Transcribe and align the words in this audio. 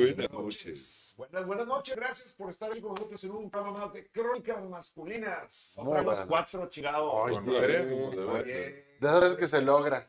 Buenas 0.00 0.30
noches. 0.32 1.14
Buenas, 1.18 1.46
buenas 1.46 1.66
noches, 1.66 1.94
gracias 1.96 2.32
por 2.32 2.48
estar 2.48 2.70
aquí 2.70 2.80
con 2.80 2.94
nosotros 2.94 3.22
en 3.24 3.30
un 3.32 3.50
programa 3.50 3.80
más 3.80 3.92
de 3.92 4.06
Crónicas 4.10 4.64
Masculinas. 4.64 5.76
Otra 5.78 5.96
vez 5.96 6.04
buenas 6.04 6.26
cuatro 6.26 6.66
chingados. 6.70 7.12
Ay, 7.26 7.34
como 7.34 7.52
debe 7.52 8.44
ser. 8.44 9.36
Que 9.38 9.48
se 9.48 9.60
logra. 9.62 10.08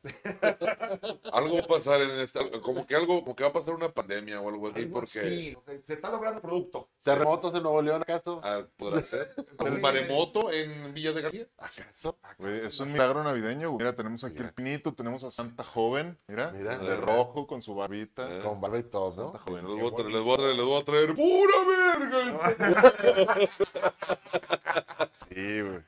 Algo 1.32 1.56
va 1.56 1.62
a 1.62 1.68
pasar 1.68 2.02
en 2.02 2.12
esta, 2.20 2.42
como 2.62 2.86
que 2.86 2.96
algo, 2.96 3.22
como 3.24 3.36
que 3.36 3.44
va 3.44 3.50
a 3.50 3.54
pasar 3.54 3.74
una 3.74 3.90
pandemia 3.90 4.42
o 4.42 4.50
algo 4.50 4.68
así, 4.70 4.80
algo 4.82 4.94
porque 4.94 5.20
así, 5.20 5.58
se- 5.66 5.82
se 5.84 5.94
está 5.94 6.10
logrando 6.12 6.42
producto. 6.42 6.90
¿Terremotos 7.02 7.54
en 7.56 7.64
Nuevo 7.64 7.82
León, 7.82 8.02
acaso? 8.02 8.42
ah, 8.44 8.66
podrá 8.78 9.02
ser. 9.04 9.34
El 9.66 9.80
maremoto 9.80 10.52
en 10.52 10.94
Villa 10.94 11.14
de 11.14 11.22
García. 11.22 11.48
¿Acaso? 11.58 12.18
Es 12.40 12.80
un 12.82 12.92
milagro 12.92 13.24
navideño, 13.24 13.70
güey. 13.72 13.78
Mira, 13.80 13.96
tenemos 13.96 14.24
aquí 14.26 14.38
el 14.40 14.54
pinito, 14.54 14.94
tenemos 14.94 15.24
a 15.24 15.32
Santa 15.32 15.64
Joven, 15.64 16.18
mira, 16.28 16.52
Mira. 16.52 16.78
de 16.78 16.96
rojo 16.98 17.48
con 17.48 17.62
su 17.62 17.74
barbita. 17.76 18.40
Eh. 18.40 18.44
Con 18.44 18.60
barba 18.60 18.80
y 18.80 18.84
todo, 18.84 19.12
Santa 19.14 19.40
¿no? 19.40 19.44
Joven. 19.46 19.66
Voy 19.82 19.92
a 19.92 19.96
traer, 19.96 20.12
les 20.14 20.24
voy 20.24 20.34
a 20.34 20.38
traer, 20.38 20.56
les 20.56 20.66
voy 20.66 20.80
a 20.80 20.86
traer 20.86 21.16
pura 21.16 21.58
verga. 21.68 23.50
Sí, 25.14 25.62
güey. 25.62 25.80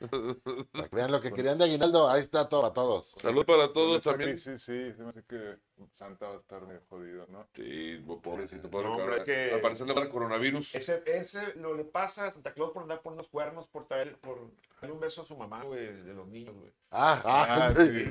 Vean 0.91 1.11
lo 1.11 1.21
que 1.21 1.31
querían 1.31 1.57
de 1.57 1.65
Aguinaldo, 1.65 2.09
ahí 2.09 2.19
está 2.19 2.47
todo 2.49 2.65
a 2.65 2.73
todos. 2.73 3.13
Salud 3.17 3.45
para 3.45 3.71
todos 3.71 4.01
también. 4.01 4.31
crisis, 4.31 4.61
sí, 4.61 4.91
se 4.91 5.03
me 5.03 5.09
hace 5.09 5.23
que 5.23 5.57
Santa 5.95 6.27
va 6.27 6.33
a 6.33 6.37
estar 6.37 6.61
medio 6.65 6.81
jodido, 6.89 7.25
¿no? 7.29 7.47
Sí, 7.53 8.03
pobrecito, 8.23 8.69
pobre 8.69 8.87
No, 8.89 8.95
hombre, 8.97 9.23
que- 9.23 9.51
Al 9.53 9.61
parecer 9.61 9.87
le 9.87 9.93
va 9.93 10.01
el 10.01 10.09
coronavirus. 10.09 10.75
Ese, 10.75 11.03
ese 11.05 11.53
lo 11.55 11.73
le 11.75 11.83
pasa 11.85 12.27
a 12.27 12.31
Santa 12.31 12.53
Claus 12.53 12.71
por 12.71 12.83
andar 12.83 13.01
por 13.01 13.13
unos 13.13 13.27
cuernos, 13.27 13.67
por 13.67 13.87
traer, 13.87 14.17
por 14.19 14.39
darle 14.81 14.93
un 14.93 14.99
beso 14.99 15.21
a 15.21 15.25
su 15.25 15.37
mamá, 15.37 15.63
güey, 15.63 15.85
de 16.03 16.13
los 16.13 16.27
niños, 16.27 16.55
güey. 16.55 16.71
Ah, 16.91 17.21
Ah, 17.25 17.67
ah, 17.69 17.73
sí. 17.75 18.05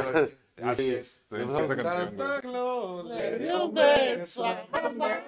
Así 0.62 0.94
es. 0.94 1.26
Güey. 1.30 1.44
Claus 2.40 3.04
Le 3.06 3.38
dio 3.38 3.66
un 3.66 3.74
beso 3.74 4.44
a 4.44 4.66
mamá. 4.70 5.20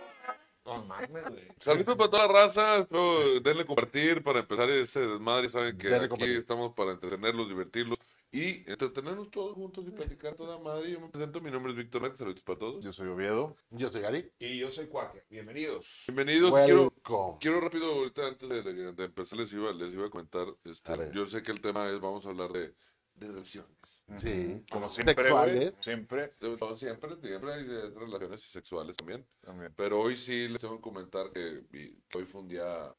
No 0.65 0.83
mames, 0.85 1.11
güey. 1.11 1.49
Saludos 1.61 1.97
para 1.97 2.11
toda 2.11 2.27
la 2.27 2.33
raza, 2.33 2.79
espero 2.79 3.41
denle 3.41 3.67
compartir 3.67 4.23
para 4.23 4.41
empezar 4.41 4.71
ese 4.71 5.01
desmadre, 5.01 5.49
saben 5.51 5.77
que 5.77 5.89
Denle 5.89 6.05
aquí 6.05 6.09
compartir. 6.09 6.37
estamos 6.39 6.73
para 6.75 6.93
entretenerlos, 6.93 7.49
divertirlos 7.49 7.99
y 8.33 8.69
entretenernos 8.71 9.31
todos 9.31 9.55
juntos 9.55 9.85
y 9.87 9.91
platicar 9.91 10.35
toda 10.35 10.59
madre. 10.59 10.91
Yo 10.93 11.01
me 11.01 11.09
presento, 11.11 11.41
mi 11.41 11.51
nombre 11.51 11.73
es 11.73 11.79
Víctor 11.79 12.01
Méndez, 12.03 12.19
saludos 12.19 12.43
para 12.43 12.59
todos. 12.59 12.83
Yo 12.85 12.93
soy 12.93 13.09
Oviedo. 13.09 13.57
Yo 13.71 13.91
soy 13.91 14.01
Gary. 14.01 14.33
Y 14.39 14.59
yo 14.59 14.73
soy 14.73 14.87
Quaker. 14.89 15.25
Bienvenidos. 15.29 16.05
Bienvenidos, 16.09 16.55
quiero, 16.65 16.83
Welcome. 16.85 17.39
quiero 17.41 17.61
rápido, 17.61 17.93
ahorita 17.93 18.27
antes 18.27 18.49
de, 18.49 18.63
de- 18.63 18.93
de 18.93 19.05
empezar 19.05 19.39
les 19.39 19.53
iba, 19.53 19.71
les 19.73 19.93
iba 19.93 20.07
a 20.07 20.11
comentar, 20.11 20.47
este, 20.65 20.93
A 20.93 20.97
ver. 20.97 21.13
yo 21.13 21.27
sé 21.27 21.43
que 21.43 21.53
el 21.53 21.61
tema 21.61 21.89
es, 21.91 22.01
vamos 22.01 22.25
a 22.27 22.31
hablar 22.31 22.51
de, 22.51 22.75
de 23.15 23.29
relaciones. 23.29 24.05
Sí. 24.17 24.65
Como 24.71 24.89
siempre, 24.89 25.15
güey. 25.15 25.27
¿Sexuales? 25.27 25.75
Siempre. 25.81 26.35
De- 26.41 26.57
no, 26.61 26.77
siempre, 26.77 27.11
siempre 27.23 27.55
hay 27.55 27.65
de 27.65 27.91
relaciones 27.91 28.43
sexuales 28.43 28.97
también. 28.97 29.27
También. 29.41 29.73
Pero 29.77 30.01
hoy 30.01 30.17
sí 30.17 30.49
les 30.49 30.61
tengo 30.61 30.77
que 30.77 30.83
comentar 30.83 31.31
que, 31.33 31.65
que 31.71 32.19
hoy 32.19 32.25
fue 32.27 32.41
un 32.41 32.49
día 32.49 32.95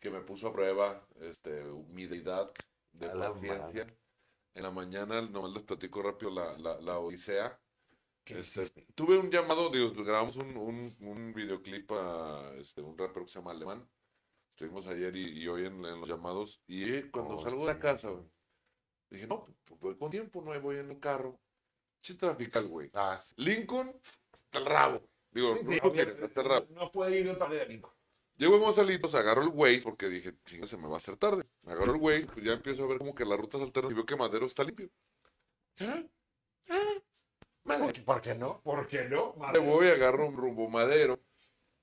que 0.00 0.10
me 0.10 0.20
puso 0.20 0.48
a 0.48 0.52
prueba 0.52 1.06
este, 1.20 1.62
mi 1.88 2.06
deidad 2.06 2.50
de 2.92 3.06
A 3.10 3.14
la 3.14 3.32
paciencia. 3.32 3.84
madre. 3.84 3.86
En 4.54 4.62
la 4.62 4.70
mañana, 4.70 5.20
nomás 5.22 5.52
les 5.52 5.62
platico 5.64 6.02
rápido 6.02 6.30
la, 6.30 6.56
la, 6.58 6.80
la 6.80 6.98
odisea. 6.98 7.58
¿Qué 8.24 8.40
Este, 8.40 8.66
tuve 8.94 9.18
un 9.18 9.30
llamado, 9.30 9.70
digo, 9.70 9.92
grabamos 10.02 10.36
un, 10.36 10.56
un, 10.56 10.94
un 11.00 11.32
videoclip 11.32 11.90
a 11.92 12.52
este, 12.56 12.80
un 12.82 12.96
rapero 12.98 13.24
que 13.26 13.32
se 13.32 13.38
llama 13.38 13.52
Alemán. 13.52 13.88
Estuvimos 14.50 14.86
ayer 14.86 15.14
y, 15.16 15.42
y 15.42 15.48
hoy 15.48 15.66
en, 15.66 15.84
en 15.84 16.00
los 16.00 16.08
llamados. 16.08 16.62
Y 16.66 17.02
cuando 17.10 17.38
salgo 17.42 17.66
de 17.66 17.74
la 17.74 17.78
casa, 17.78 18.10
dije, 19.10 19.26
no, 19.26 19.46
pues 19.64 19.80
voy 19.80 19.96
con 19.96 20.10
tiempo, 20.10 20.42
no 20.42 20.58
voy 20.60 20.76
en 20.78 20.90
el 20.90 21.00
carro. 21.00 21.38
Che, 22.00 22.14
trafical, 22.14 22.66
güey. 22.68 22.90
Ah, 22.94 23.18
sí. 23.20 23.34
Lincoln, 23.38 24.00
hasta 24.32 24.58
el 24.58 24.66
rabo. 24.66 25.08
Digo, 25.30 25.56
Sí, 25.56 25.64
no 25.64 25.72
sí, 25.72 25.80
quieres, 25.90 26.22
hasta 26.22 26.40
el 26.40 26.48
rabo. 26.48 26.66
No 26.70 26.90
puede 26.90 27.18
ir 27.20 27.24
de 27.24 27.30
otra 27.32 27.46
manera, 27.48 27.66
Nico. 27.66 27.94
Llego 28.36 28.56
a 28.56 28.58
Gonzalitos, 28.58 29.14
agarro 29.14 29.42
el 29.42 29.48
Waze 29.48 29.80
porque 29.82 30.08
dije, 30.08 30.34
se 30.64 30.76
me 30.76 30.88
va 30.88 30.94
a 30.94 30.96
hacer 30.98 31.16
tarde. 31.16 31.44
Agarro 31.66 31.94
el 31.94 32.00
Waze, 32.00 32.26
pues 32.26 32.44
ya 32.44 32.52
empiezo 32.52 32.84
a 32.84 32.86
ver 32.86 32.98
como 32.98 33.14
que 33.14 33.24
las 33.24 33.38
rutas 33.38 33.60
alternas 33.62 33.92
y 33.92 33.94
veo 33.94 34.06
que 34.06 34.16
Madero 34.16 34.46
está 34.46 34.62
limpio. 34.64 34.90
¿Ah? 35.80 36.02
¿Ah? 36.70 36.94
Madero. 37.64 38.04
¿Por 38.04 38.20
qué 38.20 38.34
no? 38.34 38.60
¿Por 38.62 38.86
qué 38.86 39.04
no? 39.08 39.34
Me 39.52 39.58
Madre? 39.58 39.60
voy, 39.60 39.88
agarro 39.88 40.26
un 40.26 40.36
rumbo 40.36 40.68
Madero, 40.68 41.20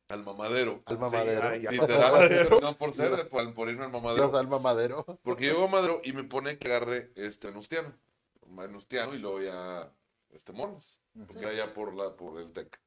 al 0.09 0.23
mamadero. 0.23 0.79
Al 0.85 0.99
mamadero. 0.99 1.47
ay. 1.49 1.61
Literal, 1.61 2.49
no 2.61 2.77
por 2.77 2.93
ser, 2.93 3.27
por, 3.29 3.53
por 3.53 3.69
irme 3.69 3.85
al 3.85 3.91
Dios 3.91 4.01
mamadero. 4.03 4.37
al 4.37 4.47
mamadero. 4.47 5.05
Porque 5.23 5.45
llego 5.45 5.63
a 5.63 5.67
Madero 5.67 6.01
y 6.03 6.13
me 6.13 6.23
pone 6.23 6.57
que 6.57 6.67
agarre 6.67 7.11
este 7.15 7.47
Venustiano. 7.47 7.93
Venustiano 8.45 9.15
y 9.15 9.19
luego 9.19 9.41
ya 9.41 9.91
este 10.29 10.51
Monos. 10.51 10.99
Porque 11.27 11.45
allá 11.45 11.73
por 11.73 11.93
la, 11.93 12.15
por 12.15 12.39
el 12.39 12.51
TEC. 12.53 12.79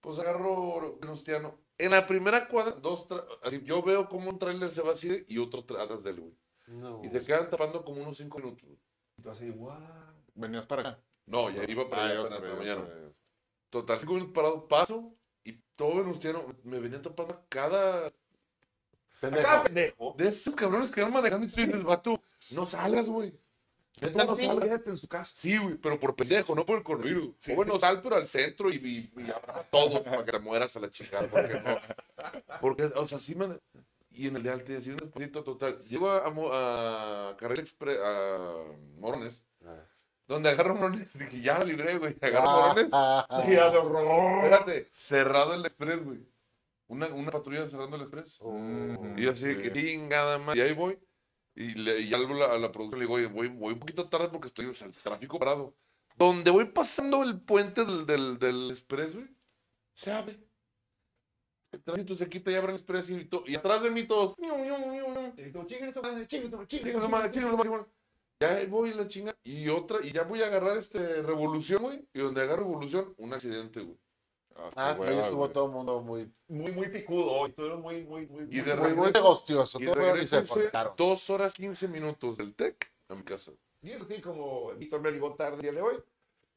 Pues 0.00 0.18
agarro 0.18 0.98
Venustiano. 1.00 1.58
En 1.78 1.90
la 1.90 2.06
primera 2.06 2.46
cuadra, 2.48 2.72
dos 2.72 3.06
así, 3.42 3.62
yo 3.64 3.82
veo 3.82 4.08
como 4.08 4.30
un 4.30 4.38
tráiler 4.38 4.70
se 4.70 4.82
va 4.82 4.92
así 4.92 5.24
y 5.28 5.38
otro 5.38 5.60
atrás 5.78 6.02
del 6.02 6.20
güey. 6.20 6.34
No. 6.68 7.02
Y 7.04 7.08
se 7.10 7.20
quedan 7.24 7.50
tapando 7.50 7.84
como 7.84 8.02
unos 8.02 8.16
cinco 8.16 8.38
minutos. 8.38 8.68
Entonces, 9.16 9.54
guau. 9.56 9.78
Venías 10.34 10.66
para 10.66 10.82
acá. 10.82 11.00
No, 11.26 11.50
ya 11.50 11.64
iba 11.68 11.88
para 11.88 12.02
Ah, 12.02 12.08
allá 12.10 12.20
apenas 12.36 12.56
mañana. 12.58 12.88
Total, 13.70 13.98
cinco 13.98 14.12
minutos 14.14 14.34
parado, 14.34 14.68
paso 14.68 15.15
y 15.50 15.60
todo 15.76 15.96
Venustiano 15.96 16.44
me 16.64 16.78
venía 16.78 17.00
tapando 17.00 17.42
cada 17.48 18.12
Pendejo. 19.20 19.48
Acá, 19.48 19.62
pendejo. 19.64 20.14
de 20.18 20.28
esos 20.28 20.54
cabrones 20.54 20.90
que 20.90 21.00
van 21.00 21.12
manejando 21.12 21.44
y 21.44 21.48
estoy 21.48 21.64
el 21.64 21.82
vato, 21.84 22.20
no 22.50 22.66
salgas, 22.66 23.06
güey. 23.06 23.32
Neta, 24.00 24.24
no 24.26 24.36
salgas. 24.36 24.64
quédate 24.64 24.90
en 24.90 24.96
su 24.98 25.08
casa. 25.08 25.32
Sí, 25.34 25.56
güey, 25.56 25.76
pero 25.76 25.98
por 25.98 26.14
pendejo, 26.14 26.54
no 26.54 26.66
por 26.66 26.76
el 26.76 26.84
coronavirus. 26.84 27.34
O 27.50 27.54
bueno, 27.54 27.80
sal, 27.80 28.02
pero 28.02 28.16
al 28.16 28.28
centro 28.28 28.70
y, 28.70 28.76
y, 28.76 29.22
y 29.22 29.30
a 29.30 29.40
todos 29.70 30.06
para 30.06 30.22
que 30.22 30.32
te 30.32 30.38
mueras 30.38 30.76
a 30.76 30.80
la 30.80 30.90
chica. 30.90 31.26
Porque 31.30 31.54
no. 31.54 31.78
Porque, 32.60 32.84
o 32.94 33.06
sea, 33.06 33.18
sí 33.18 33.34
me. 33.34 33.58
Y 34.10 34.28
en 34.28 34.36
el 34.36 34.42
de 34.42 34.50
Alte, 34.50 34.76
así 34.76 34.90
un 34.90 34.98
despacito 34.98 35.42
total. 35.44 35.82
Llego 35.84 36.10
a, 36.10 36.28
Mo- 36.30 36.50
a 36.52 37.34
Carril 37.38 37.60
Express, 37.60 37.98
a 38.02 38.64
Morones, 38.98 39.44
Ah. 39.64 39.82
Donde 40.26 40.50
agarro 40.50 40.74
Morones. 40.74 41.12
Dije, 41.18 41.40
ya 41.40 41.58
la 41.58 41.64
libré, 41.64 41.98
güey. 41.98 42.16
Agarro 42.20 42.50
Morones. 42.50 42.88
Ah, 42.92 43.26
ah, 43.28 43.42
de 43.46 43.58
horror. 43.58 44.44
Espérate, 44.44 44.88
cerrado 44.90 45.54
el 45.54 45.64
Express, 45.64 46.04
güey. 46.04 46.26
Una, 46.88 47.08
una 47.08 47.30
patrulla 47.30 47.68
cerrando 47.68 47.96
el 47.96 48.02
Express. 48.02 48.38
oh. 48.40 48.56
Y 49.16 49.22
yo 49.22 49.32
así, 49.32 49.56
que 49.56 49.72
chingada 49.72 50.38
más. 50.38 50.54
Y 50.56 50.60
ahí 50.60 50.72
voy. 50.72 50.98
Y, 51.54 51.74
le, 51.74 52.00
y 52.00 52.12
algo 52.12 52.34
a 52.44 52.58
la, 52.58 52.70
productora 52.70 52.98
le 52.98 53.04
digo, 53.06 53.14
oye, 53.14 53.26
voy, 53.26 53.48
voy 53.48 53.72
un 53.72 53.80
poquito 53.80 54.04
tarde 54.04 54.28
porque 54.28 54.48
estoy, 54.48 54.66
o 54.66 54.74
sea, 54.74 54.88
el 54.88 54.94
tráfico 54.94 55.38
parado. 55.38 55.74
Donde 56.14 56.50
voy 56.50 56.66
pasando 56.66 57.22
el 57.22 57.40
puente 57.40 57.84
del, 57.84 58.06
del, 58.06 58.38
del 58.38 58.70
express, 58.70 59.14
güey, 59.14 59.28
se 59.94 60.12
abre. 60.12 60.38
El 61.72 61.82
tránsito 61.82 62.14
se 62.14 62.28
quita 62.28 62.50
y 62.50 62.54
abre 62.54 62.72
el 62.72 62.76
express 62.76 63.10
y, 63.10 63.28
y 63.46 63.54
atrás 63.54 63.82
de 63.82 63.90
mí 63.90 64.06
todos. 64.06 64.34
Y 64.38 64.42
chinga 65.66 65.92
tu 65.92 66.02
madre, 66.02 66.26
Chinga 66.26 66.50
su 66.50 66.56
madre, 66.56 66.66
chinga 66.68 67.00
su 67.00 67.08
madre, 67.08 67.30
chinga 67.30 67.50
su 67.50 67.56
madre. 67.56 67.86
Ya 68.40 68.64
voy 68.68 68.92
la 68.92 69.08
chinga. 69.08 69.34
Y 69.44 69.68
otra, 69.68 69.98
y 70.04 70.12
ya 70.12 70.24
voy 70.24 70.42
a 70.42 70.46
agarrar 70.46 70.76
este 70.76 71.22
revolución, 71.22 71.82
güey. 71.82 72.04
Y 72.12 72.18
donde 72.20 72.42
agarro 72.42 72.64
revolución, 72.64 73.14
un 73.18 73.32
accidente, 73.32 73.80
güey. 73.80 73.96
Hasta 74.54 74.90
Ah, 74.90 74.94
sí, 74.94 75.00
hueva, 75.02 75.22
estuvo 75.24 75.38
güey. 75.40 75.52
todo 75.52 75.66
el 75.66 75.72
mundo 75.72 76.00
muy, 76.02 76.32
Muy, 76.48 76.72
muy 76.72 76.88
picudo 76.88 77.30
hoy. 77.30 77.50
Estuvieron 77.50 77.80
muy, 77.82 78.04
muy, 78.04 78.26
muy. 78.26 78.42
Y 78.44 78.44
muy- 78.46 78.60
de 78.60 78.74
muy, 78.76 78.92
muy 78.94 79.06
regreso- 79.06 79.12
negocioso. 79.12 79.80
Y 79.80 79.86
regresense 79.86 80.70
dos 80.96 81.30
horas 81.30 81.54
15 81.54 81.88
minutos 81.88 82.36
del 82.36 82.54
TEC 82.54 82.90
a 83.08 83.14
mi 83.14 83.22
casa. 83.22 83.52
Y 83.82 83.90
es 83.90 84.02
así 84.02 84.20
como 84.20 84.72
Víctor 84.74 85.00
me 85.00 85.10
llegó 85.12 85.34
tarde 85.34 85.56
el 85.56 85.62
día 85.62 85.72
de 85.72 85.82
hoy. 85.82 85.96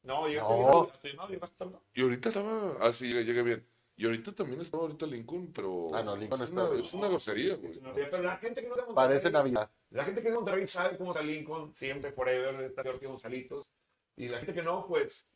No, 0.02 0.26
llegaste 0.28 0.50
No. 0.54 0.90
bien. 1.02 1.16
No, 1.16 1.28
llegaste 1.28 1.56
tarde. 1.58 1.76
Y 1.94 2.02
ahorita 2.02 2.28
estaba, 2.30 2.76
ah, 2.80 2.92
sí, 2.92 3.08
llegué, 3.08 3.24
llegué 3.24 3.42
bien. 3.42 3.66
Y 4.00 4.06
ahorita 4.06 4.32
también 4.32 4.58
estaba 4.62 4.84
ahorita 4.84 5.04
Lincoln, 5.04 5.52
pero 5.52 5.88
Ah, 5.92 6.02
no, 6.02 6.16
Lincoln 6.16 6.40
es, 6.40 6.48
está 6.48 6.64
una, 6.64 6.80
es 6.80 6.94
una 6.94 7.08
grosería, 7.08 7.56
güey. 7.56 7.70
Pero 7.94 8.22
la 8.22 8.38
gente 8.38 8.62
que 8.62 8.68
no 8.68 8.74
Monterrey, 8.74 8.94
Parece 8.94 9.30
Navidad. 9.30 9.70
La 9.90 10.04
gente 10.06 10.22
que 10.22 10.28
es 10.28 10.32
de 10.32 10.38
Monterrey 10.38 10.66
sabe 10.66 10.96
cómo 10.96 11.10
está 11.10 11.22
Lincoln, 11.22 11.74
siempre, 11.74 12.10
forever, 12.10 12.62
está 12.62 12.82
peor 12.82 12.98
que 12.98 13.06
Gonzalitos. 13.06 13.68
Y 14.16 14.30
la 14.30 14.38
gente 14.38 14.54
que 14.54 14.62
no, 14.62 14.86
pues, 14.86 15.28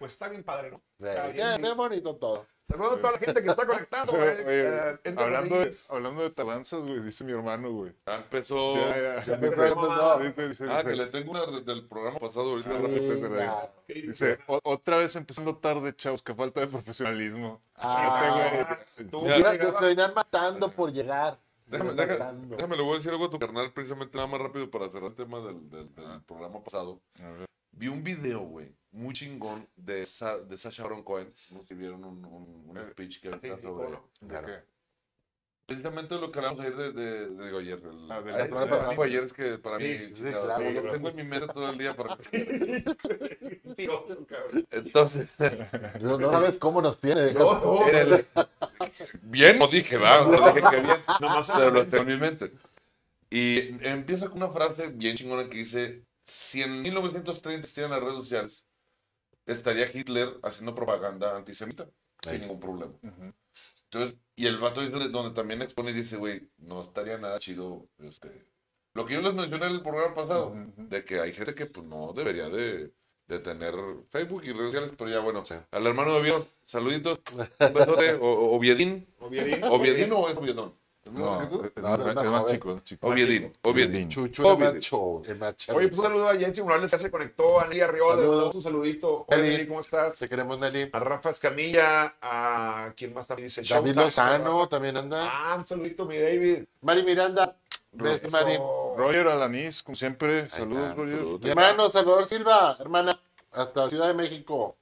pues 0.00 0.14
está 0.14 0.28
bien 0.28 0.42
padre, 0.42 0.72
¿no? 0.72 0.82
Está 0.98 1.28
bien. 1.28 1.36
bien, 1.36 1.62
bien 1.62 1.76
bonito 1.76 2.16
todo. 2.16 2.44
Saludos 2.68 2.94
a 2.94 3.00
toda 3.00 3.12
la 3.12 3.18
gente 3.18 3.42
que 3.42 3.48
está 3.50 3.64
conectando, 3.66 4.12
güey. 4.16 4.28
Oye, 4.44 4.68
Eh, 5.04 5.14
hablando, 5.16 5.58
de, 5.60 5.70
hablando 5.90 6.22
de 6.22 6.30
tardanzas, 6.30 6.80
güey, 6.80 7.00
dice 7.00 7.24
mi 7.24 7.32
hermano, 7.32 7.70
güey. 7.70 7.92
Ya 8.06 8.16
empezó. 8.16 8.74
Ya, 8.76 8.88
ya. 8.96 9.24
Ya 9.24 9.34
empezó, 9.34 9.64
empezó. 9.64 9.64
empezó. 9.64 10.18
Dice, 10.20 10.48
dice, 10.48 10.66
Ah, 10.68 10.82
que 10.84 10.96
le 10.96 11.06
tengo 11.06 11.30
una 11.30 11.46
de- 11.46 11.62
del 11.62 11.86
programa 11.86 12.18
pasado 12.18 12.50
ahorita. 12.50 12.70
¿Qué 13.86 13.94
dice? 13.94 14.06
dice, 14.08 14.38
"O- 14.48 14.60
otra 14.64 14.96
vez 14.96 15.14
empezando 15.14 15.56
tarde, 15.56 15.94
chavos, 15.94 16.22
que 16.22 16.34
falta 16.34 16.60
de 16.60 16.66
profesionalismo. 16.66 17.60
Ah, 17.76 18.78
Tú, 19.10 19.24
se 19.26 19.84
venían 19.84 20.12
matando 20.14 20.70
por 20.70 20.92
llegar. 20.92 21.38
Déjame, 21.66 21.92
déjame, 21.94 22.46
déjame, 22.56 22.76
le 22.76 22.82
voy 22.82 22.92
a 22.92 22.96
decir 22.96 23.10
algo 23.10 23.24
a 23.24 23.30
tu 23.30 23.40
carnal, 23.40 23.72
precisamente 23.72 24.16
nada 24.16 24.28
más 24.28 24.40
rápido 24.40 24.70
para 24.70 24.88
cerrar 24.88 25.10
el 25.10 25.16
tema 25.16 25.40
del, 25.40 25.68
del- 25.68 25.92
del 25.94 26.20
programa 26.22 26.62
pasado. 26.62 27.00
A 27.20 27.28
ver. 27.30 27.46
Vi 27.72 27.88
un 27.88 28.02
video, 28.04 28.40
güey, 28.40 28.72
muy 28.96 29.12
chingón 29.14 29.66
de, 29.76 30.04
Sa- 30.06 30.38
de 30.38 30.56
Sasha 30.58 30.82
Baron 30.84 31.02
Cohen. 31.02 31.32
No 31.50 31.60
sé 31.60 31.66
si 31.68 31.74
vieron 31.74 32.04
un, 32.04 32.24
un, 32.24 32.64
un 32.70 32.90
speech 32.92 33.20
que 33.20 33.28
está 33.30 33.48
sobre. 33.48 33.62
cómo 33.62 33.88
no. 33.90 34.08
¿De 34.20 34.40
qué? 34.46 34.76
precisamente 35.66 36.14
lo 36.14 36.30
que 36.30 36.38
hablamos 36.38 36.60
ayer 36.60 36.76
de, 36.76 36.92
de, 36.92 37.26
de 37.28 37.44
digo, 37.46 37.58
ayer. 37.58 37.80
El, 37.82 38.10
Ah, 38.10 38.20
de 38.22 38.30
la 38.32 38.44
semana 38.44 38.66
pasada. 38.66 38.84
domingo 38.84 39.02
ayer 39.02 39.24
es 39.24 39.32
que 39.32 39.58
para 39.58 39.78
Sí, 39.80 39.84
mí, 39.84 40.14
sí, 40.14 40.22
claro, 40.22 40.54
como 40.54 40.70
lo 40.70 40.80
claro. 40.80 40.92
tengo 40.92 41.08
en 41.08 41.16
mi 41.16 41.24
mente 41.24 41.46
todo 41.48 41.70
el 41.70 41.78
día 41.78 41.96
para. 41.96 42.16
Entonces, 44.70 45.28
No, 46.00 46.18
no 46.18 46.30
sabes 46.30 46.58
cómo 46.58 46.80
nos 46.80 46.98
tiene. 47.00 47.32
No, 47.32 47.86
el- 47.88 48.26
bien, 49.22 49.58
no 49.58 49.68
dije, 49.68 49.96
va, 49.96 50.22
no 50.24 50.52
dije 50.54 50.68
que 50.70 50.80
bien, 50.80 50.96
nomás 51.20 51.50
pero 51.50 51.70
lo 51.70 51.86
tengo 51.86 52.02
en 52.04 52.08
mi 52.08 52.16
mente. 52.16 52.52
Y 53.30 53.68
empieza 53.86 54.28
con 54.28 54.38
una 54.42 54.50
frase 54.50 54.88
bien 54.88 55.16
chingona 55.16 55.48
que 55.48 55.58
dice, 55.58 56.02
si 56.24 56.62
en 56.62 56.82
1930 56.82 57.60
existieran 57.64 57.90
las 57.90 58.00
redes 58.00 58.14
sociales, 58.16 58.66
estaría 59.46 59.90
Hitler 59.92 60.38
haciendo 60.42 60.74
propaganda 60.74 61.36
antisemita, 61.36 61.88
sin 62.20 62.42
ningún 62.42 62.60
problema. 62.60 62.92
Entonces, 63.84 64.18
y 64.34 64.46
el 64.46 64.58
vato 64.58 64.82
es 64.82 64.90
donde, 64.90 65.08
donde 65.08 65.34
también 65.34 65.62
expone 65.62 65.90
y 65.90 65.94
dice, 65.94 66.16
güey, 66.16 66.50
no 66.58 66.80
estaría 66.82 67.18
nada 67.18 67.38
chido, 67.38 67.88
este, 67.98 68.44
lo 68.94 69.06
que 69.06 69.14
yo 69.14 69.22
les 69.22 69.34
mencioné 69.34 69.66
en 69.66 69.72
el 69.72 69.82
programa 69.82 70.14
pasado, 70.14 70.54
de 70.76 71.04
que 71.04 71.20
hay 71.20 71.32
gente 71.32 71.54
que 71.54 71.66
pues 71.66 71.86
no 71.86 72.12
debería 72.12 72.48
de, 72.48 72.92
de 73.28 73.38
tener 73.38 73.74
Facebook 74.10 74.42
y 74.44 74.52
redes 74.52 74.66
sociales, 74.66 74.92
pero 74.96 75.10
ya 75.10 75.20
bueno, 75.20 75.44
al 75.70 75.86
hermano 75.86 76.12
de 76.12 76.20
Oviedo, 76.20 76.48
saluditos, 76.64 77.20
un 77.60 77.74
besote, 77.74 78.14
o, 78.20 78.26
o 78.26 78.56
Oviedín, 78.56 79.06
Oviedín. 79.18 79.64
¿Oviedín 79.64 80.12
o 80.12 80.28
es 80.28 80.36
Oviedón? 80.36 80.74
¿Es 81.06 81.12
No, 81.12 81.38
que 81.38 81.46
tú? 81.46 81.62
es 81.64 81.72
No, 81.76 81.88
más, 81.88 81.98
no, 82.00 82.08
es 82.08 82.14
no, 82.16 82.30
más 82.32 82.40
joven. 82.42 82.54
chico, 82.56 82.80
chico. 82.84 83.06
Oviedín, 83.06 83.52
Oviedín. 83.62 84.08
Chucho 84.08 84.42
Oviedín. 84.48 84.80
Oye, 84.90 85.88
pues 85.88 85.98
un 85.98 86.04
saludo 86.04 86.28
a 86.28 86.34
Jensi 86.36 86.62
Morales, 86.62 86.90
ya 86.90 86.98
se 86.98 87.10
conectó, 87.10 87.60
a 87.60 87.66
Nelly 87.68 87.80
Arriola, 87.80 88.14
le 88.16 88.20
Saludos. 88.22 88.34
mandamos 88.36 88.54
un 88.56 88.62
saludito. 88.62 89.24
Hola, 89.28 89.36
Nelly. 89.42 89.66
¿cómo 89.68 89.80
estás? 89.80 90.18
Te 90.18 90.28
queremos, 90.28 90.58
Nelly. 90.58 90.90
A 90.92 90.98
Rafa 90.98 91.30
Escamilla, 91.30 92.16
a 92.20 92.92
quien 92.96 93.14
más 93.14 93.26
también 93.28 93.46
dice 93.48 93.62
David 93.62 93.94
Lozano 93.94 94.58
Rafa. 94.58 94.68
también 94.68 94.96
anda. 94.96 95.28
Ah, 95.30 95.54
un 95.56 95.66
saludito, 95.66 96.06
mi 96.06 96.16
David. 96.18 96.64
Mari 96.82 97.02
Miranda. 97.04 97.56
Besos, 97.92 98.22
Eso. 98.24 98.36
Mari. 98.36 98.58
Roger 98.96 99.28
Alanís, 99.28 99.82
como 99.82 99.94
siempre, 99.94 100.48
saludos, 100.50 100.96
Roger. 100.96 101.20
Mi 101.40 101.50
hermano 101.50 101.88
Salvador 101.88 102.26
Silva, 102.26 102.76
hermana, 102.80 103.18
hasta 103.52 103.88
Ciudad 103.88 104.08
de 104.08 104.14
México. 104.14 104.76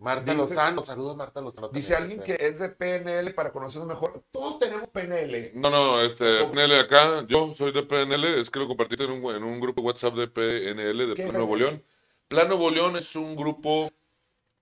Marta 0.00 0.32
Dice- 0.32 0.36
Lozano, 0.36 0.84
saludos 0.84 1.16
Marta 1.16 1.40
Lozano. 1.40 1.68
Dice 1.70 1.94
también, 1.94 2.20
alguien 2.20 2.38
que 2.38 2.44
es 2.46 2.58
de 2.58 2.68
PNL 2.68 3.32
para 3.34 3.50
conocernos 3.52 3.88
mejor. 3.88 4.22
Todos 4.30 4.58
tenemos 4.58 4.88
PNL. 4.88 5.52
No, 5.54 5.70
no, 5.70 6.00
este, 6.00 6.44
PNL 6.44 6.80
acá, 6.80 7.24
yo 7.28 7.54
soy 7.54 7.72
de 7.72 7.82
PNL, 7.82 8.40
es 8.40 8.50
que 8.50 8.58
lo 8.58 8.68
compartiste 8.68 9.04
en 9.04 9.12
un, 9.12 9.34
en 9.34 9.42
un 9.44 9.54
grupo 9.60 9.82
WhatsApp 9.82 10.14
de 10.14 10.28
PNL, 10.28 11.06
de 11.06 11.14
¿Qué 11.14 11.22
Plan 11.22 11.28
es? 11.28 11.32
Nuevo 11.34 11.56
León. 11.56 11.82
Plan 12.28 12.48
Nuevo 12.48 12.70
León 12.70 12.96
es 12.96 13.14
un 13.16 13.36
grupo 13.36 13.88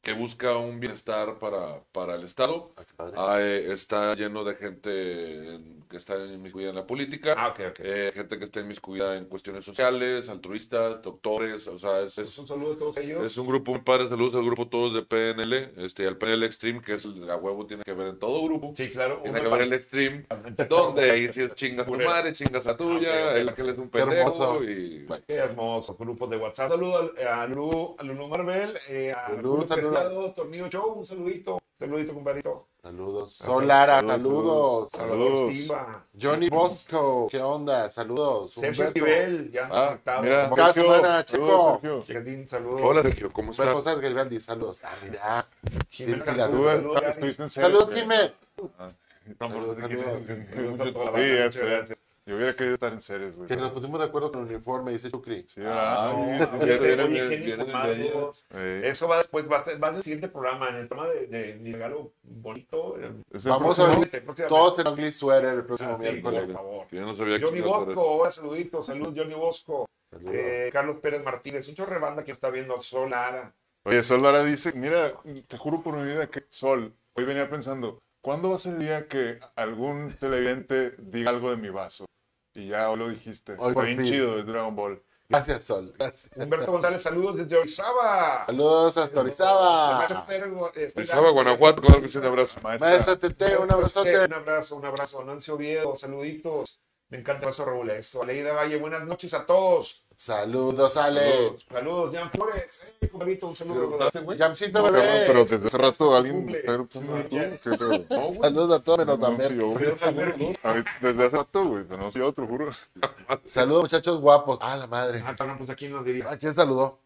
que 0.04 0.12
busca 0.12 0.56
un 0.56 0.78
bienestar 0.80 1.38
para, 1.38 1.80
para 1.92 2.14
el 2.16 2.24
Estado. 2.24 2.70
Ah. 2.98 3.10
Ah, 3.16 3.36
eh, 3.40 3.72
está 3.72 4.14
lleno 4.14 4.44
de 4.44 4.54
gente 4.54 5.54
en- 5.54 5.82
que 5.88 5.96
está 5.98 6.16
inmiscuida 6.24 6.70
en 6.70 6.74
la 6.76 6.86
política, 6.86 7.34
Ah, 7.38 7.54
eh, 7.78 8.10
gente 8.14 8.38
que 8.38 8.44
está 8.44 8.60
inmiscuida 8.60 9.16
en 9.16 9.26
cuestiones 9.26 9.64
sociales, 9.64 10.28
altruistas, 10.28 11.00
doctores, 11.02 11.68
o 11.68 11.78
sea, 11.78 12.00
es, 12.00 12.18
es, 12.18 12.36
un 12.38 12.48
saludo 12.48 12.72
a 12.74 12.78
todos 12.78 12.96
ellos. 12.98 13.24
es 13.24 13.36
un 13.38 13.46
grupo 13.46 13.70
muy 13.72 13.80
padre, 13.80 14.08
saludos 14.08 14.34
al 14.34 14.44
grupo 14.44 14.66
todos 14.66 14.92
de 14.94 15.02
PNL, 15.02 15.70
este, 15.76 16.06
al 16.06 16.16
PNL 16.16 16.44
Extreme, 16.46 16.80
que 16.82 16.94
es 16.94 17.04
el- 17.04 17.30
a 17.30 17.36
huevo, 17.36 17.64
tiene 17.66 17.84
que 17.84 17.92
ver 17.94 18.08
en 18.08 18.18
todo 18.18 18.42
grupo. 18.44 18.72
Sí, 18.76 18.90
claro. 18.90 19.20
Tiene 19.22 19.40
que 19.40 19.48
ver 19.48 19.62
el 19.62 19.72
Extreme, 19.72 20.26
donde 20.68 21.10
ahí 21.10 21.32
sí 21.32 21.42
es 21.42 21.54
chingas 21.54 21.86
tu 21.86 21.94
madre, 21.94 22.32
chingas 22.32 22.64
la 22.66 22.76
tuya, 22.76 23.36
el 23.36 23.48
aquel 23.48 23.68
es 23.70 23.78
un 23.78 23.88
Qué 23.88 23.98
hermoso. 24.00 24.58
pendejo 24.58 24.64
y... 24.80 25.06
Qué 25.26 25.34
hermoso, 25.34 25.94
grupos 25.96 26.28
de 26.30 26.36
WhatsApp. 26.38 26.70
Saludo 26.70 27.12
a, 27.28 27.42
a 27.42 27.46
Lulu, 27.46 27.94
a 27.98 28.02
Lulu 28.02 28.28
Marvel, 28.28 28.74
eh, 28.88 29.12
a 29.12 29.30
Lulu. 29.32 29.64
Pescado, 29.94 30.32
Tornillo 30.32 30.68
Show, 30.68 30.92
un 30.98 31.06
saludito. 31.06 31.58
Saludito, 31.78 32.14
compadrito. 32.14 32.68
Saludos. 32.82 33.32
Solara, 33.32 34.00
saludos. 34.00 34.90
Salvador 34.92 35.18
Saludos. 35.18 35.58
Silva. 35.58 36.06
Johnny 36.20 36.48
Bosco, 36.48 37.28
¿qué 37.30 37.40
onda? 37.42 37.90
Saludos. 37.90 38.52
Sergio. 38.52 38.90
Nivel, 38.94 39.50
ya 39.50 39.68
Ah, 39.72 39.86
conectado. 39.88 40.22
Mira, 40.22 40.50
Cada 40.50 40.72
Sergio, 40.74 40.94
semana, 40.94 41.08
saludos, 41.08 41.24
chico. 41.26 41.78
Sergio. 41.82 42.02
Chequetín, 42.04 42.48
saludos. 42.48 42.80
Hola 42.84 43.02
Sergio, 43.02 43.32
¿cómo 43.32 43.50
estás? 43.50 43.66
Saludos. 44.44 44.80
Ah, 44.84 44.94
mira. 45.02 45.46
Jimena 45.90 46.24
Sí, 46.24 46.30
saludos. 46.30 47.02
Estuviste 47.02 47.42
en 47.42 47.50
serio. 47.50 47.68
Saludos, 47.80 47.94
Jimé. 48.00 48.32
Saludos, 49.38 49.76
Saludos. 49.80 50.26
saludos 50.26 51.90
Yo 52.26 52.36
hubiera 52.36 52.56
querido 52.56 52.74
estar 52.74 52.90
en 52.92 53.00
series, 53.02 53.36
güey. 53.36 53.48
Que 53.48 53.56
nos 53.56 53.70
pusimos 53.72 53.98
de 54.00 54.06
acuerdo 54.06 54.32
con 54.32 54.46
el 54.46 54.54
uniforme, 54.54 54.92
dice 54.92 55.10
Chucri. 55.10 55.44
Sí. 55.46 55.60
Eh, 58.50 58.80
Eso 58.84 59.08
va 59.08 59.18
después, 59.18 59.50
va 59.50 59.58
a 59.58 59.64
ser, 59.64 59.82
va 59.82 59.88
en 59.90 59.96
el 59.96 60.02
siguiente 60.02 60.28
programa, 60.28 60.68
en 60.70 60.76
el 60.76 60.88
tema 60.88 61.06
de, 61.06 61.26
de 61.26 61.54
mi 61.56 61.72
regalo 61.72 62.12
bonito. 62.22 62.96
Vamos 63.46 63.78
a 63.80 63.88
ver 63.98 64.10
todos 64.48 64.78
en 64.78 64.88
ugly 64.88 65.10
sweater 65.12 65.54
el 65.54 65.64
próximo 65.64 65.90
Ah, 65.92 65.96
sí, 65.98 66.02
miércoles. 66.02 66.44
por 66.46 66.54
favor. 66.54 66.86
Yo 66.90 67.00
no 67.02 67.14
sabía 67.14 67.38
que 67.38 67.44
Johnny. 67.44 67.60
Bosco, 67.60 68.02
hola, 68.02 68.30
saludito, 68.30 68.82
salud, 68.82 69.12
Johnny 69.16 69.34
Bosco. 69.34 69.86
Eh, 70.26 70.70
Carlos 70.72 70.96
Pérez 71.00 71.22
Martínez, 71.24 71.68
un 71.68 71.74
chorre 71.74 71.98
banda 71.98 72.24
que 72.24 72.32
está 72.32 72.48
viendo 72.50 72.80
Sol 72.82 73.12
Ara. 73.12 73.52
Oye, 73.84 74.02
Sol 74.02 74.22
Lara 74.22 74.42
dice, 74.44 74.72
mira, 74.74 75.12
te 75.46 75.58
juro 75.58 75.82
por 75.82 75.96
mi 75.96 76.04
vida 76.04 76.28
que 76.28 76.44
Sol, 76.48 76.94
hoy 77.14 77.24
venía 77.24 77.50
pensando, 77.50 77.98
¿cuándo 78.22 78.48
va 78.50 78.54
a 78.54 78.58
ser 78.58 78.74
el 78.74 78.78
día 78.78 79.08
que 79.08 79.40
algún 79.56 80.08
televidente 80.08 80.94
diga 80.98 81.30
algo 81.30 81.50
de 81.50 81.56
mi 81.58 81.68
vaso? 81.68 82.06
Y 82.54 82.68
ya 82.68 82.94
lo 82.94 83.08
dijiste. 83.08 83.52
Hoy 83.52 83.68
Está 83.68 83.74
por 83.74 83.84
bien 83.86 83.98
fin. 83.98 84.06
chido, 84.06 84.38
es 84.38 84.46
Dragon 84.46 84.74
Ball. 84.76 85.02
Gracias, 85.28 85.64
Sol. 85.64 85.92
Gracias. 85.98 86.30
Humberto 86.36 86.70
González, 86.70 87.02
saludos 87.02 87.36
desde 87.36 87.56
Orizaba. 87.56 88.44
Saludos 88.46 88.96
hasta 88.98 89.20
Orizaba. 89.20 90.06
Orizaba, 90.94 91.30
Guanajuato, 91.30 91.80
claro 91.80 92.02
que 92.02 92.08
sí, 92.08 92.18
un 92.18 92.26
abrazo. 92.26 92.60
Maestra, 92.62 92.90
Maestra 92.90 93.18
Tete, 93.18 93.56
un 93.56 93.70
abrazote. 93.72 94.24
Un 94.26 94.32
abrazo, 94.34 94.76
un 94.76 94.84
abrazo. 94.84 95.24
Nancy 95.24 95.50
Oviedo, 95.50 95.96
saluditos. 95.96 96.78
Me 97.08 97.18
encanta 97.18 97.38
el 97.40 97.44
abrazo, 97.44 97.64
Raúl. 97.64 97.90
Eso. 97.90 98.22
Aleida 98.22 98.52
Valle, 98.52 98.76
buenas 98.76 99.04
noches 99.04 99.32
a 99.34 99.46
todos. 99.46 100.03
Saludos, 100.16 100.96
Ale. 100.96 101.56
Saludos, 101.68 102.14
Jan 102.14 102.30
Flores. 102.30 102.86
Eh, 103.00 103.08
compadrito, 103.08 103.48
un 103.48 103.56
saludo. 103.56 103.98
Jamcito 104.38 104.78
no, 104.82 104.92
bebé. 104.92 105.24
pero 105.26 105.44
desde 105.44 105.66
hace 105.66 105.78
rato 105.78 106.14
alguien 106.14 106.36
Cumple. 106.36 106.58
está. 106.58 106.78
Saludos 108.40 108.80
a 108.80 108.82
todos 108.82 108.98
menos 108.98 109.18
No, 109.18 109.26
a 109.26 109.30
no, 109.30 109.38
Mer. 109.38 109.48
sí, 109.50 109.56
yo, 109.58 109.66
güey. 109.66 109.78
Pero 109.78 109.94
es 109.94 110.02
Alberto. 110.02 110.52
A 110.62 110.72
ver, 110.72 110.84
Desde 111.00 111.24
hace 111.26 111.36
rato, 111.36 111.64
güey, 111.66 111.84
no 111.88 112.10
soy 112.10 112.22
otro, 112.22 112.46
juro. 112.46 112.70
Saludos, 113.44 113.82
muchachos 113.82 114.20
guapos. 114.20 114.58
Ah, 114.60 114.76
la 114.76 114.86
madre. 114.86 115.22
Ah, 115.26 115.34
cabrón, 115.36 115.58
pues 115.58 115.70
aquí 115.70 115.88
nos 115.88 116.04
diría. 116.04 116.30
¿A 116.30 116.38
quién 116.38 116.54
saludó? 116.54 117.00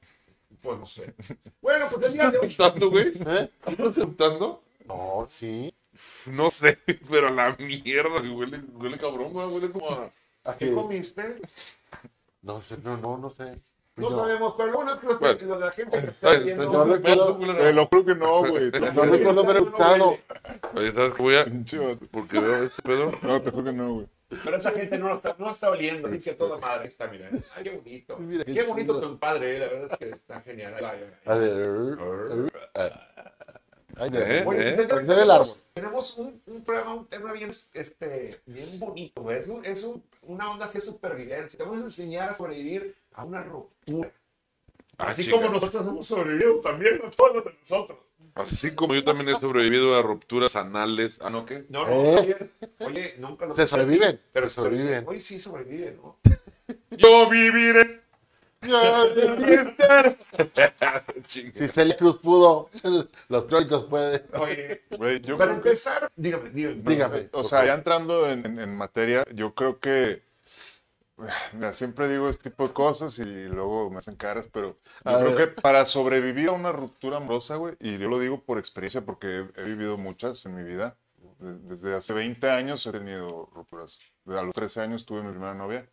Pues 0.60 0.78
no 0.78 0.86
sé. 0.86 1.14
Bueno, 1.62 1.86
pues 1.90 2.04
el 2.06 2.12
día 2.12 2.30
de 2.30 2.38
hoy. 2.38 2.54
¿Tanto, 2.54 2.90
güey? 2.90 3.08
¿Eh? 3.14 3.50
¿Estás 3.66 3.86
aceptando? 3.88 4.62
No, 4.86 5.24
sí. 5.28 5.72
No 6.30 6.50
sé, 6.50 6.78
pero 7.10 7.28
la 7.30 7.56
mierda, 7.58 8.22
que 8.22 8.28
huele, 8.28 8.60
huele 8.74 8.98
cabrón, 8.98 9.32
güey, 9.32 9.46
huele 9.48 9.70
como 9.70 9.90
a... 9.90 10.10
¿A 10.44 10.56
¿Qué 10.56 10.68
qué? 10.68 10.74
comiste? 10.74 11.40
No 12.42 12.60
sé, 12.60 12.78
no, 12.78 12.96
no, 12.96 13.18
no 13.18 13.30
sé. 13.30 13.60
No 13.96 14.10
Yo- 14.10 14.16
sabemos, 14.16 14.54
pero 14.56 14.68
lo 14.70 14.76
bueno 14.76 14.92
es 14.94 14.98
que 15.00 15.06
los- 15.08 15.18
Bueno. 15.18 15.56
la 15.58 15.72
gente 15.72 16.00
que 16.00 16.06
está 16.06 16.30
viendo. 16.34 16.84
recuerdo- 16.84 17.36
Te 17.56 17.72
lo 17.72 17.86
juro 17.86 18.04
que 18.04 18.14
no, 18.14 18.38
güey. 18.46 18.70
No 18.94 19.04
recuerdo 19.04 19.40
haber 19.40 19.60
buscado. 19.62 20.16
Oye, 20.74 20.92
¿sabes 20.94 21.14
qué 21.14 21.22
voy 21.22 21.34
a...? 21.36 21.44
Pinche 21.46 21.78
vato. 21.78 22.06
Porque 22.12 22.38
veo 22.38 22.62
este 22.62 22.82
pedo. 22.82 23.12
No, 23.22 23.42
te 23.42 23.50
juro 23.50 23.64
que 23.64 23.72
no, 23.72 23.94
güey. 23.94 24.06
Pero 24.44 24.56
esa 24.56 24.70
gente 24.72 24.98
no 24.98 25.08
lo 25.08 25.14
está, 25.14 25.34
no 25.38 25.46
lo 25.46 25.50
está 25.50 25.70
oliendo, 25.70 26.08
que 26.10 26.18
toda 26.34 26.58
madre 26.58 26.88
está, 26.88 27.08
mira. 27.08 27.30
Ay, 27.56 27.64
qué 27.64 27.70
bonito. 27.76 28.16
Mira, 28.18 28.44
qué 28.44 28.54
qué 28.54 28.62
bonito 28.62 29.00
tu 29.00 29.18
padre, 29.18 29.56
eh, 29.56 29.58
la 29.58 29.66
verdad 29.68 29.88
es 29.92 29.98
que 29.98 30.10
está 30.10 30.40
genial. 30.42 30.74
Ay, 30.76 30.84
ay, 30.84 31.04
ay. 31.24 31.28
A 32.74 32.82
ver. 32.82 32.92
Ay, 33.98 34.10
¿Eh? 34.14 34.38
¿Eh? 34.38 34.42
Porque 34.44 35.06
se 35.06 35.14
ve 35.14 35.22
el 35.22 35.30
árbol. 35.30 35.46
tenemos, 35.74 36.16
un, 36.18 36.40
un 36.46 36.62
programa, 36.64 36.94
un 36.94 37.06
tema 37.06 37.32
bien, 37.32 37.50
este, 37.74 38.40
bien 38.46 38.78
bonito, 38.78 39.22
güey. 39.22 39.38
Es, 39.38 39.46
un- 39.46 39.64
es 39.64 39.84
un- 39.84 40.02
una 40.22 40.50
onda 40.50 40.66
así 40.66 40.78
de 40.78 40.82
supervivencia. 40.84 41.56
Te 41.58 41.64
vamos 41.64 41.78
a 41.80 41.84
enseñar 41.84 42.28
a 42.30 42.34
sobrevivir 42.34 42.94
a 43.14 43.24
una 43.24 43.42
ruptura. 43.42 44.12
Ah, 44.98 45.08
Así 45.08 45.24
chica. 45.24 45.36
como 45.36 45.48
nosotros 45.50 45.86
hemos 45.86 46.06
sobrevivido 46.06 46.60
también 46.60 47.00
a 47.04 47.10
todos 47.10 47.36
los 47.36 47.44
de 47.44 47.52
nosotros. 47.60 47.98
Así 48.34 48.72
como 48.74 48.94
yo 48.94 49.02
también 49.04 49.28
he 49.30 49.38
sobrevivido 49.40 49.96
a 49.96 50.02
rupturas 50.02 50.54
anales. 50.56 51.18
Ah, 51.22 51.30
¿no 51.30 51.44
qué? 51.46 51.64
No, 51.68 51.86
no, 51.86 51.92
¿Eh? 51.92 52.16
oye, 52.20 52.50
oye, 52.86 53.14
nunca 53.18 53.46
lo 53.46 53.52
Se 53.54 53.66
sobreviven. 53.66 54.20
Pero 54.32 54.48
se 54.48 54.54
sobreviven. 54.56 55.04
Hoy 55.08 55.20
sí 55.20 55.40
sobreviven, 55.40 55.96
¿no? 55.96 56.16
Yo 56.90 57.28
viviré. 57.30 58.02
Si 61.26 61.68
Celia 61.68 61.96
Cruz 61.96 62.18
pudo, 62.18 62.70
los 63.28 63.44
crónicos 63.46 63.84
pueden. 63.84 64.22
Oye, 64.38 64.82
Güey, 64.96 65.20
yo 65.20 65.38
para 65.38 65.52
empezar, 65.54 66.10
dígame, 66.16 66.50
dígame. 66.50 66.82
Dígame. 66.82 67.28
O 67.32 67.44
sea, 67.44 67.64
ya 67.64 67.74
entrando 67.74 68.28
en, 68.30 68.44
en- 68.46 68.58
en 68.58 68.76
materia, 68.76 69.24
yo 69.34 69.54
creo 69.54 69.78
que. 69.78 70.26
Mira, 71.52 71.74
siempre 71.74 72.08
digo 72.08 72.28
este 72.28 72.48
tipo 72.50 72.68
de 72.68 72.72
cosas 72.72 73.18
y 73.18 73.24
luego 73.24 73.90
me 73.90 73.98
hacen 73.98 74.14
caras, 74.14 74.48
pero 74.52 74.78
yo 75.04 75.10
A 75.10 75.18
creo 75.18 75.34
ver. 75.34 75.54
que 75.54 75.60
para 75.60 75.84
sobrevivir 75.84 76.48
a 76.48 76.52
una 76.52 76.70
ruptura 76.70 77.16
amorosa, 77.16 77.56
güey, 77.56 77.74
y 77.80 77.98
yo 77.98 78.08
lo 78.08 78.20
digo 78.20 78.44
por 78.44 78.56
experiencia 78.56 79.00
porque 79.04 79.26
he, 79.56 79.60
he 79.60 79.64
vivido 79.64 79.98
muchas 79.98 80.46
en 80.46 80.54
mi 80.54 80.62
vida. 80.62 80.96
de- 81.40 81.58
Desde 81.68 81.94
hace 81.96 82.12
20 82.12 82.48
años 82.50 82.86
he 82.86 82.92
tenido 82.92 83.48
rupturas. 83.52 83.98
A 84.28 84.42
los 84.42 84.54
13 84.54 84.80
años 84.80 85.06
tuve 85.06 85.22
mi 85.22 85.30
primera 85.30 85.54
novia. 85.54 85.88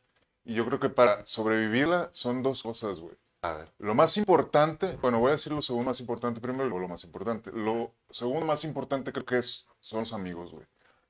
Y 0.45 0.53
yo 0.53 0.65
creo 0.65 0.79
que 0.79 0.89
para 0.89 1.25
sobrevivirla 1.25 2.09
son 2.13 2.43
dos 2.43 2.61
cosas, 2.63 2.99
güey. 2.99 3.17
A 3.41 3.53
ver. 3.53 3.73
Lo 3.79 3.93
más 3.95 4.17
importante, 4.17 4.97
bueno, 5.01 5.19
voy 5.19 5.29
a 5.29 5.33
decir 5.33 5.51
lo 5.51 5.61
segundo 5.61 5.89
más 5.89 5.99
importante 5.99 6.39
primero 6.39 6.65
y 6.65 6.69
luego 6.69 6.81
lo 6.81 6.87
más 6.87 7.03
importante. 7.03 7.51
Lo 7.51 7.93
segundo 8.09 8.45
más 8.45 8.63
importante 8.63 9.11
creo 9.11 9.25
que 9.25 9.39
es, 9.39 9.67
son 9.79 9.99
los 9.99 10.13
amigos, 10.13 10.51
güey. 10.51 10.65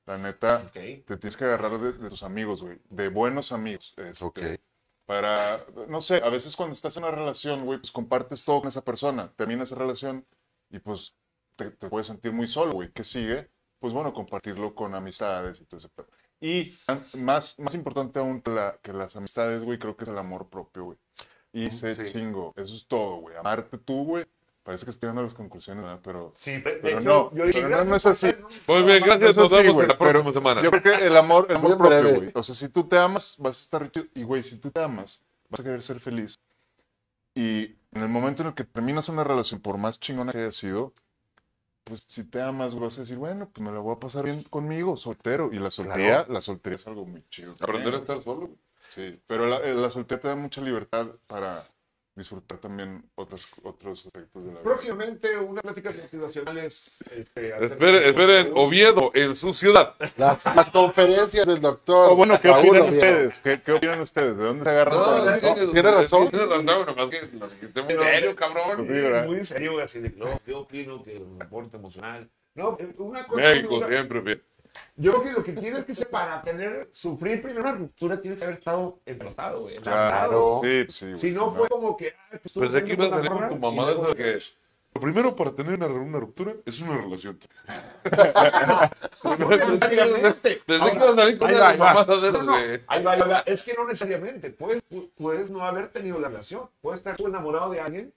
La 0.06 0.18
neta, 0.18 0.64
te 0.66 1.02
tienes 1.02 1.36
que 1.36 1.44
agarrar 1.44 1.78
de, 1.78 1.92
de 1.92 2.08
tus 2.08 2.22
amigos, 2.22 2.62
güey. 2.62 2.78
De 2.88 3.08
buenos 3.08 3.52
amigos. 3.52 3.94
este, 3.96 4.24
Ok. 4.24 4.40
Para, 5.04 5.64
no 5.88 6.00
sé, 6.00 6.16
a 6.24 6.30
veces 6.30 6.56
cuando 6.56 6.72
estás 6.72 6.96
en 6.96 7.04
una 7.04 7.12
relación, 7.12 7.64
güey, 7.64 7.78
pues 7.78 7.92
compartes 7.92 8.44
todo 8.44 8.60
con 8.60 8.68
esa 8.68 8.82
persona. 8.82 9.32
Termina 9.36 9.62
esa 9.62 9.76
relación 9.76 10.26
y 10.68 10.80
pues 10.80 11.14
te, 11.54 11.70
te 11.70 11.88
puedes 11.88 12.08
sentir 12.08 12.32
muy 12.32 12.48
solo, 12.48 12.72
güey. 12.72 12.90
¿Qué 12.92 13.04
sigue? 13.04 13.48
Pues 13.78 13.92
bueno, 13.92 14.12
compartirlo 14.12 14.74
con 14.74 14.94
amistades 14.94 15.60
y 15.60 15.64
todo 15.66 15.78
ese 15.78 15.88
pedo. 15.90 16.08
Y 16.40 16.74
más, 17.16 17.58
más 17.58 17.74
importante 17.74 18.18
aún 18.18 18.40
que, 18.42 18.50
la- 18.50 18.78
que 18.82 18.92
las 18.92 19.16
amistades, 19.16 19.62
güey, 19.62 19.78
creo 19.78 19.96
que 19.96 20.04
es 20.04 20.10
el 20.10 20.18
amor 20.18 20.48
propio, 20.48 20.84
güey. 20.84 20.98
Y 21.52 21.70
se 21.70 21.96
sí. 21.96 22.12
chingo. 22.12 22.52
Eso 22.56 22.74
es 22.74 22.86
todo, 22.86 23.16
güey. 23.16 23.36
Amarte 23.36 23.78
tú, 23.78 24.04
güey. 24.04 24.26
Parece 24.62 24.84
que 24.84 24.90
estoy 24.90 25.06
dando 25.06 25.22
las 25.22 25.32
conclusiones, 25.32 25.84
¿verdad? 25.84 26.00
Pero, 26.02 26.32
Sí, 26.36 26.60
pero 26.62 26.86
hecho, 26.88 27.00
no, 27.00 27.30
yo 27.34 27.46
dije, 27.46 27.62
pero 27.62 27.78
no, 27.78 27.84
no 27.84 27.96
es 27.96 28.04
así. 28.04 28.34
Muy 28.66 28.82
bien, 28.82 29.02
gracias. 29.04 29.38
Nos 29.38 29.52
vemos 29.52 29.74
güey, 29.74 29.86
la 29.86 29.96
pero 29.96 30.10
próxima 30.10 30.32
semana. 30.34 30.62
Yo 30.62 30.70
creo 30.72 30.82
que 30.82 31.06
el 31.06 31.16
amor, 31.16 31.46
el 31.48 31.56
amor 31.56 31.78
propio, 31.78 32.14
güey. 32.16 32.30
O 32.34 32.42
sea, 32.42 32.54
si 32.54 32.68
tú 32.68 32.84
te 32.84 32.98
amas, 32.98 33.36
vas 33.38 33.58
a 33.58 33.62
estar 33.62 33.90
chido. 33.92 34.06
Y, 34.14 34.24
güey, 34.24 34.42
si 34.42 34.56
tú 34.58 34.70
te 34.70 34.82
amas, 34.82 35.22
vas 35.48 35.60
a 35.60 35.62
querer 35.62 35.82
ser 35.82 36.00
feliz. 36.00 36.34
Y 37.34 37.76
en 37.92 38.02
el 38.02 38.08
momento 38.08 38.42
en 38.42 38.48
el 38.48 38.54
que 38.54 38.64
terminas 38.64 39.08
una 39.08 39.24
relación, 39.24 39.60
por 39.60 39.78
más 39.78 40.00
chingona 40.00 40.32
que 40.32 40.38
haya 40.38 40.52
sido, 40.52 40.92
pues 41.86 42.04
si 42.08 42.24
te 42.24 42.42
amas, 42.42 42.74
vas 42.74 42.98
a 42.98 43.02
decir, 43.02 43.16
bueno, 43.16 43.48
pues 43.48 43.64
me 43.64 43.72
la 43.72 43.78
voy 43.78 43.94
a 43.94 44.00
pasar 44.00 44.24
bien 44.24 44.42
conmigo, 44.42 44.96
soltero. 44.96 45.50
Y 45.52 45.60
la 45.60 45.70
soltería, 45.70 46.26
la 46.28 46.40
soltería 46.40 46.76
es 46.78 46.86
algo 46.88 47.06
muy 47.06 47.24
chido. 47.28 47.54
Aprender 47.60 47.94
a 47.94 47.98
estar 47.98 48.20
solo. 48.20 48.50
Sí, 48.92 49.20
pero 49.28 49.46
la, 49.46 49.58
eh, 49.58 49.72
la 49.72 49.88
soltería 49.88 50.20
te 50.20 50.28
da 50.28 50.34
mucha 50.34 50.60
libertad 50.60 51.14
para 51.28 51.64
disfrutar 52.16 52.58
también 52.58 53.04
otros, 53.14 53.46
otros 53.62 54.06
aspectos 54.06 54.42
de 54.42 54.48
la 54.48 54.54
vida. 54.54 54.62
Próximamente 54.64 55.36
unas 55.38 55.62
pláticas 55.62 55.94
motivacionales. 55.96 57.04
Este, 57.14 57.48
Esperen, 57.66 58.02
esperen, 58.02 58.52
Oviedo, 58.54 59.10
en 59.14 59.36
su 59.36 59.52
ciudad. 59.54 59.94
Las, 60.16 60.44
las 60.46 60.70
conferencias 60.70 61.46
del 61.46 61.60
doctor. 61.60 62.10
O 62.12 62.16
bueno, 62.16 62.40
¿qué 62.40 62.48
Raúl 62.48 62.68
opinan 62.68 62.88
Oviedo. 62.88 62.94
ustedes? 62.94 63.38
¿Qué, 63.40 63.62
qué 63.62 63.72
opinan 63.72 64.00
ustedes? 64.00 64.36
¿De 64.36 64.44
dónde 64.44 64.64
se 64.64 64.70
agarran? 64.70 64.98
No, 64.98 65.30
es 65.30 65.42
que- 65.44 65.66
tiene 65.66 65.90
razón. 65.90 66.28
Tiene 66.30 66.46
razón, 66.46 66.66
nomás 66.86 67.08
que 67.10 67.28
lo 67.74 67.84
muy 67.84 67.94
serio, 67.94 68.34
cabrón. 68.34 68.86
Muy 69.26 69.36
en 69.36 69.44
serio, 69.44 69.78
así 69.80 70.00
de, 70.00 70.10
no, 70.10 70.40
yo 70.46 70.60
opino 70.60 71.02
que 71.04 71.16
el 71.18 71.38
deporte 71.38 71.76
emocional. 71.76 72.30
No, 72.54 72.78
una 72.96 73.26
cosa. 73.26 73.42
México 73.42 73.86
siempre 73.86 74.20
bien. 74.22 74.42
Yo 74.96 75.12
creo 75.12 75.22
que 75.24 75.32
lo 75.32 75.42
que 75.42 75.52
tienes 75.52 75.84
que 75.84 75.94
ser 75.94 76.08
para 76.08 76.42
tener, 76.42 76.88
sufrir 76.92 77.42
primero 77.42 77.62
una 77.62 77.72
ruptura, 77.72 78.20
tienes 78.20 78.38
que 78.40 78.44
haber 78.46 78.58
estado 78.58 78.98
empelotado, 79.06 79.62
güey. 79.62 79.76
Claro. 79.78 80.60
Sí, 80.64 80.84
pues 80.84 80.96
sí, 80.96 81.04
güey. 81.06 81.18
Si 81.18 81.30
no 81.32 81.54
fue 81.54 81.68
como 81.68 81.96
que. 81.96 82.14
ay, 82.30 82.38
pues, 82.42 82.52
Pues 82.54 82.74
aquí 82.74 82.94
vas 82.96 83.12
a 83.12 83.16
salir 83.16 83.30
con 83.30 83.48
tu 83.48 83.56
mamá 83.56 83.90
de 83.90 84.14
que 84.14 84.38
lo 84.94 85.00
primero 85.02 85.36
para 85.36 85.52
tener 85.52 85.74
una, 85.74 85.86
una 85.88 86.18
ruptura 86.18 86.54
es 86.64 86.80
una 86.80 86.96
relación. 86.96 87.38
Necesariamente. 89.38 90.62
Desde 90.66 90.90
que 90.90 90.98
salir 90.98 91.38
con 91.38 91.50
una 91.54 91.74
mamada 91.76 92.16
de 92.18 92.32
No, 92.32 92.54
ahí 92.54 93.02
va, 93.02 93.12
ahí 93.12 93.20
va. 93.20 93.38
Es 93.46 93.62
que 93.62 93.74
no 93.74 93.84
necesariamente. 93.86 94.50
Puedes, 94.50 94.82
pu- 94.90 95.10
puedes 95.16 95.50
no 95.50 95.64
haber 95.64 95.88
tenido 95.88 96.18
la 96.18 96.28
relación. 96.28 96.68
Puedes 96.80 97.00
estar 97.00 97.16
tú 97.16 97.26
enamorado 97.26 97.70
de 97.70 97.80
alguien 97.80 98.12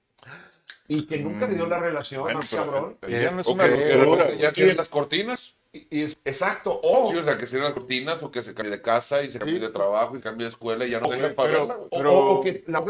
y 0.88 1.06
que 1.06 1.18
nunca 1.20 1.48
se 1.48 1.54
dio 1.56 1.68
la 1.68 1.80
relación, 1.80 2.22
Bueno, 2.24 2.40
más 2.40 2.50
pero 2.50 2.64
cabrón. 2.66 2.98
ya 3.08 3.32
no 3.32 3.42
es 3.42 3.48
una 3.48 3.64
de 3.68 3.98
ruptura, 3.98 4.34
ya 4.36 4.52
quieren 4.52 4.78
las 4.78 4.90
cortinas. 4.90 5.56
Y, 5.72 5.88
y 6.00 6.02
es- 6.04 6.18
exacto. 6.26 6.80
O, 6.82 7.12
Sí, 7.12 7.18
o 7.18 7.24
sea, 7.24 7.38
que 7.38 7.46
cierren 7.46 7.66
las 7.66 7.74
cortinas 7.76 8.24
o 8.24 8.32
que 8.32 8.42
se 8.42 8.56
cambie 8.56 8.72
de 8.72 8.82
casa 8.82 9.22
y 9.22 9.30
se 9.30 9.38
cambie 9.38 9.60
de 9.60 9.70
trabajo 9.70 10.16
y 10.16 10.18
se 10.18 10.24
cambie 10.24 10.46
de 10.46 10.50
escuela 10.50 10.84
y 10.84 10.90
ya 10.90 11.00
no 11.00 11.08
tenga 11.10 11.32
para 11.36 11.50
pero- 11.52 11.64
o- 11.64 11.90
Pero- 11.96 12.14
o 12.18 12.42
que 12.42 12.64
la, 12.66 12.84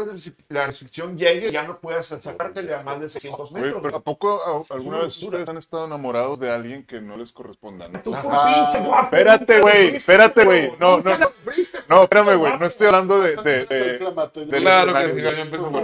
la 0.48 0.66
restricción 0.66 1.18
llegue 1.18 1.48
y 1.48 1.52
ya 1.52 1.64
no 1.64 1.76
puedas 1.76 2.06
sacártele 2.06 2.72
a 2.74 2.82
más 2.82 2.98
de 2.98 3.10
600 3.10 3.50
Güey, 3.50 3.64
metros. 3.64 3.82
pero 3.82 3.96
¿a 3.98 4.00
poco 4.00 4.40
a- 4.70 4.74
alguna 4.74 4.96
Una 4.96 5.04
vez 5.04 5.22
ustedes 5.22 5.46
han 5.50 5.58
estado 5.58 5.84
enamorados 5.84 6.40
de 6.40 6.50
alguien 6.50 6.86
que 6.86 7.02
no 7.02 7.18
les 7.18 7.32
corresponda? 7.32 7.86
¿no? 7.88 8.00
Tú, 8.00 8.12
por 8.12 8.34
Ajá. 8.34 8.72
pinche 8.72 8.88
guapo, 8.88 9.04
Espérate, 9.16 9.60
güey, 9.60 9.96
espérate, 9.96 10.44
güey. 10.46 10.72
No, 10.80 11.02
no, 11.02 11.18
no. 11.88 12.02
espérame, 12.04 12.36
güey. 12.38 12.58
No 12.58 12.64
estoy 12.64 12.86
hablando 12.86 13.20
de. 13.20 13.36
de, 13.36 13.66
de- 13.66 13.98
Claro 13.98 14.94
que 14.94 14.98
escenario. 15.04 15.14
sí, 15.14 15.22
ya 15.22 15.30
empezó 15.42 15.68
con 15.68 15.76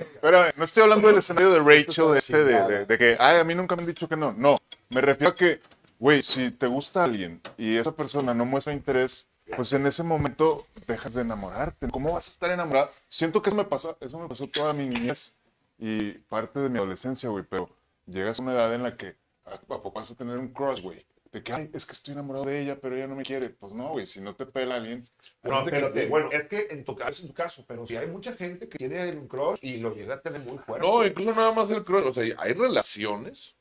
Espérame, 0.00 0.52
no 0.56 0.64
estoy 0.64 0.82
hablando 0.82 1.08
del 1.08 1.18
escenario 1.18 1.50
de 1.52 1.58
Rachel, 1.58 2.12
de, 2.12 2.18
este, 2.18 2.44
de, 2.44 2.62
de- 2.68 2.84
de 2.86 2.98
que, 2.98 3.16
ay, 3.18 3.38
a 3.38 3.44
mí 3.44 3.54
nunca 3.54 3.76
me 3.76 3.82
han 3.82 3.86
dicho 3.88 4.08
que 4.08 4.16
no. 4.16 4.32
No, 4.32 4.56
me 4.90 5.00
refiero 5.02 5.32
a 5.32 5.34
que, 5.34 5.60
güey, 6.02 6.22
si 6.24 6.50
te 6.50 6.66
gusta 6.66 7.04
alguien 7.04 7.40
y 7.56 7.76
esa 7.76 7.92
persona 7.94 8.34
no 8.34 8.44
muestra 8.44 8.72
interés, 8.74 9.28
pues 9.54 9.72
en 9.72 9.86
ese 9.86 10.02
momento 10.02 10.66
dejas 10.88 11.14
de 11.14 11.20
enamorarte. 11.22 11.88
¿Cómo 11.88 12.12
vas 12.12 12.26
a 12.26 12.30
estar 12.32 12.50
enamorado? 12.50 12.90
Siento 13.08 13.40
que 13.40 13.50
eso 13.50 13.56
me 13.56 13.64
pasa, 13.64 13.96
eso 14.00 14.18
me 14.18 14.28
pasó 14.28 14.46
toda 14.48 14.72
mi 14.72 14.86
niñez 14.86 15.36
y 15.78 16.12
parte 16.28 16.58
de 16.58 16.68
mi 16.70 16.78
adolescencia, 16.78 17.28
güey, 17.28 17.44
pero 17.48 17.70
llegas 18.06 18.40
a 18.40 18.42
una 18.42 18.52
edad 18.52 18.74
en 18.74 18.82
la 18.82 18.96
que, 18.96 19.14
¿a, 19.44 19.54
a 19.54 19.60
poco 19.60 19.92
vas 19.92 20.10
a 20.10 20.16
tener 20.16 20.38
un 20.38 20.48
crush, 20.48 20.80
güey? 20.82 21.06
De 21.30 21.42
que, 21.42 21.52
ay, 21.52 21.70
es 21.72 21.86
que 21.86 21.92
estoy 21.92 22.12
enamorado 22.14 22.44
de 22.46 22.60
ella, 22.60 22.78
pero 22.80 22.94
ella 22.96 23.06
no 23.06 23.14
me 23.14 23.22
quiere. 23.22 23.48
Pues 23.50 23.72
no, 23.72 23.90
güey, 23.92 24.04
si 24.06 24.20
no 24.20 24.34
te 24.34 24.44
pela 24.44 24.74
alguien. 24.74 25.04
No, 25.44 25.64
pero 25.64 25.92
que- 25.92 26.06
bueno, 26.06 26.30
es 26.32 26.46
que 26.48 26.66
en 26.70 26.84
tu 26.84 26.94
caso, 26.94 27.22
en 27.22 27.28
tu 27.28 27.34
caso, 27.34 27.64
pero 27.66 27.86
si 27.86 27.96
hay 27.96 28.06
mucha 28.08 28.34
gente 28.34 28.68
que 28.68 28.76
tiene 28.76 29.12
un 29.12 29.28
crush 29.28 29.58
y 29.62 29.78
lo 29.78 29.94
llega 29.94 30.16
a 30.16 30.20
tener 30.20 30.40
muy 30.40 30.58
fuerte. 30.58 30.86
No, 30.86 31.06
incluso 31.06 31.30
nada 31.34 31.52
más 31.52 31.70
el 31.70 31.84
crush. 31.84 32.04
O 32.06 32.12
sea, 32.12 32.24
hay 32.38 32.52
relaciones 32.52 33.56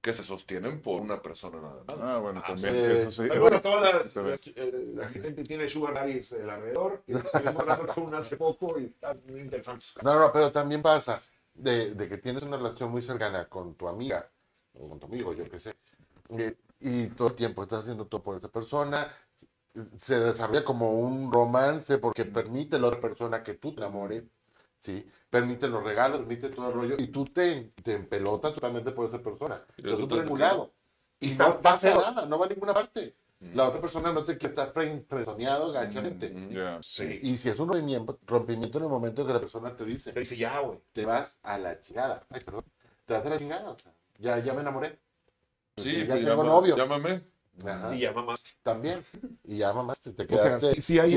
que 0.00 0.12
se 0.14 0.22
sostienen 0.22 0.80
por 0.80 1.00
una 1.00 1.20
persona 1.20 1.60
nada 1.60 1.82
más. 1.86 1.96
Ah, 2.00 2.18
bueno, 2.18 2.40
Ah, 2.44 2.48
también. 2.48 2.74
sí. 2.74 2.80
eso 3.02 3.10
sí. 3.22 3.28
Pero 3.28 3.40
bueno, 3.42 3.60
toda 3.60 3.80
la, 3.80 3.98
ve. 4.22 4.40
eh, 4.56 4.92
la 4.94 5.08
gente 5.08 5.42
tiene 5.44 5.68
sugar 5.68 5.94
daddies 5.94 6.32
alrededor. 6.32 7.02
Y 7.06 7.14
hablando 7.14 7.86
con 7.86 8.04
una 8.04 8.18
hace 8.18 8.36
poco 8.36 8.78
y 8.78 8.84
está 8.86 9.14
muy 9.28 9.40
interesante. 9.40 9.86
No, 10.02 10.18
no, 10.18 10.32
pero 10.32 10.52
también 10.52 10.82
pasa 10.82 11.20
de, 11.54 11.94
de 11.94 12.08
que 12.08 12.18
tienes 12.18 12.42
una 12.44 12.56
relación 12.56 12.90
muy 12.90 13.02
cercana 13.02 13.48
con 13.48 13.74
tu 13.74 13.88
amiga 13.88 14.30
o 14.74 14.88
con 14.88 15.00
tu 15.00 15.06
amigo, 15.06 15.32
yo 15.34 15.48
qué 15.50 15.58
sé. 15.58 15.74
eh, 16.38 16.54
y 16.80 17.08
todo 17.08 17.28
el 17.28 17.34
tiempo 17.34 17.62
estás 17.64 17.80
haciendo 17.80 18.06
todo 18.06 18.22
por 18.22 18.36
esa 18.38 18.48
persona. 18.48 19.08
Se 19.96 20.18
desarrolla 20.18 20.64
como 20.64 20.92
un 20.92 21.32
romance 21.32 21.98
porque 21.98 22.24
permite 22.24 22.76
a 22.76 22.78
la 22.78 22.86
otra 22.88 23.00
persona 23.00 23.42
que 23.42 23.54
tú 23.54 23.72
te 23.74 23.80
enamores, 23.80 24.22
¿sí? 24.80 25.06
Permite 25.30 25.68
los 25.68 25.82
regalos, 25.82 26.18
permite 26.18 26.48
todo 26.50 26.68
el 26.68 26.74
rollo 26.74 26.94
y 26.98 27.08
tú 27.08 27.24
te, 27.24 27.72
te 27.82 27.94
empelotas 27.94 28.54
totalmente 28.54 28.92
por 28.92 29.08
esa 29.08 29.20
persona. 29.22 29.62
Y 29.76 29.80
Estás 29.80 29.84
resulta 29.92 30.14
súper 30.14 30.24
enculado. 30.26 30.72
Y 31.20 31.32
Está- 31.32 31.48
no 31.48 31.60
pasa 31.60 31.88
está 31.90 32.00
feo. 32.00 32.10
nada, 32.14 32.26
no 32.26 32.38
va 32.38 32.46
a 32.46 32.48
ninguna 32.48 32.72
parte. 32.74 33.14
La 33.54 33.68
otra 33.68 33.80
persona 33.80 34.10
no 34.12 34.24
te 34.24 34.36
quiere 34.36 34.52
estar 34.52 34.72
fre- 34.72 35.04
fresoneado 35.06 35.70
gachamente. 35.70 36.28
Mm, 36.30 36.50
Ya. 36.50 36.78
Sí. 36.82 37.20
Y 37.22 37.36
si 37.36 37.48
es 37.48 37.58
un 37.60 37.68
rompimiento, 37.68 38.18
rompimiento 38.26 38.78
en 38.78 38.84
el 38.84 38.90
momento 38.90 39.20
en 39.22 39.28
que 39.28 39.32
la 39.34 39.38
persona 39.40 39.76
te 39.76 39.84
dice, 39.84 40.12
Te 40.12 40.20
dice 40.20 40.36
ya, 40.36 40.58
güey. 40.58 40.80
te 40.92 41.04
vas 41.06 41.38
a 41.44 41.56
la 41.56 41.80
chingada. 41.80 42.26
Ay, 42.30 42.40
perdón. 42.40 42.64
Te 43.04 43.14
vas 43.14 43.24
a 43.24 43.28
la 43.28 43.38
chingada. 43.38 43.70
o 43.70 43.76
sea, 43.78 43.92
ya, 44.18 44.38
ya 44.40 44.54
me 44.54 44.62
enamoré. 44.62 44.98
Sí, 45.76 45.98
ya 46.00 46.14
pues 46.14 46.24
tengo 46.24 46.30
llama- 46.30 46.44
novio. 46.44 46.76
Llámame. 46.76 47.22
Ajá, 47.64 47.94
Y 47.94 48.00
ya 48.00 48.12
mamás. 48.12 48.42
También. 48.64 49.04
Y 49.44 49.58
ya 49.58 49.72
mamaste. 49.72 50.12
Te 50.12 50.26
sea, 50.26 50.36
quedaste 50.44 50.74
sí- 50.74 50.82
sí 50.82 50.98
hay 50.98 51.14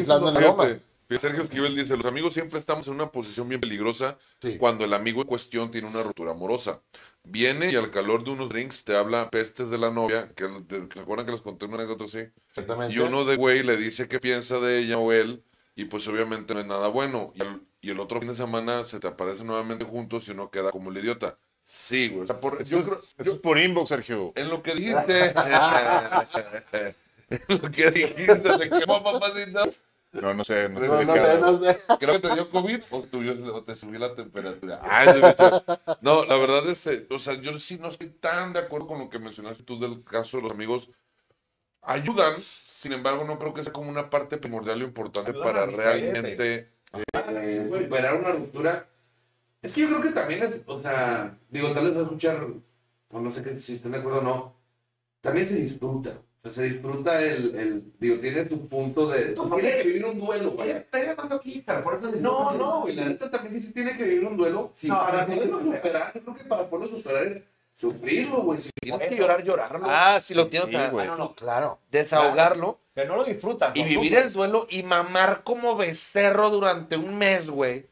Sergio 1.19 1.43
Esquivel 1.43 1.75
dice, 1.75 1.95
los 1.97 2.05
amigos 2.05 2.33
siempre 2.33 2.59
estamos 2.59 2.87
en 2.87 2.93
una 2.95 3.11
posición 3.11 3.47
bien 3.49 3.59
peligrosa 3.61 4.17
Sí. 4.41 4.57
cuando 4.57 4.85
el 4.85 4.93
amigo 4.93 5.21
en 5.21 5.27
cuestión 5.27 5.71
tiene 5.71 5.87
una 5.87 6.03
ruptura 6.03 6.31
amorosa. 6.31 6.81
Viene 7.23 7.71
y 7.71 7.75
al 7.75 7.91
calor 7.91 8.23
de 8.23 8.31
unos 8.31 8.49
drinks 8.49 8.83
te 8.83 8.95
habla 8.95 9.29
pestes 9.29 9.69
de 9.69 9.77
la 9.77 9.89
novia, 9.91 10.31
que 10.35 10.45
de- 10.45 10.87
¿se 10.93 10.99
acuerdan 10.99 11.25
que 11.25 11.31
les 11.33 11.41
conté 11.41 11.65
una 11.65 11.75
anécdota 11.75 12.05
así? 12.05 12.19
Exactamente. 12.49 12.93
Y 12.95 12.99
uno 12.99 13.25
de 13.25 13.35
güey 13.35 13.61
le 13.63 13.77
dice 13.77 14.07
qué 14.07 14.19
piensa 14.19 14.59
de 14.59 14.79
ella 14.79 14.97
o 14.97 15.11
él, 15.11 15.43
y 15.75 15.85
pues 15.85 16.07
obviamente 16.07 16.53
no 16.53 16.59
es 16.61 16.65
nada 16.65 16.87
bueno. 16.87 17.31
Y 17.35 17.41
el, 17.41 17.61
y 17.81 17.89
el 17.91 17.99
otro 17.99 18.19
fin 18.19 18.29
de 18.29 18.35
semana 18.35 18.83
se 18.85 18.99
te 18.99 19.07
aparecen 19.07 19.47
nuevamente 19.47 19.85
juntos 19.85 20.27
y 20.27 20.31
uno 20.31 20.49
queda 20.49 20.71
como 20.71 20.89
el 20.91 20.97
idiota. 20.97 21.35
Sí, 21.59 22.09
güey. 22.09 22.27
por- 22.41 22.63
yo 22.63 22.83
creo- 22.83 22.97
Eso 22.97 23.33
es 23.33 23.39
por 23.39 23.59
inbox, 23.59 23.89
Sergio. 23.89 24.33
en 24.35 24.49
lo 24.49 24.63
que 24.63 24.73
dijiste. 24.73 25.33
en 27.29 27.61
lo 27.61 27.71
que 27.71 27.91
dijiste, 27.91 28.35
te 28.59 28.69
quemó 28.69 29.03
papacito. 29.03 29.71
No, 30.13 30.33
no 30.33 30.43
sé. 30.43 30.67
No 30.69 30.79
sé 30.79 30.87
No, 30.87 31.13
sé, 31.15 31.39
no 31.39 31.63
sé. 31.63 31.77
Creo 31.99 32.13
que 32.15 32.27
te 32.27 32.33
dio 32.33 32.49
COVID 32.49 32.81
o, 32.91 33.01
tuyo- 33.03 33.53
o 33.55 33.63
te 33.63 33.75
subió 33.75 33.99
la 33.99 34.13
temperatura. 34.15 34.79
Ay, 34.83 35.09
no, 36.01 36.25
la 36.25 36.35
verdad 36.37 36.67
es, 36.69 36.85
eh, 36.87 37.07
o 37.09 37.19
sea, 37.19 37.35
yo 37.35 37.57
sí 37.59 37.77
no 37.77 37.87
estoy 37.87 38.09
tan 38.09 38.53
de 38.53 38.59
acuerdo 38.59 38.87
con 38.87 38.99
lo 38.99 39.09
que 39.09 39.19
mencionaste 39.19 39.63
tú 39.63 39.79
del 39.79 40.03
caso 40.03 40.37
de 40.37 40.43
los 40.43 40.51
amigos. 40.51 40.89
Ayudan, 41.83 42.33
sin 42.39 42.93
embargo, 42.93 43.23
no 43.23 43.39
creo 43.39 43.53
que 43.53 43.63
sea 43.63 43.73
como 43.73 43.89
una 43.89 44.09
parte 44.09 44.37
primordial 44.37 44.81
o 44.81 44.85
importante 44.85 45.31
Ayudan 45.31 45.43
para 45.53 45.65
realmente. 45.65 46.69
eh, 46.93 47.69
superar 47.73 48.15
una 48.15 48.31
ruptura. 48.31 48.87
Es 49.61 49.73
que 49.73 49.81
yo 49.81 49.87
creo 49.87 50.01
que 50.01 50.09
también 50.11 50.43
es, 50.43 50.61
o 50.65 50.81
sea, 50.81 51.37
digo, 51.49 51.71
tal 51.71 51.87
vez 51.87 51.97
a 51.97 52.01
escuchar, 52.01 52.47
o 53.09 53.19
no 53.19 53.31
sé 53.31 53.43
qué, 53.43 53.57
si 53.59 53.75
están 53.75 53.91
de 53.91 53.99
acuerdo 53.99 54.19
o 54.19 54.23
no, 54.23 54.55
también 55.21 55.45
se 55.47 55.55
disfruta. 55.55 56.19
O 56.43 56.49
sea, 56.49 56.51
se 56.51 56.63
disfruta 56.73 57.21
el, 57.21 57.55
el 57.55 57.93
digo, 57.99 58.19
tiene 58.19 58.47
su 58.49 58.67
punto 58.67 59.07
de, 59.09 59.35
No, 59.35 59.53
tiene 59.55 59.77
que 59.77 59.83
vivir 59.83 60.05
un 60.05 60.19
duelo, 60.19 60.55
vaya. 60.55 60.77
estaría 60.77 61.15
por 61.15 61.95
eso 61.95 62.11
No, 62.19 62.51
no, 62.53 62.89
y 62.89 62.93
la 62.93 63.05
neta 63.05 63.29
también 63.29 63.53
sí 63.61 63.67
se 63.67 63.73
tiene 63.73 63.95
que 63.95 64.03
vivir 64.03 64.25
un 64.25 64.37
duelo. 64.37 64.71
Sí, 64.73 64.87
No, 64.87 64.97
para 64.99 65.27
poderlo 65.27 65.59
no. 65.61 65.71
superar, 65.75 66.11
yo 66.15 66.21
creo 66.21 66.35
que 66.35 66.43
para 66.45 66.67
poderlo 66.69 66.97
superar 66.97 67.27
es 67.27 67.43
sufrirlo, 67.75 68.41
güey. 68.41 68.57
Si 68.57 68.69
tienes 68.81 69.01
que 69.07 69.15
llorar, 69.15 69.43
llorarlo. 69.43 69.85
Ah, 69.87 70.19
si 70.19 70.33
sí, 70.33 70.39
lo 70.39 70.47
tienes, 70.47 70.69
sí, 70.69 70.75
sea, 70.75 70.89
güey. 70.89 71.05
no, 71.07 71.15
no. 71.15 71.35
Claro. 71.35 71.79
desahogarlo. 71.91 72.79
Que 72.95 73.05
no 73.05 73.15
lo 73.17 73.23
disfrutan. 73.23 73.71
Y 73.75 73.83
vivir 73.83 74.13
sufren. 74.13 74.23
el 74.23 74.33
duelo 74.33 74.67
y 74.69 74.83
mamar 74.83 75.43
como 75.43 75.75
becerro 75.75 76.49
durante 76.49 76.97
un 76.97 77.17
mes, 77.17 77.49
güey. 77.51 77.85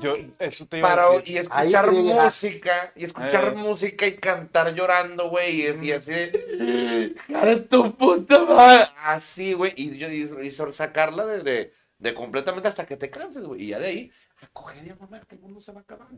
Yo, 0.00 0.16
eso 0.38 0.66
te 0.66 0.78
iba 0.78 0.88
Para, 0.88 1.06
a 1.06 1.10
decir. 1.10 1.34
y 1.34 1.38
escuchar 1.38 1.88
Ahí 1.88 2.02
llega. 2.02 2.24
música, 2.24 2.92
y 2.94 3.04
escuchar 3.04 3.48
Eh. 3.48 3.54
música 3.56 4.06
y 4.06 4.16
cantar 4.16 4.72
llorando, 4.74 5.28
güey, 5.30 5.62
y, 5.62 5.86
y 5.86 5.92
así, 5.92 6.12
de, 6.12 7.66
tu 7.68 7.96
puta 7.96 8.44
madre. 8.44 8.88
Así, 9.02 9.52
güey. 9.54 9.72
Y 9.76 9.98
yo 9.98 10.08
y, 10.08 10.46
y 10.46 10.50
sacarla 10.52 11.26
de, 11.26 11.42
de, 11.42 11.72
de 11.98 12.14
completamente 12.14 12.68
hasta 12.68 12.86
que 12.86 12.96
te 12.96 13.10
canses, 13.10 13.42
güey. 13.44 13.64
Y 13.64 13.66
ya 13.68 13.78
de 13.80 13.86
ahí, 13.88 14.12
a 14.42 14.46
coger 14.52 14.86
y 14.86 14.90
a 14.90 14.94
mamar, 14.96 15.26
que 15.26 15.34
el 15.34 15.40
mundo 15.40 15.60
se 15.60 15.72
va 15.72 15.80
a 15.80 15.82
acabar. 15.82 16.08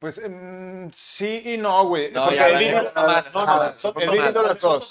Pues 0.00 0.18
em, 0.18 0.90
sí 0.92 1.42
y 1.44 1.56
no, 1.56 1.86
güey. 1.86 2.10
No, 2.12 2.24
porque 2.24 2.36
ya, 2.36 2.48
he 2.50 2.58
vivido, 2.58 2.82
ya, 2.82 2.92
no, 2.94 3.06
no, 3.06 3.22
No, 3.32 3.46
no, 3.46 3.64
no, 3.72 3.78
son- 3.78 3.94
he 4.02 4.08
vivido 4.10 4.42
las 4.42 4.60
dos. 4.60 4.90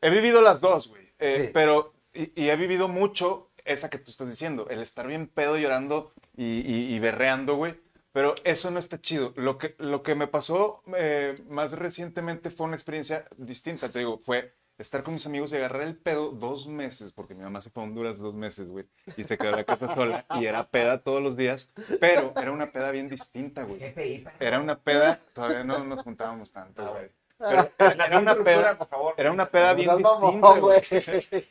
He 0.00 0.10
vivido 0.10 0.42
las 0.42 0.60
dos, 0.60 0.88
güey. 0.88 1.02
Eh, 1.20 1.44
Sí. 1.46 1.50
Pero, 1.54 1.94
y, 2.12 2.32
y 2.42 2.48
he 2.50 2.56
vivido 2.56 2.88
mucho 2.88 3.50
esa 3.64 3.88
que 3.90 3.98
tú 3.98 4.10
estás 4.10 4.28
diciendo, 4.28 4.66
el 4.70 4.82
estar 4.82 5.06
bien 5.06 5.28
pedo 5.28 5.56
llorando 5.56 6.10
y, 6.36 6.44
y- 6.60 6.94
y 6.94 6.98
berreando, 6.98 7.56
güey. 7.56 7.74
Pero 8.12 8.34
eso 8.44 8.70
no 8.70 8.78
está 8.78 9.00
chido. 9.00 9.32
Lo 9.36 9.56
que, 9.56 9.74
lo 9.78 10.02
que 10.02 10.14
me 10.14 10.26
pasó 10.26 10.82
eh, 10.96 11.34
más 11.48 11.72
recientemente 11.72 12.50
fue 12.50 12.66
una 12.66 12.76
experiencia 12.76 13.26
distinta. 13.38 13.88
Te 13.88 14.00
digo, 14.00 14.18
fue 14.18 14.54
estar 14.76 15.02
con 15.02 15.14
mis 15.14 15.24
amigos 15.26 15.52
y 15.52 15.56
agarrar 15.56 15.82
el 15.82 15.96
pedo 15.96 16.30
dos 16.30 16.66
meses, 16.68 17.12
porque 17.12 17.34
mi 17.34 17.42
mamá 17.42 17.60
se 17.62 17.70
fue 17.70 17.82
a 17.82 17.86
Honduras 17.86 18.18
dos 18.18 18.34
meses, 18.34 18.70
güey, 18.70 18.84
y 19.16 19.22
se 19.24 19.38
quedó 19.38 19.50
en 19.50 19.56
la 19.56 19.64
casa 19.64 19.94
sola 19.94 20.26
y 20.40 20.46
era 20.46 20.68
peda 20.68 20.98
todos 21.02 21.22
los 21.22 21.36
días, 21.36 21.70
pero 22.00 22.32
era 22.36 22.50
una 22.50 22.66
peda 22.72 22.90
bien 22.90 23.08
distinta, 23.08 23.62
güey. 23.62 23.80
Era 24.40 24.60
una 24.60 24.78
peda, 24.78 25.20
todavía 25.34 25.62
no 25.62 25.84
nos 25.84 26.02
juntábamos 26.02 26.50
tanto, 26.52 26.82
güey. 26.94 27.10
Pero, 27.48 27.70
Era 28.06 28.18
una 28.18 28.34
peda, 28.36 28.78
por 28.78 28.88
favor. 28.88 29.14
era 29.16 29.32
una 29.32 29.46
peda 29.46 29.74
bien 29.74 29.90
distinta. 29.96 30.08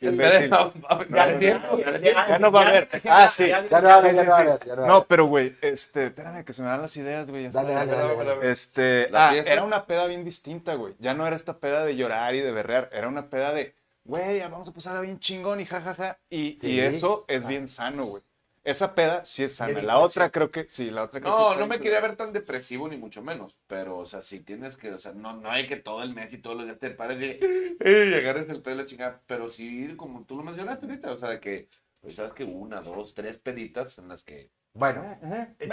Ya 2.32 2.38
no 2.38 2.50
va 2.52 2.62
a 2.62 2.68
haber. 2.68 2.88
Ah, 3.08 3.28
sí. 3.28 3.48
Ya 3.48 3.62
no 3.62 3.88
va 3.88 3.94
a 3.94 3.98
haber, 3.98 4.14
ya 4.14 4.24
no 4.24 4.30
va 4.30 4.36
a 4.36 4.40
haber. 4.40 4.66
ya 4.66 4.76
no 4.76 4.94
a 4.96 5.04
pero 5.06 5.26
güey, 5.26 5.56
este, 5.60 6.06
espérame 6.06 6.44
que 6.44 6.52
se 6.52 6.62
me 6.62 6.68
dan 6.68 6.82
las 6.82 6.96
ideas, 6.96 7.28
güey. 7.28 7.44
ya 7.44 7.50
Dale, 7.50 7.72
está. 7.72 7.84
dale, 7.86 8.16
dale, 8.16 8.24
dale. 8.36 8.50
Este, 8.50 9.08
¿La 9.10 9.30
ah, 9.30 9.36
era 9.36 9.62
una 9.62 9.86
peda 9.86 10.06
bien 10.06 10.24
distinta, 10.24 10.74
güey. 10.74 10.94
Ya 10.98 11.14
no 11.14 11.26
era 11.26 11.36
esta 11.36 11.58
peda 11.58 11.84
de 11.84 11.96
llorar 11.96 12.34
y 12.34 12.40
de 12.40 12.52
berrear, 12.52 12.88
era 12.92 13.08
una 13.08 13.28
peda 13.28 13.52
de, 13.52 13.74
güey, 14.04 14.38
ya 14.38 14.48
vamos 14.48 14.68
a 14.68 14.72
pasar 14.72 15.00
bien 15.02 15.18
chingón 15.20 15.60
y 15.60 15.66
jajaja. 15.66 16.18
Y, 16.30 16.56
Sí. 16.60 16.70
y 16.72 16.80
eso 16.80 17.24
es 17.28 17.46
bien 17.46 17.68
sano, 17.68 18.06
güey. 18.06 18.22
Esa 18.64 18.94
peda 18.94 19.24
sí 19.24 19.42
es 19.42 19.56
sana. 19.56 19.82
La 19.82 19.98
otra 19.98 20.30
creo 20.30 20.50
que, 20.50 20.66
sí, 20.68 20.90
la 20.90 21.04
otra 21.04 21.20
creo 21.20 21.32
que 21.32 21.42
No, 21.42 21.48
está 21.50 21.60
no 21.60 21.66
me 21.66 21.80
quería 21.80 22.00
ver 22.00 22.16
tan 22.16 22.32
depresivo 22.32 22.88
ni 22.88 22.96
mucho 22.96 23.20
menos, 23.20 23.58
pero, 23.66 23.98
o 23.98 24.06
sea, 24.06 24.22
si 24.22 24.40
tienes 24.40 24.76
que, 24.76 24.92
o 24.92 24.98
sea, 24.98 25.12
no, 25.12 25.34
no 25.34 25.50
hay 25.50 25.66
que 25.66 25.76
todo 25.76 26.02
el 26.02 26.14
mes 26.14 26.32
y 26.32 26.38
todos 26.38 26.56
los 26.56 26.66
días 26.66 26.78
te 26.78 26.90
pares 26.90 27.20
y 27.20 27.38
eh, 27.42 28.10
y 28.10 28.14
agarres 28.14 28.48
el 28.48 28.62
pelo 28.62 28.86
chingada, 28.86 29.20
pero 29.26 29.50
sí, 29.50 29.94
como 29.96 30.24
tú 30.24 30.36
lo 30.36 30.44
mencionaste 30.44 30.86
ahorita, 30.86 31.12
o 31.12 31.18
sea, 31.18 31.30
de 31.30 31.40
que, 31.40 31.68
pues, 32.00 32.14
sabes 32.16 32.32
que 32.32 32.44
una, 32.44 32.80
dos, 32.80 33.14
tres 33.14 33.38
peditas 33.38 33.98
en 33.98 34.08
las 34.08 34.22
que, 34.22 34.50
Bueno, 34.74 35.18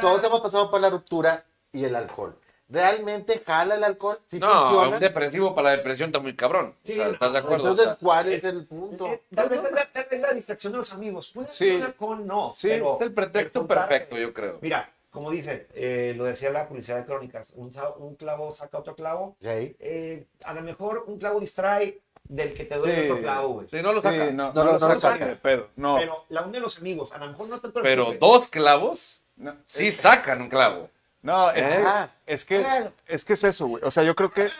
todos 0.01 0.23
hemos 0.23 0.41
pasado 0.41 0.71
por 0.71 0.81
la 0.81 0.89
ruptura 0.89 1.45
y 1.71 1.85
el 1.85 1.95
alcohol. 1.95 2.39
¿Realmente 2.69 3.41
jala 3.45 3.75
el 3.75 3.83
alcohol? 3.83 4.19
¿Sí 4.27 4.37
no, 4.39 4.47
funciona? 4.69 4.95
un 4.95 4.99
depresivo 4.99 5.55
para 5.55 5.69
la 5.71 5.77
depresión 5.77 6.09
está 6.09 6.19
muy 6.19 6.35
cabrón, 6.35 6.75
Sí, 6.83 6.93
o 6.93 6.95
sea, 6.95 7.07
no, 7.07 7.13
¿estás 7.13 7.33
de 7.33 7.39
acuerdo? 7.39 7.63
Entonces, 7.69 7.85
O 7.87 7.89
sea, 7.89 7.97
¿cuál 7.99 8.31
es 8.31 8.43
el 8.43 8.65
punto? 8.67 9.07
Eh, 9.07 9.23
Tal 9.33 9.49
vez 9.49 9.63
es 9.63 9.71
la, 9.71 9.85
tal 9.91 10.05
vez 10.11 10.21
la 10.21 10.31
distracción 10.33 10.73
de 10.73 10.77
los 10.77 10.93
amigos. 10.93 11.29
Puede 11.33 11.47
Sí. 11.47 11.65
ser 11.65 11.75
un 11.77 11.83
alcohol, 11.83 12.27
no. 12.27 12.53
Sí, 12.53 12.67
pero 12.69 12.95
es 12.97 13.01
el 13.01 13.13
pretexto 13.13 13.65
perfecto, 13.65 14.17
yo 14.17 14.31
creo. 14.33 14.59
Mira, 14.61 14.87
como 15.09 15.31
dice, 15.31 15.67
eh, 15.73 16.13
lo 16.15 16.25
decía 16.25 16.51
la 16.51 16.67
publicidad 16.67 16.97
de 16.97 17.05
crónicas, 17.05 17.53
un, 17.55 17.71
clavo 18.15 18.51
saca 18.51 18.77
otro 18.77 18.95
clavo. 18.95 19.35
Sí. 19.41 19.75
Eh, 19.79 20.27
a 20.43 20.53
lo 20.53 20.61
mejor 20.61 21.05
un 21.07 21.17
clavo 21.17 21.39
distrae 21.39 22.01
del 22.23 22.53
que 22.53 22.65
te 22.65 22.75
duele 22.75 23.05
Sí. 23.05 23.09
otro 23.09 23.23
clavo, 23.23 23.47
güey. 23.53 23.67
Sí, 23.67 23.81
no 23.81 23.91
lo 23.93 24.01
Sí, 24.01 24.07
saca. 24.09 24.25
no, 24.25 24.31
No 24.31 24.53
no, 24.53 24.63
lo- 24.65 24.71
lo 24.73 24.77
no 24.79 24.93
lo 24.93 25.01
saca 25.01 25.39
pedo. 25.41 25.69
No, 25.75 25.95
Pero 25.97 26.25
la 26.29 26.41
onda 26.41 26.59
de 26.59 26.61
los 26.61 26.77
amigos, 26.77 27.11
a 27.11 27.17
lo 27.17 27.25
mejor 27.29 27.47
no 27.49 27.59
tanto 27.59 27.79
el 27.79 27.83
Pero 27.83 28.13
dos 28.19 28.47
clavos 28.49 29.23
no, 29.37 29.55
sí 29.65 29.91
sacan 29.91 30.43
un 30.43 30.49
clavo. 30.49 30.91
No, 31.21 31.51
es, 31.51 31.85
Ah. 31.85 32.09
es 32.25 32.45
que, 32.45 32.59
Claro. 32.61 32.93
es 33.07 33.25
que 33.25 33.33
es 33.33 33.43
eso, 33.43 33.67
güey. 33.67 33.83
O 33.83 33.91
sea, 33.91 34.03
yo 34.03 34.15
creo 34.15 34.31
que, 34.31 34.47
sí, 34.49 34.55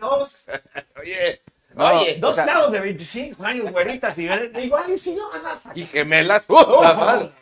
dos, 0.00 0.46
Oye, 1.00 1.42
No, 1.74 1.84
oye, 1.86 2.16
dos 2.20 2.32
o 2.32 2.34
sea- 2.34 2.44
clavos 2.44 2.72
de 2.72 2.80
25 2.80 3.44
años, 3.44 3.70
güeritas, 3.70 4.16
y 4.18 4.22
igual 4.62 4.90
y 4.90 4.98
si 4.98 5.14
no, 5.14 5.22
a 5.32 5.72
y 5.74 5.86
gemelas, 5.86 6.44
puta 6.44 6.94
madre. 6.94 7.32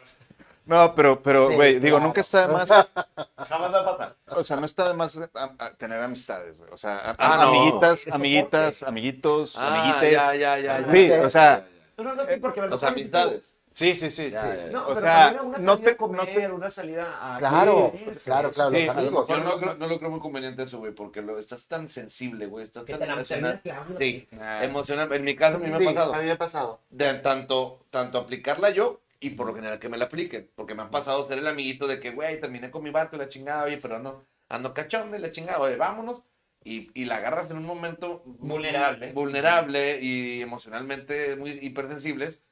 no, 0.66 0.94
pero, 0.94 1.22
pero, 1.22 1.48
Sí, 1.48 1.54
güey, 1.54 1.74
digo, 1.78 1.96
claro. 1.96 2.04
nunca 2.06 2.20
está 2.20 2.46
de 2.46 2.52
más 2.52 2.68
Jamás 2.68 3.72
va 3.72 3.80
a 3.80 3.84
pasar. 3.96 4.16
O 4.36 4.44
sea, 4.44 4.56
no 4.58 4.66
está 4.66 4.86
de 4.88 4.94
más 4.94 5.16
a- 5.16 5.30
a 5.58 5.70
tener 5.70 6.00
amistades, 6.02 6.58
güey. 6.58 6.70
O 6.70 6.76
sea, 6.76 6.96
a- 6.98 7.16
Ah, 7.18 7.36
no. 7.36 7.48
amiguitas, 7.48 8.06
Es 8.06 8.12
amiguitas, 8.12 8.82
amiguitos, 8.82 9.54
Ah, 9.56 9.80
amiguites. 9.82 10.12
ya, 10.12 10.34
ya, 10.34 10.58
ya, 10.58 10.80
ya. 10.80 10.92
Sí, 10.92 11.10
o 11.12 11.30
sea, 11.30 11.66
No, 11.96 12.04
no, 12.04 12.14
no, 12.14 12.22
porque 12.40 12.60
lo 12.60 12.68
Las 12.68 12.82
amistades. 12.84 13.54
Sí, 13.78 13.94
sí, 13.96 14.10
sí. 14.10 14.30
Ya, 14.30 14.52
sí. 14.52 14.72
No, 14.72 14.84
O 14.84 14.88
pero 14.88 15.00
sea, 15.00 15.24
también 15.32 15.46
una 15.46 15.58
no 15.58 15.72
salida 15.74 15.84
te- 15.88 15.90
a 15.92 15.96
comer, 15.96 16.16
no 16.20 16.26
te- 16.26 16.52
una 16.52 16.70
salida 16.70 17.34
a... 17.34 17.38
Claro, 17.38 17.92
claro, 18.24 18.50
claro, 18.50 18.72
Sí, 18.76 18.86
los 18.86 18.88
a 18.88 18.94
lo 18.94 19.00
amigos. 19.00 19.28
Yo 19.28 19.38
no, 19.38 19.56
no- 19.58 19.74
no 19.74 19.86
lo 19.86 19.98
creo 19.98 20.10
muy 20.10 20.20
conveniente 20.20 20.62
eso, 20.62 20.78
güey, 20.78 20.92
porque 20.92 21.22
lo, 21.22 21.38
estás 21.38 21.66
tan 21.66 21.88
sensible, 21.88 22.46
güey, 22.46 22.64
estás 22.64 22.84
tan 22.86 23.02
emocional. 23.02 23.60
Sí, 23.98 24.28
Ah. 24.40 24.64
emocional. 24.64 25.12
En 25.12 25.24
mi 25.24 25.34
caso, 25.36 25.56
a 25.56 25.60
mí 25.60 25.68
me 25.68 25.76
ha 25.76 25.78
pasado. 25.92 26.14
a 26.14 26.18
mí 26.18 26.24
me 26.24 26.30
ha 26.32 26.38
pasado. 26.38 26.80
De 26.90 27.14
tanto, 27.14 27.84
tanto 27.90 28.18
aplicarla 28.18 28.70
yo 28.70 29.00
y 29.20 29.30
por 29.30 29.46
lo 29.46 29.54
general 29.54 29.78
que 29.78 29.88
me 29.88 29.98
la 29.98 30.06
apliquen. 30.06 30.50
Porque 30.54 30.74
me 30.74 30.82
han 30.82 30.90
pasado 30.90 31.26
ser 31.26 31.38
el 31.38 31.46
amiguito 31.46 31.86
de 31.86 32.00
que, 32.00 32.10
güey, 32.10 32.40
terminé 32.40 32.70
con 32.70 32.82
mi 32.82 32.90
vato 32.90 33.16
y 33.16 33.18
la 33.18 33.28
chingada, 33.28 33.64
oye, 33.64 33.78
pero 33.80 33.98
no, 33.98 34.22
ando 34.48 34.74
cachón 34.74 35.10
de 35.10 35.18
la 35.18 35.30
chingada, 35.30 35.58
oye, 35.60 35.76
vámonos. 35.76 36.22
Y, 36.64 36.90
y 37.00 37.04
la 37.06 37.16
agarras 37.16 37.50
en 37.50 37.56
un 37.56 37.64
momento 37.64 38.22
Vulnerable. 38.26 39.12
vulnerable 39.12 40.00
y 40.02 40.42
emocionalmente 40.42 41.36
muy 41.36 41.52
hipersensibles 41.52 42.42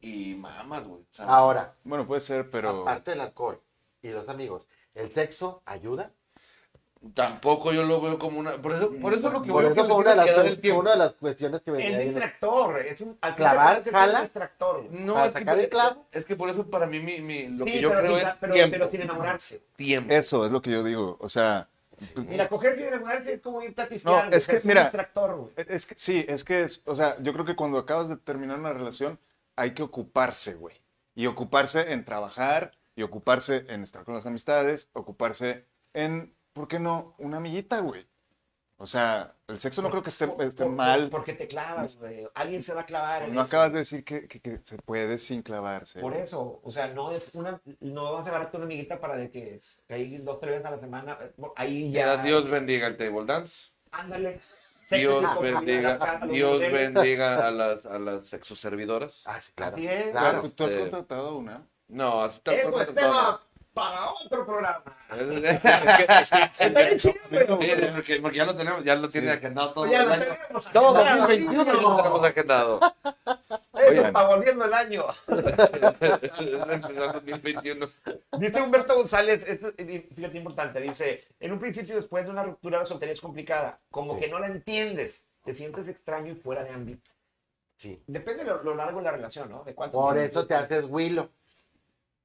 y 0.00 0.34
mamas, 0.34 0.84
güey. 0.84 1.02
O 1.02 1.06
sea, 1.14 1.24
Ahora, 1.26 1.74
Bueno, 1.84 2.06
puede 2.06 2.20
ser, 2.20 2.48
pero. 2.50 2.82
aparte 2.82 3.12
del 3.12 3.20
alcohol 3.20 3.60
y 4.02 4.10
los 4.10 4.28
amigos, 4.28 4.68
¿el 4.94 5.10
sexo 5.10 5.62
ayuda? 5.66 6.12
Tampoco 7.14 7.72
yo 7.72 7.84
lo 7.84 8.00
veo 8.00 8.18
como 8.18 8.40
una. 8.40 8.60
Por 8.60 8.72
eso, 8.72 8.92
por 9.00 9.14
eso 9.14 9.30
lo 9.30 9.40
que 9.40 9.52
Por 9.52 9.62
voy 9.62 9.70
a 9.70 9.72
eso 9.72 9.74
que 9.76 9.80
fue 9.94 10.04
le 10.04 10.12
una 10.14 10.24
de, 10.42 10.60
que 10.60 10.72
una 10.72 10.90
de 10.90 10.96
las 10.96 11.12
cuestiones 11.12 11.60
que 11.62 11.70
venía 11.70 12.00
Es 12.00 12.06
distractor, 12.06 12.80
es 12.80 13.00
un... 13.00 13.16
al 13.20 13.36
Clavar, 13.36 13.78
es 13.78 13.86
un 13.86 13.92
jala. 13.92 14.20
distractor. 14.22 14.84
No, 14.90 15.14
Para 15.14 15.26
es 15.26 15.32
que, 15.32 15.38
sacar 15.38 15.58
el 15.60 15.68
clavo. 15.68 16.06
Es 16.10 16.24
que 16.24 16.34
por 16.34 16.50
eso 16.50 16.66
para 16.66 16.86
mí 16.86 16.98
mi, 16.98 17.20
mi- 17.20 17.48
lo 17.50 17.64
Sí, 17.64 17.70
que 17.72 17.80
yo 17.82 17.90
pero, 17.90 18.00
creo 18.00 18.18
sin- 18.18 18.26
es 18.28 18.34
pero, 18.40 18.54
tiempo. 18.54 18.72
pero 18.72 18.90
sin 18.90 19.00
enamorarse. 19.02 19.62
Tiempo. 19.76 20.12
Eso 20.12 20.44
es 20.44 20.50
lo 20.50 20.60
que 20.60 20.72
yo 20.72 20.82
digo. 20.82 21.16
O 21.20 21.28
sea. 21.28 21.68
Mira, 22.16 22.48
coger 22.48 22.76
sin 22.76 22.88
enamorarse 22.88 23.34
es 23.34 23.40
como 23.42 23.62
irte 23.62 23.82
a. 23.82 23.88
No, 24.04 24.24
es 24.32 24.46
que, 24.48 24.56
un 24.56 24.62
mira, 24.64 24.82
distractor, 24.82 25.36
güey. 25.36 25.50
Es 25.68 25.86
que 25.86 25.94
sí, 25.96 26.24
es 26.26 26.42
que 26.42 26.62
es. 26.62 26.82
O 26.84 26.96
sea, 26.96 27.16
yo 27.22 27.32
creo 27.32 27.44
que 27.44 27.54
cuando 27.54 27.78
acabas 27.78 28.08
de 28.08 28.16
terminar 28.16 28.58
una 28.58 28.72
relación, 28.72 29.20
hay 29.58 29.72
que 29.74 29.82
ocuparse, 29.82 30.54
güey. 30.54 30.80
Y 31.14 31.26
ocuparse 31.26 31.92
en 31.92 32.04
trabajar, 32.04 32.72
y 32.96 33.02
ocuparse 33.02 33.64
en 33.68 33.82
estar 33.82 34.04
con 34.04 34.14
las 34.14 34.26
amistades, 34.26 34.88
ocuparse 34.92 35.66
en. 35.94 36.34
¿Por 36.52 36.68
qué 36.68 36.78
no? 36.80 37.14
Una 37.18 37.36
amiguita, 37.38 37.80
güey. 37.80 38.02
O 38.80 38.86
sea, 38.86 39.34
el 39.48 39.58
sexo 39.58 39.82
no 39.82 39.90
creo 39.90 40.04
que 40.04 40.10
esté, 40.10 40.28
Por- 40.28 40.44
esté 40.44 40.62
por- 40.64 40.72
mal. 40.72 41.08
Porque 41.10 41.32
te 41.32 41.48
clavas, 41.48 41.98
güey. 41.98 42.28
Alguien 42.34 42.62
se 42.62 42.72
va 42.74 42.82
a 42.82 42.86
clavar. 42.86 43.24
en 43.24 43.34
No 43.34 43.40
eso. 43.42 43.48
acabas 43.48 43.72
de 43.72 43.80
decir 43.80 44.04
que, 44.04 44.28
que- 44.28 44.40
que 44.40 44.60
se 44.62 44.78
puede 44.78 45.18
sin 45.18 45.42
clavarse. 45.42 46.00
Por 46.00 46.14
eso, 46.14 46.60
o 46.62 46.70
sea, 46.70 46.86
no 46.88 47.10
es 47.10 47.24
una, 47.34 47.60
no 47.80 48.12
vas 48.12 48.26
a 48.26 48.28
agarrarte 48.30 48.56
una 48.56 48.66
amiguita 48.66 49.00
para 49.00 49.16
de 49.16 49.30
que 49.32 49.60
ahí 49.88 50.18
dos, 50.18 50.38
tres 50.40 50.52
veces 50.52 50.66
a 50.66 50.70
la 50.70 50.78
semana, 50.80 51.18
eh, 51.20 51.32
ahí 51.56 51.90
ya. 51.90 52.22
Dios 52.22 52.48
bendiga 52.48 52.86
el 52.86 52.96
table 52.96 53.24
dance. 53.26 53.72
Ándale. 53.90 54.38
Dios 54.90 55.40
bendiga, 55.40 56.20
Dios 56.30 56.60
bendiga 56.60 57.46
a 57.46 57.50
las, 57.50 57.84
a 57.86 57.98
las 57.98 58.26
sexoservidoras. 58.28 59.24
Ah, 59.26 59.40
sí, 59.40 59.52
claro. 59.54 59.76
Así 59.76 59.86
es. 59.86 60.10
Claro, 60.10 60.40
pues 60.40 60.54
tú 60.54 60.64
has 60.64 60.74
contratado 60.74 61.36
una. 61.36 61.62
No, 61.88 62.22
así 62.22 62.40
tal 62.42 62.54
Eso 62.54 62.80
es 62.82 62.94
tema 62.94 63.40
para 63.74 64.10
otro 64.10 64.44
programa. 64.44 64.82
Está 65.10 66.68
bien 66.68 66.98
chido, 66.98 67.14
pero. 67.30 67.58
Porque, 67.58 68.18
porque 68.20 68.36
ya 68.36 68.44
lo 68.44 68.54
tenemos, 68.56 68.84
ya 68.84 68.94
lo 68.94 69.08
tiene 69.08 69.30
agendado 69.30 69.72
todo 69.72 69.86
Ya 69.86 70.02
el 70.02 70.08
lo 70.08 70.14
año. 70.14 70.24
tenemos 70.24 70.72
Todo 70.72 70.96
agendado, 70.96 71.28
2021 71.28 71.64
ya 71.64 71.72
lo 71.72 71.96
tenemos 71.96 72.26
agendado. 72.26 72.80
Oigan. 73.90 74.12
para 74.12 74.28
volviendo 74.28 74.64
el 74.64 74.72
año. 74.74 75.04
Empezando 75.28 77.12
2021. 77.12 77.86
Dice 78.38 78.62
Humberto 78.62 78.94
González, 78.96 79.46
esto 79.46 79.72
fíjate 79.76 80.38
importante, 80.38 80.80
dice, 80.80 81.24
en 81.40 81.52
un 81.52 81.58
principio 81.58 81.96
después 81.96 82.24
de 82.24 82.30
una 82.30 82.42
ruptura 82.42 82.78
la 82.78 82.86
soltería 82.86 83.12
es 83.14 83.20
complicada, 83.20 83.80
como 83.90 84.14
Sí. 84.14 84.20
que 84.20 84.28
no 84.28 84.38
la 84.38 84.46
entiendes, 84.48 85.28
te 85.44 85.54
sientes 85.54 85.88
extraño 85.88 86.32
y 86.32 86.36
fuera 86.36 86.64
de 86.64 86.70
ámbito. 86.70 87.10
Sí. 87.76 88.02
Depende 88.06 88.44
de 88.44 88.50
lo, 88.50 88.62
lo 88.62 88.74
largo 88.74 88.98
de 88.98 89.04
la 89.04 89.12
relación, 89.12 89.48
¿no? 89.50 89.62
De 89.64 89.74
cuánto 89.74 89.98
Por 90.00 90.18
eso 90.18 90.46
te 90.46 90.54
haces 90.54 90.84
Willow. 90.88 91.28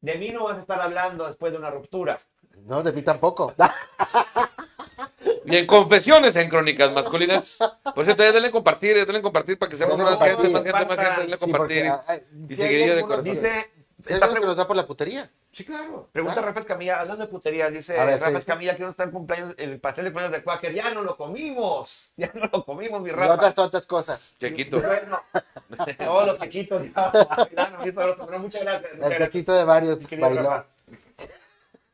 De 0.02 0.16
mí 0.16 0.30
no 0.32 0.44
vas 0.46 0.58
a 0.58 0.62
estar 0.62 0.82
hablando 0.82 1.26
después 1.28 1.52
de 1.52 1.60
una 1.60 1.70
ruptura. 1.70 2.20
No, 2.66 2.82
de 2.84 2.92
mí 2.92 3.02
tampoco. 3.02 3.54
Y 5.46 5.58
en 5.58 5.68
confesiones 5.68 6.36
en 6.38 6.50
crónicas 6.50 6.92
masculinas. 6.94 7.58
Por 7.94 8.06
cierto, 8.06 8.24
denle 8.24 8.50
compartir, 8.50 8.96
denle 9.06 9.22
compartir 9.22 9.60
para 9.60 9.70
que 9.70 9.78
seamos 9.78 9.98
más 9.98 10.18
gente, 10.20 10.48
más 10.50 10.64
gente, 10.64 10.86
más 10.86 10.98
gente, 10.98 11.22
denle 11.22 11.34
Sí, 11.34 11.40
compartir. 11.40 11.92
porque, 11.92 12.12
ay, 12.12 12.24
Y 12.50 12.62
hay 12.62 12.88
de 12.96 13.02
corazón. 13.02 13.24
Dice, 13.26 13.70
si 14.00 14.10
hay 14.10 14.14
está 14.16 14.26
algunos 14.26 14.34
que 14.34 14.40
pre- 14.40 14.46
nos 14.48 14.56
da 14.56 14.68
por 14.68 14.76
la 14.78 14.88
putería. 14.88 15.30
sí, 15.52 15.66
claro. 15.66 16.08
Pregunta 16.14 16.36
Claro. 16.36 16.48
Rafa 16.48 16.60
Escamilla, 16.62 17.00
hablando 17.02 17.26
de 17.26 17.30
putería, 17.32 17.70
dice 17.70 18.00
A 18.00 18.06
ver, 18.06 18.20
¿qué 18.20 18.26
Rafa? 18.26 18.38
Escamilla 18.38 18.76
que 18.76 18.84
no 18.84 18.90
está 18.90 19.04
el 19.04 19.12
cumpleaños, 19.12 19.54
el 19.58 19.80
pastel 19.82 20.06
de 20.06 20.12
cumpleaños 20.12 20.38
de 20.38 20.44
Quaker, 20.44 20.74
ya 20.74 20.90
no 20.92 21.02
lo 21.04 21.18
comimos, 21.18 22.14
ya 22.18 22.32
no 22.34 22.50
lo 22.52 22.64
comimos, 22.66 23.02
mi 23.02 23.10
Y 23.10 23.12
Rafa. 23.12 23.34
otras 23.34 23.54
tontas 23.54 23.86
cosas. 23.86 24.34
Chequito. 24.40 24.80
Bueno, 24.82 25.22
todos 25.98 26.28
los 26.28 26.40
quequitos 26.40 26.84
ya, 26.94 27.12
ya 27.56 27.70
no 27.70 27.86
hizo 27.86 28.00
otro, 28.02 28.26
pero 28.26 28.40
muchas 28.40 28.62
gracias. 28.62 28.92
El 29.00 29.18
quequito 29.18 29.54
de 29.54 29.64
varios 29.66 30.00
bailó. 30.20 30.66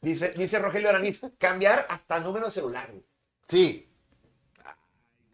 Dice, 0.01 0.29
dice 0.29 0.59
Rogelio 0.59 0.89
Araniz, 0.89 1.21
cambiar 1.38 1.85
hasta 1.89 2.19
número 2.19 2.49
celular. 2.49 2.89
Sí. 3.43 3.89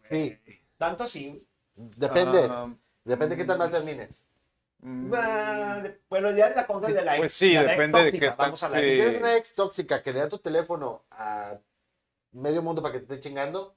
Sí. 0.02 0.38
Tanto 0.76 1.04
así, 1.04 1.46
Depende. 1.74 2.46
Ah, 2.50 2.68
Depende 3.04 3.36
qué 3.36 3.44
tan 3.44 3.58
mal 3.58 3.70
termines. 3.70 4.26
mm, 4.80 5.10
Bueno, 6.08 6.30
ya 6.32 6.48
es 6.48 6.56
la 6.56 6.66
cosa 6.66 6.88
de 6.88 7.02
la 7.02 7.16
Pues 7.16 7.32
sí, 7.32 7.52
la 7.52 7.62
ex 7.62 7.70
depende 7.70 7.98
de 7.98 8.04
tóxica, 8.06 8.20
qué 8.20 8.28
tan- 8.28 8.36
Vamos 8.38 8.62
a 8.62 8.68
la 8.70 8.78
sí. 8.78 8.84
Si 8.84 8.90
ex. 8.90 9.02
tienes 9.02 9.20
una 9.20 9.36
ex 9.36 9.54
tóxica 9.54 10.02
que 10.02 10.12
le 10.12 10.18
da 10.20 10.28
tu 10.28 10.38
teléfono 10.38 11.02
a 11.10 11.58
medio 12.32 12.62
mundo 12.62 12.82
para 12.82 12.92
que 12.92 12.98
te 13.00 13.14
esté 13.14 13.28
chingando, 13.28 13.76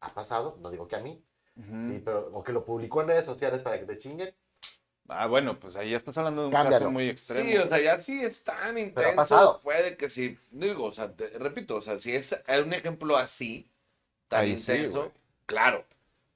ha 0.00 0.12
pasado, 0.14 0.58
no 0.60 0.70
digo 0.70 0.86
que 0.86 0.96
a 0.96 1.00
mí, 1.00 1.22
sí, 1.56 2.00
pero 2.04 2.30
o 2.32 2.42
que 2.44 2.52
lo 2.52 2.64
publicó 2.64 3.00
en 3.02 3.08
redes 3.08 3.24
sociales 3.24 3.60
para 3.60 3.78
que 3.80 3.86
te 3.86 3.98
chinguen. 3.98 4.34
Ah, 5.08 5.26
bueno, 5.26 5.58
pues 5.58 5.74
ahí 5.76 5.90
ya 5.90 5.96
estás 5.96 6.18
hablando 6.18 6.42
de 6.42 6.46
un 6.48 6.52
Cámbialo. 6.52 6.78
caso 6.86 6.90
muy 6.92 7.08
extremo. 7.08 7.48
Sí, 7.50 7.56
o 7.56 7.68
sea, 7.68 7.80
ya 7.80 7.98
sí 7.98 8.20
es 8.22 8.44
tan 8.44 8.76
intenso. 8.78 9.16
pasado. 9.16 9.60
Puede 9.62 9.96
que 9.96 10.10
sí. 10.10 10.36
Digo, 10.50 10.84
o 10.84 10.92
sea, 10.92 11.10
te- 11.14 11.30
repito, 11.38 11.76
o 11.76 11.80
sea, 11.82 11.98
si 11.98 12.14
es 12.14 12.36
un 12.64 12.74
ejemplo 12.74 13.16
así, 13.16 13.70
tan 14.28 14.40
Ahí 14.42 14.50
intenso, 14.52 15.12
claro. 15.46 15.84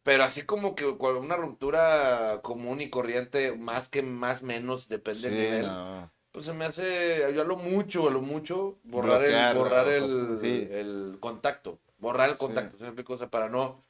Pero 0.02 0.24
así 0.24 0.42
como 0.42 0.74
que 0.74 0.96
con 0.98 1.16
una 1.16 1.36
ruptura 1.36 2.40
común 2.42 2.80
y 2.80 2.90
corriente, 2.90 3.52
más 3.56 3.88
que 3.88 4.02
más 4.02 4.42
menos, 4.42 4.88
depende 4.88 5.20
Sí, 5.20 5.28
del 5.30 5.38
nivel. 5.38 5.66
no. 5.66 6.10
Pues 6.32 6.46
se 6.46 6.54
me 6.54 6.64
hace, 6.64 7.32
yo 7.34 7.42
a 7.42 7.44
lo 7.44 7.56
mucho, 7.56 8.08
a 8.08 8.10
lo 8.10 8.22
mucho, 8.22 8.78
borrar 8.84 9.22
el, 9.22 9.54
borrar 9.54 9.86
el, 9.88 11.18
contacto. 11.20 11.78
Borrar 11.98 12.30
el 12.30 12.36
contacto, 12.38 12.78
¿sí 12.78 12.82
me 12.82 12.88
explico? 12.88 13.12
O 13.12 13.18
sea, 13.18 13.28
para 13.30 13.48
no, 13.48 13.84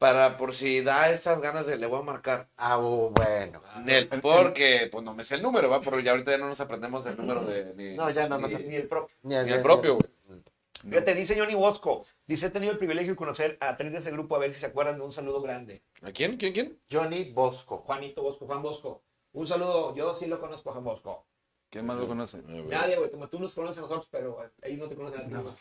para 0.00 0.38
por 0.38 0.54
si 0.54 0.80
da 0.80 1.10
esas 1.10 1.42
ganas 1.42 1.66
de 1.66 1.76
le 1.76 1.86
voy 1.86 1.98
a 2.00 2.02
marcar. 2.02 2.48
Ah, 2.56 2.78
oh, 2.78 3.10
bueno. 3.10 3.62
Nel, 3.84 4.08
porque 4.22 4.88
pues 4.90 5.04
no 5.04 5.14
me 5.14 5.24
sé 5.24 5.34
el 5.34 5.42
número, 5.42 5.68
¿va? 5.68 5.78
Porque 5.80 6.02
ya 6.02 6.12
ahorita 6.12 6.30
ya 6.30 6.38
no 6.38 6.48
nos 6.48 6.58
aprendemos 6.58 7.04
el 7.04 7.18
número 7.18 7.44
de 7.44 7.74
ni, 7.74 7.96
No, 7.96 8.08
ya 8.08 8.26
no, 8.26 8.38
no 8.38 8.48
ni- 8.48 8.54
Ni 8.64 8.76
el 8.76 8.88
propio. 8.88 9.14
Ni 9.22 9.34
ni 9.44 9.52
el 9.52 9.60
propio, 9.60 9.96
güey. 9.96 10.40
Fíjate, 10.88 11.14
dice 11.14 11.38
Johnny 11.38 11.54
Bosco. 11.54 12.06
Dice, 12.26 12.46
he 12.46 12.50
tenido 12.50 12.72
el 12.72 12.78
privilegio 12.78 13.12
de 13.12 13.16
conocer 13.16 13.58
a 13.60 13.76
tres 13.76 13.92
de 13.92 13.98
ese 13.98 14.10
grupo, 14.10 14.34
a 14.36 14.38
ver 14.38 14.54
si 14.54 14.60
se 14.60 14.66
acuerdan 14.66 14.96
de 14.96 15.02
un 15.04 15.12
saludo 15.12 15.42
grande. 15.42 15.82
¿A 16.00 16.12
quién? 16.12 16.38
¿Quién? 16.38 16.54
¿Quién? 16.54 16.78
Johnny 16.90 17.24
Bosco. 17.32 17.76
Juanito 17.84 18.22
Bosco, 18.22 18.46
Juan 18.46 18.62
Bosco. 18.62 19.02
Un 19.32 19.46
saludo, 19.46 19.94
yo 19.94 20.16
sí 20.18 20.24
lo 20.24 20.40
conozco 20.40 20.70
a 20.70 20.72
Juan 20.72 20.84
Bosco. 20.84 21.26
¿Quién 21.68 21.84
más 21.84 21.98
lo 21.98 22.08
conoce? 22.08 22.38
Nadie, 22.46 22.96
güey, 22.96 23.10
como 23.10 23.28
tú 23.28 23.38
nos 23.38 23.52
conoces 23.52 23.76
a 23.76 23.82
nosotros, 23.82 24.08
pero 24.10 24.42
eh, 24.42 24.48
ellos 24.62 24.78
no 24.80 24.88
te 24.88 24.96
conocen 24.96 25.20
a 25.20 25.24
ti. 25.26 25.30
no. 25.30 25.54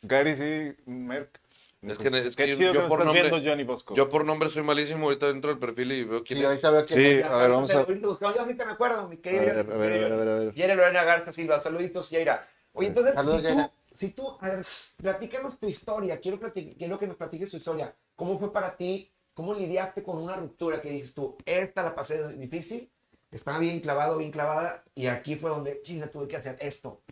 Gary, 0.00 0.34
sí, 0.34 0.74
Merck. 0.86 1.38
Es 1.80 1.96
que, 1.96 2.08
es 2.08 2.34
que 2.34 2.56
yo, 2.56 2.72
que 2.72 2.80
por 2.80 3.04
nombre, 3.04 3.30
viendo 3.30 3.48
Johnny 3.48 3.62
Bosco. 3.62 3.94
yo 3.94 4.08
por 4.08 4.24
nombre 4.24 4.50
soy 4.50 4.64
malísimo, 4.64 5.04
ahorita 5.04 5.28
dentro 5.28 5.50
del 5.50 5.60
perfil 5.60 5.92
y 5.92 6.04
veo 6.04 6.24
quién 6.24 6.38
Sí, 6.38 6.42
es. 6.42 6.48
ahorita 6.48 6.70
veo 6.70 6.84
que 6.84 6.88
Sí, 6.92 7.22
a 7.22 7.36
ver, 7.36 7.50
vamos 7.50 7.70
a... 7.70 7.84
buscamos, 7.84 8.34
yo 8.34 8.40
ahorita 8.42 8.64
me 8.64 8.72
acuerdo, 8.72 9.08
mi 9.08 9.16
A 9.16 9.30
ver, 9.30 9.50
a 9.50 9.62
ver, 9.62 9.72
a 9.72 9.76
ver, 9.76 10.12
a 10.12 10.16
ver, 10.16 10.28
a 10.28 10.34
ver. 10.52 10.76
Lorena 10.76 11.04
Garza 11.04 11.32
Silva, 11.32 11.60
saluditos, 11.60 12.10
Yaira. 12.10 12.48
Oye, 12.72 12.88
entonces, 12.88 13.14
Saludos, 13.14 13.42
si, 13.42 13.42
tú, 13.42 13.48
Yaira. 13.48 13.72
si 13.92 14.08
tú, 14.10 14.36
a 14.40 14.48
ver, 14.48 14.66
platícanos 14.96 15.58
tu 15.60 15.68
historia, 15.68 16.18
quiero, 16.18 16.40
quiero 16.52 16.98
que 16.98 17.06
nos 17.06 17.16
platiques 17.16 17.50
tu 17.50 17.58
historia. 17.58 17.94
¿Cómo 18.16 18.38
fue 18.40 18.52
para 18.52 18.76
ti? 18.76 19.12
¿Cómo 19.34 19.54
lidiaste 19.54 20.02
con 20.02 20.18
una 20.20 20.34
ruptura 20.34 20.80
que 20.80 20.90
dices 20.90 21.14
tú, 21.14 21.36
esta 21.46 21.84
la 21.84 21.94
pasé 21.94 22.32
difícil, 22.32 22.90
estaba 23.30 23.60
bien 23.60 23.78
clavado, 23.78 24.16
bien 24.18 24.32
clavada, 24.32 24.82
y 24.96 25.06
aquí 25.06 25.36
fue 25.36 25.50
donde, 25.50 25.80
chinga, 25.82 26.10
tuve 26.10 26.26
que 26.26 26.36
hacer 26.36 26.56
esto? 26.60 27.02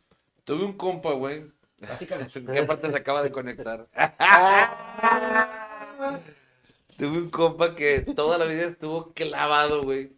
Tuve 0.42 0.64
un 0.64 0.72
compa, 0.72 1.12
güey. 1.12 1.44
Platícanos. 1.78 2.34
¿En 2.36 2.46
qué 2.52 2.62
parte 2.62 2.90
se 2.90 2.96
acaba 2.96 3.22
de 3.22 3.30
conectar? 3.30 3.86
Tuve 6.96 7.18
un 7.18 7.30
compa 7.30 7.74
que 7.76 8.00
toda 8.00 8.38
la 8.38 8.46
vida 8.46 8.64
estuvo 8.64 9.12
clavado, 9.12 9.82
güey. 9.82 10.12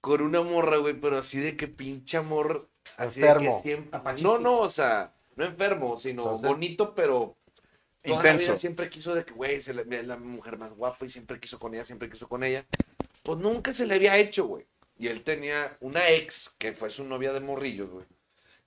Con 0.00 0.20
una 0.22 0.42
morra, 0.42 0.76
güey, 0.78 0.94
pero 0.94 1.18
así 1.18 1.38
de 1.40 1.56
que 1.56 1.68
pinche 1.68 2.16
amor. 2.18 2.68
Así 2.98 3.20
de 3.20 3.26
que 3.26 3.32
Enfermo. 3.32 3.60
siempre-. 3.62 4.22
No, 4.22 4.38
no, 4.38 4.58
o 4.60 4.70
sea, 4.70 5.12
no 5.36 5.44
enfermo, 5.44 5.98
sino 5.98 6.22
Entonces, 6.22 6.48
bonito, 6.48 6.94
pero. 6.94 7.36
Toda 8.02 8.16
la 8.22 8.30
Intenso. 8.30 8.52
vida 8.52 8.58
siempre 8.58 8.88
quiso 8.88 9.14
de 9.14 9.24
que, 9.26 9.34
güey, 9.34 9.60
se 9.60 9.74
le- 9.74 10.02
la 10.02 10.16
mujer 10.16 10.56
más 10.56 10.72
guapa 10.74 11.04
y 11.04 11.10
siempre 11.10 11.38
quiso 11.38 11.58
con 11.58 11.74
ella, 11.74 11.84
siempre 11.84 12.08
quiso 12.08 12.28
con 12.30 12.42
ella. 12.42 12.64
Pues 13.22 13.38
nunca 13.38 13.74
se 13.74 13.84
le 13.86 13.94
había 13.96 14.16
hecho, 14.16 14.46
güey. 14.46 14.66
Y 14.98 15.08
él 15.08 15.22
tenía 15.22 15.76
una 15.80 16.08
ex 16.08 16.50
que 16.56 16.72
fue 16.72 16.88
su 16.88 17.04
novia 17.04 17.32
de 17.34 17.40
morrillos, 17.40 17.90
güey. 17.90 18.06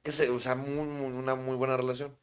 Que 0.04 0.12
se, 0.12 0.30
o 0.30 0.40
sea, 0.40 0.56
muy, 0.56 0.86
muy- 0.88 1.12
una 1.12 1.36
muy 1.36 1.56
buena 1.58 1.76
relación. 1.78 2.18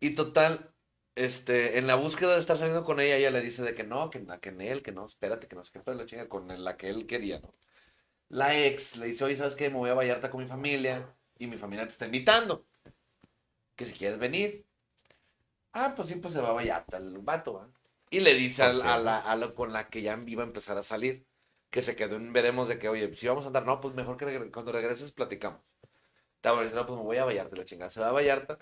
Y 0.00 0.14
total, 0.14 0.72
este, 1.14 1.78
en 1.78 1.86
la 1.86 1.94
búsqueda 1.96 2.34
de 2.34 2.40
estar 2.40 2.56
saliendo 2.56 2.84
con 2.84 3.00
ella, 3.00 3.16
ella 3.16 3.30
le 3.30 3.40
dice 3.40 3.62
de 3.62 3.74
que 3.74 3.84
no, 3.84 4.10
que, 4.10 4.24
que 4.40 4.48
en 4.50 4.60
él, 4.60 4.82
que 4.82 4.92
no, 4.92 5.06
espérate, 5.06 5.48
que 5.48 5.56
no 5.56 5.64
sé 5.64 5.72
qué 5.72 5.80
fue 5.80 5.94
la 5.94 6.06
chinga 6.06 6.28
con 6.28 6.48
la 6.64 6.76
que 6.76 6.88
él 6.90 7.06
quería, 7.06 7.40
¿no? 7.40 7.54
La 8.30 8.58
ex 8.58 8.96
le 8.98 9.06
dice, 9.08 9.24
oye, 9.24 9.36
¿sabes 9.36 9.56
qué? 9.56 9.70
Me 9.70 9.76
voy 9.78 9.90
a 9.90 9.94
Vallarta 9.94 10.30
con 10.30 10.42
mi 10.42 10.48
familia 10.48 11.14
y 11.38 11.46
mi 11.48 11.58
familia 11.58 11.86
te 11.86 11.92
está 11.92 12.06
invitando. 12.06 12.66
Que 13.76 13.84
si 13.84 13.92
quieres 13.98 14.18
venir. 14.18 14.50
Ah, 15.72 15.92
pues 15.94 16.08
sí, 16.08 16.14
pues 16.16 16.32
se 16.34 16.40
va 16.40 16.50
a 16.50 16.52
Vallarta 16.52 16.96
el 16.98 17.18
vato, 17.18 17.54
¿va? 17.54 17.68
Y 18.10 18.20
le 18.20 18.34
dice 18.34 18.62
a, 18.62 18.72
la, 18.72 19.18
a 19.20 19.36
la 19.36 19.54
con 19.54 19.72
la 19.72 19.88
que 19.90 20.02
ya 20.02 20.16
iba 20.26 20.42
a 20.42 20.46
empezar 20.46 20.78
a 20.78 20.82
salir, 20.82 21.26
que 21.70 21.82
se 21.82 21.96
quedó 21.96 22.16
en 22.16 22.32
veremos 22.32 22.68
de 22.68 22.78
que, 22.78 22.88
oye, 22.88 23.14
si 23.14 23.26
vamos 23.26 23.44
a 23.44 23.48
andar, 23.48 23.66
no, 23.66 23.80
pues 23.80 23.94
mejor 23.94 24.16
que 24.16 24.50
cuando 24.52 24.72
regreses 24.72 25.12
platicamos. 25.12 25.60
Estaba 26.44 26.60
diciendo, 26.60 26.82
no, 26.82 26.86
pues 26.86 26.98
me 26.98 27.04
voy 27.04 27.16
a 27.16 27.24
Vallarta, 27.24 27.56
la 27.56 27.64
chingada. 27.64 27.90
Se 27.90 28.00
va 28.00 28.08
a 28.08 28.12
Vallarta, 28.12 28.58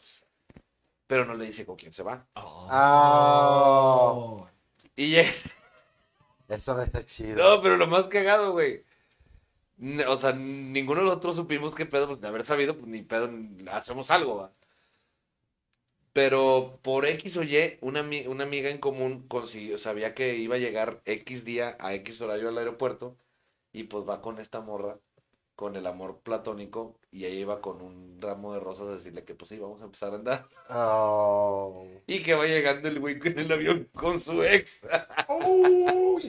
pero 1.09 1.25
no 1.25 1.35
le 1.35 1.47
dice 1.47 1.67
con 1.67 1.75
quién 1.77 1.93
se 1.93 2.05
va. 2.05 2.25
Ah, 2.37 4.47
Y 4.95 5.09
llega- 5.11 5.33
esto 6.49 6.75
no 6.75 6.83
está 6.83 7.05
chido. 7.05 7.37
No, 7.37 7.61
pero 7.63 7.77
lo 7.77 7.87
más 7.89 8.07
cagado, 8.09 8.53
güey. 8.53 8.85
O 10.07 10.17
sea, 10.17 10.33
ninguno 10.33 11.01
de 11.01 11.07
nosotros 11.07 11.35
supimos 11.37 11.75
qué 11.75 11.87
pedo, 11.87 12.07
pues 12.07 12.21
de 12.21 12.29
haber 12.29 12.45
sabido, 12.45 12.75
pues 12.77 12.87
ni 12.87 13.03
pedo, 13.03 13.29
hacemos 13.73 14.11
algo, 14.13 14.37
va. 14.37 14.53
Pero 16.13 16.79
por 16.83 17.07
X 17.07 17.37
o 17.39 17.43
Y, 17.43 17.79
una, 17.81 18.03
una 18.29 18.45
amiga 18.45 18.69
en 18.71 18.79
común 18.79 19.27
consiguió, 19.29 19.79
sabía 19.79 20.15
que 20.15 20.37
iba 20.37 20.57
a 20.57 20.59
llegar 20.59 21.01
X 21.07 21.45
día 21.45 21.77
a 21.81 21.95
X 21.95 22.21
horario 22.21 22.49
al 22.49 22.59
aeropuerto 22.59 23.17
y 23.73 23.85
pues 23.85 24.07
va 24.09 24.21
con 24.23 24.39
esta 24.39 24.61
morra, 24.61 24.99
con 25.57 25.77
el 25.77 25.87
amor 25.87 26.19
platónico 26.23 26.97
y 27.11 27.27
ella 27.27 27.37
iba 27.37 27.61
con 27.61 27.83
un 27.83 28.19
ramo 28.21 28.55
de 28.55 28.61
rosas 28.61 28.89
a 28.89 28.93
decirle 28.93 29.25
que 29.25 29.35
pues 29.35 29.51
sí, 29.51 29.59
vamos 29.59 29.81
a 29.83 29.85
empezar 29.85 30.13
a 30.13 30.17
andar. 30.17 30.47
Oh. 30.71 31.87
Y 32.07 32.23
que 32.23 32.35
va 32.35 32.47
llegando 32.47 32.89
el 32.89 32.99
güey 33.01 33.19
en 33.25 33.39
el 33.39 33.53
avión 33.53 33.89
con 33.95 34.21
su 34.21 34.43
ex. 34.43 34.87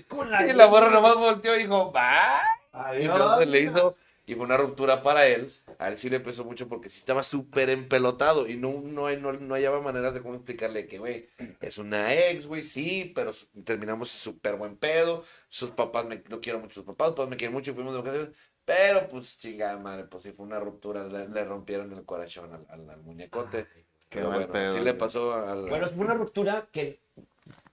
Con 0.08 0.30
la, 0.30 0.48
Y 0.50 0.54
la 0.54 0.68
morra 0.68 0.90
nomás 0.90 1.16
volteó 1.16 1.56
y 1.56 1.64
dijo, 1.64 1.92
va. 1.92 2.42
Y 2.74 3.06
Adiós. 3.06 3.16
entonces 3.16 3.48
le 3.48 3.60
hizo, 3.62 3.96
y 4.26 4.36
fue 4.36 4.46
una 4.46 4.58
ruptura 4.58 5.02
para 5.02 5.28
él. 5.28 5.50
A 5.80 5.90
él 5.90 5.98
sí 5.98 6.10
le 6.10 6.20
pesó 6.20 6.46
mucho 6.46 6.68
porque 6.68 6.90
sí 6.90 7.00
estaba 7.00 7.24
súper 7.24 7.70
empelotado 7.70 8.48
y 8.48 8.56
no, 8.56 8.82
no, 8.82 9.10
no, 9.18 9.34
no 9.34 9.54
hallaba 9.56 9.82
maneras 9.82 10.14
de 10.14 10.22
cómo 10.22 10.36
explicarle 10.36 10.88
que, 10.88 10.98
güey, 10.98 11.28
es 11.60 11.78
una 11.78 12.14
ex, 12.14 12.46
güey, 12.46 12.64
sí, 12.64 13.12
pero 13.16 13.32
terminamos 13.66 14.10
súper 14.10 14.56
buen 14.56 14.78
pedo. 14.78 15.24
Sus 15.50 15.72
papás, 15.72 16.06
me, 16.06 16.24
no 16.30 16.40
quiero 16.40 16.60
mucho 16.60 16.76
sus 16.76 16.86
papás, 16.86 17.08
sus 17.08 17.16
papás 17.16 17.30
me 17.30 17.38
quieren 17.38 17.54
mucho 17.54 17.72
y 17.72 17.74
fuimos 17.74 17.94
de 17.94 18.00
vacaciones. 18.02 18.36
Pero 18.66 19.08
pues 19.10 19.38
chingada 19.38 19.78
madre, 19.78 20.06
pues 20.06 20.24
sí 20.24 20.32
fue 20.32 20.46
una 20.46 20.60
ruptura, 20.60 21.04
le, 21.06 21.28
le 21.28 21.44
rompieron 21.44 21.92
el 21.92 22.06
corazón 22.06 22.54
al, 22.54 22.66
al, 22.70 22.90
al 22.90 23.02
muñecote. 23.02 23.68
Qué 24.10 24.20
pero 24.20 24.28
bueno, 24.32 24.48
pedo, 24.54 24.78
sí 24.78 24.84
le 24.84 24.94
pasó 24.94 25.34
al... 25.34 25.70
Bueno, 25.70 25.86
es 25.88 25.92
una 25.94 26.14
ruptura 26.14 26.68
que, 26.72 27.00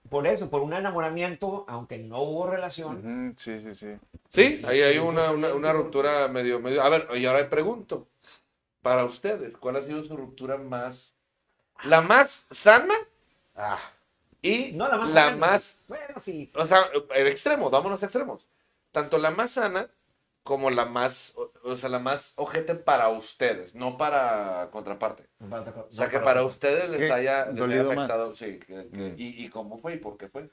por 0.09 0.27
eso, 0.27 0.51
por 0.51 0.63
un 0.63 0.73
enamoramiento, 0.73 1.65
aunque 1.69 1.99
no 1.99 2.23
hubo 2.23 2.47
relación, 2.49 3.35
Sí, 3.37 3.61
sí, 3.61 3.75
sí. 3.75 3.97
Sí, 4.29 4.63
ahí 4.67 4.81
hay 4.83 4.99
una, 4.99 5.31
una, 5.31 5.55
una 5.55 5.73
ruptura 5.73 6.29
medio, 6.29 6.61
medio. 6.61 6.83
A 6.83 6.89
ver, 6.89 7.09
y 7.15 7.27
ahora 7.27 7.49
pregunto, 7.49 8.09
para 8.83 9.05
ustedes, 9.05 9.57
¿cuál 9.57 9.77
ha 9.77 9.83
sido 9.83 10.03
su 10.03 10.17
ruptura 10.17 10.57
más, 10.57 11.15
la 11.85 12.01
más 12.01 12.47
sana 12.51 12.95
Ah, 13.57 13.79
y 14.43 14.73
no 14.73 14.89
la 14.89 14.97
más. 14.97 15.11
la 15.11 15.37
más, 15.37 15.79
Bueno, 15.89 16.19
sí. 16.19 16.47
sí. 16.47 16.59
o 16.59 16.67
sea, 16.67 16.85
el 17.15 17.27
extremo, 17.27 17.69
vámonos 17.71 18.03
a 18.03 18.07
extremos, 18.07 18.47
tanto 18.93 19.19
la 19.19 19.31
más 19.31 19.53
sana 19.53 19.89
como 20.43 20.71
la 20.71 20.85
más, 20.87 21.35
o, 21.37 21.53
o 21.65 21.77
sea, 21.77 21.89
la 21.91 21.99
más 21.99 22.33
ojete 22.37 22.75
para 22.75 23.09
ustedes, 23.11 23.75
no 23.75 23.97
para 23.99 24.69
contraparte. 24.73 25.29
O 25.41 25.93
sea, 25.93 26.09
que 26.09 26.21
para 26.21 26.43
ustedes 26.45 26.89
les 26.91 27.01
¿Qué? 27.01 27.13
haya, 27.13 27.47
les 27.47 27.49
haya 27.49 27.61
¿Dolido 27.61 27.93
más? 27.93 27.99
afectado, 28.11 28.35
sí, 28.35 28.59
que- 28.59 28.89
que- 28.91 28.99
Mm. 28.99 29.15
y, 29.19 29.45
y 29.45 29.49
cómo 29.51 29.79
fue 29.79 29.95
y 29.95 29.99
por 29.99 30.17
qué 30.17 30.29
fue. 30.29 30.51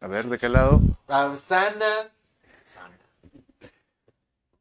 A 0.00 0.08
ver, 0.08 0.26
¿de 0.26 0.38
qué 0.38 0.48
lado? 0.48 0.80
ah, 1.08 1.34
sana. 1.34 2.10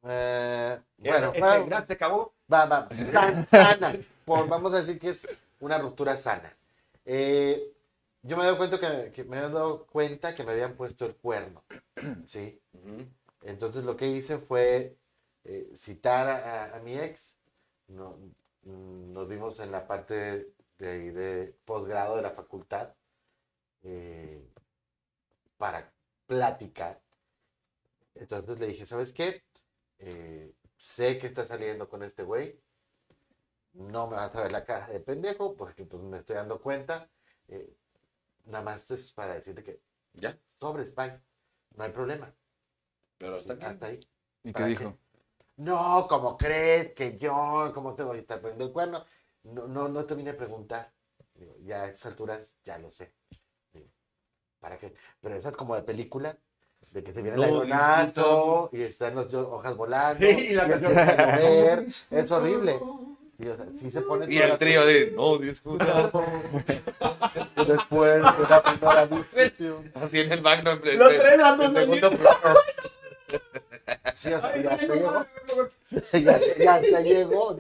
Eh, 0.10 0.80
bueno, 0.98 1.28
Este, 1.34 1.42
va, 1.42 1.82
se 1.86 1.94
acabó. 1.94 2.34
va, 2.52 2.66
va. 2.66 2.88
Sana. 3.48 3.96
Por- 4.26 4.48
vamos 4.48 4.74
a 4.74 4.78
decir 4.78 5.00
que 5.00 5.10
es 5.10 5.28
una 5.60 5.78
ruptura 5.78 6.16
sana. 6.18 6.54
Eh, 7.06 7.74
yo 8.22 8.38
me 8.38 8.44
he 8.44 8.46
dado 8.46 8.58
cuenta 8.58 8.80
que, 8.80 9.12
que 9.12 9.24
me 9.24 9.38
he 9.38 9.42
dado 9.42 9.86
cuenta 9.88 10.34
que 10.36 10.44
me 10.44 10.52
habían 10.54 10.76
puesto 10.76 11.06
el 11.06 11.16
cuerno. 11.16 11.64
¿Sí? 12.26 12.62
Ujú. 12.74 13.06
Entonces 13.42 13.86
lo 13.86 13.96
que 13.96 14.08
hice 14.08 14.38
fue 14.40 14.98
eh, 15.44 15.72
citar 15.76 16.28
a, 16.74 16.80
mi 16.82 16.98
ex. 16.98 17.38
No- 17.88 18.18
mm, 18.64 19.14
nos 19.14 19.28
vimos 19.28 19.60
en 19.60 19.72
la 19.72 19.88
parte 19.88 20.54
de, 20.78 20.90
ahí 20.90 21.10
de 21.12 21.58
posgrado 21.66 22.16
de 22.18 22.22
la 22.24 22.32
facultad 22.32 22.94
eh, 23.84 24.50
para 25.58 25.94
platicar. 26.26 27.02
Entonces 28.16 28.60
le 28.60 28.68
dije, 28.68 28.86
¿sabes 28.86 29.14
qué? 29.14 29.44
Eh, 30.00 30.54
sé 30.78 31.18
que 31.18 31.28
estás 31.28 31.48
saliendo 31.50 31.88
con 31.90 32.04
este 32.04 32.24
güey. 32.24 32.60
No 33.92 34.08
me 34.08 34.16
vas 34.18 34.36
a 34.36 34.42
ver 34.44 34.52
la 34.52 34.66
cara 34.66 34.88
de 34.90 35.00
pendejo 35.00 35.56
porque 35.56 35.86
pues 35.86 36.04
me 36.04 36.18
estoy 36.18 36.36
dando 36.36 36.62
cuenta. 36.62 37.10
Eh, 37.48 37.74
nada 38.46 38.64
más 38.64 38.90
es 38.92 39.12
para 39.14 39.36
decirte 39.36 39.64
que 39.64 39.82
Ya. 40.14 40.38
Sobres, 40.60 40.96
bye. 40.96 41.22
No 41.76 41.84
hay 41.86 41.92
problema. 41.92 42.34
Pero 43.18 43.38
hasta. 43.38 43.54
Hasta 43.62 43.86
ahí. 43.88 44.00
¿Y 44.44 44.50
qué 44.50 44.54
¿Para 44.54 44.66
dijo? 44.68 44.98
No, 45.58 46.08
como 46.08 46.38
crees 46.38 46.94
que 46.94 47.18
yo, 47.18 47.72
¿cómo 47.74 47.96
te 47.96 48.04
voy 48.04 48.18
a 48.18 48.22
estar 48.22 48.40
poniendo 48.40 48.66
el 48.66 48.72
cuerno? 48.72 49.04
No, 49.44 49.68
no, 49.68 49.88
no 49.88 50.06
te 50.06 50.14
vine 50.16 50.32
a 50.32 50.38
preguntar. 50.38 50.92
Digo, 51.34 51.56
ya 51.62 51.84
a 51.84 51.88
estas 51.88 52.08
alturas 52.12 52.56
ya 52.64 52.78
lo 52.78 52.92
sé. 52.92 53.14
Digo, 53.74 53.88
¿para 54.60 54.78
qué? 54.78 54.94
Pero 55.22 55.36
esa 55.36 55.50
es 55.50 55.58
como 55.58 55.76
de 55.76 55.82
película, 55.84 56.38
de 56.92 57.04
que 57.04 57.12
se 57.14 57.22
viene 57.22 57.36
el 57.38 57.42
No, 57.42 57.62
aeronazo 57.62 58.70
y 58.72 58.82
están 58.82 59.16
las 59.16 59.34
hojas 59.34 59.76
volando. 59.76 60.26
Sí, 60.26 60.32
y 60.32 60.54
la 60.54 60.68
y 60.68 60.70
canción. 60.70 60.94
llover. 60.94 61.86
Es 62.12 62.32
horrible. 62.32 62.80
Sí, 63.38 63.48
o 63.48 63.56
sea, 63.56 63.66
sí 63.76 63.92
se 63.92 64.02
pone 64.02 64.26
Y 64.34 64.38
el 64.40 64.58
trío 64.58 64.86
de 64.86 65.12
no 65.12 65.38
discuta. 65.38 66.12
Después 67.68 68.16
de 68.16 68.22
la 68.50 68.64
primera 68.64 69.08
discusión. 69.08 69.92
Así 69.96 70.20
en 70.20 70.32
el 70.32 70.42
Magnum. 70.42 70.76
este, 70.78 70.96
Los 70.96 71.10
tres 71.10 71.38
dando 71.38 71.64
el 71.66 71.76
segundo 71.76 72.10
plano. 72.12 72.60
Sí, 74.14 74.34
o 74.34 74.40
sea, 74.40 74.56
ya 74.58 74.78
llegó. 74.78 75.26
Ya, 76.14 76.82
ya 76.82 77.00
llegó. 77.02 77.58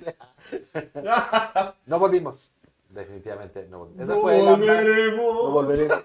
No 1.85 1.99
volvimos. 1.99 2.51
Definitivamente 2.89 3.67
no 3.69 3.79
volvimos. 3.79 4.03
Esa 4.05 4.15
No 4.15 4.21
fue 4.21 4.37
la 4.41 4.51
más, 4.51 4.59
no 4.59 4.65
volveremos. 4.65 5.51
volveremos. 5.51 5.99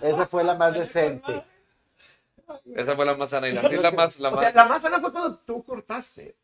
Esa 0.00 0.26
fue 0.26 0.44
la 0.44 0.54
más 0.54 0.74
decente. 0.74 1.44
Esa 2.74 2.94
fue 2.96 3.04
la 3.06 3.14
más 3.14 3.30
sana 3.30 3.48
y 3.48 3.52
la, 3.52 3.72
y 3.72 3.76
la 3.76 3.90
más, 3.92 4.18
la 4.18 4.28
O 4.30 4.32
sea, 4.32 4.42
más. 4.42 4.54
la 4.54 4.64
más 4.66 4.82
sana 4.82 5.00
fue 5.00 5.12
cuando 5.12 5.36
tú 5.38 5.62
cortaste. 5.64 6.36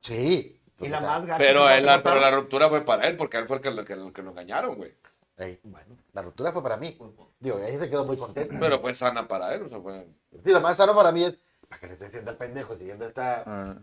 Sí. 0.00 0.60
Y 0.80 0.88
la 0.88 1.00
más 1.00 1.24
gacha 1.26 1.38
Pero, 1.38 1.68
él- 1.70 1.86
la 1.86 2.30
ruptura 2.30 2.68
fue 2.68 2.80
para 2.84 3.06
él, 3.06 3.16
porque 3.16 3.36
él 3.38 3.46
fue 3.46 3.56
el 3.56 3.62
que, 3.62 3.70
lo- 3.70 3.84
que, 3.84 3.96
lo- 3.96 4.12
que 4.12 4.22
lo 4.22 4.30
engañaron, 4.30 4.74
güey. 4.76 4.94
Ey, 5.36 5.58
bueno, 5.64 5.96
la 6.12 6.22
ruptura 6.22 6.52
fue 6.52 6.62
para 6.62 6.76
mí. 6.76 6.96
Digo, 7.40 7.58
ahí 7.64 7.78
se 7.78 7.90
quedó 7.90 8.04
muy 8.04 8.16
contento. 8.16 8.54
Pero 8.60 8.80
fue 8.80 8.94
sana 8.94 9.26
para 9.26 9.52
él, 9.54 9.62
o 9.64 9.68
sea, 9.68 9.80
fue. 9.80 10.06
Sí, 10.44 10.50
lo 10.50 10.60
más 10.60 10.76
sano 10.76 10.94
para 10.94 11.10
mí 11.12 11.24
es. 11.24 11.34
¿Para 11.68 11.80
qué 11.80 11.86
le 11.86 11.92
estoy 11.94 12.08
haciendo 12.08 12.30
al 12.30 12.36
pendejo? 12.36 12.76
Siguiendo 12.76 13.06
esta 13.06 13.42
Ah. 13.46 13.74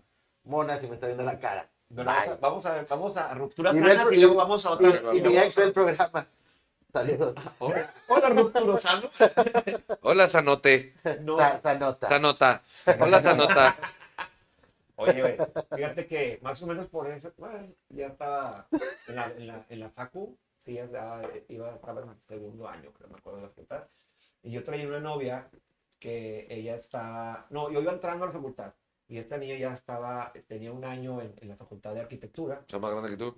mona 0.44 0.78
si 0.78 0.88
me 0.88 0.96
está 0.96 1.08
viendo 1.08 1.24
la 1.24 1.40
cara. 1.40 1.68
Vamos 2.40 2.66
a, 2.66 2.84
vamos 2.90 3.18
a 3.18 3.34
rupturas 3.34 3.76
Y 3.76 3.80
sanas 3.82 4.06
pro- 4.06 4.14
y 4.14 4.18
luego 4.22 4.36
vamos 4.36 4.66
a 4.66 4.70
Y, 4.70 4.74
otra. 4.74 5.14
y 5.16 5.22
mi 5.22 5.38
ex 5.38 5.56
ve 5.58 5.64
el 5.66 5.74
programa. 5.74 6.26
Saludos. 6.94 7.36
Hola, 8.08 8.30
rupturos 8.30 8.82
sanos. 8.82 9.12
Hola, 10.02 10.28
Sanote. 10.30 10.94
No. 11.22 11.38
Sa- 11.38 11.62
Sanota. 11.62 12.08
Sanota. 12.10 12.62
Hola, 13.00 13.22
Sanota. 13.22 13.76
Oye, 14.98 15.20
güey, 15.22 15.38
fíjate 15.76 16.06
que 16.06 16.40
más 16.44 16.62
o 16.62 16.68
menos 16.68 16.88
por 16.88 17.10
eso, 17.10 17.34
bueno, 17.38 17.68
ya 17.90 18.08
estaba 18.08 18.68
en 19.08 19.16
la, 19.16 19.26
en 19.36 19.48
la, 19.48 19.66
en 19.68 19.80
la 19.80 19.90
facu, 19.90 20.38
sí, 20.64 20.74
ya 20.76 20.84
estaba, 20.84 21.22
iba, 21.50 21.72
estaba 21.74 22.02
en 22.02 22.10
el 22.10 22.16
segundo 22.28 22.68
año, 22.68 22.92
creo, 22.96 23.10
me 23.10 23.18
acuerdo 23.18 23.38
de 23.40 23.44
la 23.46 23.50
facultad. 23.50 23.84
Y 24.44 24.52
yo 24.52 24.64
traía 24.64 24.88
una 24.88 25.00
novia 25.00 25.50
que 26.02 26.48
ella 26.50 26.76
estaba, 26.76 27.46
no, 27.52 27.72
yo 27.72 27.80
iba 27.80 27.94
entrando 27.94 28.26
a 28.26 28.28
la 28.28 28.34
facultad 28.34 28.74
y 29.08 29.20
esta 29.20 29.38
niña 29.38 29.56
ya 29.56 29.72
estaba, 29.72 30.34
tenía 30.48 30.74
un 30.74 30.84
año 30.84 31.22
en, 31.22 31.34
en 31.40 31.48
la 31.48 31.56
facultad 31.56 31.94
de 31.94 32.02
arquitectura. 32.02 32.64
Soy 32.68 32.80
más 32.80 32.92
grande 32.92 33.12
que 33.12 33.18
tú. 33.18 33.36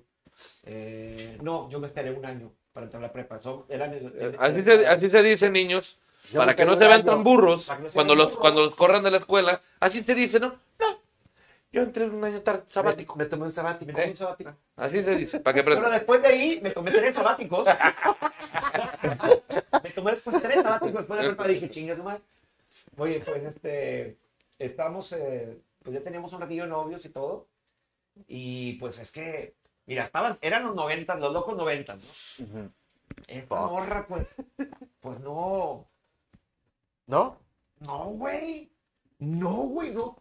Eh, 0.64 1.38
no, 1.42 1.70
yo 1.70 1.80
me 1.80 1.88
esperé 1.88 2.12
un 2.12 2.26
año 2.26 2.54
para 2.72 2.86
entrar 2.86 3.04
a 3.04 3.08
la 3.08 3.14
prepa. 3.14 3.36
Así 3.36 4.64
se, 4.64 4.88
así 4.88 5.10
se 5.10 5.24
dice, 5.24 5.50
niños. 5.50 6.00
Yo 6.32 6.40
para 6.40 6.56
que 6.56 6.64
no 6.64 6.78
se 6.78 6.88
vean 6.88 7.04
tan 7.04 7.22
burros 7.22 7.70
no 7.70 7.90
cuando 7.94 8.16
los, 8.16 8.28
burros. 8.28 8.40
cuando 8.40 8.62
los 8.62 8.76
corran 8.76 9.04
de 9.04 9.12
la 9.12 9.18
escuela. 9.18 9.62
Así 9.82 10.04
se 10.04 10.16
dice, 10.16 10.40
¿no? 10.40 10.56
No. 10.80 11.00
Yo 11.74 11.82
entré 11.82 12.06
en 12.06 12.16
un 12.16 12.24
año 12.24 12.42
sabático. 12.70 13.16
Me, 13.16 13.26
me 13.26 13.30
tomé 13.30 13.46
un 13.46 13.52
sabático. 13.52 13.88
Me 13.88 13.94
tomé 13.94 14.10
un 14.12 14.16
sabático. 14.16 14.56
Así 14.78 15.04
se 15.04 15.16
dice, 15.16 15.40
para 15.42 15.56
que 15.56 15.64
Pero 15.64 15.90
después 15.90 16.22
de 16.22 16.28
ahí 16.28 16.60
me 16.64 16.70
tomé 16.70 16.92
tres 16.92 17.16
sabáticos. 17.16 17.68
me 19.84 19.90
tomé 19.90 20.12
después 20.12 20.42
tres 20.42 20.62
sabáticos 20.62 20.94
después 20.94 21.20
de 21.20 21.26
prepa 21.26 21.48
dije, 21.48 21.70
chinga 21.70 21.96
tu 21.96 22.04
madre. 22.04 22.22
Oye, 22.98 23.22
pues 23.26 23.44
este, 23.44 24.18
estamos, 24.60 25.12
eh, 25.14 25.62
pues 25.84 25.96
ya 25.96 26.04
teníamos 26.04 26.34
un 26.34 26.42
ratillo 26.42 26.64
de 26.64 26.70
novios 26.70 27.06
y 27.06 27.10
todo. 27.10 27.48
Y 28.28 28.74
pues 28.74 29.00
es 29.00 29.12
que, 29.12 29.56
mira, 29.86 30.04
estaban, 30.04 30.36
eran 30.42 30.64
los 30.64 30.76
noventas, 30.76 31.20
los 31.20 31.34
locos 31.34 31.56
noventas, 31.58 32.44
¿no? 32.54 32.72
Esta 33.28 33.56
Fuck. 33.58 33.72
morra, 33.72 34.08
pues, 34.08 34.36
pues 35.00 35.20
no, 35.20 35.88
¿No? 37.08 37.38
no, 37.80 38.06
güey. 38.06 38.72
No, 39.20 39.54
güey, 39.68 39.92
no. 39.92 40.18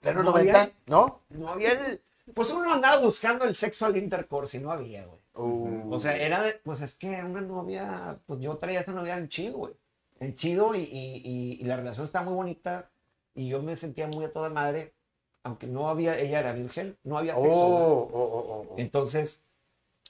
¿Pero 0.00 0.22
No 0.22 0.30
90? 0.30 0.60
había- 0.62 0.72
¿No? 0.86 1.22
No 1.30 1.48
había 1.50 1.72
el, 1.72 2.02
pues 2.34 2.50
uno 2.50 2.72
andaba 2.72 3.00
buscando 3.00 3.44
el 3.44 3.54
sexual 3.54 3.96
intercourse 3.96 4.56
y 4.56 4.60
no 4.60 4.70
había, 4.72 5.04
güey. 5.06 5.20
Uh, 5.34 5.92
O 5.94 5.98
sea, 5.98 6.16
era 6.16 6.42
de, 6.42 6.54
pues 6.64 6.80
es 6.80 6.94
que 6.96 7.22
una 7.22 7.40
novia, 7.42 8.18
pues 8.26 8.40
yo 8.40 8.56
traía 8.56 8.78
a 8.78 8.80
esta 8.80 8.92
novia 8.92 9.18
en 9.18 9.28
chido, 9.28 9.58
güey. 9.58 9.74
En 10.20 10.34
chido 10.34 10.74
y, 10.74 10.80
y, 10.80 11.22
y- 11.24 11.58
y 11.60 11.64
la 11.64 11.76
relación 11.76 12.04
estaba 12.04 12.24
muy 12.26 12.34
bonita 12.34 12.90
y 13.34 13.48
yo 13.48 13.62
me 13.62 13.76
sentía 13.76 14.06
muy 14.08 14.24
a 14.24 14.32
toda 14.32 14.48
madre, 14.50 14.94
aunque 15.42 15.66
no 15.66 15.88
había, 15.88 16.18
ella 16.18 16.40
era 16.40 16.52
virgen, 16.52 16.96
no 17.04 17.18
había 17.18 17.36
oh, 17.36 17.42
sexo, 17.42 17.56
oh, 17.58 18.10
oh, 18.12 18.22
oh, 18.22 18.66
oh. 18.70 18.74
Entonces, 18.78 19.42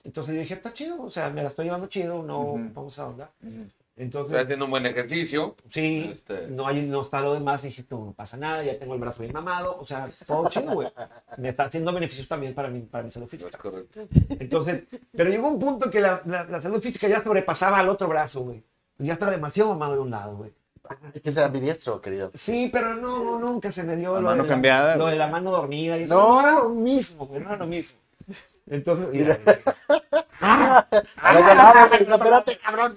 entonces 0.05 0.35
yo 0.35 0.40
dije, 0.40 0.55
está 0.55 0.73
chido, 0.73 1.03
o 1.03 1.11
sea, 1.11 1.31
me 1.31 1.42
la 1.42 1.49
estoy 1.49 1.64
llevando 1.66 1.88
chido, 1.88 2.23
no 2.23 2.40
Ujú. 2.53 2.71
vamos 2.73 2.99
a 2.99 3.07
onda. 3.09 3.33
Estoy 3.42 3.71
Entonces, 3.97 4.37
haciendo 4.37 4.66
un 4.66 4.71
buen 4.71 4.87
ejercicio. 4.87 5.57
sí, 5.71 6.11
Este- 6.12 6.47
no, 6.49 6.66
hay, 6.66 6.83
no 6.83 7.03
está 7.03 7.21
lo 7.23 7.35
demás, 7.35 7.64
y 7.64 7.69
dije, 7.69 7.85
no, 7.90 8.05
no 8.07 8.12
pasa 8.12 8.37
nada, 8.37 8.62
ya 8.62 8.79
tengo 8.79 8.95
el 8.95 9.01
brazo 9.01 9.21
bien 9.23 9.33
mamado, 9.33 9.77
o 9.81 9.85
sea, 9.85 10.07
todo 10.27 10.49
chido, 10.49 10.73
güey. 10.75 10.88
Me 11.38 11.49
está 11.49 11.64
haciendo 11.64 11.92
beneficios 11.92 12.29
también 12.29 12.55
para 12.55 12.69
mi, 12.69 12.81
para 12.83 13.03
mi 13.05 13.11
salud 13.11 13.27
física. 13.27 13.51
Es 13.51 13.57
correcto. 13.57 14.07
Entonces, 14.38 14.85
pero 15.12 15.31
llegó 15.31 15.49
un 15.49 15.59
punto 15.59 15.90
que 15.90 16.01
la, 16.01 16.23
la- 16.27 16.45
la 16.45 16.62
salud 16.62 16.81
física 16.81 17.09
ya 17.09 17.21
sobrepasaba 17.23 17.79
al 17.81 17.88
otro 17.88 18.07
brazo, 18.07 18.42
güey. 18.42 18.62
Ya 18.98 19.12
estaba 19.12 19.32
demasiado 19.32 19.70
mamado 19.70 19.94
de 19.94 20.00
un 20.00 20.11
lado, 20.11 20.37
güey. 20.37 20.52
Hay 21.14 21.20
que 21.20 21.32
ser 21.32 21.44
ambidiestro, 21.44 22.00
querido. 22.00 22.30
Sí, 22.32 22.70
pero 22.72 22.94
no, 22.94 23.38
nunca 23.40 23.70
se 23.70 23.82
me 23.82 23.96
dio 23.96 24.14
La 24.14 24.20
lo, 24.20 24.26
mano 24.28 24.42
de 24.44 24.48
cambiada, 24.48 24.96
lo 24.96 25.04
güey. 25.04 25.12
de 25.14 25.18
la 25.18 25.26
mano 25.26 25.50
dormida. 25.50 25.98
Y 25.98 26.04
eso. 26.04 26.14
No. 26.14 26.35
No, 26.35 26.40
era 26.40 26.52
lo 26.61 26.68
mismo, 26.70 27.26
güey, 27.26 27.40
no 27.40 27.48
era 27.48 27.59
lo 27.59 27.66
mismo. 27.66 28.00
Entonces, 28.68 29.06
mira, 29.12 29.38
Espérate, 32.00 32.56
cabrón. 32.59 32.96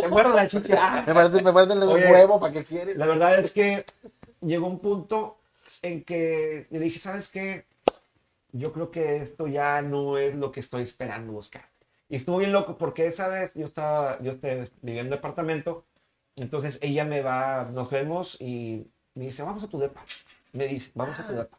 te 0.00 0.08
muerdo 0.08 0.34
la 0.34 0.46
chicha. 0.46 0.76
Ah. 0.80 1.04
Me 1.06 1.12
muerden, 1.12 1.44
me 1.44 1.50
el 1.84 1.88
Oye. 1.88 2.12
huevo, 2.12 2.40
¿para 2.40 2.52
qué 2.52 2.64
quieres? 2.64 2.96
La 2.96 3.06
verdad 3.06 3.38
es 3.38 3.52
que 3.52 3.84
llegó 4.40 4.66
un 4.66 4.80
punto 4.80 5.38
en 5.82 6.02
que 6.04 6.66
le 6.70 6.78
dije, 6.80 6.98
¿sabes 6.98 7.28
qué? 7.28 7.66
Yo 8.52 8.72
creo 8.72 8.90
que 8.90 9.18
esto 9.18 9.46
ya 9.46 9.82
no 9.82 10.18
es 10.18 10.34
lo 10.34 10.50
que 10.50 10.60
estoy 10.60 10.82
esperando 10.82 11.32
buscar. 11.32 11.68
Y 12.10 12.16
estuvo 12.16 12.38
bien 12.38 12.52
loco 12.52 12.76
porque 12.76 13.06
esa 13.06 13.28
vez 13.28 13.54
yo 13.54 13.64
estaba, 13.64 14.20
yo 14.20 14.32
estaba 14.32 14.64
viviendo 14.82 15.14
en 15.14 15.16
departamento, 15.16 15.86
entonces 16.34 16.80
ella 16.82 17.04
me 17.04 17.22
va, 17.22 17.70
nos 17.72 17.88
vemos 17.88 18.36
y 18.40 18.88
me 19.14 19.26
dice, 19.26 19.44
vamos 19.44 19.62
a 19.62 19.68
tu 19.68 19.78
depa. 19.78 20.02
Me 20.52 20.66
dice, 20.66 20.90
vamos 20.96 21.18
a 21.20 21.26
tu 21.26 21.34
depa. 21.34 21.56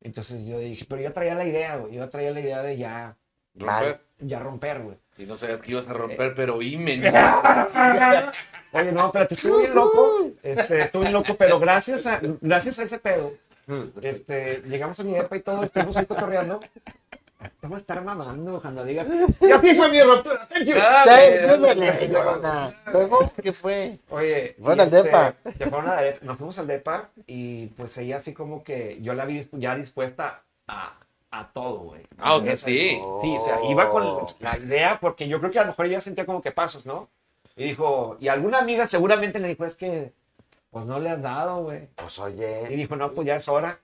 Entonces 0.00 0.44
yo 0.44 0.58
dije, 0.58 0.84
pero 0.88 1.00
yo 1.00 1.12
traía 1.12 1.36
la 1.36 1.44
idea, 1.44 1.76
güey, 1.76 1.94
yo 1.94 2.08
traía 2.08 2.32
la 2.32 2.40
idea 2.40 2.62
de 2.64 2.76
ya, 2.76 3.16
Romper. 3.54 4.00
ya 4.18 4.40
romper, 4.40 4.80
güey. 4.82 4.96
Y 5.16 5.26
no 5.26 5.36
sabías 5.36 5.60
que 5.60 5.70
ibas 5.70 5.86
a 5.86 5.92
romper, 5.92 6.34
pero 6.34 6.60
imen. 6.60 7.02
Oye, 8.72 8.92
no, 8.92 9.06
espérate, 9.06 9.34
estuve 9.34 9.58
bien 9.60 9.74
loco, 9.76 10.32
este, 10.42 10.82
estuve 10.82 11.02
bien 11.02 11.12
loco, 11.12 11.36
pero 11.36 11.60
gracias 11.60 12.04
a, 12.08 12.20
gracias 12.40 12.80
a 12.80 12.82
ese 12.82 12.98
pedo, 12.98 13.32
este, 14.02 14.62
llegamos 14.66 14.98
a 14.98 15.04
mi 15.04 15.12
depa 15.12 15.36
y 15.36 15.40
todo, 15.40 15.62
estuvimos 15.62 15.96
ahí 15.96 16.06
cotorreando. 16.06 16.58
Te 17.60 17.66
voy 17.68 17.76
a 17.76 17.78
estar 17.78 18.02
mamando 18.02 18.60
cuando 18.60 18.84
diga. 18.84 19.04
Y 19.40 19.52
así 19.52 19.74
fue 19.76 19.88
mi 19.90 20.00
ruptura. 20.02 20.48
Thank 20.48 20.64
you. 20.64 20.74
Llorona. 22.08 22.72
¿Luego 22.92 23.32
qué 23.42 23.52
fue? 23.52 23.98
Oye, 24.10 24.56
Fueron 24.60 24.78
y 24.78 24.82
al 24.82 24.90
depa. 24.90 25.34
se 25.44 25.66
fueron 25.70 25.88
a 25.88 25.94
la 25.96 26.02
depa, 26.02 26.18
nos 26.26 26.36
fuimos 26.36 26.58
al 26.58 26.66
depa 26.66 27.10
y 27.26 27.66
pues 27.68 27.96
ella 27.98 28.16
así 28.16 28.32
como 28.32 28.64
que 28.64 28.98
yo 29.00 29.14
la 29.14 29.24
vi 29.24 29.48
ya 29.52 29.76
dispuesta 29.76 30.42
a, 30.66 30.94
a 31.30 31.48
todo, 31.52 31.78
güey. 31.80 32.02
Ah, 32.18 32.34
o 32.34 32.42
sea, 32.42 32.56
sí. 32.56 33.00
Sí, 33.22 33.36
o 33.40 33.44
sea, 33.44 33.58
iba 33.70 33.88
con 33.90 34.26
la 34.40 34.58
idea 34.58 34.98
porque 35.00 35.28
yo 35.28 35.38
creo 35.38 35.50
que 35.52 35.58
a 35.58 35.62
lo 35.62 35.68
mejor 35.68 35.86
ella 35.86 36.00
sentía 36.00 36.26
como 36.26 36.42
que 36.42 36.50
pasos, 36.50 36.86
¿no? 36.86 37.08
Y 37.56 37.64
dijo, 37.64 38.16
y 38.20 38.28
alguna 38.28 38.58
amiga 38.58 38.86
seguramente 38.86 39.38
le 39.40 39.48
dijo, 39.48 39.64
es 39.64 39.76
que, 39.76 40.12
pues 40.70 40.84
no 40.86 40.98
le 41.00 41.10
has 41.10 41.22
dado, 41.22 41.62
güey. 41.62 41.88
Pues 41.96 42.18
Y 42.18 42.20
oye. 42.22 42.68
dijo, 42.70 42.96
no, 42.96 43.12
pues 43.12 43.26
ya 43.26 43.36
es 43.36 43.48
hora. 43.48 43.78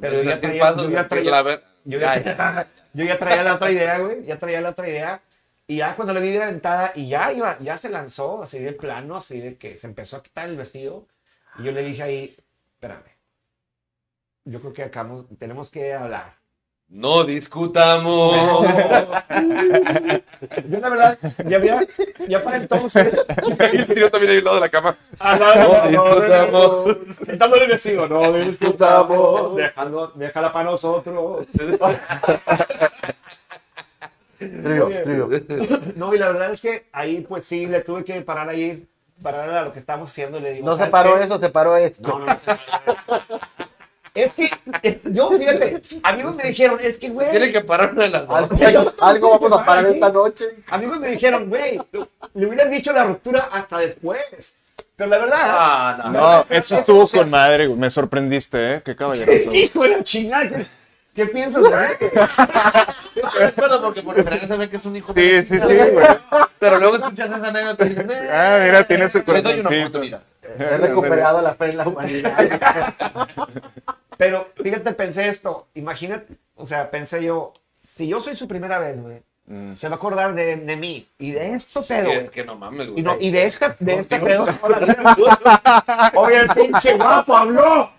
Pero 0.00 0.16
yo 0.22 0.30
ya 0.30 0.40
traía- 0.40 0.60
pasos, 0.62 0.82
yo 0.84 0.90
ya 0.90 1.06
traía- 1.06 1.62
Yo 1.84 1.98
ya, 2.00 2.68
yo 2.96 3.04
ya 3.04 3.18
traía 3.18 3.42
la 3.44 3.54
otra 3.56 3.70
idea, 3.70 3.98
güey. 3.98 4.24
Ya 4.24 4.38
traía 4.38 4.60
la 4.60 4.70
otra 4.70 4.88
idea. 4.88 5.22
Y 5.68 5.78
ya 5.78 5.96
cuando 5.96 6.14
le 6.14 6.20
vi 6.20 6.32
la 6.38 6.46
ventada 6.46 6.92
y 6.94 7.08
ya 7.08 7.32
iba, 7.32 7.58
ya 7.60 7.76
se 7.76 7.90
lanzó 7.90 8.42
así 8.42 8.58
de 8.60 8.72
plano, 8.72 9.16
así 9.16 9.40
de 9.40 9.56
que 9.58 9.76
se 9.76 9.86
empezó 9.86 10.16
a 10.16 10.22
quitar 10.22 10.48
el 10.48 10.56
vestido. 10.56 11.06
Y 11.58 11.64
yo 11.64 11.72
le 11.72 11.82
dije 11.82 12.02
ahí, 12.02 12.36
espérame. 12.74 13.10
Yo 14.44 14.60
creo 14.60 14.72
que 14.72 14.82
acá 14.84 15.04
mo- 15.04 15.26
tenemos 15.38 15.70
que 15.70 15.92
hablar. 15.92 16.35
No 16.88 17.24
discutamos. 17.24 18.36
Yo 20.68 20.78
la 20.78 20.88
verdad, 20.88 21.18
ya 21.46 21.56
había, 21.56 21.80
ya 22.28 22.42
para 22.42 22.58
entonces. 22.58 23.26
El 23.58 23.86
tío 23.88 24.10
también 24.10 24.32
ahí 24.32 24.38
al 24.38 24.44
lado 24.44 24.54
de 24.56 24.60
la 24.60 24.68
cama. 24.68 24.96
Ah, 25.18 25.36
no, 25.36 25.90
no, 25.90 25.90
no, 25.90 26.46
no, 26.52 26.94
discutamos. 26.94 27.18
Quitándole 27.18 27.64
el 27.64 27.70
vestido, 27.70 28.08
no 28.08 28.32
discutamos. 28.32 29.56
Dejando, 29.56 30.12
déjala 30.14 30.52
para 30.52 30.70
nosotros. 30.70 31.46
Trío, 34.38 34.86
Oye. 34.86 35.02
trío. 35.02 35.28
No, 35.96 36.14
y 36.14 36.18
la 36.18 36.28
verdad 36.28 36.52
es 36.52 36.60
que 36.60 36.86
ahí, 36.92 37.22
pues 37.22 37.44
sí, 37.44 37.66
le 37.66 37.80
tuve 37.80 38.04
que 38.04 38.20
parar 38.22 38.48
ahí 38.48 38.86
paralela 39.22 39.60
a 39.60 39.64
lo 39.64 39.72
que 39.72 39.78
estábamos 39.78 40.10
haciendo, 40.10 40.38
le 40.38 40.52
digo. 40.52 40.66
No 40.66 40.72
se 40.72 40.78
"¿Sabes 40.78 40.92
paró 40.92 41.18
eso, 41.18 41.38
se 41.40 41.48
paró 41.48 41.76
esto. 41.76 42.08
No, 42.08 42.18
no, 42.20 42.26
no. 42.26 42.36
Es 44.16 44.32
que, 44.34 44.50
eh, 44.82 45.00
yo, 45.04 45.30
fíjate, 45.30 45.80
amigos 46.02 46.34
me 46.34 46.44
dijeron, 46.44 46.78
es 46.82 46.96
que, 46.98 47.10
güey. 47.10 47.30
Tiene 47.30 47.52
que 47.52 47.60
parar 47.60 47.92
una 47.92 48.04
de 48.04 48.08
las 48.10 48.26
dos. 48.26 48.36
Algo, 48.38 48.92
algo 49.00 49.30
vamos 49.30 49.52
a 49.52 49.64
parar 49.64 49.86
esta 49.86 50.10
noche. 50.10 50.44
Amigos 50.70 50.98
me 50.98 51.08
dijeron, 51.10 51.48
güey, 51.48 51.80
le 52.34 52.46
hubieran 52.46 52.70
dicho 52.70 52.92
la 52.92 53.04
ruptura 53.04 53.48
hasta 53.52 53.78
después. 53.78 54.56
Pero 54.96 55.10
la 55.10 55.18
verdad. 55.18 55.38
Ah, 55.42 56.02
no. 56.06 56.10
No, 56.10 56.40
Eso- 56.40 56.48
eso 56.54 56.58
eso 56.58 56.78
estuvo 56.80 57.06
se 57.06 57.18
con 57.18 57.30
madre, 57.30 57.66
güey. 57.66 57.78
Me 57.78 57.90
sorprendiste, 57.90 58.74
¿eh? 58.76 58.82
Qué 58.82 58.96
caballero. 58.96 59.30
Hijo 59.54 59.82
de 59.82 59.88
la 59.90 60.02
chingada. 60.02 60.48
¿Qué, 60.48 60.66
qué 61.14 61.26
piensas, 61.26 61.62
güey? 61.62 61.74
Acuerdo 63.46 63.82
porque 63.82 64.02
por 64.02 64.16
referencia 64.16 64.48
se 64.48 64.56
ve 64.56 64.70
que 64.70 64.78
es 64.78 64.84
un 64.86 64.96
hijo 64.96 65.12
Sí, 65.12 65.20
de- 65.20 65.44
sí, 65.44 65.54
sí, 65.56 65.60
güey. 65.60 66.06
Pero 66.58 66.78
luego 66.78 66.96
escuchas 66.96 67.26
esa 67.28 67.48
anécdota 67.48 67.84
y 67.84 67.88
dices, 67.90 68.06
eh, 68.10 68.30
Ah, 68.32 68.58
mira, 68.64 68.84
tiene 68.86 69.10
su 69.10 69.18
Le 69.18 69.24
doy 69.24 69.40
una 69.40 69.42
corazoncito. 69.68 69.86
oportunidad. 69.98 70.22
He 70.58 70.76
recuperado 70.78 71.42
la 71.42 71.54
fe 71.54 71.64
en 71.70 71.76
la 71.76 71.88
humanidad. 71.88 72.94
Pero 74.16 74.48
fíjate, 74.62 74.92
pensé 74.92 75.28
esto. 75.28 75.68
Imagínate, 75.74 76.34
o 76.56 76.66
sea, 76.66 76.90
pensé 76.90 77.22
yo, 77.24 77.52
si 77.76 78.08
yo 78.08 78.20
soy 78.20 78.36
su 78.36 78.48
primera 78.48 78.78
vez, 78.78 79.00
güey, 79.00 79.22
Mm. 79.48 79.74
se 79.76 79.88
va 79.88 79.94
a 79.94 79.96
acordar 79.98 80.34
de, 80.34 80.56
de 80.56 80.76
mí 80.76 81.06
y 81.20 81.30
de 81.30 81.54
esto 81.54 81.80
pedo, 81.84 82.10
Sí, 82.10 82.16
es 82.16 82.30
que 82.30 82.44
no 82.44 82.56
mames, 82.56 82.88
Y, 82.88 82.90
güey. 82.90 83.02
no, 83.04 83.16
y 83.20 83.30
de 83.30 83.44
este, 83.44 83.66
de 83.78 83.94
este 84.00 84.18
pedo. 84.18 84.44
Oye, 86.14 86.40
el 86.40 86.48
pinche 86.48 86.94
guapo 86.94 87.36
habló. 87.36 87.92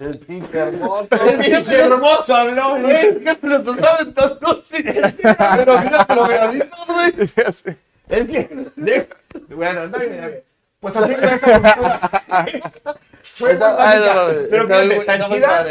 El 0.00 0.18
pinche 0.18 0.58
hermoso. 0.58 1.08
El 1.10 1.38
pinche 1.38 1.78
hermoso 1.78 2.34
habló, 2.34 2.78
güey. 2.78 3.18
¿Qué 3.20 3.38
me 3.42 3.48
lo 3.50 3.56
estás 3.58 3.82
aventando 3.82 4.48
así? 4.58 4.82
Pero 4.82 5.78
mira, 5.78 6.06
pero 6.06 6.26
me 6.26 6.38
güey. 6.86 7.12
Es 7.20 7.52
que, 8.26 9.08
bueno, 9.54 9.82
está 9.84 9.98
está 9.98 9.98
bien. 9.98 10.42
Pues 10.80 10.96
así 10.96 11.14
fue 11.16 11.34
esa 11.34 11.58
ruptura. 11.58 12.00
Fue 13.38 13.54
no, 13.54 13.76
Pero 14.50 14.62
está 14.62 14.74
fíjate, 14.80 14.96
muy- 14.96 15.06
tan 15.06 15.22
chida, 15.30 15.64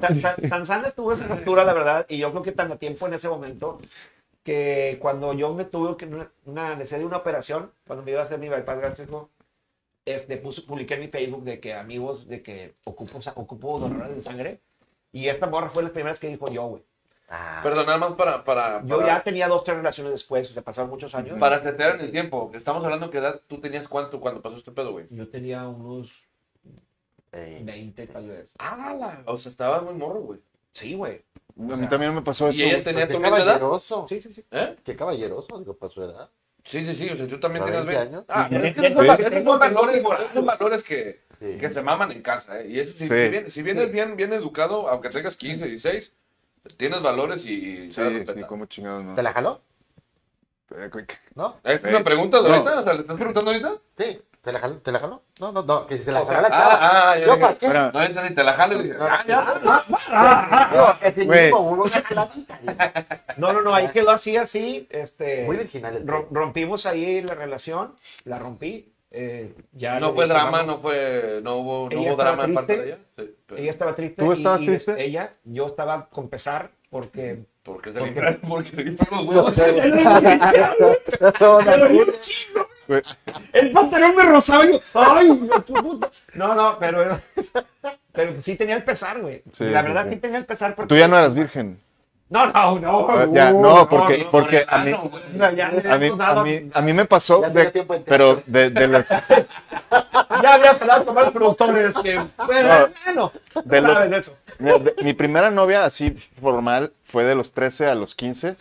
tan, 0.00 0.20
tan- 0.20 0.48
tan 0.50 0.66
sana 0.66 0.88
estuvo 0.88 1.12
esa 1.12 1.26
ruptura, 1.26 1.64
la 1.64 1.72
verdad, 1.72 2.06
y 2.08 2.18
yo 2.18 2.30
creo 2.30 2.42
que 2.42 2.52
tan 2.52 2.70
a 2.72 2.76
tiempo 2.76 3.06
en 3.06 3.14
ese 3.14 3.28
momento, 3.28 3.80
que 4.42 4.98
cuando 5.00 5.32
yo 5.32 5.54
me 5.54 5.64
tuve 5.64 5.96
que 5.96 6.06
una, 6.06 6.30
una 6.44 6.74
necesidad 6.74 6.98
de 7.00 7.06
una 7.06 7.16
operación, 7.18 7.70
cuando 7.86 8.04
me 8.04 8.10
iba 8.10 8.20
a 8.20 8.24
hacer 8.24 8.38
mi 8.38 8.48
bypass 8.48 8.78
gástrico, 8.80 9.30
este, 10.04 10.36
publiqué 10.36 10.94
en 10.94 11.00
mi 11.00 11.08
Facebook 11.08 11.44
de 11.44 11.60
que 11.60 11.74
amigos, 11.74 12.28
de 12.28 12.42
que 12.42 12.74
ocupo, 12.84 13.18
ocupo 13.36 13.78
donadores 13.78 14.14
de 14.16 14.20
sangre, 14.20 14.60
y 15.12 15.28
esta 15.28 15.46
morra 15.46 15.70
fue 15.70 15.82
las 15.82 15.92
primeras 15.92 16.18
que 16.18 16.28
dijo 16.28 16.48
yo, 16.50 16.64
güey. 16.66 16.84
Ah, 17.30 17.60
Perdón, 17.62 17.86
nada 17.86 17.96
más 17.96 18.12
para, 18.12 18.44
para, 18.44 18.82
Yo 18.84 18.98
para, 18.98 19.08
ya 19.16 19.22
tenía 19.22 19.48
dos, 19.48 19.64
tres 19.64 19.78
relaciones 19.78 20.12
después, 20.12 20.50
o 20.50 20.52
sea, 20.52 20.62
pasaron 20.62 20.90
muchos 20.90 21.14
años. 21.14 21.38
para 21.38 21.58
setear 21.58 21.94
en 21.94 22.02
el 22.02 22.10
tiempo. 22.10 22.50
Estamos 22.54 22.84
hablando 22.84 23.08
que 23.08 23.16
edad 23.16 23.40
tú 23.46 23.58
tenías 23.62 23.88
cuánto 23.88 24.20
cuando 24.20 24.42
pasó 24.42 24.58
este 24.58 24.72
pedo, 24.72 24.92
güey. 24.92 25.06
Yo 25.08 25.26
tenía 25.28 25.66
unos 25.66 26.24
ey. 27.34 27.62
20 27.62 28.06
tal 28.06 28.28
vez. 28.28 28.52
Ah, 28.58 28.94
la- 28.98 29.22
o 29.26 29.36
sea, 29.38 29.50
estabas 29.50 29.82
muy 29.82 29.94
morro, 29.94 30.20
güey. 30.20 30.40
Sí, 30.72 30.94
güey. 30.94 31.22
A 31.70 31.76
mí 31.76 31.86
también 31.88 32.14
me 32.14 32.22
pasó 32.22 32.48
eso. 32.48 32.60
Y 32.60 32.64
ella 32.64 32.82
tenía 32.82 33.06
tu 33.08 33.20
misma 33.20 33.38
edad. 33.38 33.60
Sí, 34.08 34.20
sí, 34.20 34.32
sí. 34.32 34.44
¿Eh? 34.50 34.76
Qué 34.84 34.96
caballeroso, 34.96 35.58
digo, 35.58 35.74
para 35.76 35.92
su 35.92 36.02
edad. 36.02 36.28
Sí, 36.64 36.84
sí, 36.84 36.94
sí, 36.94 37.08
o 37.10 37.16
sea, 37.16 37.28
tú 37.28 37.38
también 37.38 37.62
¿A 37.62 37.66
tienes 37.66 37.84
20 37.84 38.00
20 38.00 38.16
años? 38.16 38.24
Ah, 38.28 38.46
pero 38.50 38.64
es 38.64 38.74
que 38.74 38.80
Sí. 38.80 38.86
esos 38.86 39.06
son, 39.06 39.16
Sí. 39.16 39.22
esos 39.22 39.44
son 39.44 39.58
valores, 39.58 39.96
esos 39.96 40.32
son 40.32 40.46
valores 40.46 40.82
que, 40.84 41.20
Sí. 41.38 41.58
que 41.58 41.70
se 41.70 41.82
maman 41.82 42.10
en 42.10 42.22
casa, 42.22 42.60
¿eh? 42.60 42.68
Y 42.68 42.80
eso 42.80 42.92
sí, 42.92 42.98
Sí. 43.00 43.04
si, 43.04 43.28
vienes, 43.30 43.52
si 43.52 43.62
vienes 43.62 43.92
bien, 43.92 44.16
bien 44.16 44.32
educado, 44.32 44.88
aunque 44.88 45.10
tengas 45.10 45.36
15, 45.36 45.66
16, 45.66 46.12
tienes 46.78 47.02
valores 47.02 47.44
y 47.44 47.92
Sí, 47.92 48.02
sí, 48.26 48.40
como 48.48 48.64
chingados, 48.66 49.04
¿no? 49.04 49.14
¿Te 49.14 49.22
la 49.22 49.32
jaló? 49.34 49.60
¿No? 51.34 51.60
¿Es 51.62 51.82
una 51.84 52.02
pregunta 52.02 52.40
de 52.42 52.48
No. 52.48 52.54
ahorita? 52.54 52.80
O 52.80 52.84
sea, 52.84 52.94
¿le 52.94 53.00
estás 53.02 53.16
preguntando 53.16 53.50
ahorita? 53.50 53.76
Sí. 53.98 54.20
¿Te 54.44 54.52
la 54.52 54.58
jaló? 54.60 54.76
¿Te 54.76 54.92
la 54.92 55.00
jaló? 55.00 55.22
No, 55.40 55.52
no, 55.52 55.62
no. 55.62 55.86
Que 55.86 55.96
si 55.96 56.04
se 56.04 56.12
la 56.12 56.20
Ok. 56.22 56.28
jaló 56.28 56.42
la 56.42 56.48
chava. 56.50 56.74
Ah, 56.74 57.10
ah, 57.12 57.18
yo 57.18 57.24
¿Yo 57.26 57.32
dije, 57.32 57.40
para 57.40 57.58
qué? 57.58 57.66
Espera. 57.66 57.90
No 57.94 58.02
entendí, 58.02 58.34
te 58.34 58.44
la 58.44 58.52
jalo 58.52 58.74
y 58.74 58.82
dije, 58.84 58.96
ah, 59.00 59.24
ya. 59.26 59.60
No, 61.50 61.60
uno 61.60 61.88
se 61.88 62.02
jalaba. 62.02 62.30
No, 63.38 63.52
no, 63.54 63.62
no, 63.62 63.74
ahí 63.74 63.88
quedó 63.88 64.10
así, 64.10 64.36
así. 64.36 64.86
Este, 64.90 65.44
Muy 65.46 65.56
virginal 65.56 66.04
rompimos 66.30 66.84
ahí 66.86 67.22
la 67.22 67.34
relación, 67.34 67.94
la 68.24 68.38
rompí. 68.38 68.92
eh, 69.10 69.54
ya 69.72 69.98
No 70.00 70.12
fue 70.14 70.24
dije, 70.24 70.34
drama, 70.34 70.50
vamos. 70.58 70.66
no 70.76 70.82
fue, 70.82 71.40
no 71.42 71.56
hubo, 71.56 71.88
no 71.90 72.00
hubo 72.02 72.16
drama 72.16 72.44
en 72.44 72.54
parte 72.54 72.76
de 72.76 72.84
ella. 72.86 72.98
Sí, 73.16 73.34
pero- 73.46 73.60
Ella 73.60 73.70
estaba 73.70 73.94
triste. 73.94 74.22
¿Tú 74.22 74.30
y- 74.32 74.34
estabas 74.36 74.60
y 74.60 74.66
triste? 74.66 75.02
Ella, 75.02 75.32
yo 75.44 75.66
estaba 75.66 76.08
con 76.10 76.28
pesar 76.28 76.70
porque. 76.90 77.44
¿Por 77.62 77.80
qué 77.80 77.92
se 77.92 77.98
¿Por 77.98 78.08
le 78.08 78.14
qué? 78.14 78.20
caen? 78.20 78.40
Porque 78.46 78.94
El 83.52 83.70
pantalón 83.70 84.14
me 84.16 84.22
rozaba 84.24 84.64
y 84.66 84.72
yo, 84.72 84.80
¡ay! 84.94 85.28
no, 85.28 85.60
tu 85.62 85.72
puta". 85.74 86.10
No, 86.34 86.54
no, 86.54 86.78
pero. 86.78 87.20
Pero 88.12 88.40
sí 88.42 88.56
tenía 88.56 88.76
el 88.76 88.84
pesar, 88.84 89.20
güey. 89.20 89.42
Sí, 89.52 89.64
la 89.64 89.80
sí, 89.82 89.86
verdad 89.88 90.04
sí. 90.06 90.12
sí. 90.14 90.16
tenía 90.18 90.38
el 90.38 90.44
pesar 90.44 90.74
porque. 90.74 90.88
Tú 90.88 90.96
ya 90.98 91.08
no 91.08 91.16
eras 91.18 91.34
virgen. 91.34 91.80
No, 92.30 92.46
no, 92.46 92.78
no. 92.80 93.06
Ah, 93.10 93.26
ya, 93.30 93.52
no, 93.52 93.88
porque, 93.88 94.18
no, 94.24 94.30
porque 94.30 94.64
a 94.66 94.78
mí, 94.78 94.92
no, 95.34 95.52
ya 95.52 95.68
a 95.68 95.98
mí, 95.98 96.10
a 96.18 96.42
mí, 96.42 96.70
a 96.72 96.80
mí 96.82 96.92
me 96.92 97.04
pasó, 97.04 97.42
Ya 97.42 97.50
de- 97.50 98.02
pero 98.06 98.42
de, 98.46 98.70
de 98.70 98.88
los, 98.88 99.06
Ya 100.42 100.54
había 100.54 100.70
hablado 100.70 101.04
con 101.04 101.14
varios 101.14 101.32
productores 101.34 101.96
que. 101.98 102.16
Bueno, 102.46 102.88
bueno, 103.04 103.32
De 103.64 103.80
los- 103.80 103.92
sabes 103.92 104.10
de 104.10 104.16
eso. 104.18 104.36
De- 104.58 104.94
mi 105.04 105.12
primera 105.12 105.50
novia 105.50 105.84
así 105.84 106.10
formal 106.40 106.92
fue 107.04 107.24
de 107.24 107.34
los 107.34 107.52
13 107.52 107.86
a 107.88 107.94
los 107.94 108.14
15 108.14 108.56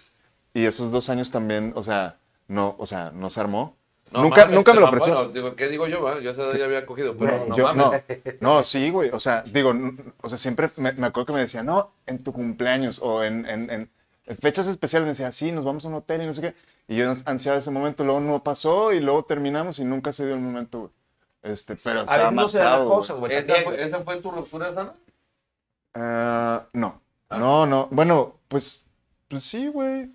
y 0.54 0.66
esos 0.66 0.92
dos 0.92 1.10
años 1.10 1.32
también, 1.32 1.72
o 1.76 1.84
sea, 1.84 2.18
no, 2.48 2.76
o 2.78 2.86
sea, 2.86 3.12
no 3.14 3.30
se 3.30 3.40
armó. 3.40 3.76
No 4.14 4.22
nunca 4.24 4.42
mames, 4.42 4.56
nunca 4.56 4.74
me 4.74 4.80
lo 4.80 4.88
bueno, 4.92 5.04
ofreció. 5.04 5.30
digo, 5.34 5.56
¿Qué 5.56 5.68
digo 5.70 5.88
yo? 5.88 6.02
va? 6.04 6.20
Yo 6.22 6.30
a 6.30 6.32
esa 6.34 6.44
edad 6.44 6.56
ya 6.58 6.66
había 6.66 6.86
cogido, 6.86 7.16
pero 7.18 7.46
no 7.48 7.58
Yo, 7.58 7.66
mames. 7.74 8.04
no, 8.42 8.58
no, 8.58 8.64
sí, 8.64 8.90
güey, 8.90 9.10
o 9.12 9.20
sea, 9.20 9.42
digo, 9.44 9.74
o 10.22 10.30
sea, 10.30 10.38
siempre 10.38 10.70
me, 10.78 10.94
me 10.94 11.08
acuerdo 11.08 11.28
que 11.28 11.34
me 11.34 11.40
decía, 11.42 11.64
no, 11.64 11.92
en 12.06 12.24
tu 12.24 12.32
cumpleaños 12.34 13.00
o 13.02 13.24
en, 13.24 13.46
en- 13.50 13.90
fechas 14.42 14.68
especiales 14.68 15.06
me 15.06 15.10
decía, 15.12 15.32
sí, 15.34 15.52
nos 15.52 15.66
vamos 15.66 15.84
a 15.84 15.90
un 15.90 15.96
hotel 15.96 16.22
y 16.22 16.26
no 16.28 16.34
sé 16.34 16.42
qué. 16.42 16.56
Y 16.88 16.96
yo 16.96 17.12
ansiaba 17.26 17.58
ese 17.58 17.72
momento, 17.72 18.04
luego 18.06 18.20
no 18.22 18.44
pasó 18.44 18.94
y 18.94 19.00
luego 19.02 19.26
terminamos 19.26 19.80
y 19.80 19.86
nunca 19.86 20.14
se 20.14 20.26
dio 20.26 20.36
el 20.36 20.42
momento, 20.42 20.80
güey. 20.80 20.92
Este, 21.44 21.76
pero 21.76 22.00
A 22.00 22.04
estaba 22.04 22.32
no 22.32 22.42
las 22.44 22.54
güey. 22.54 22.88
cosas, 22.88 23.18
güey. 23.18 23.34
¿Esa 23.36 23.56
fue, 23.64 23.84
¿Esa 23.84 24.00
fue 24.02 24.22
tu 24.22 24.32
ruptura 24.32 24.74
sana? 24.74 24.94
Ah, 25.96 26.66
no, 26.74 27.02
no, 27.30 27.66
no, 27.66 27.88
bueno, 27.92 28.36
pues, 28.48 28.86
pues 29.28 29.44
sí, 29.44 29.68
güey. 29.68 30.10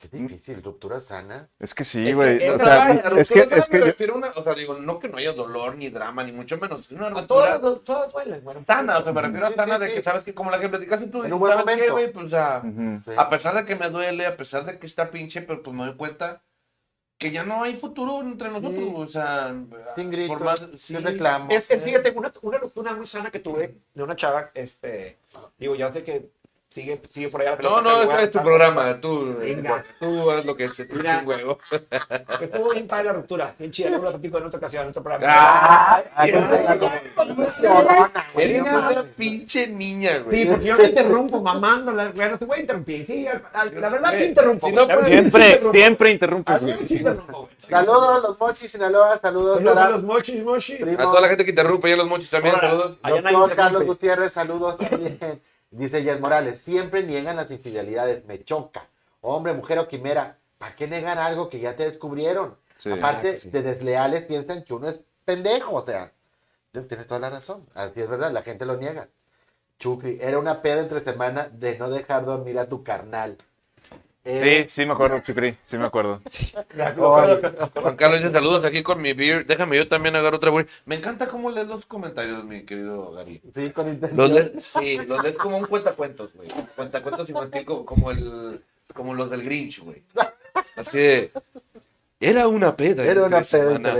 Qué 0.00 0.08
difícil, 0.16 0.62
ruptura 0.62 1.00
sana. 1.00 1.48
Es 1.58 1.74
que 1.74 1.82
sí, 1.82 2.02
Es 2.02 2.08
que 2.10 2.14
güey. 2.14 2.36
es 2.42 2.50
o 2.54 2.56
sea, 2.56 2.66
vara, 2.66 3.10
La 3.10 3.20
es 3.20 3.28
que, 3.30 3.40
ruptura 3.40 3.58
es 3.58 3.66
sana 3.66 3.66
me 3.66 3.68
que 3.70 3.78
yo- 3.80 3.84
refiero 3.86 4.14
a 4.14 4.16
una, 4.18 4.28
o 4.36 4.44
sea, 4.44 4.54
digo, 4.54 4.74
no 4.74 4.98
que 5.00 5.08
no 5.08 5.16
haya 5.18 5.32
dolor 5.32 5.76
ni 5.76 5.88
drama, 5.90 6.22
ni 6.22 6.30
mucho 6.30 6.56
menos, 6.56 6.88
una 6.92 7.10
ruptura 7.10 7.60
Todas, 7.60 7.82
todas 7.82 8.12
duelen, 8.12 8.40
güey. 8.42 8.64
sana, 8.64 8.98
o 8.98 9.02
sea, 9.02 9.12
me 9.12 9.22
refiero 9.22 9.46
a 9.48 9.52
sana 9.54 9.74
sí, 9.76 9.80
de 9.82 9.88
sí. 9.88 9.94
que 9.94 10.02
sabes 10.04 10.22
que 10.24 10.34
como 10.34 10.52
la 10.52 10.60
que 10.60 10.68
platicaste 10.68 11.06
tú, 11.08 11.24
En 11.24 11.32
un 11.32 11.40
buen 11.40 11.52
¿sabes 11.52 11.66
qué, 11.66 11.72
momento. 11.72 11.92
güey? 11.94 12.12
Pues, 12.12 12.26
o 12.26 12.28
sea, 12.28 12.62
a 13.16 13.28
pesar 13.28 13.54
de 13.56 13.64
que 13.66 13.74
me 13.74 13.90
duele, 13.90 14.24
a 14.26 14.36
pesar 14.36 14.64
de 14.64 14.78
que 14.78 14.86
está 14.86 15.10
pinche, 15.10 15.42
pero 15.42 15.62
pues 15.64 15.76
me 15.76 15.84
doy 15.84 15.94
cuenta 15.96 16.42
que 17.18 17.32
ya 17.32 17.42
no 17.42 17.64
hay 17.64 17.76
futuro 17.76 18.20
entre 18.20 18.50
nosotros, 18.50 18.74
Sí. 18.76 18.92
o 18.94 19.06
sea, 19.08 19.52
Sin 19.96 20.10
gritos, 20.12 20.36
por 20.36 20.44
más, 20.46 20.60
sí. 20.60 20.78
sin 20.94 21.02
reclamos. 21.02 21.52
Es, 21.52 21.68
es, 21.72 21.82
fíjate, 21.82 22.12
una, 22.12 22.32
una 22.42 22.58
ruptura 22.58 22.94
muy 22.94 23.08
sana 23.08 23.32
que 23.32 23.40
tuve 23.40 23.78
de 23.94 24.02
una 24.04 24.14
chava, 24.14 24.52
este, 24.54 25.18
digo, 25.58 25.74
ya 25.74 25.92
sé 25.92 26.04
que 26.04 26.30
sigue, 26.78 27.00
sigue 27.10 27.28
por 27.28 27.40
allá 27.40 27.50
la 27.50 27.56
No, 27.56 27.62
pelota, 27.62 27.82
no, 27.82 28.08
pero 28.08 28.20
es, 28.20 28.30
tu 28.30 28.42
programa, 28.42 29.00
tú, 29.00 29.36
Venga. 29.38 29.82
tú 29.98 30.30
haz 30.30 30.44
lo 30.44 30.56
que 30.56 30.68
se 30.70 30.84
te 30.84 30.96
un 30.96 31.26
huevo. 31.26 31.58
Estuvo 32.40 32.70
bien 32.70 32.86
padre 32.86 33.04
la 33.04 33.12
ruptura, 33.14 33.54
bien 33.58 33.70
chida, 33.70 33.88
luego 33.90 34.04
la 34.04 34.10
platico 34.12 34.38
en 34.38 34.44
otra 34.44 34.58
ocasión, 34.58 34.82
en 34.84 34.88
otro 34.90 35.02
programa. 35.02 35.26
¡Ah! 35.28 36.02
Una 38.34 39.02
pinche 39.16 39.66
niña, 39.66 40.24
Sí, 40.30 40.46
porque 40.46 40.66
yo 40.66 40.76
me 40.76 40.84
interrumpo 40.84 41.40
mamándola, 41.42 42.12
bueno, 42.14 42.38
te 42.38 42.44
voy 42.44 42.58
a 42.58 42.60
interrumpir, 42.60 43.06
sí, 43.06 43.24
la 43.24 43.88
verdad 43.88 44.10
te 44.10 44.16
Güey, 44.16 44.28
interrumpo. 44.28 44.68
Siempre, 45.06 45.60
siempre 45.72 46.10
interrumpo. 46.10 46.52
Saludos 47.68 48.18
a 48.18 48.28
los 48.28 48.38
mochis 48.38 48.70
Sinaloa, 48.70 49.18
saludos, 49.18 49.58
Saludos 49.58 49.76
a 49.76 49.90
los 49.90 50.02
mochis. 50.02 50.42
A 50.98 51.02
toda 51.02 51.20
la 51.20 51.28
gente 51.28 51.44
que 51.44 51.50
interrumpe, 51.50 51.90
y 51.90 51.92
a 51.92 51.96
los 51.96 52.08
mochis 52.08 52.30
también, 52.30 52.54
saludos. 52.58 52.98
Doctor. 53.02 53.54
Carlos 53.56 53.84
Gutiérrez, 53.84 54.32
saludos 54.32 54.78
también. 54.78 55.18
Dice 55.70 56.02
Jess 56.02 56.20
Morales, 56.20 56.58
siempre 56.58 57.02
niegan 57.02 57.36
las 57.36 57.50
infidelidades, 57.50 58.24
me 58.24 58.42
choca. 58.42 58.88
Hombre, 59.20 59.52
mujer 59.52 59.78
o 59.78 59.88
quimera, 59.88 60.38
¿para 60.56 60.74
qué 60.74 60.86
negar 60.86 61.18
algo 61.18 61.48
que 61.48 61.60
ya 61.60 61.76
te 61.76 61.84
descubrieron? 61.84 62.56
Sí. 62.76 62.90
Aparte 62.90 63.34
Ah, 63.34 63.38
sí. 63.38 63.50
de 63.50 63.62
desleales, 63.62 64.22
piensan 64.22 64.62
que 64.64 64.72
uno 64.72 64.88
es 64.88 65.00
pendejo, 65.24 65.74
o 65.74 65.84
sea, 65.84 66.12
tienes 66.72 67.06
toda 67.06 67.20
la 67.20 67.30
razón, 67.30 67.66
así 67.74 68.00
es 68.00 68.08
verdad, 68.08 68.30
la 68.32 68.42
gente 68.42 68.64
lo 68.64 68.76
niega. 68.76 69.08
Chucri, 69.78 70.18
era 70.20 70.38
una 70.38 70.62
peda 70.62 70.80
entre 70.80 71.04
semana 71.04 71.48
de 71.52 71.76
no 71.78 71.90
dejar 71.90 72.24
dormir 72.24 72.58
a 72.58 72.68
tu 72.68 72.82
carnal. 72.82 73.36
Sí, 74.24 74.30
Eh, 74.30 74.66
sí 74.68 74.84
me 74.84 74.92
acuerdo, 74.92 75.20
Chucri, 75.20 75.54
sí 75.64 75.78
me 75.78 75.86
acuerdo. 75.86 76.20
Juan 77.74 77.96
Carlos 77.96 78.20
dice 78.20 78.32
saludos 78.32 78.64
aquí 78.64 78.82
con 78.82 79.00
mi 79.00 79.12
beer. 79.14 79.46
Déjame 79.46 79.76
yo 79.76 79.88
también 79.88 80.16
agarrar 80.16 80.34
otra 80.34 80.50
beer. 80.50 80.66
Me 80.86 80.96
encanta 80.96 81.28
cómo 81.28 81.50
lees 81.50 81.66
los 81.68 81.86
comentarios, 81.86 82.44
mi 82.44 82.64
querido 82.64 83.12
Gary. 83.12 83.40
sí, 83.54 83.70
con 83.70 83.86
Los 83.86 83.94
intención. 83.94 84.34
lees, 84.34 84.64
sí, 84.64 84.98
los 85.06 85.22
lees 85.22 85.38
como 85.38 85.56
un 85.56 85.66
cuentacuentos, 85.66 86.30
güey. 86.34 86.48
Cuentacuentos 86.76 87.28
infantil 87.28 87.64
como, 87.64 87.86
como 87.86 88.10
el, 88.10 88.62
como 88.92 89.14
los 89.14 89.30
del 89.30 89.42
Grinch, 89.42 89.80
güey. 89.80 90.02
Así 90.76 90.98
de, 90.98 91.32
Era 92.20 92.48
una 92.48 92.76
peda. 92.76 93.04
Era 93.04 93.22
una 93.24 93.42
peda 93.42 93.44
semana 93.44 93.94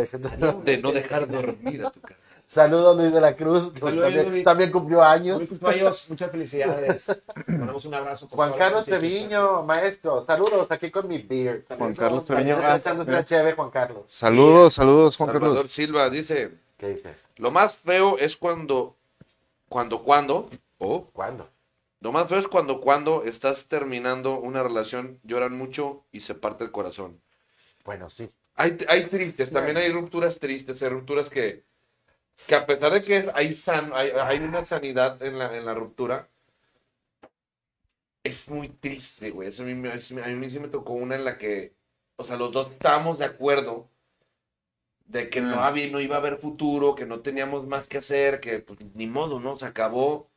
De 0.64 0.78
no 0.78 0.92
dejar 0.92 1.26
dormir 1.30 1.86
a 1.86 1.90
tu 1.90 2.00
casa. 2.00 2.27
Saludos 2.48 2.96
Luis 2.96 3.12
de 3.12 3.20
la 3.20 3.36
Cruz, 3.36 3.70
que 3.72 3.80
Saludos, 3.80 4.04
también, 4.06 4.30
Luis. 4.30 4.42
también 4.42 4.72
cumplió 4.72 5.02
años. 5.02 5.38
Cumpleaños, 5.46 6.08
muchas 6.08 6.30
felicidades. 6.30 7.22
Mandamos 7.46 7.84
un 7.84 7.92
abrazo. 7.92 8.26
por 8.26 8.36
Juan 8.36 8.54
Carlos 8.58 8.86
Treviño, 8.86 9.64
maestro, 9.64 10.22
saludos 10.22 10.66
aquí 10.70 10.90
con 10.90 11.06
mi 11.06 11.18
beer. 11.18 11.66
Juan 11.68 11.92
Carlos 11.92 12.24
Treviño. 12.24 12.56
Mañana 12.56 12.76
echando 12.76 13.02
una 13.02 13.22
chévere, 13.22 13.54
Juan 13.54 13.68
Carlos. 13.68 14.04
Saludos, 14.06 14.72
saludos, 14.72 15.18
Juan 15.18 15.28
Salvador 15.28 15.56
Carlos. 15.56 15.72
Silva 15.72 16.08
dice: 16.08 16.52
¿Qué 16.78 16.94
dice? 16.94 17.14
Lo 17.36 17.50
más 17.50 17.76
feo 17.76 18.16
es 18.16 18.34
cuando, 18.38 18.96
cuando, 19.68 20.02
cuando, 20.02 20.48
o 20.78 21.04
¿Cuándo? 21.12 21.50
lo 22.00 22.12
más 22.12 22.28
feo 22.28 22.38
es 22.38 22.48
cuando, 22.48 22.80
cuando 22.80 23.24
estás 23.24 23.68
terminando 23.68 24.40
una 24.40 24.62
relación, 24.62 25.20
lloran 25.22 25.54
mucho 25.54 26.06
y 26.12 26.20
se 26.20 26.34
parte 26.34 26.64
el 26.64 26.72
corazón. 26.72 27.20
Bueno, 27.84 28.08
sí. 28.08 28.26
Hay, 28.54 28.78
hay 28.88 29.04
tristes, 29.04 29.50
también 29.52 29.76
hay 29.76 29.92
rupturas 29.92 30.38
tristes, 30.38 30.82
hay 30.82 30.88
rupturas 30.88 31.28
que, 31.28 31.64
que 32.46 32.54
a 32.54 32.66
pesar 32.66 32.92
de 32.92 33.02
que 33.02 33.30
hay, 33.34 33.54
san, 33.56 33.92
hay, 33.94 34.10
hay 34.10 34.38
una 34.40 34.64
sanidad 34.64 35.22
en 35.22 35.38
la, 35.38 35.56
en 35.56 35.64
la 35.66 35.74
ruptura, 35.74 36.28
es 38.22 38.48
muy 38.48 38.68
triste, 38.68 39.30
güey. 39.30 39.48
Eso 39.48 39.62
a, 39.62 39.66
mí, 39.66 39.88
a 39.88 40.28
mí 40.28 40.50
sí 40.50 40.58
me 40.60 40.68
tocó 40.68 40.92
una 40.94 41.16
en 41.16 41.24
la 41.24 41.38
que, 41.38 41.74
o 42.16 42.24
sea, 42.24 42.36
los 42.36 42.52
dos 42.52 42.70
estábamos 42.72 43.18
de 43.18 43.24
acuerdo 43.24 43.88
de 45.06 45.30
que 45.30 45.40
no, 45.40 45.60
Ah. 45.60 45.68
había, 45.68 45.90
no 45.90 46.00
iba 46.00 46.16
a 46.16 46.18
haber 46.18 46.38
futuro, 46.38 46.94
que 46.94 47.06
no 47.06 47.20
teníamos 47.20 47.66
más 47.66 47.88
que 47.88 47.98
hacer, 47.98 48.40
que 48.40 48.60
pues, 48.60 48.78
ni 48.94 49.06
modo, 49.06 49.40
¿no? 49.40 49.56
Se 49.56 49.66
acabó. 49.66 50.28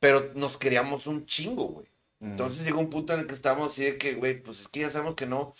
Pero 0.00 0.32
nos 0.34 0.58
queríamos 0.58 1.06
un 1.06 1.26
chingo, 1.26 1.64
güey. 1.66 1.86
Entonces 2.20 2.64
llegó 2.64 2.80
un 2.80 2.90
punto 2.90 3.12
en 3.14 3.20
el 3.20 3.26
que 3.26 3.34
estábamos 3.34 3.72
así 3.72 3.84
de 3.84 3.98
que, 3.98 4.14
güey, 4.14 4.40
pues 4.42 4.60
es 4.60 4.68
que 4.68 4.80
ya 4.80 4.90
sabemos 4.90 5.14
que 5.16 5.26
no. 5.26 5.54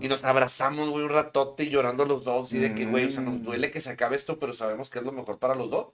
Y 0.00 0.08
nos 0.08 0.24
abrazamos, 0.24 0.90
güey, 0.90 1.04
un 1.04 1.10
ratote 1.10 1.64
y 1.64 1.70
llorando 1.70 2.04
los 2.04 2.24
dos. 2.24 2.52
Y 2.52 2.58
de 2.58 2.74
que, 2.74 2.86
güey, 2.86 3.06
o 3.06 3.10
sea, 3.10 3.22
nos 3.22 3.42
duele 3.42 3.70
que 3.70 3.80
se 3.80 3.90
acabe 3.90 4.16
esto, 4.16 4.38
pero 4.38 4.52
sabemos 4.52 4.90
que 4.90 4.98
es 4.98 5.04
lo 5.04 5.12
mejor 5.12 5.38
para 5.38 5.54
los 5.54 5.70
dos. 5.70 5.88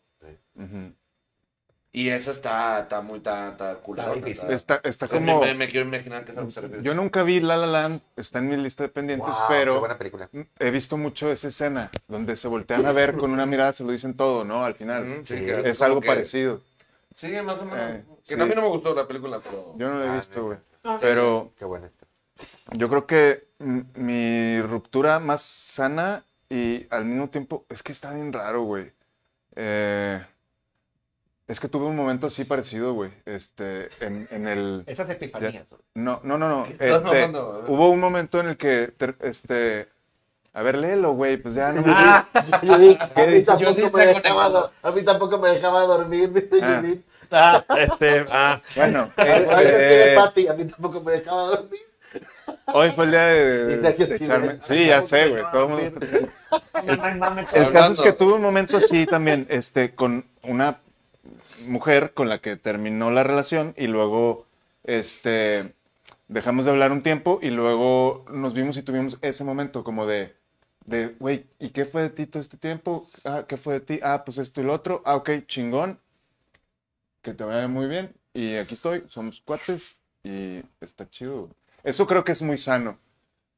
Y 1.92 2.10
esa 2.10 2.30
está, 2.30 2.80
está 2.80 3.00
muy, 3.00 3.18
está, 3.18 3.48
está 3.50 3.76
culera, 3.76 4.12
Está. 4.50 4.80
Está, 4.84 5.08
como. 5.08 5.40
me, 5.40 5.54
me 5.54 5.66
quiero 5.66 5.86
imaginar 5.86 6.26
que 6.26 6.32
es 6.32 6.36
a 6.36 6.40
lo 6.42 6.46
que 6.46 6.52
se 6.52 6.60
refiere. 6.60 6.82
Yo 6.82 6.94
nunca 6.94 7.22
vi 7.22 7.40
La 7.40 7.56
La 7.56 7.66
Land, 7.66 8.02
está 8.16 8.38
en 8.40 8.48
mi 8.48 8.56
lista 8.58 8.82
de 8.82 8.90
pendientes, 8.90 9.26
Wow, 9.28 9.36
qué 9.48 9.54
pero 9.54 9.80
buena 9.80 9.96
película. 9.96 10.28
he 10.58 10.70
visto 10.70 10.98
mucho 10.98 11.32
esa 11.32 11.48
escena 11.48 11.90
donde 12.06 12.36
se 12.36 12.48
voltean 12.48 12.84
a 12.84 12.92
ver 12.92 13.16
con 13.16 13.30
una 13.30 13.46
mirada, 13.46 13.72
se 13.72 13.82
lo 13.82 13.92
dicen 13.92 14.14
todo, 14.14 14.44
¿no? 14.44 14.62
Al 14.62 14.74
final. 14.74 15.10
Ujú, 15.10 15.24
sí, 15.24 15.34
Es 15.64 15.80
algo 15.80 16.02
que- 16.02 16.08
parecido. 16.08 16.60
Sí, 17.14 17.30
más 17.42 17.56
o 17.58 17.64
menos. 17.64 17.78
Eh, 17.80 18.04
que 18.26 18.34
sí. 18.34 18.40
a 18.40 18.44
mí 18.44 18.54
no 18.54 18.60
me 18.60 18.68
gustó 18.68 18.94
la 18.94 19.08
película, 19.08 19.38
pero... 19.42 19.74
Yo 19.78 19.88
no 19.88 19.98
lo 20.00 20.04
he 20.04 20.08
Ah, 20.10 20.16
visto, 20.16 20.44
güey. 20.44 20.58
neta. 20.84 20.98
Pero 21.00 21.52
Qué 21.58 21.64
buena. 21.64 21.90
yo 22.72 22.90
creo 22.90 23.06
que 23.06 23.45
mm, 23.45 23.45
mi 23.58 24.60
ruptura 24.62 25.18
más 25.18 25.42
sana 25.42 26.24
y 26.48 26.86
al 26.90 27.04
mismo 27.04 27.28
tiempo, 27.28 27.64
es 27.68 27.82
que 27.82 27.92
está 27.92 28.12
bien 28.12 28.32
raro, 28.32 28.62
güey. 28.62 28.92
Eh, 29.56 30.24
es 31.48 31.60
que 31.60 31.68
tuve 31.68 31.86
un 31.86 31.96
momento 31.96 32.26
así 32.26 32.44
parecido, 32.44 32.92
güey. 32.94 33.12
Este, 33.24 33.88
en, 34.00 34.26
en 34.30 34.48
el... 34.48 34.84
Esas 34.86 35.08
epifanías. 35.10 35.66
No, 35.94 36.20
no, 36.24 36.36
no, 36.38 36.48
no. 36.48 36.64
¿Qué 36.64 36.72
estás 36.72 37.14
este, 37.14 37.38
hubo 37.38 37.90
un 37.90 38.00
momento 38.00 38.40
en 38.40 38.48
el 38.48 38.56
que, 38.56 38.92
ter- 38.96 39.16
este... 39.20 39.88
A 40.52 40.62
ver, 40.62 40.78
léelo, 40.78 41.12
güey, 41.12 41.36
pues 41.36 41.54
ya 41.54 41.70
no 41.72 41.82
me... 41.86 41.92
Judith, 42.66 43.00
a, 43.14 43.26
mí 43.26 43.32
dice? 43.32 43.44
tampoco 43.44 43.74
Judith 43.74 43.92
me 43.94 44.06
dejaba, 44.06 44.72
a 44.82 44.90
mí 44.90 45.02
tampoco 45.02 45.38
me 45.38 45.48
dejaba 45.50 45.82
dormir, 45.82 46.32
dice 46.32 46.58
Ah. 46.62 46.80
Judith. 46.80 47.04
Ah, 47.30 47.64
este, 47.78 48.24
ah. 48.30 48.62
Bueno, 48.74 49.10
A 49.16 49.24
ver, 49.24 49.48
eh, 49.50 50.14
eh, 50.14 50.48
a 50.48 50.54
mí 50.54 50.64
tampoco 50.64 51.00
me 51.02 51.12
dejaba 51.12 51.42
dormir. 51.48 51.80
Hoy 52.66 52.90
fue 52.92 53.04
el 53.06 53.10
día 53.10 53.24
de, 53.26 53.76
de- 53.80 54.16
echarme... 54.16 54.58
Sí, 54.60 54.86
ya 54.86 55.02
sé, 55.02 55.28
güey. 55.28 55.42
Todo 55.52 55.64
el 55.64 55.68
mundo... 55.68 56.00
El 56.84 56.96
caso 56.98 57.56
Hablando. 57.56 57.92
es 57.92 58.00
que 58.00 58.12
tuve 58.12 58.34
un 58.34 58.42
momento 58.42 58.76
así 58.76 59.06
también, 59.06 59.46
este, 59.50 59.94
con 59.94 60.24
una 60.42 60.78
mujer 61.66 62.12
con 62.14 62.28
la 62.28 62.38
que 62.38 62.56
terminó 62.56 63.10
la 63.10 63.24
relación 63.24 63.74
y 63.76 63.86
luego, 63.86 64.46
este, 64.84 65.74
dejamos 66.28 66.64
de 66.64 66.70
hablar 66.70 66.92
un 66.92 67.02
tiempo 67.02 67.38
y 67.42 67.50
luego 67.50 68.24
nos 68.30 68.54
vimos 68.54 68.76
y 68.76 68.82
tuvimos 68.82 69.18
ese 69.22 69.42
momento 69.44 69.82
como 69.84 70.06
de, 70.06 70.34
de, 70.84 71.08
güey, 71.18 71.46
¿y 71.58 71.70
qué 71.70 71.84
fue 71.84 72.02
de 72.02 72.10
ti 72.10 72.26
todo 72.26 72.40
este 72.40 72.56
tiempo? 72.56 73.06
Ah, 73.24 73.44
¿qué 73.48 73.56
fue 73.56 73.74
de 73.74 73.80
ti? 73.80 74.00
Ah, 74.02 74.22
pues 74.24 74.38
esto 74.38 74.60
y 74.60 74.64
lo 74.64 74.72
otro. 74.72 75.02
Ah, 75.04 75.16
ok, 75.16 75.30
chingón. 75.46 75.98
Que 77.22 77.34
te 77.34 77.42
vaya 77.44 77.66
muy 77.66 77.86
bien. 77.88 78.14
Y 78.34 78.56
aquí 78.56 78.74
estoy, 78.74 79.02
somos 79.08 79.40
cuates 79.40 79.96
y 80.22 80.62
está 80.80 81.08
chido. 81.10 81.48
Eso 81.86 82.06
creo 82.06 82.24
que 82.24 82.32
es 82.32 82.42
muy 82.42 82.58
sano. 82.58 82.98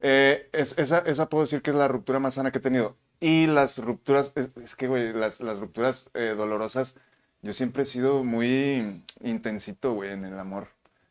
Eh, 0.01 0.49
es- 0.53 0.77
esa, 0.77 0.99
esa 0.99 1.27
puedo 1.29 1.43
decir 1.43 1.61
que 1.61 1.71
es 1.71 1.75
la 1.75 1.87
ruptura 1.89 2.19
más 2.19 2.35
sana 2.35 2.51
que 2.51 2.59
he 2.59 2.61
tenido. 2.61 2.95
Y 3.19 3.47
las 3.47 3.77
rupturas, 3.79 4.31
es, 4.35 4.55
es 4.55 4.75
que, 4.75 4.87
güey, 4.87 5.11
las, 5.11 5.41
las 5.41 5.59
rupturas 5.59 6.09
eh, 6.13 6.35
dolorosas, 6.37 6.95
yo 7.41 7.51
siempre 7.51 7.83
he 7.83 7.85
sido 7.85 8.23
muy 8.23 9.03
intensito, 9.21 9.93
güey, 9.93 10.11
en 10.13 10.23
el 10.25 10.39
amor. 10.39 10.67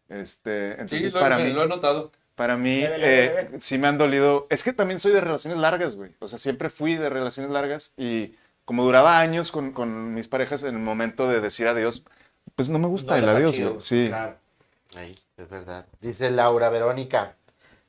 Este, 0.08 0.72
Sí, 0.74 0.80
entonces, 0.80 1.14
lo, 1.14 1.20
para 1.20 1.36
me- 1.36 1.44
mí, 1.44 1.52
lo 1.52 1.64
he 1.64 1.68
notado. 1.68 2.12
para 2.34 2.56
mí, 2.56 2.80
eh, 2.82 3.50
sí 3.60 3.76
me 3.76 3.88
han 3.88 3.98
dolido. 3.98 4.46
Es 4.48 4.64
que 4.64 4.72
también 4.72 5.00
soy 5.00 5.12
de 5.12 5.20
relaciones 5.20 5.58
largas, 5.58 5.96
güey. 5.96 6.12
O 6.20 6.28
sea, 6.28 6.38
siempre 6.38 6.70
fui 6.70 6.94
de 6.96 7.10
relaciones 7.10 7.52
largas 7.52 7.92
y 7.98 8.36
como 8.64 8.84
duraba 8.84 9.18
años 9.20 9.50
con, 9.52 9.72
con 9.72 10.14
mis 10.14 10.28
parejas 10.28 10.62
en 10.62 10.74
el 10.76 10.80
momento 10.80 11.28
de 11.28 11.40
decir 11.40 11.66
adiós, 11.68 12.04
pues 12.54 12.68
no 12.70 12.78
me 12.78 12.86
gusta 12.86 13.18
No, 13.18 13.22
el 13.24 13.28
adiós, 13.36 13.58
güey. 13.58 13.76
Sí. 13.80 14.06
claro. 14.08 14.36
Ahí, 14.96 15.18
es 15.42 15.48
verdad. 15.48 15.86
Dice 16.00 16.30
Laura 16.30 16.68
Verónica. 16.68 17.36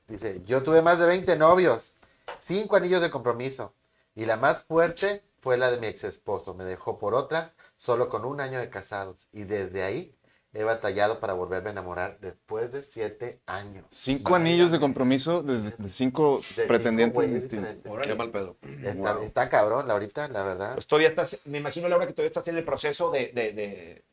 Dice, 0.07 0.41
yo 0.45 0.63
tuve 0.63 0.81
más 0.81 0.97
de 0.99 1.05
20 1.05 1.35
novios, 1.37 1.93
cinco 2.39 2.75
anillos 2.75 3.01
de 3.01 3.11
compromiso. 3.11 3.73
Y 4.15 4.25
la 4.25 4.37
más 4.37 4.63
fuerte 4.63 5.23
fue 5.39 5.57
la 5.57 5.69
de 5.71 5.77
mi 5.77 5.87
ex 5.87 6.03
esposo. 6.03 6.53
Me 6.53 6.63
dejó 6.63 6.97
por 6.97 7.13
otra, 7.13 7.53
solo 7.77 8.09
con 8.09 8.25
un 8.25 8.41
año 8.41 8.59
de 8.59 8.69
casados. 8.69 9.27
Y 9.31 9.43
desde 9.43 9.83
ahí 9.83 10.15
he 10.51 10.63
batallado 10.63 11.19
para 11.19 11.33
volverme 11.33 11.69
a 11.69 11.71
enamorar 11.73 12.17
después 12.19 12.71
de 12.71 12.81
siete 12.81 13.39
años. 13.45 13.85
Cinco 13.91 14.33
anillos 14.35 14.71
de 14.71 14.79
compromiso 14.79 15.43
de, 15.43 15.61
de- 15.61 15.71
de 15.77 15.89
cinco 15.89 16.41
De 16.55 16.63
pretendientes 16.65 17.21
cinco 17.23 17.35
distintos. 17.35 17.75
Qué 18.01 18.15
mal 18.15 18.31
pedo. 18.31 18.57
Está, 18.83 19.23
está 19.23 19.49
cabrón, 19.49 19.87
Laurita, 19.87 20.27
la 20.27 20.43
verdad. 20.43 20.73
Pues 20.73 20.87
todavía 20.87 21.09
estás, 21.09 21.37
me 21.45 21.59
imagino, 21.59 21.87
Laura, 21.87 22.07
que 22.07 22.13
todavía 22.13 22.29
estás 22.29 22.47
en 22.47 22.57
el 22.57 22.65
proceso 22.65 23.11
de, 23.11 23.27
de, 23.27 24.03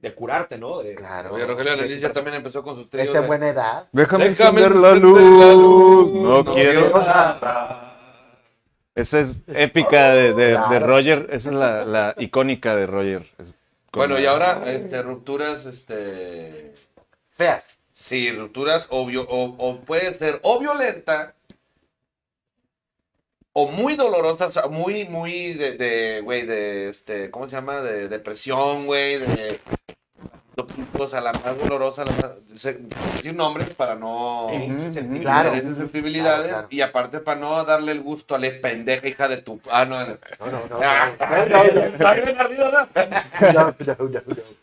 de, 0.00 0.14
curarte, 0.14 0.58
¿no? 0.58 0.78
De- 0.78 0.94
Claro. 0.94 1.34
Oye, 1.34 1.44
Rogelio 1.46 1.72
Anelís 1.72 2.00
ya 2.00 2.12
también 2.12 2.36
empezó 2.36 2.62
con 2.62 2.76
sus 2.76 2.88
tríos. 2.88 3.06
Está 3.08 3.18
en 3.18 3.22
de- 3.24 3.28
buena 3.28 3.48
edad. 3.48 3.88
Déjame, 3.92 4.28
Déjame 4.30 4.60
encender 4.62 4.74
la 4.76 4.94
luz. 4.94 5.20
la 5.20 5.52
luz, 5.52 6.12
No, 6.12 6.42
no 6.42 6.54
quiero 6.54 6.90
nada. 7.00 7.84
Esa 8.94 9.20
es 9.20 9.42
épica 9.48 10.10
de, 10.10 10.34
de- 10.34 10.58
de. 10.70 10.78
Roger. 10.80 11.26
Esa 11.30 11.50
es 11.50 11.54
la, 11.56 11.84
la 11.84 12.14
icónica 12.18 12.74
de 12.74 12.86
Roger. 12.86 13.26
Con 13.36 14.00
Bueno, 14.00 14.14
la- 14.14 14.20
y 14.20 14.26
ahora, 14.26 14.62
este, 14.66 15.02
rupturas, 15.02 15.66
este... 15.66 16.72
Feas. 17.28 17.78
Sí, 17.92 18.30
rupturas 18.32 18.86
o, 18.90 19.04
vio- 19.06 19.26
o, 19.28 19.54
o 19.58 19.80
puede 19.80 20.14
ser 20.14 20.38
o 20.42 20.58
violenta 20.60 21.34
o 23.52 23.70
muy 23.72 23.96
dolorosa, 23.96 24.46
o 24.46 24.50
sea, 24.50 24.66
muy, 24.68 25.04
muy 25.04 25.54
de, 25.54 25.72
de, 25.76 26.20
güey, 26.20 26.46
de, 26.46 26.88
este, 26.90 27.30
¿cómo 27.30 27.48
se 27.48 27.56
llama? 27.56 27.80
De 27.80 28.08
depresión, 28.08 28.86
güey, 28.86 29.18
de... 29.18 29.60
O 30.98 31.06
sea, 31.06 31.20
la 31.20 31.32
más 31.32 31.56
dolorosa, 31.56 32.04
la 32.04 32.10
más... 32.12 32.32
Decir 33.14 33.34
nombres 33.34 33.70
para 33.70 33.94
no... 33.94 34.46
Ujú. 34.46 35.20
Claro. 35.22 35.52
tener 35.52 35.76
sensibilidades 35.76 36.48
Claro, 36.48 36.48
claro. 36.48 36.66
y 36.70 36.80
aparte 36.80 37.20
para 37.20 37.38
no 37.40 37.64
darle 37.64 37.92
el 37.92 38.02
gusto 38.02 38.34
a 38.34 38.38
la 38.38 38.50
pendeja 38.60 39.06
hija 39.06 39.28
de 39.28 39.36
tu... 39.38 39.60
Ah, 39.70 39.84
no, 39.84 40.00
no. 40.04 40.18
No, 40.40 40.46
no, 40.50 40.66
no. 40.68 40.80
Ah, 40.82 41.12
no, 41.20 41.46
no, 41.46 41.64
no, 41.64 41.90
¿no? 41.92 42.88
no, 43.52 43.74
no, 43.78 43.96
no, 43.98 44.22
no. 44.26 44.58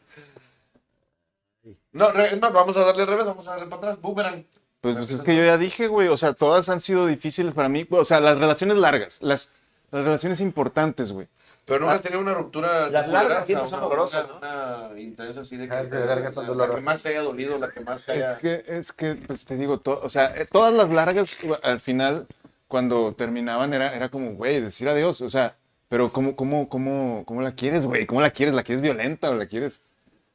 No, 1.94 2.12
re- 2.12 2.36
más, 2.36 2.52
vamos 2.52 2.76
a 2.76 2.84
darle 2.84 3.04
al 3.04 3.08
revés, 3.08 3.26
vamos 3.26 3.48
a 3.48 3.52
darle 3.52 3.68
para 3.68 3.78
atrás, 3.78 4.02
boomerang. 4.02 4.46
Pues, 4.94 4.98
pues 4.98 5.12
es 5.12 5.22
que 5.22 5.36
yo 5.36 5.44
ya 5.44 5.58
dije, 5.58 5.88
güey. 5.88 6.08
O 6.10 6.18
sea, 6.18 6.34
todas 6.34 6.70
han 6.70 6.80
sido 6.80 7.08
difíciles 7.08 7.54
para 7.54 7.70
mí. 7.70 7.88
O 7.90 8.06
sea, 8.06 8.20
las 8.20 8.38
relaciones 8.38 8.78
largas. 8.78 9.20
Las, 9.22 9.52
las 9.92 10.04
relaciones 10.04 10.40
importantes, 10.42 11.12
güey. 11.12 11.28
Pero 11.66 11.80
nunca 11.80 11.94
has 11.96 12.02
tenido 12.02 12.22
una 12.22 12.34
ruptura. 12.36 12.90
Las 12.92 13.08
largas 13.08 13.46
siempre 13.48 13.68
son 13.68 13.80
una- 13.80 13.88
dolorosas, 13.88 14.28
una- 14.38 14.88
Una 14.92 15.00
intensa 15.02 15.42
así 15.42 15.58
de 15.58 15.68
que. 15.68 15.74
Ah, 15.74 15.84
las 15.84 16.06
largas 16.06 16.36
son 16.36 16.58
la- 16.58 16.70
que 16.70 16.82
más 16.82 17.02
te 17.02 17.10
haya 17.10 17.22
dolido, 17.22 17.58
la 17.58 17.70
que 17.72 17.80
más 17.80 18.06
te 18.06 18.12
haya. 18.12 18.34
Es 18.34 18.40
que, 18.40 18.64
es 18.68 18.94
que, 18.94 19.16
pues 19.16 19.46
te 19.46 19.56
digo, 19.58 19.82
o 19.84 20.10
sea, 20.10 20.36
eh, 20.38 20.46
todas 20.52 20.74
las 20.74 20.90
largas, 20.92 21.36
al 21.64 21.80
final, 21.80 22.28
cuando 22.68 23.14
terminaban, 23.14 23.74
era, 23.74 23.96
era 23.96 24.10
como, 24.10 24.34
güey, 24.34 24.62
decir 24.62 24.88
adiós. 24.88 25.22
O 25.22 25.30
sea, 25.32 25.56
pero 25.90 26.14
¿cómo, 26.14 26.36
cómo, 26.36 26.70
cómo, 26.70 27.24
cómo 27.26 27.42
la 27.42 27.56
quieres, 27.56 27.88
güey? 27.88 28.06
¿Cómo 28.06 28.22
la 28.22 28.30
quieres? 28.30 28.54
¿La 28.54 28.62
quieres 28.64 28.82
violenta 28.82 29.32
o 29.32 29.36
la 29.36 29.48
quieres 29.48 29.82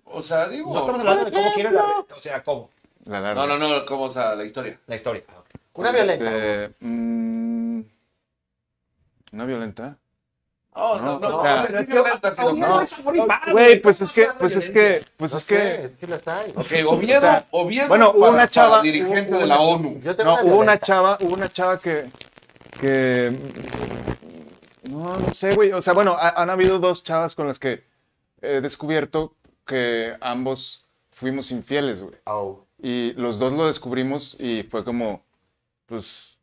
O 0.05 0.23
sea, 0.25 0.49
digo. 0.49 0.73
No 0.75 0.81
estamos 0.81 1.01
hablando 1.01 1.25
de 1.27 1.31
cómo 1.33 1.53
quieres 1.55 1.73
la... 1.73 1.85
O 1.85 2.21
sea, 2.21 2.43
¿cómo? 2.43 2.71
La 3.05 3.21
larga? 3.21 3.47
No, 3.47 3.59
no, 3.59 3.69
no, 3.69 3.87
como, 3.87 4.05
o 4.05 4.11
sea, 4.11 4.35
la 4.35 4.45
historia. 4.45 4.79
La 4.87 4.97
historia. 4.97 5.23
Una 5.75 5.93
violenta. 5.93 6.25
Eh, 6.29 6.71
mm, 6.81 7.81
¿Una 9.33 9.45
violenta? 9.45 9.97
Oh, 10.73 10.99
no, 10.99 11.19
no, 11.19 11.29
No, 11.29 11.43
no, 11.43 11.69
no, 11.69 11.79
es 11.81 11.87
violenta, 11.89 12.33
sino 12.35 12.53
no. 12.55 12.83
Güey, 13.53 13.81
pues 13.81 14.01
es 14.03 14.13
que, 14.13 14.29
pues 14.39 14.55
es 14.55 14.71
que, 14.71 15.05
pues 15.17 15.33
No 15.33 15.39
es 15.39 15.45
que, 15.45 15.85
es 15.87 15.97
que 15.99 16.07
las 16.07 16.27
hay. 16.29 16.51
Ok, 16.55 16.67
Oviedo, 16.87 17.45
Oviedo 17.51 17.89
bueno, 17.89 18.13
hubo 18.15 18.29
una 18.31 18.47
chava- 18.49 18.81
dirigente 18.81 19.37
de 19.37 19.47
la 19.47 19.59
ONU. 19.61 20.01
No, 20.25 20.35
hubo 20.45 20.59
una 20.59 20.79
chava, 20.79 21.19
hubo 21.21 21.35
una 21.35 21.49
chava 21.49 21.79
que, 21.81 22.09
que 22.81 23.33
no, 24.91 25.17
no 25.19 25.35
sé, 25.35 25.55
güey. 25.55 25.73
O 25.73 25.83
sea, 25.83 25.93
bueno, 25.93 26.17
ha- 26.19 26.41
han 26.41 26.51
habido 26.51 26.79
dos 26.79 27.03
chavas 27.03 27.35
con 27.35 27.47
las 27.49 27.59
que 27.59 27.85
he 28.41 28.61
descubierto 28.61 29.35
que 29.67 30.17
ambos 30.21 30.87
fuimos 31.11 31.51
infieles, 31.51 32.01
güey. 32.01 32.15
Oh. 32.27 32.65
Y 32.83 33.13
los 33.15 33.39
dos 33.39 33.53
lo 33.53 33.67
descubrimos 33.67 34.37
y 34.39 34.63
fue 34.63 34.85
como, 34.85 35.23
pues, 35.87 36.39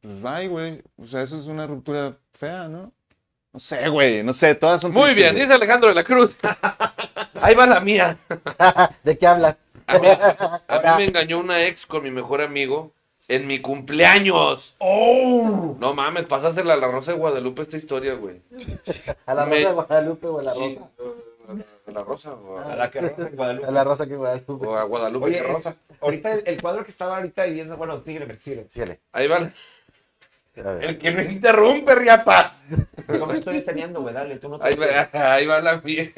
pues 0.00 0.22
bye, 0.22 0.48
güey. 0.48 0.82
O 0.96 1.06
sea, 1.06 1.22
eso 1.22 1.38
es 1.38 1.46
una 1.46 1.66
ruptura 1.66 2.16
fea, 2.32 2.68
¿no? 2.68 2.92
No 3.52 3.60
sé, 3.60 3.88
güey, 3.88 4.22
no 4.22 4.32
sé, 4.32 4.54
todas 4.54 4.80
son 4.80 4.92
Muy 4.92 5.14
bien, 5.14 5.34
dice 5.34 5.52
Alejandro 5.52 5.88
de 5.88 5.94
la 5.94 6.04
Cruz. 6.04 6.36
Ahí 7.40 7.54
va 7.54 7.66
la 7.66 7.80
mía. 7.80 8.16
¿De 9.04 9.16
qué 9.16 9.26
hablas? 9.26 9.56
A 9.86 9.98
mí, 9.98 10.08
a 10.08 10.82
mí 10.82 10.90
me 10.98 11.04
engañó 11.06 11.38
una 11.38 11.64
ex 11.64 11.86
con 11.86 12.02
mi 12.02 12.10
mejor 12.10 12.42
amigo 12.42 12.92
en 13.26 13.46
mi 13.46 13.60
cumpleaños. 13.60 14.74
¡Oh! 14.78 15.76
No 15.80 15.94
mames, 15.94 16.24
pásasela 16.26 16.74
a 16.74 16.76
la 16.76 16.88
Rosa 16.88 17.12
de 17.12 17.18
Guadalupe 17.18 17.62
esta 17.62 17.76
historia, 17.78 18.14
güey. 18.14 18.42
¿A 19.26 19.34
la 19.34 19.46
Me- 19.46 19.64
Rosa 19.64 19.68
de 19.68 19.74
Guadalupe 19.74 20.26
o 20.26 20.38
a 20.40 20.42
la 20.42 20.54
Sí, 20.54 20.78
Rosa? 20.78 21.12
¿A 21.86 21.90
la 21.90 22.04
Rosa 22.04 22.34
o 22.34 22.58
A 22.58 22.72
a, 22.72 22.76
la 22.76 22.90
que 22.90 23.00
Rosa 23.00 23.24
de 23.24 23.30
Guadalupe. 23.36 23.66
A 23.66 23.70
la 23.70 23.84
Rosa 23.84 24.06
que 24.06 24.16
Guadalupe. 24.16 24.66
o 24.66 24.76
a 24.76 24.82
Guadalupe 24.84 25.26
Oye, 25.26 25.36
que 25.40 25.42
Rosa? 25.42 25.76
ahorita 26.00 26.32
el, 26.32 26.42
el 26.46 26.60
cuadro 26.60 26.84
que 26.84 26.90
estaba 26.90 27.16
ahorita 27.16 27.44
viendo, 27.46 27.76
bueno, 27.76 28.02
sígueme, 28.04 28.34
sígueme. 28.34 28.68
Síguele. 28.68 29.00
Ahí 29.12 29.26
va. 29.28 29.38
la- 29.40 29.52
A 30.68 30.72
ver. 30.72 30.84
El 30.84 30.98
que 30.98 31.10
me 31.12 31.24
interrumpe, 31.32 31.94
riata. 31.94 32.60
Yo 33.08 33.26
me 33.26 33.38
estoy 33.38 33.54
deteniendo, 33.56 34.02
güey, 34.02 34.12
dale, 34.12 34.36
tú 34.38 34.48
no 34.50 34.58
te... 34.58 34.66
Ahí 34.68 34.74
va, 34.76 35.34
ahí 35.34 35.46
va 35.46 35.60
la 35.60 35.80
mía. 35.80 36.12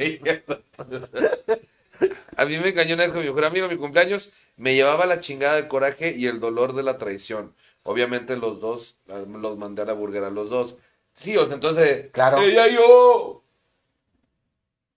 A 2.37 2.45
mí 2.47 2.57
me 2.59 2.71
engañó 2.71 2.95
una 2.95 3.05
vez 3.05 3.13
con 3.13 3.21
mi 3.21 3.27
mejor 3.29 3.45
amigo 3.45 3.69
mi 3.69 3.77
cumpleaños. 3.77 4.31
Me 4.57 4.75
llevaba 4.75 5.07
la 5.07 5.21
chingada 5.21 5.57
del 5.57 5.69
coraje 5.69 6.15
y 6.17 6.27
el 6.27 6.41
dolor 6.41 6.73
de 6.75 6.83
la 6.83 6.97
traición. 6.99 7.55
Obviamente 7.83 8.37
los 8.37 8.61
dos, 8.61 8.97
los 9.07 9.59
mandé 9.59 9.83
a 9.83 9.87
la 9.87 9.93
burger 9.93 10.25
a 10.25 10.31
los 10.31 10.49
dos. 10.51 10.77
Sí, 11.15 11.37
o 11.37 11.45
sea, 11.47 11.55
entonces, 11.55 12.07
Claro. 12.13 12.41
ella 12.41 12.67
y 12.69 12.75
yo. 12.75 13.40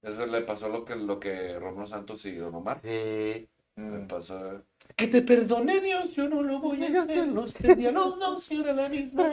Eso 0.04 0.26
le 0.26 0.42
pasó 0.42 0.68
lo 0.70 0.84
que, 0.86 0.96
lo 0.96 1.20
que 1.20 1.58
Romero 1.58 1.88
Santos 1.88 2.26
y 2.26 2.36
Don 2.36 2.54
Omar. 2.54 2.80
Sí. 2.84 3.48
Le 3.76 4.00
pasó. 4.08 4.62
Que 4.96 5.08
te 5.08 5.22
perdone 5.24 5.80
Dios, 5.82 6.14
yo 6.14 6.30
no 6.30 6.44
lo 6.44 6.60
voy 6.60 6.84
a 6.86 7.02
hacer. 7.02 7.26
Los 7.28 7.54
dos 7.54 8.52
y 8.52 8.58
ahora 8.58 8.74
la 8.74 8.90
misma. 8.90 9.32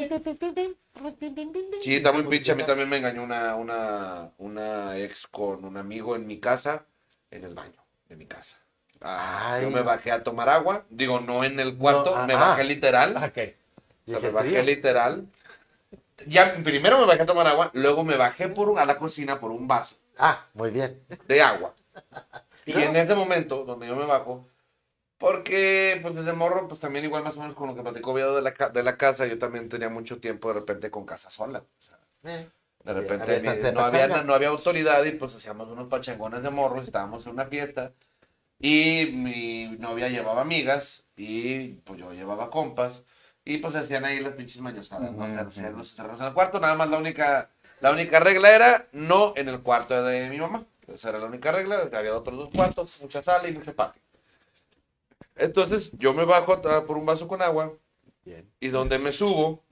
Sí, 1.83 1.95
está 1.97 2.13
muy 2.13 2.23
pinche. 2.25 2.53
A 2.53 2.55
mí 2.55 2.63
también 2.65 2.89
me 2.89 2.97
engañó 2.99 3.23
una, 3.23 3.55
una, 3.57 4.33
una 4.39 4.97
ex 4.99 5.27
con 5.27 5.65
un 5.65 5.77
amigo 5.77 6.17
en 6.17 6.27
mi 6.27 6.39
casa, 6.39 6.87
en 7.31 7.45
el 7.45 7.55
baño 7.55 7.83
de 8.09 8.17
mi 8.17 8.27
casa. 8.27 8.57
Ay. 9.01 9.63
Yo 9.65 9.71
me 9.71 9.83
bajé 9.83 10.13
a 10.13 10.23
tomar 10.23 10.49
agua, 10.49 10.85
digo, 10.91 11.21
no 11.21 11.43
en 11.45 11.59
el 11.59 11.77
cuarto, 11.77 12.17
No, 12.17 12.27
me 12.27 12.35
ajá. 12.35 12.49
bajé 12.51 12.65
literal. 12.65 13.15
Ah, 13.17 13.27
ok. 13.27 13.39
O 14.07 14.11
sea, 14.11 14.21
me 14.21 14.31
bajé 14.31 14.63
literal. 14.63 15.27
Ya, 16.27 16.55
primero 16.63 16.99
me 17.01 17.07
bajé 17.07 17.23
a 17.23 17.27
tomar 17.27 17.47
agua, 17.47 17.71
luego 17.75 18.05
me 18.05 18.17
bajé 18.17 18.49
por 18.49 18.69
un- 18.69 18.79
a 18.79 18.85
la 18.85 18.99
cocina 18.99 19.39
por 19.41 19.51
un 19.51 19.67
vaso 19.69 19.97
Ah, 20.19 20.47
muy 20.55 20.71
bien. 20.71 21.03
de 21.27 21.43
agua. 21.43 21.75
Y 22.67 22.73
en 22.83 22.95
ese 22.95 23.15
momento, 23.15 23.65
donde 23.65 23.89
yo 23.89 23.97
me 23.97 24.05
bajo, 24.05 24.47
porque 25.19 25.99
pues 26.03 26.15
desde 26.17 26.33
morro, 26.33 26.69
pues 26.69 26.81
también 26.81 27.05
igual 27.05 27.23
más 27.25 27.37
o 27.37 27.41
menos 27.41 27.55
con 27.55 27.69
lo 27.69 27.75
que 27.75 27.83
platicó 27.83 28.15
Viedo 28.15 28.37
de 28.37 28.43
la, 28.43 28.51
de 28.69 28.83
la 28.83 28.97
casa, 28.97 29.27
yo 29.27 29.39
también 29.39 29.69
tenía 29.69 29.89
mucho 29.89 30.19
tiempo 30.21 30.49
de 30.49 30.61
repente 30.61 30.91
con 30.91 31.05
casa 31.05 31.31
sola. 31.31 31.59
O 31.61 31.83
sea, 31.83 31.99
Eh. 32.25 32.49
de 32.85 32.91
Había- 32.91 33.03
repente 33.03 33.37
había 33.37 33.55
de 33.55 33.73
no, 33.73 33.81
había, 33.81 34.03
pachanga. 34.09 34.23
no 34.25 34.35
había 34.35 34.49
autoridad 34.49 35.05
y 35.05 35.13
pues 35.13 35.35
hacíamos 35.35 35.69
unos 35.69 35.89
pachangones 35.89 36.43
de 36.43 36.51
morros, 36.51 36.85
estábamos 36.85 37.27
en 37.27 37.33
una 37.33 37.47
fiesta 37.47 37.93
y 38.59 39.11
mi 39.15 39.77
novia 39.79 40.09
llevaba 40.09 40.43
amigas 40.43 41.05
y 41.17 41.69
pues 41.85 41.99
yo 41.99 42.13
llevaba 42.13 42.51
compas 42.51 43.05
y 43.45 43.59
pues 43.59 43.75
hacían 43.75 44.05
ahí 44.05 44.21
las 44.21 44.35
pinches 44.35 44.61
mañosadas, 44.61 45.13
¿no? 45.13 45.25
O 45.25 45.29
sea, 45.29 45.41
encerramos 45.41 45.99
en 45.99 46.27
el 46.27 46.35
cuarto, 46.35 46.61
nada 46.61 46.75
más 46.75 46.89
la 46.89 46.99
única, 46.99 47.51
la 47.81 47.91
única 47.91 48.21
regla 48.21 48.55
era 48.55 48.89
no 48.93 49.33
en 49.37 49.49
el 49.49 49.61
cuarto 49.63 50.03
de 50.05 50.29
mi 50.29 50.39
mamá. 50.39 50.65
Esa 50.87 51.11
era 51.11 51.19
la 51.19 51.27
única 51.27 51.53
regla, 51.53 51.89
había 51.93 52.17
otros 52.17 52.37
dos 52.37 52.51
cuartos, 52.55 53.01
mucha 53.03 53.23
sala 53.23 53.49
y 53.49 53.53
mucho 53.53 53.75
patio. 53.75 54.03
Entonces 55.37 55.91
yo 55.99 56.13
me 56.15 56.25
bajo 56.25 56.53
a- 56.55 56.87
por 56.87 56.97
un 56.97 57.07
vaso 57.07 57.27
con 57.29 57.41
agua 57.43 57.73
Bien. 58.25 58.49
y 58.61 58.69
donde 58.69 58.99
me 58.99 59.13
subo, 59.13 59.63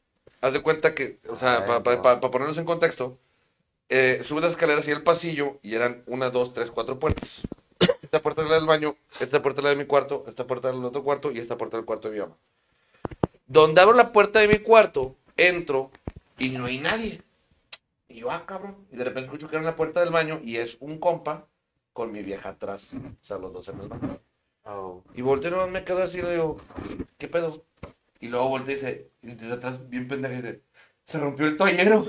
haz 0.41 0.53
de 0.53 0.61
cuenta 0.63 0.95
que, 0.95 1.19
o 1.29 1.37
sea, 1.37 1.67
para 1.83 2.15
no. 2.17 2.21
ponernos 2.31 2.57
en 2.59 2.65
contexto, 2.65 3.19
eh, 3.89 4.21
sube 4.23 4.41
las 4.41 4.53
escaleras 4.53 4.87
y 4.89 4.93
el 4.93 5.03
pasillo 5.03 5.59
y 5.63 5.75
eran 5.75 6.03
una, 6.07 6.31
dos, 6.31 6.55
tres, 6.55 6.71
cuatro 6.71 6.99
puertas. 6.99 7.43
Esta 8.03 8.23
puerta 8.23 8.43
es 8.43 8.49
la 8.49 8.57
del 8.57 8.67
baño, 8.67 8.97
esta 9.21 9.43
puerta 9.43 9.61
es 9.61 9.65
la 9.65 9.71
de 9.71 9.77
mi 9.77 9.85
cuarto, 9.85 10.25
esta 10.27 10.47
puerta 10.47 10.69
es 10.69 10.75
la 10.75 10.81
del 10.81 10.89
otro 10.89 11.03
cuarto 11.05 11.31
y 11.31 11.39
esta 11.39 11.57
puerta 11.57 11.77
es 11.77 11.81
el 11.83 11.87
cuarto 11.87 12.09
de 12.09 12.15
mi 12.15 12.21
mamá. 12.21 12.37
Donde 13.49 13.81
abro 13.81 13.97
la 13.97 14.13
puerta 14.13 14.39
de 14.41 14.47
mi 14.49 14.59
cuarto, 14.59 15.17
entro 15.37 15.91
y 16.39 16.51
no 16.51 16.67
hay 16.67 16.79
nadie. 16.79 17.23
Y 18.09 18.21
yo, 18.21 18.31
ah, 18.31 18.45
cabrón. 18.47 18.77
Y 18.93 18.97
de 18.97 19.05
repente 19.05 19.27
escucho 19.27 19.49
que 19.49 19.57
era 19.57 19.61
en 19.63 19.67
la 19.67 19.77
puerta 19.77 20.01
del 20.01 20.11
baño 20.11 20.41
y 20.45 20.59
es 20.59 20.77
un 20.81 20.99
compa 20.99 21.47
con 21.93 22.13
mi 22.13 22.23
vieja 22.23 22.51
atrás. 22.51 22.93
O 22.95 23.25
sea, 23.25 23.39
los 23.39 23.53
dos 23.53 23.69
en 23.69 23.81
el 23.81 23.89
baño. 23.89 24.21
Oh. 24.65 25.03
Y 25.15 25.23
volteo 25.23 25.51
y 25.51 25.53
nomás 25.55 25.71
me 25.71 25.83
quedo 25.85 26.03
así 26.03 26.19
y 26.19 26.23
le 26.23 26.33
digo, 26.33 26.59
¿qué 27.17 27.27
pedo? 27.27 27.65
Y 28.21 28.29
luego 28.29 28.49
volteé 28.49 28.75
y 28.75 28.77
dice, 28.77 29.11
y 29.23 29.33
desde 29.35 29.55
atrás, 29.55 29.89
bien 29.89 30.07
pendeja, 30.09 30.35
y 30.35 30.43
dice, 30.43 30.63
se 31.05 31.19
rompió 31.19 31.47
el 31.47 31.57
toallero. 31.57 32.07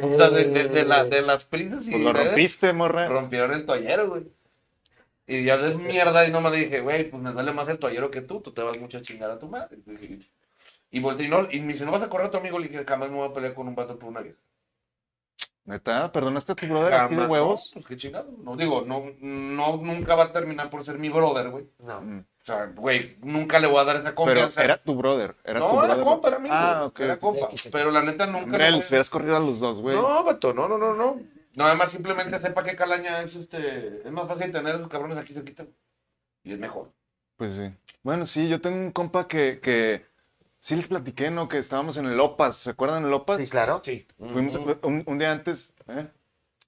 O 0.00 0.16
sea, 0.16 0.30
de, 0.30 0.44
de- 0.50 0.68
de 0.68 0.84
la- 0.84 1.04
de 1.04 1.22
las 1.22 1.44
prisas 1.44 1.88
y 1.88 1.92
Pues 1.92 2.02
lo 2.04 2.12
rompiste, 2.12 2.72
morra. 2.72 3.08
rompieron 3.08 3.52
el 3.52 3.66
toallero, 3.66 4.08
güey. 4.10 4.24
Y 5.28 5.44
ya 5.44 5.56
de 5.58 5.74
mierda 5.74 6.26
y 6.26 6.30
nomás 6.32 6.52
le 6.52 6.58
dije, 6.58 6.80
güey, 6.80 7.10
pues 7.10 7.22
me 7.22 7.30
duele 7.30 7.52
más 7.52 7.68
el 7.68 7.78
toallero 7.78 8.10
que 8.10 8.22
tú, 8.22 8.40
tú 8.40 8.50
te 8.50 8.62
vas 8.62 8.78
mucho 8.78 8.96
a 8.98 9.02
chingar 9.02 9.30
a 9.30 9.38
tu 9.38 9.46
madre. 9.46 9.78
Y, 10.90 11.00
volteé 11.00 11.26
y, 11.26 11.28
no, 11.28 11.46
y 11.50 11.60
me 11.60 11.74
dice, 11.74 11.84
¿no 11.84 11.92
vas 11.92 12.02
a 12.02 12.08
correr 12.08 12.28
a 12.28 12.30
tu 12.30 12.38
amigo? 12.38 12.58
Le 12.58 12.68
dije, 12.68 12.82
jamás 12.86 13.10
me 13.10 13.16
voy 13.16 13.28
a 13.28 13.32
pelear 13.34 13.52
con 13.54 13.68
un 13.68 13.74
vato 13.74 13.98
por 13.98 14.08
una 14.08 14.22
vieja. 14.22 14.38
Neta, 15.66 16.10
¿perdonaste 16.10 16.52
a 16.52 16.54
tu 16.54 16.66
brother 16.66 16.94
así 16.94 17.14
de 17.14 17.26
huevos? 17.26 17.66
no, 17.68 17.74
pues 17.74 17.86
qué 17.86 17.96
chingado. 17.98 18.30
No 18.42 18.56
digo, 18.56 18.84
no, 18.86 19.04
no, 19.20 19.76
nunca 19.76 20.14
va 20.14 20.24
a 20.24 20.32
terminar 20.32 20.70
por 20.70 20.82
ser 20.82 20.98
mi 20.98 21.10
brother, 21.10 21.50
güey. 21.50 21.66
No. 21.80 22.00
Mm. 22.00 22.20
O 22.20 22.44
sea, 22.44 22.64
güey, 22.74 23.18
nunca 23.20 23.58
le 23.58 23.66
voy 23.66 23.78
a 23.80 23.84
dar 23.84 23.96
esa 23.96 24.04
Pero 24.04 24.14
confianza. 24.14 24.64
era 24.64 24.78
tu 24.82 24.94
brother. 24.94 25.36
Era 25.44 25.60
tu 25.60 25.66
no, 25.66 25.84
era 25.84 25.88
brother. 25.94 26.04
compa, 26.04 26.28
era 26.28 26.36
amigo. 26.38 26.54
Ah, 26.56 26.84
ok. 26.86 27.00
Era 27.00 27.20
compa. 27.20 27.50
Pero 27.70 27.90
la 27.90 28.02
neta 28.02 28.24
nunca. 28.26 28.44
Hombre, 28.44 28.58
le 28.64 28.70
les 28.70 28.86
voy- 28.86 28.88
hubieras 28.88 29.10
corrido 29.10 29.36
a 29.36 29.40
los 29.40 29.60
dos, 29.60 29.76
güey. 29.78 29.94
No, 29.94 30.24
vato, 30.24 30.54
no, 30.54 30.68
no, 30.68 30.78
no, 30.78 30.94
no. 30.94 31.16
No, 31.58 31.64
además 31.64 31.90
simplemente 31.90 32.38
sepa 32.38 32.62
que 32.62 32.76
Calaña 32.76 33.20
es 33.22 33.34
este. 33.34 34.02
Es 34.04 34.12
más 34.12 34.28
fácil 34.28 34.52
tener 34.52 34.74
a 34.74 34.76
esos 34.78 34.88
cabrones 34.88 35.18
aquí 35.18 35.32
cerquita. 35.32 35.66
Y 36.44 36.52
es 36.52 36.58
mejor. 36.58 36.92
Pues 37.36 37.56
sí. 37.56 37.74
Bueno, 38.04 38.26
sí, 38.26 38.48
yo 38.48 38.60
tengo 38.60 38.76
un 38.76 38.92
compa 38.92 39.26
que, 39.26 39.58
que 39.60 40.06
sí 40.60 40.76
les 40.76 40.86
platiqué, 40.86 41.30
¿no? 41.32 41.48
Que 41.48 41.58
estábamos 41.58 41.96
en 41.96 42.06
el 42.06 42.20
Opas. 42.20 42.56
¿Se 42.56 42.70
acuerdan 42.70 43.02
del 43.02 43.12
Opas? 43.12 43.38
Sí, 43.38 43.48
claro. 43.48 43.82
Sí. 43.84 44.06
Fuimos 44.18 44.54
Ujú. 44.54 44.76
un, 44.84 45.02
un 45.04 45.18
día 45.18 45.32
antes, 45.32 45.74
¿eh? 45.88 46.06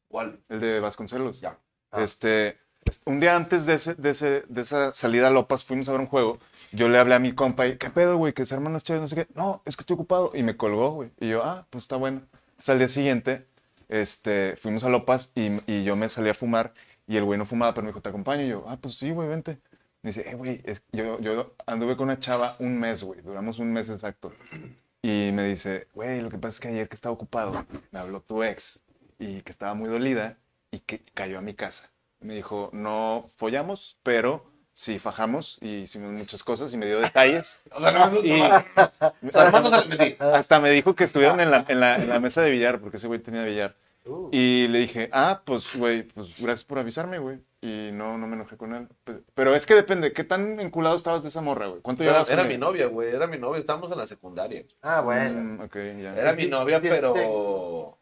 ¿Cuál? 0.09 0.41
el 0.49 0.59
de 0.59 0.81
Vasconcelos. 0.81 1.41
Ya. 1.41 1.57
Ah. 1.93 2.03
Este, 2.03 2.59
est- 2.85 3.03
un 3.07 3.21
día 3.21 3.37
antes 3.37 3.67
de, 3.67 3.75
ese, 3.75 3.95
de, 3.95 4.11
ese, 4.11 4.43
de 4.49 4.61
esa 4.63 4.93
salida 4.93 5.29
a 5.29 5.31
Lopas, 5.31 5.65
fuimos 5.65 5.89
a 5.89 5.93
ver 5.93 6.01
un 6.01 6.09
juego. 6.09 6.41
Yo 6.73 6.89
le 6.89 6.99
hablé 6.99 7.15
a 7.15 7.21
mi 7.21 7.33
compa 7.33 7.69
y, 7.69 7.79
¿qué 7.79 7.91
pedo, 7.91 8.17
güey? 8.17 8.33
Que 8.33 8.45
se 8.45 8.55
arman 8.55 8.73
las 8.73 8.83
chaves, 8.83 9.03
no 9.03 9.07
sé 9.09 9.15
qué. 9.15 9.27
No, 9.35 9.63
es 9.67 9.77
que 9.77 9.83
estoy 9.83 9.95
ocupado. 9.95 10.33
Y 10.35 10.43
me 10.43 10.57
colgó, 10.57 10.91
güey. 10.91 11.11
Y 11.21 11.29
yo, 11.29 11.45
ah, 11.45 11.67
pues 11.71 11.85
está 11.85 11.95
bueno. 11.95 12.23
Entonces, 12.51 12.69
al 12.71 12.79
día 12.79 12.89
siguiente, 12.89 13.47
este, 13.91 14.57
fuimos 14.57 14.85
a 14.85 14.89
Lopas 14.89 15.33
y, 15.35 15.51
y 15.71 15.85
yo 15.85 15.97
me 15.97 16.09
salí 16.09 16.31
a 16.31 16.35
fumar. 16.35 16.73
Y 17.07 17.17
el 17.17 17.25
güey 17.25 17.39
no 17.39 17.45
fumaba, 17.45 17.75
pero 17.75 17.85
me 17.85 17.91
dijo, 17.91 18.01
¿te 18.01 18.09
acompaño? 18.09 18.45
Y 18.45 18.49
yo, 18.49 18.65
ah, 18.69 18.79
pues 18.81 18.95
sí, 18.95 19.11
güey, 19.11 19.29
vente. 19.29 19.61
Me 20.03 20.11
dice, 20.11 20.31
eh, 20.31 20.35
güey, 20.35 20.63
yo, 20.93 21.21
yo 21.21 21.55
anduve 21.67 21.97
con 21.97 22.05
una 22.05 22.21
chava 22.21 22.57
un 22.61 22.79
mes, 22.79 23.03
güey. 23.03 23.21
Duramos 23.21 23.59
un 23.59 23.73
mes 23.73 23.91
exacto. 23.91 24.33
Y 25.03 25.31
me 25.33 25.45
dice, 25.45 25.89
güey, 25.93 26.21
lo 26.21 26.31
que 26.31 26.39
pasa 26.39 26.55
es 26.55 26.61
que 26.61 26.69
ayer 26.69 26.89
que 26.89 26.95
estaba 26.95 27.13
ocupado, 27.13 27.67
me 27.91 27.99
habló 27.99 28.21
tu 28.23 28.45
ex 28.45 28.83
y 29.19 29.43
que 29.43 29.51
estaba 29.51 29.75
muy 29.75 29.89
dolida 29.89 30.39
y 30.71 30.79
que 30.79 31.05
cayó 31.15 31.39
a 31.39 31.43
mi 31.43 31.55
casa. 31.55 31.91
Me 32.21 32.35
dijo, 32.35 32.71
no 32.73 33.27
follamos, 33.37 33.99
pero 34.03 34.51
sí 34.73 34.99
fajamos 34.99 35.59
y 35.61 35.83
hicimos 35.83 36.13
muchas 36.13 36.43
cosas 36.43 36.73
y 36.73 36.77
me 36.79 36.87
dio 36.87 37.01
detalles. 37.01 37.61
Y 38.23 38.41
hasta 40.21 40.61
me 40.61 40.71
dijo 40.71 40.95
que 40.95 41.05
estuvieron 41.05 41.41
en 41.41 41.51
la, 41.51 41.65
en 41.69 41.81
la- 41.81 41.97
en 41.97 42.09
la 42.09 42.21
mesa 42.21 42.43
de 42.43 42.51
billar, 42.51 42.81
porque 42.81 42.97
ese 42.97 43.07
güey 43.07 43.21
tenía 43.21 43.45
billar. 43.45 43.77
Uh. 44.07 44.31
Y 44.33 44.67
le 44.69 44.79
dije, 44.79 45.11
ah, 45.13 45.43
pues, 45.45 45.77
güey, 45.77 46.05
pues 46.05 46.29
gracias 46.39 46.65
por 46.65 46.79
avisarme, 46.79 47.19
güey. 47.19 47.39
Y 47.61 47.91
no, 47.93 48.17
no 48.17 48.27
me 48.27 48.35
enojé 48.35 48.57
con 48.57 48.75
él. 48.75 48.89
Pe- 49.05 49.21
Pero 49.35 49.55
es 49.55 49.67
que 49.67 49.75
depende, 49.75 50.15
¿qué 50.15 50.25
tan 50.25 50.59
enculado 50.59 50.97
estabas 50.97 51.23
de 51.23 51.29
esa 51.29 51.43
morra, 51.43 51.67
güey? 51.67 51.83
¿Cuánto 51.83 52.03
Era, 52.03 52.13
llevabas 52.13 52.31
era 52.31 52.45
mi 52.45 52.57
novia, 52.57 52.87
güey. 52.87 53.11
Era 53.15 53.27
mi 53.27 53.37
novia. 53.39 53.61
Estábamos 53.61 53.93
en 53.93 53.99
la 53.99 54.07
secundaria. 54.07 54.65
Ah, 54.81 55.03
bueno. 55.03 55.41
Mm, 55.43 55.61
ok, 55.65 55.75
ya. 56.03 56.17
Era 56.17 56.33
mi 56.33 56.47
novia, 56.47 56.81
sí, 56.81 56.87
pero. 56.89 57.99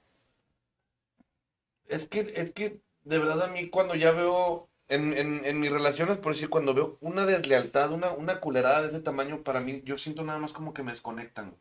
Es 1.88 2.06
que, 2.06 2.32
es 2.36 2.52
que, 2.52 2.78
de 3.02 3.18
verdad, 3.18 3.42
a 3.42 3.48
mí 3.48 3.68
cuando 3.68 3.96
ya 3.96 4.12
veo. 4.12 4.67
En, 4.88 5.12
en, 5.16 5.44
en 5.44 5.60
mis 5.60 5.70
relaciones, 5.70 6.16
por 6.16 6.32
decir, 6.32 6.48
cuando 6.48 6.72
veo 6.74 6.96
una 7.00 7.26
deslealtad, 7.26 7.92
una, 7.92 8.10
una 8.12 8.40
culerada 8.40 8.82
de 8.82 8.88
ese 8.88 9.00
tamaño, 9.00 9.42
para 9.42 9.60
mí, 9.60 9.82
yo 9.84 9.98
siento 9.98 10.24
nada 10.24 10.38
más 10.38 10.52
como 10.52 10.72
que 10.72 10.82
me 10.82 10.92
desconectan. 10.92 11.54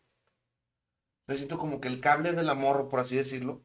Yo 1.27 1.35
siento 1.35 1.57
como 1.57 1.81
que 1.81 1.89
el 1.89 1.99
cable 1.99 2.31
del 2.33 2.49
amor, 2.49 2.87
por 2.89 2.99
así 3.01 3.17
decirlo, 3.17 3.61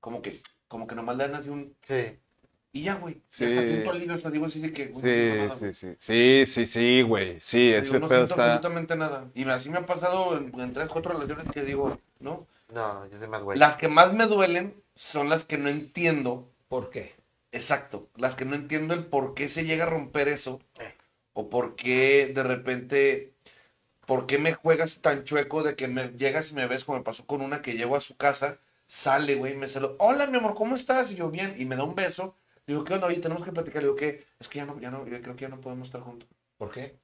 como 0.00 0.22
que, 0.22 0.40
como 0.68 0.86
que 0.86 0.94
nomás 0.94 1.16
le 1.16 1.24
dan 1.28 1.34
así 1.36 1.48
un. 1.50 1.76
Sí. 1.86 2.18
Y 2.72 2.82
ya, 2.84 2.94
güey. 2.94 3.20
Sí. 3.28 3.44
Hasta 3.44 3.90
alivio, 3.90 4.14
hasta 4.14 4.30
digo 4.30 4.46
así 4.46 4.60
de 4.60 4.72
que. 4.72 4.86
güey, 4.86 5.02
Sí, 5.02 5.08
nada, 5.36 5.50
sí, 5.50 5.58
güey. 5.58 5.74
sí. 5.74 5.94
Sí, 5.98 6.44
sí, 6.46 6.66
sí, 6.66 7.02
güey. 7.02 7.40
Sí, 7.40 7.72
Digo, 7.80 7.82
ese 7.82 7.98
no 7.98 8.08
pedo 8.08 8.26
siento 8.26 8.34
está. 8.36 8.54
absolutamente 8.54 8.96
nada. 8.96 9.30
Y 9.34 9.44
así 9.48 9.68
me 9.70 9.78
ha 9.78 9.86
pasado 9.86 10.36
en, 10.36 10.58
en 10.58 10.72
tres, 10.72 10.88
cuatro 10.88 11.12
relaciones 11.12 11.48
que 11.52 11.62
digo, 11.64 11.98
¿no? 12.20 12.46
No, 12.72 13.06
yo 13.08 13.18
soy 13.18 13.28
más 13.28 13.42
güey. 13.42 13.58
Las 13.58 13.76
que 13.76 13.88
más 13.88 14.12
me 14.14 14.26
duelen 14.26 14.74
son 14.94 15.28
las 15.28 15.44
que 15.44 15.58
no 15.58 15.68
entiendo 15.68 16.48
¿Por 16.68 16.90
qué? 16.90 17.14
Exacto. 17.52 18.08
Las 18.16 18.34
que 18.34 18.44
no 18.44 18.54
entiendo 18.54 18.94
el 18.94 19.06
por 19.06 19.34
qué 19.34 19.48
se 19.48 19.64
llega 19.64 19.84
a 19.84 19.90
romper 19.90 20.28
eso. 20.28 20.60
O 21.34 21.50
por 21.50 21.76
qué 21.76 22.32
de 22.34 22.42
repente. 22.42 23.34
¿Por 24.06 24.26
qué 24.26 24.38
me 24.38 24.54
juegas 24.54 25.00
tan 25.00 25.24
chueco 25.24 25.62
de 25.62 25.76
que 25.76 25.88
me 25.88 26.08
llegas 26.18 26.52
y 26.52 26.54
me 26.56 26.66
ves 26.66 26.84
como 26.84 26.98
me 26.98 27.04
pasó 27.04 27.26
con 27.26 27.42
una 27.42 27.62
que 27.62 27.74
llego 27.74 27.96
a 27.96 28.00
su 28.00 28.16
casa, 28.16 28.58
sale, 28.86 29.36
güey, 29.36 29.54
me 29.56 29.68
saluda. 29.68 29.94
Hola, 29.98 30.26
mi 30.26 30.38
amor, 30.38 30.54
¿cómo 30.54 30.74
estás? 30.74 31.12
Y 31.12 31.16
yo, 31.16 31.30
bien. 31.30 31.54
Y 31.58 31.66
me 31.66 31.76
da 31.76 31.84
un 31.84 31.94
beso. 31.94 32.36
Digo, 32.66 32.84
¿qué 32.84 32.94
onda? 32.94 33.06
Oye, 33.08 33.18
tenemos 33.20 33.44
que 33.44 33.52
platicar. 33.52 33.82
Digo, 33.82 33.96
¿qué? 33.96 34.24
Es 34.40 34.48
que 34.48 34.58
ya 34.58 34.66
no, 34.66 34.78
ya 34.80 34.90
no, 34.90 35.06
yo 35.06 35.20
creo 35.22 35.36
que 35.36 35.42
ya 35.42 35.48
no 35.48 35.60
podemos 35.60 35.88
estar 35.88 36.00
juntos. 36.02 36.28
¿Por 36.58 36.70
qué? 36.72 36.98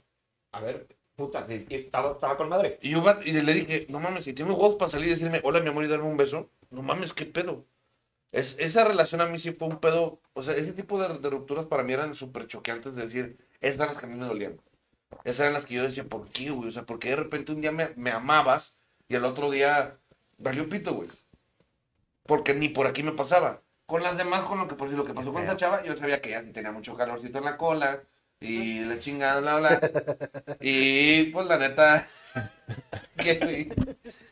A 0.53 0.61
ver, 0.61 0.89
puta, 1.17 1.47
sí, 1.47 1.67
estaba, 1.71 2.13
estaba 2.13 2.37
con 2.37 2.49
madre. 2.49 2.79
Y 2.83 2.91
yo 2.91 3.05
y 3.25 3.33
le 3.33 3.55
dije, 3.55 3.87
no 3.89 4.01
mames, 4.01 4.25
si 4.25 4.33
tienes 4.35 4.55
huevos 4.57 4.77
para 4.77 4.91
salir 4.91 5.09
y 5.09 5.11
decirme, 5.11 5.41
hola, 5.45 5.61
mi 5.61 5.69
amor, 5.69 5.85
y 5.85 5.89
darme 5.89 6.07
un 6.07 6.17
beso, 6.17 6.51
no 6.71 6.83
mames, 6.83 7.13
qué 7.13 7.27
pedo. 7.27 7.67
Es, 8.33 8.57
esa 8.59 8.85
relación 8.85 9.21
a 9.21 9.27
mí 9.27 9.39
sí 9.39 9.53
fue 9.53 9.69
un 9.69 9.81
pedo, 9.81 10.21
o 10.35 10.43
sea, 10.43 10.55
ese 10.55 10.73
tipo 10.73 11.01
de, 11.01 11.19
de 11.19 11.31
rupturas 11.31 11.67
para 11.67 11.83
mí 11.83 11.93
eran 11.93 12.15
súper 12.15 12.47
choqueantes 12.47 12.97
de 12.97 13.03
decir, 13.03 13.39
esas 13.61 13.77
eran 13.77 13.89
las 13.89 13.99
que 13.99 14.07
a 14.07 14.09
mí 14.09 14.15
me 14.17 14.27
dolían. 14.27 14.61
Esas 15.25 15.41
eran 15.41 15.55
las 15.55 15.67
que 15.67 15.75
yo 15.75 15.83
decía, 15.85 16.05
¿por 16.05 16.29
qué, 16.31 16.51
güey? 16.51 16.69
O 16.69 16.73
sea, 16.73 16.85
porque 16.87 17.11
de 17.11 17.17
repente 17.17 17.53
un 17.53 17.61
día 17.61 17.73
me, 17.73 17.91
me 17.97 18.11
amabas 18.11 18.79
y 19.09 19.17
el 19.17 19.25
otro 19.25 19.51
día 19.51 19.99
valió 20.39 20.69
pito, 20.69 20.95
güey. 20.95 21.09
Porque 22.25 22.55
ni 22.55 22.69
por 22.69 22.87
aquí 22.87 23.03
me 23.03 23.13
pasaba. 23.13 23.63
Con 23.87 24.03
las 24.03 24.17
demás, 24.17 24.43
con 24.43 24.59
lo 24.59 24.69
que, 24.69 24.75
por 24.75 24.89
si 24.89 24.95
lo 24.97 25.05
que 25.05 25.15
pasó 25.15 25.33
con 25.33 25.43
esta 25.43 25.57
chava, 25.57 25.83
yo 25.83 25.97
sabía 25.97 26.21
que 26.21 26.31
ella 26.31 26.53
tenía 26.53 26.73
mucho 26.73 26.95
calorcito 26.95 27.39
en 27.39 27.45
la 27.45 27.57
cola 27.57 28.03
y 28.41 28.81
la 28.85 28.99
chingada, 28.99 29.41
bla, 29.41 29.59
bla. 29.59 29.81
Y 30.61 31.25
pues 31.33 31.47
la 31.47 31.57
neta, 31.59 32.07
¿qué, 33.17 33.39
güey? 33.39 33.73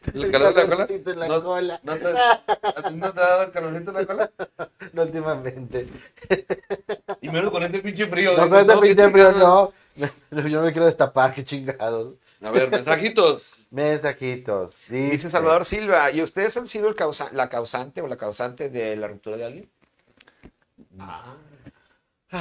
¿El 0.15 0.31
calor 0.31 0.55
de 0.55 0.61
la 0.63 0.67
cola? 0.71 0.77
Calorcito 0.87 1.11
en 1.11 1.19
la 1.21 1.29
¿No, 1.29 1.43
cola. 1.45 1.81
¿no 1.83 1.97
te, 1.97 2.09
¿A 2.09 2.89
ti 2.89 2.95
no 2.95 3.13
te 3.13 3.21
ha 3.21 3.25
dado 3.27 3.53
calorcito 3.53 3.91
en 3.91 3.97
la 3.97 4.07
cola? 4.07 4.31
No 4.93 5.03
últimamente. 5.03 5.89
Y 7.21 7.29
menos 7.29 7.51
con 7.51 7.63
este 7.63 7.81
pinche 7.81 8.07
frío. 8.07 8.37
No, 8.37 8.45
¿no? 8.47 8.51
con 8.51 8.59
este 8.61 8.77
pinche 8.79 9.11
frío 9.11 9.33
no. 9.33 9.73
Yo 9.97 10.09
no 10.31 10.63
me 10.63 10.73
quiero 10.73 10.87
destapar, 10.87 11.35
qué 11.35 11.45
chingados. 11.45 12.15
A 12.43 12.51
ver, 12.51 12.71
mensajitos. 12.71 13.55
Mensajitos. 13.71 14.77
Dice 14.89 15.31
Salvador 15.31 15.65
Silva, 15.65 16.11
¿y 16.13 16.23
ustedes 16.23 16.57
han 16.57 16.67
sido 16.67 16.89
el 16.89 16.95
causa- 16.95 17.31
la 17.33 17.49
causante 17.49 18.01
o 18.03 18.07
la 18.07 18.17
causante 18.17 18.69
de 18.69 18.95
la 18.97 19.09
ruptura 19.09 19.37
de 19.39 19.45
alguien? 19.45 19.71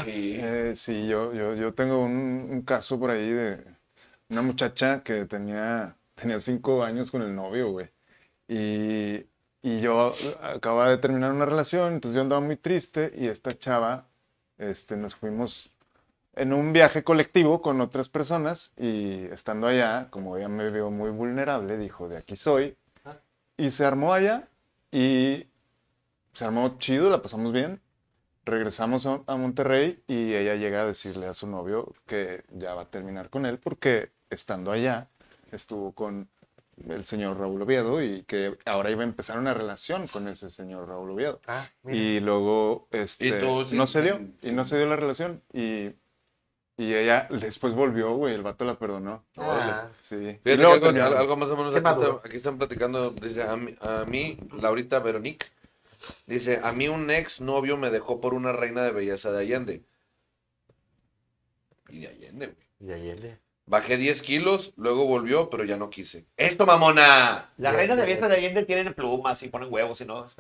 Sí. 0.04 0.38
Eh, 0.42 0.74
sí, 0.76 1.08
yo, 1.08 1.34
yo, 1.34 1.54
yo 1.56 1.74
tengo 1.74 2.00
un, 2.04 2.12
un 2.52 2.62
caso 2.64 3.00
por 3.00 3.12
ahí 3.12 3.30
de 3.32 3.64
una 4.30 4.42
muchacha 4.42 5.04
que 5.04 5.26
tenía, 5.26 5.96
tenía 6.16 6.40
cinco 6.40 6.84
años 6.84 7.12
con 7.12 7.22
el 7.22 7.36
novio, 7.36 7.72
güey. 7.72 7.90
Y, 8.48 9.26
y 9.62 9.80
yo 9.82 10.14
acababa 10.42 10.90
de 10.90 10.98
terminar 10.98 11.32
una 11.32 11.46
relación, 11.46 11.94
entonces 11.94 12.16
yo 12.16 12.22
andaba 12.22 12.42
muy 12.42 12.58
triste 12.58 13.12
y 13.16 13.28
esta 13.28 13.58
chava, 13.58 14.08
este, 14.58 14.98
nos 14.98 15.16
fuimos 15.16 15.72
en 16.36 16.54
un 16.54 16.74
viaje 16.74 17.04
colectivo 17.04 17.62
con 17.62 17.82
otras 17.82 18.10
personas 18.10 18.74
y 18.78 19.26
estando 19.26 19.68
allá, 19.68 20.10
como 20.12 20.38
ella 20.38 20.50
me 20.50 20.70
vio 20.70 20.92
muy 20.92 21.10
vulnerable, 21.10 21.78
dijo, 21.78 22.08
de 22.10 22.18
aquí 22.18 22.36
soy. 22.36 22.78
Y 23.58 23.72
se 23.72 23.86
armó 23.86 24.14
allá 24.14 24.50
y 24.92 25.48
se 26.34 26.46
armó 26.46 26.78
chido, 26.78 27.10
la 27.10 27.22
pasamos 27.22 27.54
bien. 27.54 27.82
Regresamos 28.44 29.06
a, 29.08 29.22
a 29.28 29.38
Monterrey 29.38 30.04
y 30.08 30.36
ella 30.36 30.56
llega 30.56 30.82
a 30.82 30.86
decirle 30.86 31.28
a 31.28 31.34
su 31.34 31.48
novio 31.48 31.94
que 32.06 32.44
ya 32.52 32.76
va 32.76 32.84
a 32.84 32.90
terminar 32.92 33.30
con 33.30 33.46
él 33.46 33.58
porque 33.60 34.12
estando 34.30 34.72
allá 34.72 35.10
estuvo 35.56 35.94
con 35.94 36.30
el 36.90 37.06
señor 37.06 37.40
Raúl 37.40 37.62
Oviedo 37.62 38.04
y 38.04 38.24
que 38.24 38.58
ahora 38.66 38.92
iba 38.92 39.02
a 39.02 39.06
empezar 39.06 39.40
una 39.40 39.54
relación 39.54 40.08
con 40.08 40.28
ese 40.28 40.50
señor 40.50 40.88
Raúl 40.90 41.12
Oviedo. 41.12 41.40
Ah, 41.48 41.68
mira. 41.84 41.98
Y 41.98 42.20
luego 42.20 42.88
este, 42.92 43.28
Y 43.28 43.32
no 43.76 43.88
se 43.88 44.02
dio, 44.02 44.20
y 44.42 44.52
no 44.52 44.66
se 44.66 44.78
dio 44.78 44.86
la 44.88 44.98
relación. 44.98 45.42
Y, 45.54 45.92
y 46.78 46.94
ella 46.94 47.30
después 47.32 47.74
volvió, 47.74 48.14
güey, 48.16 48.36
el 48.36 48.44
vato 48.44 48.66
la 48.66 48.78
perdonó. 48.78 49.24
Ah. 49.38 49.88
Sí. 50.02 50.16
Y 50.44 50.56
luego 50.58 50.88
algo, 50.90 51.38
más 51.38 51.50
o 51.50 51.56
menos 51.56 51.74
aquí, 51.74 51.78
está- 51.78 52.28
aquí 52.28 52.36
están 52.36 52.58
platicando, 52.58 53.12
dice, 53.12 53.44
a 53.44 53.56
mí, 53.56 53.74
a 53.80 54.04
mí, 54.06 54.38
Laurita 54.60 55.00
Veronique, 55.00 55.46
dice, 56.28 56.60
a 56.62 56.74
mí 56.74 56.90
un 56.90 57.10
ex 57.10 57.40
novio 57.40 57.78
me 57.78 57.90
dejó 57.90 58.20
por 58.20 58.34
una 58.34 58.52
reina 58.52 58.84
de 58.84 58.92
belleza 58.92 59.32
de 59.32 59.40
Allende. 59.40 59.82
Y 61.88 62.00
de 62.02 62.08
Allende, 62.08 62.48
güey. 62.48 62.90
Y 62.90 62.92
Allende. 62.94 63.40
Bajé 63.68 63.98
10 63.98 64.22
kilos, 64.22 64.74
luego 64.78 65.08
volvió, 65.08 65.50
pero 65.50 65.64
ya 65.64 65.76
no 65.76 65.90
quise. 65.90 66.26
¡Esto, 66.38 66.68
mamona! 66.68 67.52
La 67.58 67.72
Ya, 67.72 67.78
reina 67.78 67.96
de 67.96 68.02
ya. 68.02 68.06
belleza 68.06 68.28
de 68.28 68.36
Allende 68.36 68.64
tienen 68.64 68.94
plumas 68.94 69.42
y 69.42 69.50
ponen 69.50 69.74
huevos 69.74 70.00
y 70.02 70.06
no. 70.06 70.28
Sí, 70.28 70.36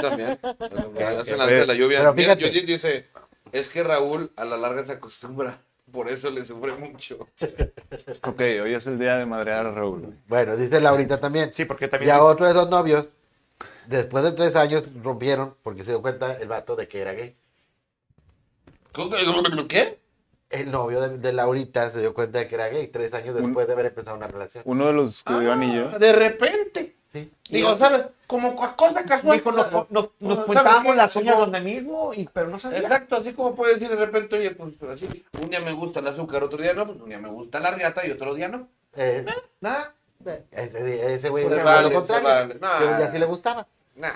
también. 0.00 0.38
Hacen 0.40 1.38
la 1.38 1.46
de 1.46 1.66
la 1.66 1.74
lluvia. 1.74 1.98
Pero 1.98 2.14
Mira, 2.14 2.36
fíjate. 2.36 2.62
Dice, 2.64 3.06
es 3.50 3.68
que 3.68 3.82
Raúl 3.82 4.30
a 4.36 4.44
la 4.44 4.56
larga 4.56 4.86
se 4.86 4.92
acostumbra, 4.92 5.62
por 5.90 6.08
eso 6.08 6.30
le 6.30 6.44
sufre 6.44 6.76
mucho. 6.76 7.26
Ok, 8.22 8.40
hoy 8.62 8.74
es 8.74 8.86
el 8.86 9.00
día 9.00 9.16
de 9.16 9.26
madrear 9.26 9.66
a 9.66 9.72
Raúl. 9.72 10.16
Bueno, 10.28 10.56
dice 10.56 10.80
Laurita 10.80 11.18
también. 11.18 11.52
Sí, 11.52 11.64
porque 11.64 11.86
Y 11.86 11.88
también. 11.88 12.12
a 12.12 12.22
otro 12.22 12.46
de 12.46 12.52
esos 12.52 12.70
novios, 12.70 13.08
después 13.88 14.22
de 14.22 14.30
tres 14.30 14.54
años, 14.54 14.84
rompieron 15.02 15.56
porque 15.64 15.82
se 15.82 15.90
dio 15.90 16.00
cuenta 16.02 16.34
el 16.38 16.46
vato 16.46 16.76
de 16.76 16.86
que 16.86 17.00
era 17.00 17.14
gay. 17.14 17.36
¿Qué? 19.68 19.98
El 20.54 20.70
novio 20.70 21.00
de, 21.00 21.18
de 21.18 21.32
Laurita 21.32 21.90
se 21.90 22.00
dio 22.00 22.14
cuenta 22.14 22.38
de 22.38 22.48
que 22.48 22.54
era 22.54 22.68
gay 22.68 22.86
tres 22.88 23.12
años 23.14 23.34
después 23.34 23.66
de 23.66 23.72
haber 23.72 23.86
empezado 23.86 24.16
una 24.16 24.28
relación. 24.28 24.62
Uno 24.66 24.86
de 24.86 24.92
los 24.92 25.22
que 25.22 25.34
dio 25.40 25.52
anillo. 25.52 25.88
De 25.98 26.12
repente. 26.12 26.96
Sí. 27.08 27.32
Digo, 27.48 27.76
¿sabes? 27.78 28.06
Como 28.26 28.56
cosa 28.56 29.04
casual. 29.04 29.38
Dijo, 29.38 29.52
nos, 29.52 29.70
nos, 29.90 30.10
nos 30.18 30.34
¿Sabes 30.34 30.50
pintábamos 30.50 30.92
qué? 30.92 30.96
las 30.96 31.14
uñas 31.16 31.36
donde 31.38 31.60
mismo, 31.60 32.10
y, 32.12 32.28
pero 32.32 32.48
no 32.48 32.58
sabía. 32.58 32.78
Exacto, 32.80 33.16
así 33.16 33.32
como 33.34 33.54
puede 33.54 33.74
decir 33.74 33.88
de 33.88 33.96
repente, 33.96 34.36
oye, 34.36 34.50
pues 34.52 34.72
así, 34.92 35.24
un 35.40 35.48
día 35.50 35.60
me 35.60 35.72
gusta 35.72 36.00
el 36.00 36.08
azúcar, 36.08 36.42
otro 36.42 36.58
día 36.58 36.72
no, 36.72 36.86
pues 36.86 37.00
un 37.00 37.08
día 37.08 37.18
me 37.18 37.28
gusta 37.28 37.60
la 37.60 37.70
riata 37.70 38.04
y 38.06 38.10
otro 38.10 38.34
día 38.34 38.48
no. 38.48 38.66
Eh, 38.96 39.24
Nada. 39.60 39.94
ese, 40.50 40.82
día- 40.82 41.08
ese 41.10 41.28
güey 41.28 41.44
Se 41.44 41.50
fue 41.50 41.62
vale, 41.62 41.82
lo 41.82 41.88
se 41.88 41.94
contrario. 41.94 42.28
vale. 42.28 42.54
No. 42.60 42.68
Pero 42.78 42.90
ya 42.98 43.12
sí 43.12 43.18
le 43.18 43.26
gustaba. 43.26 43.66
Nah, 43.96 44.10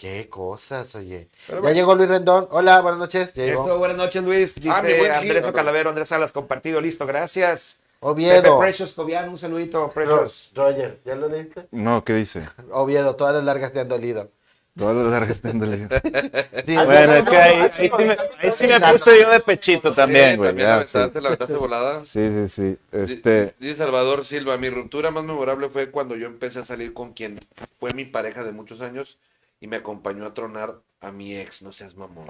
Qué 0.00 0.30
cosas, 0.30 0.94
oye. 0.94 1.28
Pero 1.46 1.58
ya 1.58 1.60
bueno. 1.60 1.74
llegó 1.76 1.94
Luis 1.94 2.08
Rendón. 2.08 2.48
Hola, 2.52 2.80
buenas 2.80 2.98
noches. 2.98 3.34
Ya 3.34 3.44
llegó. 3.44 3.64
Esto, 3.64 3.78
buenas 3.78 3.98
noches, 3.98 4.22
Luis. 4.22 4.54
Dice 4.54 4.70
Ah, 4.72 4.80
mi 4.80 4.94
buen 4.94 5.12
Andrés 5.12 5.44
Gil. 5.44 5.52
Calavero, 5.52 5.90
Andrés 5.90 6.08
Salas, 6.08 6.32
compartido, 6.32 6.80
listo, 6.80 7.04
gracias. 7.06 7.80
Pepe 7.82 8.06
Oviedo. 8.10 8.58
Precious 8.58 8.94
Cobian, 8.94 9.28
un 9.28 9.36
saludito, 9.36 9.90
Precious. 9.90 10.52
Roger, 10.54 11.00
¿ya 11.04 11.14
lo 11.16 11.28
leíste? 11.28 11.66
No, 11.70 12.02
¿qué 12.02 12.14
dice? 12.14 12.48
Oviedo, 12.70 13.14
todas 13.14 13.34
las 13.34 13.44
largas 13.44 13.74
te 13.74 13.80
han 13.80 13.90
dolido. 13.90 14.30
Todas 14.74 14.96
las 14.96 15.06
largas 15.08 15.32
están 15.32 15.58
doliendo. 15.58 15.94
Sí, 16.64 16.74
Bueno, 16.76 17.14
es 17.16 17.28
que 17.28 17.36
ahí, 17.36 17.56
ahí 17.60 17.70
sí 17.70 17.90
me, 17.98 18.10
ahí 18.38 18.52
sí 18.54 18.66
me 18.68 18.80
puse 18.80 19.20
yo 19.20 19.30
de 19.30 19.40
pechito 19.40 19.92
también, 19.92 20.38
güey. 20.38 20.54
La 20.54 20.60
sí. 20.86 20.96
aventaste, 20.96 21.20
la 21.20 21.28
aventaste 21.28 21.54
volada. 21.56 22.00
Sí, 22.06 22.26
sí, 22.30 22.48
sí. 22.48 22.78
Este, 22.90 23.54
Dice 23.58 23.76
Salvador 23.76 24.24
Silva, 24.24 24.56
mi 24.56 24.70
ruptura 24.70 25.10
más 25.10 25.24
memorable 25.24 25.68
fue 25.68 25.90
cuando 25.90 26.16
yo 26.16 26.26
empecé 26.26 26.60
a 26.60 26.64
salir 26.64 26.94
con 26.94 27.12
quien 27.12 27.38
fue 27.78 27.92
mi 27.92 28.06
pareja 28.06 28.44
de 28.44 28.52
muchos 28.52 28.80
años 28.80 29.18
y 29.60 29.66
me 29.66 29.76
acompañó 29.76 30.26
a 30.26 30.34
tronar 30.34 30.80
a 31.00 31.12
mi 31.12 31.36
ex, 31.36 31.62
no 31.62 31.72
seas 31.72 31.96
mamón. 31.96 32.26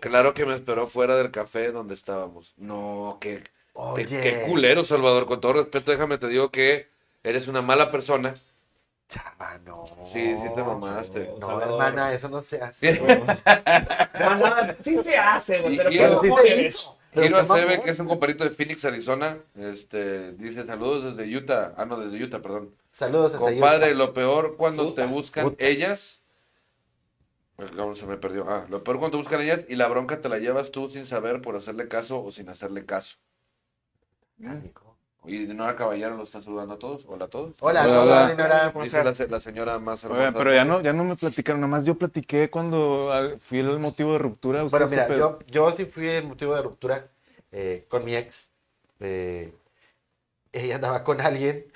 Claro 0.00 0.34
que 0.34 0.44
me 0.46 0.54
esperó 0.54 0.86
fuera 0.86 1.16
del 1.16 1.30
café 1.30 1.72
donde 1.72 1.94
estábamos. 1.94 2.54
No, 2.56 3.18
qué, 3.20 3.42
qué, 3.42 3.50
Oye. 3.74 4.20
qué 4.20 4.42
culero, 4.48 4.84
Salvador. 4.84 5.26
Con 5.26 5.40
todo 5.40 5.54
respeto, 5.54 5.90
déjame 5.90 6.18
te 6.18 6.28
digo 6.28 6.50
que 6.50 6.88
eres 7.22 7.48
una 7.48 7.62
mala 7.62 7.90
persona. 7.90 8.34
Chava, 9.08 9.58
no. 9.64 9.84
Sí, 10.04 10.34
sí 10.34 10.42
te 10.54 10.62
mamaste. 10.62 11.30
No, 11.38 11.46
Salvador. 11.48 11.72
hermana, 11.72 12.12
eso 12.12 12.28
no 12.28 12.40
se 12.40 12.60
hace. 12.60 12.94
güey. 12.98 13.18
No, 14.20 14.34
no, 14.38 14.74
sí 14.82 15.02
se 15.02 15.16
hace, 15.16 15.60
güey, 15.60 15.74
Y- 15.74 15.78
pero 15.98 16.14
y- 16.24 16.28
¿cómo 16.28 16.38
sí 16.38 16.48
mamón. 17.14 17.58
Acebe, 17.58 17.82
que 17.82 17.90
es 17.90 17.98
un 18.00 18.06
comparito 18.06 18.44
de 18.44 18.50
Phoenix, 18.50 18.84
Arizona, 18.84 19.38
este, 19.56 20.32
dice 20.32 20.64
saludos 20.64 21.16
desde 21.16 21.36
Utah. 21.36 21.74
Ah, 21.76 21.84
no, 21.84 21.98
desde 21.98 22.22
Utah, 22.22 22.42
perdón. 22.42 22.74
Saludos 22.90 23.34
hasta 23.34 23.38
Compadre, 23.38 23.86
Utah. 23.88 23.98
lo 23.98 24.12
peor 24.14 24.56
cuando 24.56 24.94
te 24.94 25.06
buscan 25.06 25.54
ellas. 25.58 26.22
Se 27.94 28.06
me 28.06 28.16
perdió. 28.16 28.48
Ah, 28.48 28.66
lo 28.68 28.82
peor 28.82 28.98
cuando 28.98 29.16
te 29.16 29.22
buscan 29.22 29.40
ellas 29.40 29.64
y 29.68 29.76
la 29.76 29.86
bronca 29.86 30.20
te 30.20 30.28
la 30.28 30.38
llevas 30.38 30.72
tú 30.72 30.90
sin 30.90 31.06
saber 31.06 31.40
por 31.40 31.54
hacerle 31.56 31.86
caso 31.88 32.22
o 32.22 32.32
sin 32.32 32.48
hacerle 32.48 32.84
caso. 32.84 33.18
Y 35.26 35.46
de 35.46 35.54
Nora 35.54 35.74
Caballero 35.74 36.16
lo 36.16 36.22
está 36.24 36.42
saludando 36.42 36.74
a 36.74 36.78
todos. 36.78 37.06
Hola 37.08 37.24
a 37.24 37.28
todos. 37.28 37.54
Hola, 37.60 37.84
Hola, 37.86 38.70
¿cómo 38.72 38.84
Dice 38.84 39.02
la, 39.02 39.14
se- 39.14 39.28
la 39.28 39.40
señora 39.40 39.78
más 39.78 40.04
hermosa. 40.04 40.20
oigan, 40.20 40.34
pero 40.34 40.52
ya 40.52 40.64
no, 40.64 40.82
ya 40.82 40.92
no 40.92 41.04
me 41.04 41.16
platicaron, 41.16 41.60
nomás 41.60 41.84
yo 41.84 41.96
platiqué 41.96 42.50
cuando 42.50 43.10
fui 43.40 43.60
el 43.60 43.78
motivo 43.78 44.12
de 44.12 44.18
ruptura. 44.18 44.64
Bueno, 44.64 44.86
¿ustedes 44.86 44.90
mira, 44.90 45.08
yo, 45.18 45.38
yo 45.46 45.72
sí 45.76 45.86
fui 45.86 46.08
el 46.08 46.26
motivo 46.26 46.54
de 46.54 46.62
ruptura 46.62 47.10
eh, 47.52 47.86
con 47.88 48.04
mi 48.04 48.14
ex. 48.14 48.50
Eh, 49.00 49.52
ella 50.52 50.76
andaba 50.76 51.02
con 51.04 51.20
alguien 51.20 51.66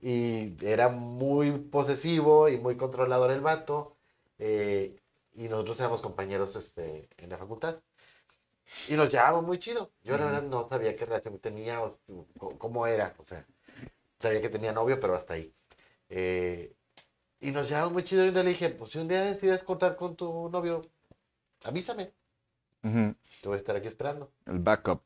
y 0.00 0.54
era 0.64 0.88
muy 0.88 1.50
posesivo 1.52 2.48
y 2.48 2.58
muy 2.58 2.76
controlador 2.76 3.30
el 3.30 3.40
vato. 3.40 3.96
eh, 4.38 4.96
y 5.38 5.48
nosotros 5.48 5.78
éramos 5.80 6.00
compañeros 6.00 6.56
este, 6.56 7.10
en 7.18 7.28
la 7.28 7.36
facultad. 7.36 7.80
Y 8.88 8.94
nos 8.94 9.08
llevábamos 9.10 9.44
muy 9.44 9.58
chido. 9.58 9.92
Yo 10.02 10.16
la 10.18 10.26
verdad 10.26 10.42
no 10.42 10.68
sabía 10.68 10.96
qué 10.96 11.04
relación 11.06 11.38
tenía 11.38 11.82
o 11.82 11.98
cómo 12.58 12.86
era. 12.86 13.14
O 13.18 13.24
sea, 13.26 13.44
sabía 14.18 14.40
que 14.40 14.48
tenía 14.48 14.72
novio, 14.72 14.98
pero 15.00 15.14
hasta 15.14 15.34
ahí. 15.34 15.52
Eh, 16.08 16.72
y 17.40 17.50
nos 17.50 17.68
llevábamos 17.68 17.92
muy 17.94 18.04
chido 18.04 18.24
y 18.24 18.32
yo 18.32 18.42
le 18.42 18.50
dije, 18.50 18.70
pues 18.70 18.90
si 18.90 18.98
un 18.98 19.08
día 19.08 19.22
decides 19.22 19.62
cortar 19.62 19.96
con 19.96 20.16
tu 20.16 20.48
novio, 20.48 20.82
avísame. 21.64 22.12
Te 22.82 23.48
voy 23.48 23.56
a 23.56 23.58
estar 23.58 23.76
aquí 23.76 23.88
esperando. 23.88 24.30
El 24.46 24.60
backup. 24.60 25.02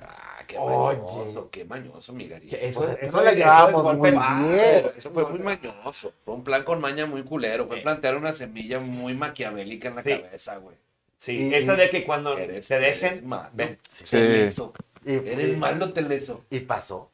Ah, 0.00 0.42
qué 0.46 0.58
Oye. 0.58 0.96
mañoso, 0.98 1.50
qué 1.50 1.64
mañoso, 1.64 2.12
mi 2.12 2.24
Eso, 2.24 2.80
Pues, 2.80 2.98
eso 3.00 3.20
la 3.22 3.32
eso 3.32 3.82
golpe 3.82 4.12
muy 4.12 4.48
bien. 4.54 4.92
Eso 4.96 5.10
fue 5.12 5.26
muy 5.26 5.38
mañoso. 5.40 6.12
Fue 6.24 6.34
un 6.34 6.44
plan 6.44 6.64
con 6.64 6.80
maña 6.80 7.06
muy 7.06 7.22
culero. 7.22 7.66
Fue 7.66 7.78
plantear 7.82 8.16
una 8.16 8.32
semilla 8.32 8.80
muy 8.80 9.14
maquiavélica 9.14 9.88
en 9.88 9.96
la 9.96 10.02
Sí. 10.02 10.10
cabeza, 10.20 10.56
güey. 10.58 10.76
Sí, 11.22 11.50
Y- 11.50 11.54
eso 11.54 11.76
de 11.76 11.88
que 11.88 12.04
cuando 12.04 12.36
Eres- 12.36 12.66
se 12.66 12.74
eres 12.74 13.00
dejen, 13.00 13.28
malo. 13.28 13.48
ven. 13.52 13.78
Sí. 13.88 14.04
Teleso. 14.10 14.72
Y, 15.04 15.12
Eres 15.14 15.52
y- 15.52 15.56
malo, 15.56 15.92
Teleso. 15.92 16.44
y 16.50 16.58
pasó. 16.60 17.12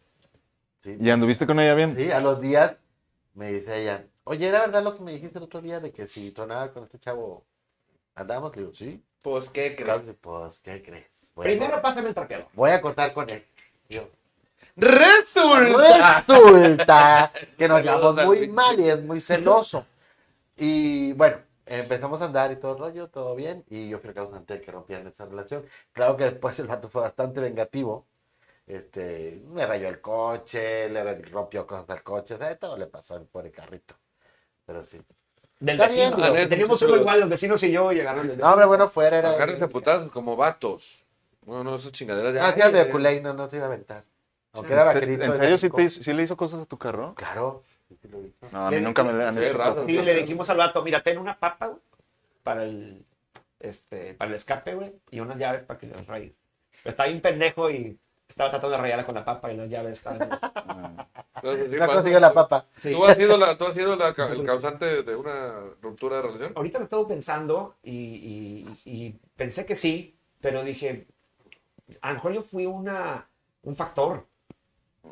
Sí. 0.79 0.97
¿Y 0.99 1.11
anduviste 1.11 1.47
con 1.47 1.61
ella 1.61 1.75
bien? 1.75 1.95
Sí, 1.95 2.11
a 2.11 2.19
los 2.21 2.41
días 2.41 2.77
me 3.35 3.53
dice 3.53 3.83
ella, 3.83 4.07
oye, 4.25 4.47
¿era 4.49 4.61
verdad 4.61 4.83
lo 4.83 4.97
que 4.97 5.03
me 5.03 5.13
dijiste 5.13 5.37
el 5.37 5.45
otro 5.45 5.61
día 5.61 5.79
de 5.81 5.93
que 5.93 6.07
si 6.07 6.31
tronaba 6.31 6.73
con 6.73 6.85
este 6.85 6.99
chavo 6.99 7.45
andamos? 8.15 8.57
Le 8.57 8.63
digo, 8.63 8.75
sí. 8.75 9.03
Pues, 9.21 9.51
¿qué 9.51 9.77
crees? 9.77 10.01
Claro, 10.01 10.17
pues, 10.23 10.61
¿qué 10.61 10.83
crees? 10.83 11.05
Voy 11.35 11.45
a- 11.45 11.51
Primero 11.51 11.83
pásame 11.83 12.09
el 12.09 12.15
trapeador. 12.15 12.47
voy 12.55 12.71
a 12.71 12.81
cortar 12.81 13.13
con 13.13 13.29
él. 13.29 13.45
Yo, 13.91 14.09
¡Resulta! 14.75 16.25
Resulta 16.27 17.33
que 17.59 17.69
nos 17.69 17.83
llevamos 17.83 18.25
muy 18.25 18.49
mal 18.49 18.81
y 18.81 18.89
es 18.89 19.03
muy 19.03 19.21
celoso. 19.21 19.85
Y 20.57 21.13
bueno, 21.13 21.37
empezamos 21.69 22.21
a 22.23 22.27
andar 22.27 22.51
y 22.53 22.57
todo 22.57 22.73
el 22.73 22.79
rollo, 22.79 23.09
todo 23.09 23.35
bien. 23.35 23.65
Y 23.69 23.89
yo 23.89 24.01
creo 24.01 24.15
que 24.15 24.55
de 24.55 24.61
que 24.61 24.71
rompieran 24.73 25.07
esa 25.07 25.25
relación. 25.27 25.65
Claro 25.93 26.17
que 26.17 26.25
después 26.25 26.59
el 26.59 26.67
vato 26.67 26.89
fue 26.89 27.03
bastante 27.03 27.41
vengativo. 27.41 28.07
Este, 28.67 29.43
me 29.47 29.65
rayó 29.67 29.89
el 29.89 30.01
coche, 30.01 30.89
le 30.91 31.23
rompió 31.23 31.67
cosas 31.67 31.89
al 31.89 32.03
coche, 32.03 32.35
o 32.35 32.39
sea, 32.39 32.49
de 32.49 32.57
todo 32.57 32.77
le 32.77 32.87
pasó 32.87 33.15
al 33.15 33.25
pobre 33.25 33.51
carrito. 33.51 33.95
Pero 34.67 34.85
sí. 34.85 35.01
Del 35.61 35.81
Está 35.81 35.93
bien, 35.95 36.11
vecino. 36.11 36.31
güey. 36.31 36.49
Teníamos 36.49 36.83
uno 36.83 36.97
igual, 36.97 37.21
los 37.21 37.29
vecinos 37.31 37.63
y 37.63 37.73
yo, 37.73 37.91
y 37.93 38.01
agarraron 38.01 38.31
el 38.31 38.39
No, 38.39 38.51
hombre, 38.53 38.67
bueno, 38.67 38.89
fuera 38.89 39.19
era. 39.19 39.31
Agárrense 39.31 39.65
a 39.65 39.69
putazos 39.69 40.11
como 40.13 40.37
vatos. 40.37 41.05
No, 41.47 41.65
no, 41.65 41.77
esas 41.77 41.93
chingaderas 41.93 42.35
de. 42.35 42.41
Ah, 42.41 42.53
sí, 42.55 42.61
el 42.61 42.73
de 42.73 42.81
ay, 42.81 42.91
Culey 42.91 43.21
no, 43.23 43.33
no 43.33 43.49
se 43.49 43.57
iba 43.57 43.65
a 43.65 43.69
aventar. 43.69 44.05
Aunque 44.53 44.73
era 44.75 44.83
¿Te- 44.83 44.95
vaquerito. 44.95 45.25
¿En 45.25 45.35
serio 45.35 45.59
sí, 45.59 45.67
rico. 45.67 45.77
te 45.79 45.83
hizo- 45.85 46.03
sí 46.03 46.13
le 46.13 46.23
hizo 46.23 46.37
cosas 46.37 46.61
a 46.61 46.67
tu 46.67 46.77
carro? 46.77 47.15
Claro. 47.17 47.63
Sí, 48.11 48.33
lo. 48.41 48.49
No, 48.51 48.67
a 48.67 48.71
mí 48.71 48.77
Le- 48.77 48.83
nunca 48.83 49.05
me 49.05 49.13
hecho 49.49 49.59
raro. 49.59 49.71
cosas. 49.75 49.87
Sí, 49.89 49.99
le 50.03 50.15
dijimos 50.15 50.49
al 50.51 50.57
vato, 50.59 50.83
mira, 50.83 51.03
ten 51.03 51.19
una 51.19 51.39
papa, 51.39 51.67
güey, 51.67 51.81
para 52.43 52.65
el, 52.65 53.05
este, 53.61 54.15
para 54.15 54.31
el 54.31 54.37
escape, 54.37 54.75
güey, 54.75 54.93
y 55.11 55.21
unas 55.21 55.37
llaves 55.39 55.63
para 55.63 55.79
que 55.79 55.87
las 55.87 56.07
rayes. 56.07 56.33
Pero 56.83 56.91
estaba 56.91 57.09
bien 57.09 57.21
pendejo 57.21 57.71
y 57.71 57.99
estaba 58.29 58.51
tratando 58.51 58.77
de 58.77 58.83
rayarla 58.83 59.07
con 59.07 59.15
la 59.15 59.25
papa 59.25 59.53
y 59.53 59.57
las 59.57 59.69
llaves 59.69 59.93
estaban... 59.99 60.29
No 60.29 61.87
pasa. 61.87 61.93
consiguió 61.95 62.21
la 62.21 62.33
papa. 62.33 62.67
Sí. 62.77 62.93
¿Tú 62.93 63.05
has 63.05 63.17
sido, 63.17 63.37
la, 63.37 63.57
tú 63.57 63.65
has 63.67 63.75
sido 63.75 63.97
la 63.97 64.09
el 64.09 64.45
causante 64.47 65.03
de 65.03 65.17
una 65.17 65.61
ruptura 65.81 66.17
de 66.17 66.23
relación? 66.23 66.53
Ahorita 66.57 66.79
lo 66.79 66.85
estaba 66.85 67.07
pensando 67.09 67.77
y, 67.83 67.93
y- 67.95 68.81
y 68.85 69.15
pensé 69.37 69.65
que 69.65 69.77
sí, 69.77 70.17
pero 70.41 70.63
dije, 70.65 71.07
a 72.01 72.09
lo 72.09 72.15
mejor 72.15 72.33
yo 72.33 72.43
fui 72.43 72.67
una, 72.67 73.29
un 73.63 73.77
factor. 73.77 74.27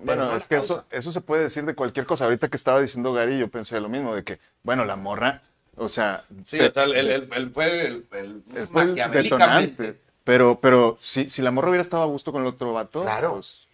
Bueno, 0.05 0.35
es 0.37 0.47
que 0.47 0.57
causa. 0.57 0.75
eso, 0.75 0.85
eso 0.91 1.13
se 1.13 1.21
puede 1.21 1.45
decir 1.45 1.65
de 1.65 1.75
cualquier 1.75 2.07
cosa. 2.07 2.25
Ahorita 2.25 2.49
que 2.49 2.57
estaba 2.57 2.81
diciendo 2.81 3.13
Gary, 3.13 3.39
yo 3.39 3.49
pensé 3.51 3.81
lo 3.81 3.89
mismo, 3.89 4.15
de 4.15 4.25
que, 4.25 4.39
bueno, 4.63 4.85
la 4.85 4.97
morra, 4.97 5.43
o 5.77 5.89
sea, 5.89 6.25
Sí, 6.45 6.59
te- 6.59 6.69
o 6.69 6.73
sea, 6.73 6.85
el, 6.85 6.97
el, 6.97 7.11
el- 7.11 7.29
el- 7.33 7.51
fue 7.51 7.87
el, 7.87 8.07
el, 8.13 8.43
él 8.55 8.69
fue 8.69 8.83
el 8.83 8.95
detonante. 9.13 10.01
Pero, 10.25 10.59
pero 10.61 10.95
si, 10.99 11.29
si 11.29 11.41
la 11.41 11.53
morra 11.53 11.69
hubiera 11.69 11.83
estado 11.83 12.03
a 12.03 12.07
gusto 12.07 12.33
con 12.33 12.43
el 12.43 12.49
otro 12.49 12.73
vato, 12.73 13.03
Claro. 13.03 13.35
pues, 13.35 13.69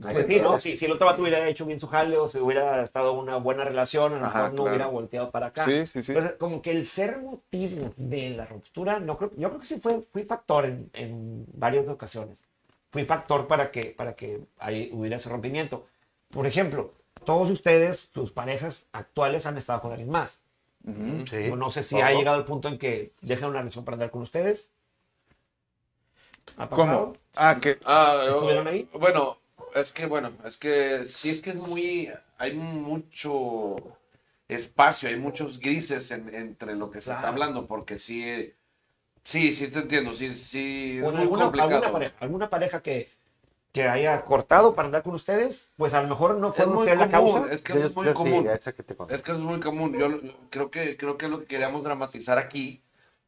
Pues 0.00 0.26
sí, 0.26 0.40
¿no? 0.40 0.58
Si, 0.58 0.76
si 0.76 0.86
el 0.86 0.92
otro 0.92 1.06
vato 1.06 1.22
hubiera 1.22 1.46
hecho 1.48 1.64
bien 1.64 1.78
su 1.78 1.86
jale 1.86 2.18
o 2.18 2.28
si 2.28 2.38
hubiera 2.38 2.82
estado 2.82 3.12
una 3.12 3.36
buena 3.36 3.64
relación, 3.64 4.14
a 4.14 4.18
lo 4.18 4.24
mejor 4.26 4.40
no 4.40 4.48
claro. 4.48 4.62
hubiera 4.64 4.86
volteado 4.88 5.30
para 5.30 5.46
acá. 5.46 5.64
sí, 5.66 5.86
sí, 5.86 6.02
sí. 6.02 6.10
Entonces, 6.12 6.36
como 6.38 6.60
que 6.60 6.72
el 6.72 6.84
ser 6.86 7.18
motivo 7.22 7.92
de 7.96 8.30
la 8.30 8.46
ruptura, 8.46 8.98
no 8.98 9.16
creo, 9.16 9.30
yo 9.36 9.48
creo 9.50 9.60
que 9.60 9.66
sí 9.66 9.78
fue, 9.78 10.02
fui 10.12 10.24
factor 10.24 10.64
en, 10.64 10.90
en 10.94 11.46
varias 11.54 11.86
ocasiones. 11.88 12.44
Fui 12.94 13.04
factor 13.04 13.48
para 13.48 13.72
que, 13.72 13.86
para 13.86 14.14
que 14.14 14.40
ahí 14.56 14.88
hubiera 14.92 15.16
ese 15.16 15.28
rompimiento. 15.28 15.84
Por 16.30 16.46
ejemplo, 16.46 16.94
todos 17.24 17.50
ustedes, 17.50 18.08
sus 18.14 18.30
parejas 18.30 18.86
actuales 18.92 19.46
han 19.46 19.56
estado 19.56 19.80
con 19.80 19.90
alguien 19.90 20.10
más. 20.10 20.42
Ujú. 20.86 21.26
Sí. 21.28 21.48
Yo 21.48 21.56
no 21.56 21.72
sé 21.72 21.82
si 21.82 21.96
Todo. 21.96 22.04
ha 22.04 22.12
llegado 22.12 22.38
el 22.38 22.44
punto 22.44 22.68
en 22.68 22.78
que 22.78 23.10
dejan 23.20 23.50
una 23.50 23.58
relación 23.58 23.84
para 23.84 23.96
andar 23.96 24.12
con 24.12 24.22
ustedes. 24.22 24.70
¿Ha 26.56 26.68
pasado? 26.68 27.04
¿Cómo? 27.06 27.16
Ah, 27.34 27.58
que, 27.60 27.80
Ah, 27.84 28.26
¿Estuvieron 28.28 28.68
ahí? 28.68 28.88
Bueno, 28.92 29.38
es 29.74 29.90
que, 29.92 30.06
bueno, 30.06 30.30
es 30.44 30.56
que 30.56 31.04
sí 31.04 31.30
es 31.30 31.40
que 31.40 31.50
es 31.50 31.56
muy, 31.56 32.12
hay 32.38 32.52
mucho 32.52 33.74
espacio, 34.46 35.08
hay 35.08 35.16
muchos 35.16 35.58
grises 35.58 36.12
en- 36.12 36.32
entre 36.32 36.76
lo 36.76 36.90
que 36.92 37.00
se 37.00 37.10
está 37.10 37.22
Claro. 37.22 37.28
hablando, 37.32 37.66
porque 37.66 37.98
sí, 37.98 38.52
sí, 39.24 39.54
sí 39.54 39.68
te 39.68 39.80
entiendo, 39.80 40.12
sí, 40.14 40.32
sí, 40.34 40.98
es 40.98 41.04
¿O 41.04 41.10
muy 41.10 41.22
alguna, 41.22 41.44
complicado. 41.44 41.70
alguna 41.74 41.92
pareja, 41.92 42.14
alguna 42.20 42.50
pareja 42.50 42.82
que, 42.82 43.08
que 43.72 43.84
haya 43.84 44.24
cortado 44.24 44.74
para 44.74 44.86
andar 44.86 45.02
con 45.02 45.14
ustedes, 45.14 45.72
pues 45.76 45.94
a 45.94 46.02
lo 46.02 46.08
mejor 46.08 46.36
no 46.36 46.50
Es 46.50 46.56
fue 46.56 46.66
muy 46.66 46.78
usted 46.78 46.98
la 46.98 47.08
común, 47.10 47.12
causa. 47.12 47.54
es 47.54 47.62
que 47.62 47.74
Yo- 47.74 47.86
es 47.86 47.96
muy 47.96 48.06
yo 48.06 48.14
común. 48.14 48.44
que 48.44 48.82
te. 48.84 48.96
Es 49.08 49.22
que 49.22 49.32
es 49.32 49.38
muy 49.38 49.60
común. 49.60 49.92
Yo, 49.98 50.20
yo 50.22 50.32
creo 50.50 50.70
que 50.70 50.96
creo 50.96 51.18
que 51.18 51.28
lo 51.28 51.40
que 51.40 51.46
queríamos 51.46 51.82
dramatizar 51.84 52.38
aquí 52.38 52.82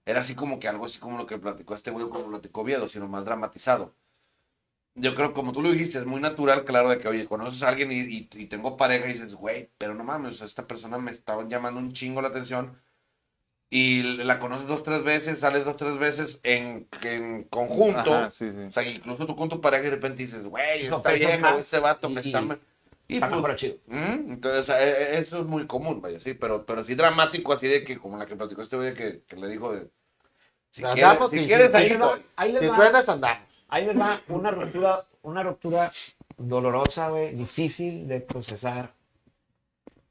era 0.05 0.21
así 0.21 0.35
como 0.35 0.59
que 0.61 0.69
algo 0.69 0.87
así 0.87 0.99
como 1.01 1.19
lo 1.19 1.27
que 1.27 1.39
platicó 1.39 1.75
este 1.75 1.91
güey, 1.91 2.09
como 2.09 2.25
lo 2.25 2.31
platicó 2.31 2.65
Viedo, 2.65 2.89
sino 2.89 3.09
más 3.09 3.25
dramatizado. 3.25 3.95
Yo 4.95 5.15
creo, 5.15 5.35
como 5.35 5.53
tú 5.53 5.61
lo 5.63 5.71
dijiste, 5.71 5.99
es 5.99 6.07
muy 6.07 6.21
natural, 6.23 6.65
claro, 6.65 6.89
de 6.89 6.99
que, 6.99 7.09
oye, 7.09 7.27
conoces 7.27 7.63
a 7.63 7.69
alguien 7.69 7.93
y, 7.93 7.97
y- 8.01 8.29
y 8.33 8.47
tengo 8.47 8.77
pareja 8.79 9.07
y 9.07 9.11
dices, 9.13 9.35
güey, 9.35 9.71
pero 9.79 9.95
no 9.95 10.05
mames, 10.05 10.35
o 10.35 10.39
sea, 10.39 10.47
esta 10.47 10.67
persona 10.67 10.97
me 10.99 11.11
estaba 11.11 11.47
llamando 11.47 11.81
un 11.81 11.93
chingo 11.93 12.23
la 12.23 12.29
atención 12.29 12.73
y 13.69 14.03
la 14.25 14.39
conoces 14.39 14.67
dos, 14.69 14.83
tres 14.83 15.03
veces, 15.03 15.41
sales 15.41 15.65
dos, 15.65 15.77
tres 15.77 15.99
veces 15.99 16.41
en, 16.45 16.87
en 17.03 17.45
conjunto. 17.45 18.15
Ajá, 18.15 18.31
sí, 18.31 18.51
sí. 18.53 18.59
O 18.59 18.71
sea, 18.71 18.83
incluso 18.89 19.27
tú 19.27 19.35
con 19.37 19.49
tu 19.49 19.61
pareja 19.61 19.83
y 19.83 19.87
de 19.87 19.91
repente 19.93 20.23
dices, 20.23 20.45
güey, 20.45 20.89
No, 20.89 20.99
está 20.99 21.13
bien, 21.13 21.41
güey, 21.41 21.59
ese 21.61 21.79
vato 21.81 22.09
me 22.09 22.21
está... 22.21 22.41
y- 22.41 22.59
y 23.09 23.15
Está 23.15 23.29
pues, 23.29 23.41
mejor 23.41 23.55
chido. 23.57 23.77
¿Mm? 23.87 24.33
Entonces, 24.33 24.63
o 24.63 24.65
sea, 24.65 24.83
e- 24.85 25.15
e- 25.15 25.19
eso 25.19 25.39
es 25.41 25.47
muy 25.47 25.67
común, 25.67 26.01
vaya, 26.01 26.19
sí, 26.19 26.35
pero, 26.35 26.67
pero 26.67 26.83
sí 26.83 26.95
dramático, 26.97 27.53
así 27.53 27.69
de 27.69 27.85
que, 27.85 27.99
como 27.99 28.17
la 28.19 28.27
que 28.27 28.35
platicó 28.35 28.63
este 28.63 28.77
güey, 28.77 28.95
que, 28.95 29.23
que 29.29 29.37
le 29.37 29.49
dijo 29.49 29.73
de. 29.73 29.89
Si 30.71 30.85
Andamos, 30.85 31.31
quieres, 31.31 31.43
si 31.43 31.47
quieres 31.49 31.75
ahí, 31.75 31.91
Ahí 31.93 31.97
va- 31.97 32.19
ahí 32.37 32.53
les 32.53 32.61
Si 32.63 32.67
va- 32.69 32.89
andamos. 33.13 33.39
Ahí 33.69 33.87
les 33.87 33.99
va 33.99 34.21
una 34.29 34.51
ruptura, 34.51 35.07
una 35.23 35.43
ruptura 35.45 35.93
dolorosa, 36.37 37.09
güey, 37.11 37.33
difícil 37.35 38.09
de 38.09 38.21
procesar, 38.21 38.93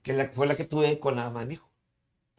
que 0.01 0.13
la, 0.13 0.29
fue 0.29 0.47
la 0.47 0.55
que 0.55 0.63
tuve 0.65 0.97
con 0.99 1.15
la 1.17 1.23
mamá 1.29 1.45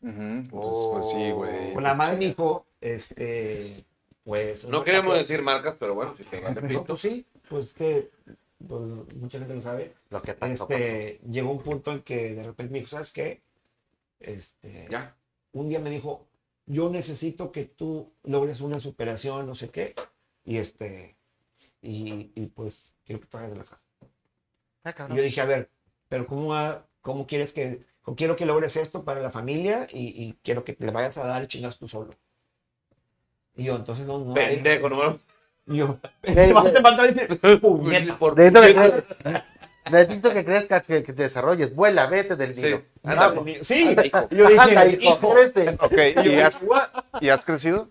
de 0.06 0.12
mi 0.12 0.40
hijo. 0.42 0.50
Ujú, 0.50 0.90
pues, 0.92 0.92
pues 0.92 1.10
sí, 1.10 1.30
güey. 1.32 1.72
Con 1.74 1.82
la 1.82 1.90
mamá 1.94 2.10
de 2.12 2.16
mi 2.16 2.24
hijo, 2.26 2.66
este, 2.80 3.84
pues... 4.24 4.64
No 4.66 4.82
queremos 4.84 5.06
ocasión- 5.14 5.22
decir 5.28 5.42
marcas, 5.42 5.76
pero 5.78 5.94
bueno, 5.94 6.14
si 6.16 6.24
te 6.24 6.40
No, 6.40 6.54
pito. 6.68 6.84
pues 6.84 7.00
sí, 7.00 7.26
pues 7.48 7.74
que 7.74 8.10
pues, 8.66 8.82
mucha 9.16 9.38
gente 9.38 9.54
lo 9.54 9.60
sabe. 9.60 9.94
Lo 10.10 10.22
que 10.22 10.34
pasó. 10.34 10.52
Este, 10.68 11.20
llegó 11.30 11.50
un 11.50 11.62
punto 11.62 11.92
en 11.92 12.02
que 12.02 12.34
de 12.34 12.42
repente 12.42 12.72
me 12.72 12.78
dijo, 12.80 12.88
¿sabes 12.90 13.12
qué? 13.12 13.42
Este, 14.20 14.88
Ya. 14.90 15.16
un 15.52 15.68
día 15.68 15.78
me 15.80 15.90
dijo, 15.90 16.26
yo 16.66 16.88
necesito 16.90 17.52
que 17.52 17.64
tú 17.64 18.12
logres 18.24 18.60
una 18.60 18.80
superación, 18.80 19.46
no 19.46 19.54
sé 19.54 19.70
qué, 19.70 19.94
y 20.44 20.56
este, 20.56 21.16
y, 21.82 22.32
y 22.34 22.46
pues 22.46 22.94
quiero 23.04 23.20
que 23.20 23.26
te 23.28 23.36
vayas 23.36 23.52
de 23.52 23.58
la 23.58 23.64
casa. 23.64 23.80
Ah, 24.84 25.08
yo 25.14 25.22
dije, 25.22 25.40
a 25.40 25.44
ver, 25.46 25.70
pero 26.08 26.26
¿cómo, 26.26 26.48
va- 26.48 26.86
cómo 27.02 27.26
quieres 27.26 27.52
que, 27.52 27.84
quiero 28.14 28.36
que 28.36 28.46
logres 28.46 28.76
esto 28.76 29.04
para 29.04 29.20
la 29.20 29.30
familia 29.30 29.86
y, 29.92 30.06
y 30.22 30.38
quiero 30.44 30.64
que 30.64 30.72
te 30.74 30.90
vayas 30.90 31.18
a 31.18 31.26
dar 31.26 31.42
y 31.42 31.48
chingas 31.48 31.78
tú 31.78 31.88
solo? 31.88 32.14
Y 33.56 33.64
yo, 33.64 33.76
entonces 33.76 34.06
no, 34.06 34.18
no. 34.18 34.34
Pendejo, 34.34 34.88
no 34.88 35.18
Y 35.66 35.78
yo, 35.78 35.98
te 36.22 36.52
vas 36.52 36.66
a. 36.66 37.58
Por 38.18 38.36
Necesito 39.90 40.32
que, 40.32 40.44
crezcas- 40.44 40.86
que 40.86 41.00
te 41.02 41.12
desarrolles. 41.22 41.74
Vuela, 41.74 42.06
vete 42.06 42.34
del 42.36 42.54
Sí. 42.54 42.62
nido. 42.62 42.82
Sí, 43.62 43.96
hijo. 44.04 44.28
y 44.30 44.36
yo 44.36 44.48
dije, 44.48 44.60
Anda, 44.60 44.86
hijo, 44.86 45.02
hijo, 45.02 45.34
crece. 45.34 45.70
Ok, 45.80 46.24
¿y 46.24 46.34
has, 46.40 46.66
¿y 47.20 47.28
has 47.28 47.44
crecido? 47.44 47.88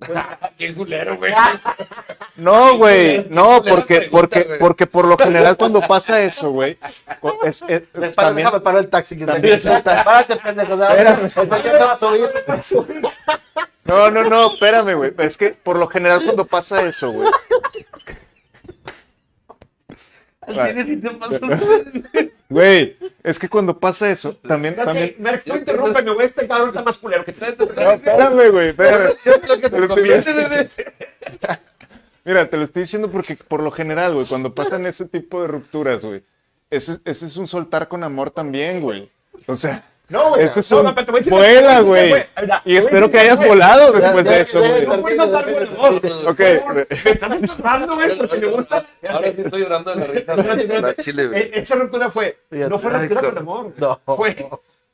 Qué 0.58 0.74
culero, 0.74 1.16
güey. 1.16 1.32
No, 2.36 2.76
güey, 2.78 3.26
no, 3.28 3.62
porque, 3.62 4.08
porque, 4.10 4.56
porque 4.58 4.86
por 4.86 5.04
lo 5.06 5.16
general 5.18 5.56
cuando 5.56 5.80
pasa 5.82 6.20
eso, 6.22 6.50
güey, 6.50 6.78
es, 7.44 7.62
es- 7.68 7.82
Déjame, 7.92 8.12
también, 8.14 8.46
déjame 8.46 8.60
parar 8.60 8.80
el 8.80 8.88
taxi. 8.88 9.16
Que 9.16 9.26
también- 9.26 9.60
Párate, 9.84 10.36
pendejo. 10.36 10.76
No, 13.84 14.10
no, 14.10 14.24
no, 14.24 14.52
espérame, 14.52 14.94
güey, 14.94 15.12
es 15.18 15.36
que 15.36 15.50
por 15.50 15.76
lo 15.78 15.88
general 15.88 16.22
cuando 16.24 16.46
pasa 16.46 16.82
eso, 16.82 17.10
güey, 17.12 17.28
Güey, 22.50 22.96
es 23.22 23.38
que 23.38 23.48
cuando 23.48 23.78
pasa 23.78 24.10
eso, 24.10 24.34
también, 24.34 24.74
también. 24.74 25.14
Merck, 25.20 25.46
no 25.46 25.56
interrúmpeme, 25.56 26.10
güey. 26.10 26.26
Este 26.26 26.48
cabrón 26.48 26.70
está 26.70 26.82
más 26.82 26.98
culero 26.98 27.24
que 27.24 27.32
tú. 27.32 27.68
No, 27.76 27.92
espérame, 27.92 28.50
güey, 28.50 28.68
espérame. 28.70 29.12
Lo 29.48 29.60
que 29.60 29.70
te 29.70 29.88
conviene, 29.88 30.32
bebé. 30.32 30.68
Mira, 32.24 32.50
te 32.50 32.56
lo 32.56 32.64
estoy 32.64 32.82
diciendo 32.82 33.08
porque 33.08 33.36
por 33.36 33.62
lo 33.62 33.70
general, 33.70 34.14
güey, 34.14 34.26
cuando 34.26 34.52
pasan 34.52 34.84
ese 34.86 35.06
tipo 35.06 35.40
de 35.42 35.48
rupturas, 35.48 36.04
güey, 36.04 36.24
ese, 36.70 36.98
ese 37.04 37.26
es 37.26 37.36
un 37.36 37.46
soltar 37.46 37.88
con 37.88 38.02
amor 38.02 38.30
también, 38.30 38.80
güey. 38.80 39.08
O 39.46 39.54
sea, 39.54 39.84
No, 40.10 40.30
güey. 40.30 40.42
ese 40.44 40.60
es 40.60 40.70
no, 40.72 40.78
un 40.80 40.84
no, 40.86 40.94
pero 40.94 41.04
te 41.06 41.12
voy 41.12 41.18
a 41.20 41.22
decir- 41.22 41.32
vuela, 41.32 41.80
güey. 41.80 42.14
Y 42.64 42.76
espero 42.76 43.06
decir, 43.06 43.10
que 43.12 43.18
hayas 43.20 43.38
güey, 43.38 43.48
volado 43.48 43.92
después 43.92 44.24
ya, 44.24 44.30
de 44.32 44.40
eso, 44.42 44.62
ya, 44.62 44.68
güey. 44.70 44.86
No 44.86 45.00
puedes 45.00 45.18
soltar 45.18 45.54
con 45.54 45.68
amor. 45.68 46.02
Ok, 46.28 46.40
Me 47.04 47.10
estás 47.12 47.30
asustando, 47.32 47.94
güey, 47.94 48.18
porque 48.18 48.36
me 48.38 48.46
gusta. 48.48 48.84
Ahora 49.08 49.32
sí 49.32 49.40
estoy 49.44 49.60
llorando 49.62 49.94
de 49.94 50.00
la 50.00 50.06
risa. 50.06 50.36
La 50.36 50.94
chile, 50.96 51.26
güey. 51.28 51.40
Eh, 51.40 51.50
Esa 51.54 51.76
ruptura 51.76 52.10
fue, 52.10 52.38
no 52.50 52.78
fue 52.78 52.90
ruptura 52.90 53.20
con 53.22 53.38
amor. 53.38 53.72
No. 53.76 54.00
Fue, 54.16 54.36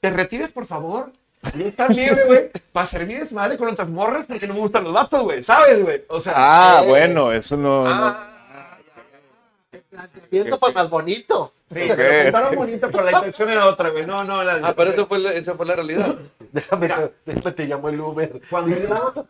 te 0.01 0.11
retires, 0.11 0.53
por 0.53 0.67
favor. 0.67 1.11
Y 1.55 1.63
estar 1.63 1.89
libre, 1.95 2.25
güey, 2.27 2.51
para 2.73 2.85
hacer 2.85 3.07
mi 3.07 3.15
desmadre 3.15 3.57
con 3.57 3.69
otras 3.69 3.89
morras 3.89 4.25
porque 4.27 4.47
no 4.47 4.55
me 4.55 4.61
gustan 4.61 4.85
los 4.85 4.93
vatos, 4.93 5.23
güey. 5.23 5.43
¿Sabes, 5.43 5.83
güey? 5.83 6.05
O 6.09 6.19
sea, 6.21 6.33
Ah, 6.37 6.81
eh, 6.83 6.89
bueno, 6.89 7.33
eso 7.33 7.57
no. 7.57 7.85
Viento 10.31 10.59
fue 10.59 10.73
más 10.73 10.89
bonito. 10.91 11.53
Sí, 11.69 11.81
pero 11.97 12.23
contaron 12.25 12.55
bonito, 12.57 12.89
pero 12.91 13.05
la 13.05 13.13
intención 13.13 13.51
era 13.51 13.67
otra, 13.67 13.89
güey. 13.91 14.07
No, 14.07 14.23
no, 14.25 14.45
la 14.45 14.55
Ah, 14.63 14.75
pero 14.77 14.91
eso 14.93 15.07
fue 15.07 15.19
la, 15.19 15.33
esa 15.33 15.55
fue 15.55 15.67
la 15.67 15.75
realidad. 15.77 16.15
Déjame, 16.53 16.89
déjame 17.25 17.53
te 17.53 17.67
llamo 17.67 17.89
el 17.89 18.01
Uber. 18.01 18.41
Cuando 18.49 18.77
yo. 18.77 19.27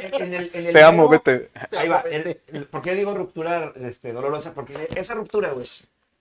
En, 0.00 0.22
en 0.22 0.34
el, 0.34 0.50
en 0.54 0.66
el 0.66 0.72
Te 0.72 0.82
amo, 0.82 1.08
vete. 1.08 1.50
Ahí 1.76 1.88
va. 1.88 2.04
¿Por 2.70 2.80
qué 2.82 2.94
digo 2.94 3.14
ruptura 3.14 3.72
este, 3.76 4.12
dolorosa? 4.12 4.54
Porque 4.54 4.88
esa 4.94 5.14
ruptura, 5.14 5.50
güey, 5.52 5.66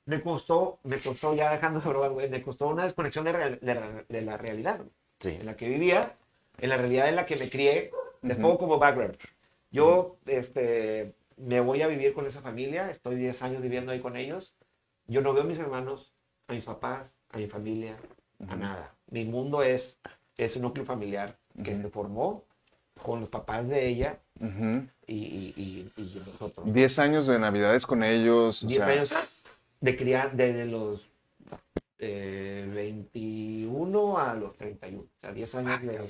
me 0.05 0.21
costó, 0.21 0.79
me 0.83 0.97
costó, 0.97 1.35
ya 1.35 1.51
dejando 1.51 1.79
de 1.79 1.87
probar, 1.89 2.11
güey, 2.11 2.29
me 2.29 2.41
costó 2.41 2.67
una 2.67 2.83
desconexión 2.83 3.23
de, 3.25 3.31
real- 3.33 3.59
de 3.61 3.75
la- 3.75 4.03
de 4.09 4.21
la 4.23 4.37
realidad, 4.37 4.77
güey, 4.77 4.89
Sí. 5.19 5.37
en 5.39 5.45
la 5.45 5.55
que 5.55 5.69
vivía, 5.69 6.15
en 6.59 6.69
la 6.69 6.77
realidad 6.77 7.07
en 7.09 7.15
la 7.15 7.25
que 7.27 7.35
me 7.35 7.49
crié. 7.49 7.91
Les 8.23 8.37
pongo 8.37 8.57
como 8.57 8.77
background. 8.79 9.15
Yo, 9.71 10.15
este, 10.27 11.13
me 11.37 11.59
voy 11.59 11.81
a 11.81 11.87
vivir 11.87 12.13
con 12.13 12.25
esa 12.25 12.41
familia, 12.41 12.89
estoy 12.89 13.15
10 13.15 13.41
años 13.43 13.61
viviendo 13.61 13.91
ahí 13.91 13.99
con 13.99 14.15
ellos. 14.15 14.55
Yo 15.07 15.21
no 15.21 15.33
veo 15.33 15.43
a 15.43 15.45
mis 15.45 15.59
hermanos, 15.59 16.13
a 16.47 16.53
mis 16.53 16.63
papás, 16.63 17.15
a 17.29 17.37
mi 17.37 17.47
familia, 17.47 17.97
a 18.47 18.55
nada. 18.55 18.95
Mi 19.09 19.25
mundo 19.25 19.63
es, 19.63 19.97
es 20.37 20.55
un 20.55 20.63
núcleo 20.63 20.85
familiar 20.85 21.37
que 21.63 21.75
se 21.75 21.89
formó 21.89 22.43
con 23.01 23.19
los 23.19 23.29
papás 23.29 23.67
de 23.67 23.87
ella 23.87 24.19
Ujú. 24.39 24.87
y, 25.07 25.15
y, 25.15 25.53
y, 25.55 25.91
y 26.01 26.23
nosotros. 26.25 26.73
Diez 26.73 26.99
años 26.99 27.27
de 27.27 27.39
navidades 27.39 27.85
con 27.85 28.03
ellos. 28.03 28.63
o 28.63 28.67
10 28.67 28.79
sea, 28.79 28.87
años 28.87 29.09
de 29.81 29.97
criar 29.97 30.35
desde 30.35 30.65
los 30.65 31.09
eh, 31.97 32.69
21 32.73 34.17
a 34.17 34.33
los 34.35 34.55
31. 34.57 35.01
O 35.01 35.19
sea, 35.19 35.33
10 35.33 35.55
años 35.55 35.81
de... 35.81 36.09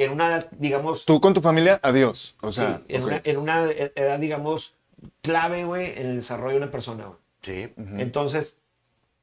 Que 0.00 0.06
en 0.06 0.12
una, 0.12 0.46
digamos... 0.52 1.04
Tú 1.04 1.20
con 1.20 1.34
tu 1.34 1.42
familia, 1.42 1.78
adiós. 1.82 2.34
O 2.40 2.54
sea, 2.54 2.78
sí, 2.78 2.84
en, 2.88 3.02
una, 3.02 3.20
en 3.22 3.36
una 3.36 3.64
edad, 3.70 4.18
digamos, 4.18 4.74
clave, 5.20 5.66
güey, 5.66 5.90
en 5.90 6.06
el 6.06 6.16
desarrollo 6.16 6.52
de 6.52 6.62
una 6.62 6.70
persona, 6.70 7.04
güey. 7.04 7.18
Sí. 7.42 7.74
Entonces, 7.98 8.56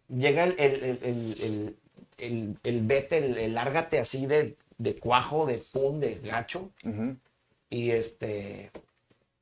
llega 0.08 0.44
el, 0.44 0.54
el, 0.60 0.84
el, 0.84 1.00
el, 1.02 1.36
el, 1.40 1.76
el- 2.20 2.58
el 2.62 2.86
vete, 2.86 3.18
el, 3.18 3.38
el 3.40 3.56
lárgate 3.56 3.98
así 3.98 4.28
de, 4.28 4.56
de 4.78 4.96
cuajo, 5.00 5.48
de 5.48 5.58
pum, 5.58 6.00
de 6.00 6.20
gacho. 6.20 6.70
Y 7.72 7.90
este. 7.90 8.70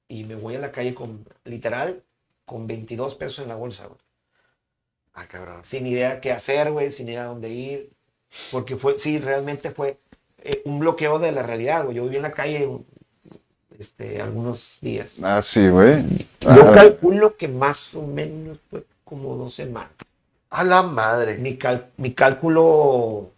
Y 0.08 0.24
me 0.24 0.36
voy 0.36 0.56
a 0.56 0.60
la 0.60 0.72
calle 0.72 0.96
con, 0.96 1.28
literal, 1.44 2.02
con 2.46 2.66
22 2.66 3.16
pesos 3.16 3.40
en 3.40 3.50
la 3.50 3.56
bolsa, 3.56 3.88
güey. 3.88 4.00
Ah, 5.14 5.28
cabrón. 5.28 5.66
Sin 5.66 5.86
idea 5.86 6.22
qué 6.22 6.32
hacer, 6.32 6.72
güey, 6.72 6.92
sin 6.92 7.10
idea 7.10 7.26
dónde 7.26 7.50
ir. 7.50 7.92
Porque 8.52 8.76
fue, 8.78 8.98
sí, 8.98 9.20
realmente 9.20 9.72
fue 9.72 9.98
eh, 10.46 10.62
un 10.66 10.80
bloqueo 10.80 11.20
de 11.20 11.32
la 11.32 11.44
realidad, 11.44 11.84
güey. 11.86 11.98
Yo 11.98 12.04
viví 12.04 12.16
en 12.18 12.22
la 12.22 12.32
calle 12.32 12.70
este, 13.78 14.22
algunos 14.22 14.80
días. 14.82 15.20
Ah, 15.24 15.42
sí, 15.42 15.68
güey. 15.70 16.04
Yo 16.42 16.70
Ah, 16.70 16.72
calculo 16.74 17.36
que 17.36 17.48
más 17.48 17.94
o 17.96 18.04
menos 18.04 18.60
fue 18.70 18.86
como 19.04 19.36
dos 19.36 19.54
semanas. 19.54 19.92
A 20.50 20.64
la 20.64 20.84
madre. 20.84 21.38
mi, 21.38 21.58
cal- 21.58 21.90
mi 21.98 22.14
cálculo 22.14 23.32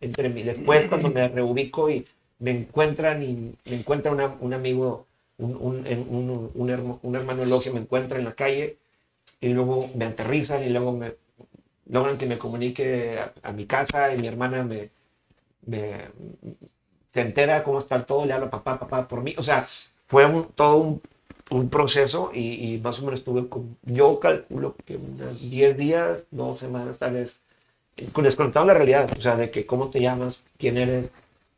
entre 0.00 0.28
mí. 0.28 0.42
Después, 0.42 0.86
cuando 0.86 1.10
me 1.10 1.28
reubico 1.28 1.90
y 1.90 2.06
me 2.38 2.50
encuentran 2.52 3.22
y 3.22 3.54
me 3.66 3.76
encuentra 3.76 4.10
una- 4.12 4.36
un 4.40 4.54
amigo, 4.54 5.06
un, 5.38 5.56
un, 5.60 5.86
un- 6.08 6.50
un 6.54 6.70
hermo- 6.70 6.98
un 7.02 7.14
hermano 7.16 7.40
de 7.40 7.46
logia, 7.46 7.72
me 7.72 7.80
encuentra 7.80 8.18
en 8.18 8.24
la 8.24 8.32
calle 8.34 8.78
y 9.40 9.48
luego 9.50 9.90
me 9.94 10.04
aterrizan 10.06 10.62
y 10.64 10.70
luego 10.70 10.92
me 10.92 11.14
logran 11.86 12.16
que 12.16 12.26
me 12.26 12.38
comunique 12.38 13.18
a, 13.18 13.32
a 13.42 13.52
mi 13.52 13.66
casa 13.66 14.14
y 14.14 14.18
mi 14.18 14.28
hermana 14.28 14.62
me, 14.62 14.90
me- 15.66 16.10
se 17.12 17.20
entera 17.20 17.62
cómo 17.64 17.78
está 17.78 18.04
todo, 18.04 18.24
le 18.26 18.32
habla 18.32 18.50
papá, 18.50 18.78
papá 18.78 19.06
por 19.08 19.22
mí. 19.22 19.34
O 19.38 19.42
sea, 19.42 19.66
fue 20.06 20.24
un- 20.26 20.46
todo 20.54 20.76
un, 20.76 21.02
un 21.50 21.68
proceso 21.68 22.30
y, 22.34 22.80
más 22.82 22.98
o 23.00 23.04
menos 23.04 23.20
estuve 23.20 23.48
con, 23.48 23.76
yo 23.82 24.18
calculo 24.20 24.74
que 24.86 24.96
unas 24.96 25.38
10 25.40 25.76
días, 25.76 26.26
dos 26.30 26.58
semanas 26.58 26.98
tal 26.98 27.14
vez, 27.14 27.40
eh, 27.98 28.08
con 28.12 28.24
desconectado 28.24 28.64
de 28.66 28.72
la 28.72 28.78
realidad, 28.78 29.10
o 29.18 29.20
sea, 29.20 29.36
de 29.36 29.50
que 29.50 29.66
cómo 29.66 29.88
te 29.90 30.00
llamas, 30.00 30.40
quién 30.58 30.78
eres, 30.78 31.12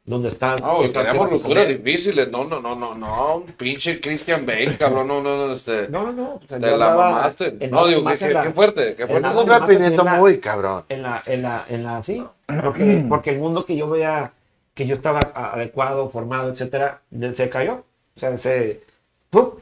dónde 0.04 0.28
estás. 0.28 0.60
No, 0.60 0.80
tenemos 0.90 1.30
comer. 1.42 1.78
difíciles. 1.82 2.30
No, 2.30 2.44
no, 2.44 2.60
no, 2.60 2.76
no, 2.76 2.94
no. 2.94 3.36
Un 3.36 3.44
pinche 3.52 4.00
Christian 4.00 4.44
Bale, 4.46 4.76
cabrón. 4.76 5.08
No, 5.08 5.22
no, 5.22 5.46
no. 5.46 5.52
Este, 5.54 5.88
No, 5.88 6.04
no, 6.04 6.12
no. 6.12 6.40
te 6.46 6.58
la 6.76 6.94
mamaste. 6.94 7.52
No, 7.70 7.86
digo, 7.86 8.04
qué, 8.04 8.12
en 8.12 8.18
qué- 8.18 8.30
la- 8.34 8.42
qué 8.42 8.50
fuerte, 8.50 8.94
qué 8.96 9.02
en 9.04 9.08
fuerte. 9.08 9.28
un 9.28 10.04
la- 10.04 10.14
muy 10.20 10.38
cabrón. 10.38 10.84
en 10.88 11.02
la, 11.02 11.22
en 11.26 11.42
la, 11.42 11.64
en 11.68 11.82
la, 11.84 12.02
sí, 12.02 12.22
porque, 12.62 13.04
porque 13.08 13.30
el 13.30 13.38
mundo 13.38 13.64
que 13.64 13.76
yo 13.76 13.88
veía, 13.88 14.32
que 14.74 14.86
yo 14.86 14.94
estaba 14.94 15.20
adecuado, 15.34 16.10
formado, 16.10 16.50
etcétera, 16.50 17.00
se 17.32 17.48
cayó. 17.48 17.84
O 18.16 18.20
sea, 18.20 18.36
se. 18.36 18.82
Pero 19.30 19.56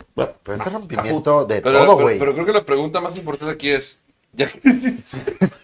este 0.45 0.57
Caput. 0.59 0.73
rompimiento 0.73 1.45
de 1.47 1.63
Pero, 1.63 1.79
todo, 1.87 1.97
güey. 2.03 2.19
pero 2.19 2.35
creo 2.35 2.45
que 2.45 2.53
la 2.53 2.65
pregunta 2.67 3.01
más 3.01 3.17
importante 3.17 3.55
aquí 3.55 3.71
es, 3.71 3.99
¿ya 4.35 4.47
creciste? 4.47 5.17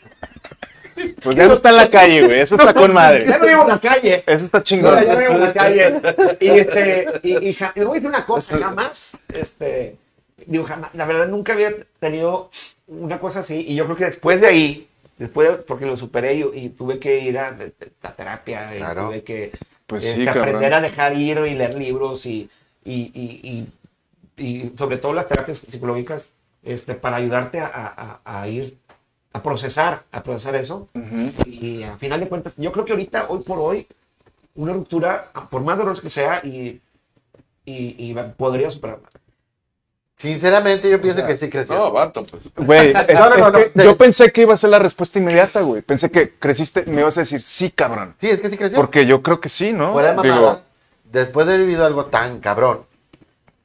Pues 1.22 1.36
ya 1.36 1.46
no 1.46 1.54
está 1.54 1.70
en 1.70 1.76
la 1.76 1.90
calle, 1.90 2.22
güey. 2.26 2.40
Eso 2.40 2.56
está 2.56 2.72
con 2.74 2.88
Ya 2.88 2.94
madre. 2.94 3.26
no 3.26 3.46
vivo 3.46 3.62
en 3.62 3.68
la 3.68 3.80
calle. 3.80 4.24
Eso 4.26 4.44
está 4.44 4.58
No, 4.58 4.64
chingón. 4.64 5.04
ya 5.04 5.12
no 5.14 5.18
vivo 5.18 5.32
en 5.32 5.40
la 5.40 5.52
calle. 5.52 6.00
Y, 6.40 6.48
este, 6.48 7.06
y, 7.22 7.48
y 7.48 7.54
ja- 7.54 7.72
voy 7.76 7.84
a 7.86 7.92
decir 7.94 8.08
una 8.08 8.24
cosa, 8.26 8.58
jamás, 8.58 9.16
este, 9.32 9.96
digo, 10.46 10.64
jamás, 10.64 10.94
la 10.94 11.04
verdad 11.06 11.28
nunca 11.28 11.52
había 11.52 11.70
tenido 12.00 12.50
una 12.86 13.18
cosa 13.18 13.40
así. 13.40 13.64
Y 13.68 13.74
yo 13.74 13.84
creo 13.84 13.96
que 13.96 14.04
después 14.06 14.40
de 14.40 14.46
ahí, 14.46 14.88
después, 15.18 15.48
de- 15.50 15.56
porque 15.58 15.86
lo 15.86 15.96
superé 15.96 16.34
y, 16.34 16.44
y 16.54 16.68
tuve 16.70 16.98
que 16.98 17.18
ir 17.20 17.38
a, 17.38 17.56
a 18.02 18.12
terapia, 18.12 18.74
y 18.74 18.78
Claro. 18.78 19.06
tuve 19.08 19.22
que 19.22 19.52
Pues 19.86 20.04
este, 20.04 20.22
sí, 20.22 20.28
aprender 20.28 20.72
a 20.74 20.80
dejar 20.80 21.14
ir 21.16 21.38
y 21.38 21.54
leer 21.54 21.74
libros 21.74 22.24
y, 22.26 22.48
y, 22.84 23.10
y, 23.14 23.66
y, 24.36 24.42
y 24.44 24.72
sobre 24.78 24.98
todo 24.98 25.12
las 25.12 25.26
terapias 25.26 25.58
psicológicas 25.58 26.28
este, 26.62 26.94
para 26.94 27.16
ayudarte 27.16 27.60
a- 27.60 28.20
a- 28.24 28.40
a 28.40 28.48
ir 28.48 28.76
a 29.32 29.42
procesar, 29.42 30.04
a 30.10 30.22
procesar 30.22 30.54
eso. 30.56 30.88
Y 31.46 31.82
a 31.82 31.96
final 31.96 32.20
de 32.20 32.28
cuentas, 32.28 32.54
yo 32.56 32.72
creo 32.72 32.84
que 32.84 32.92
ahorita, 32.92 33.26
hoy 33.28 33.40
por 33.40 33.58
hoy, 33.58 33.86
una 34.54 34.72
ruptura, 34.72 35.30
por 35.50 35.62
más 35.62 35.78
dolorosa 35.78 36.02
que 36.02 36.10
sea, 36.10 36.40
y, 36.44 36.80
y, 37.64 38.14
podría 38.36 38.70
superarla. 38.70 39.08
Sinceramente, 40.16 40.90
yo 40.90 41.00
pienso 41.00 41.24
que 41.24 41.36
sí 41.36 41.48
creció. 41.48 41.76
No, 41.76 41.92
vato, 41.92 42.24
pues. 42.24 42.42
Güey, 42.56 42.88
es- 42.90 42.94
No, 43.14 43.30
no, 43.30 43.36
no, 43.36 43.52
que 43.52 43.70
no. 43.74 43.84
yo 43.84 43.96
pensé 43.96 44.32
que 44.32 44.42
iba 44.42 44.52
a 44.54 44.56
ser 44.56 44.70
la 44.70 44.80
respuesta 44.80 45.20
inmediata, 45.20 45.60
güey. 45.60 45.80
Pensé 45.80 46.10
que 46.10 46.34
creciste, 46.36 46.82
me 46.86 47.02
ibas 47.02 47.16
a 47.18 47.20
decir 47.20 47.40
sí, 47.42 47.70
cabrón. 47.70 48.16
Sí, 48.20 48.28
es 48.28 48.40
que 48.40 48.50
sí 48.50 48.56
creció. 48.56 48.76
Porque 48.76 49.06
yo 49.06 49.22
creo 49.22 49.40
que 49.40 49.48
sí, 49.48 49.72
¿no? 49.72 49.92
Fuera 49.92 50.10
de 50.10 50.16
mamada, 50.16 50.34
Digo, 50.34 50.60
después 51.04 51.46
de 51.46 51.52
haber 51.54 51.66
vivido 51.66 51.86
algo 51.86 52.06
tan 52.06 52.40
cabrón, 52.40 52.87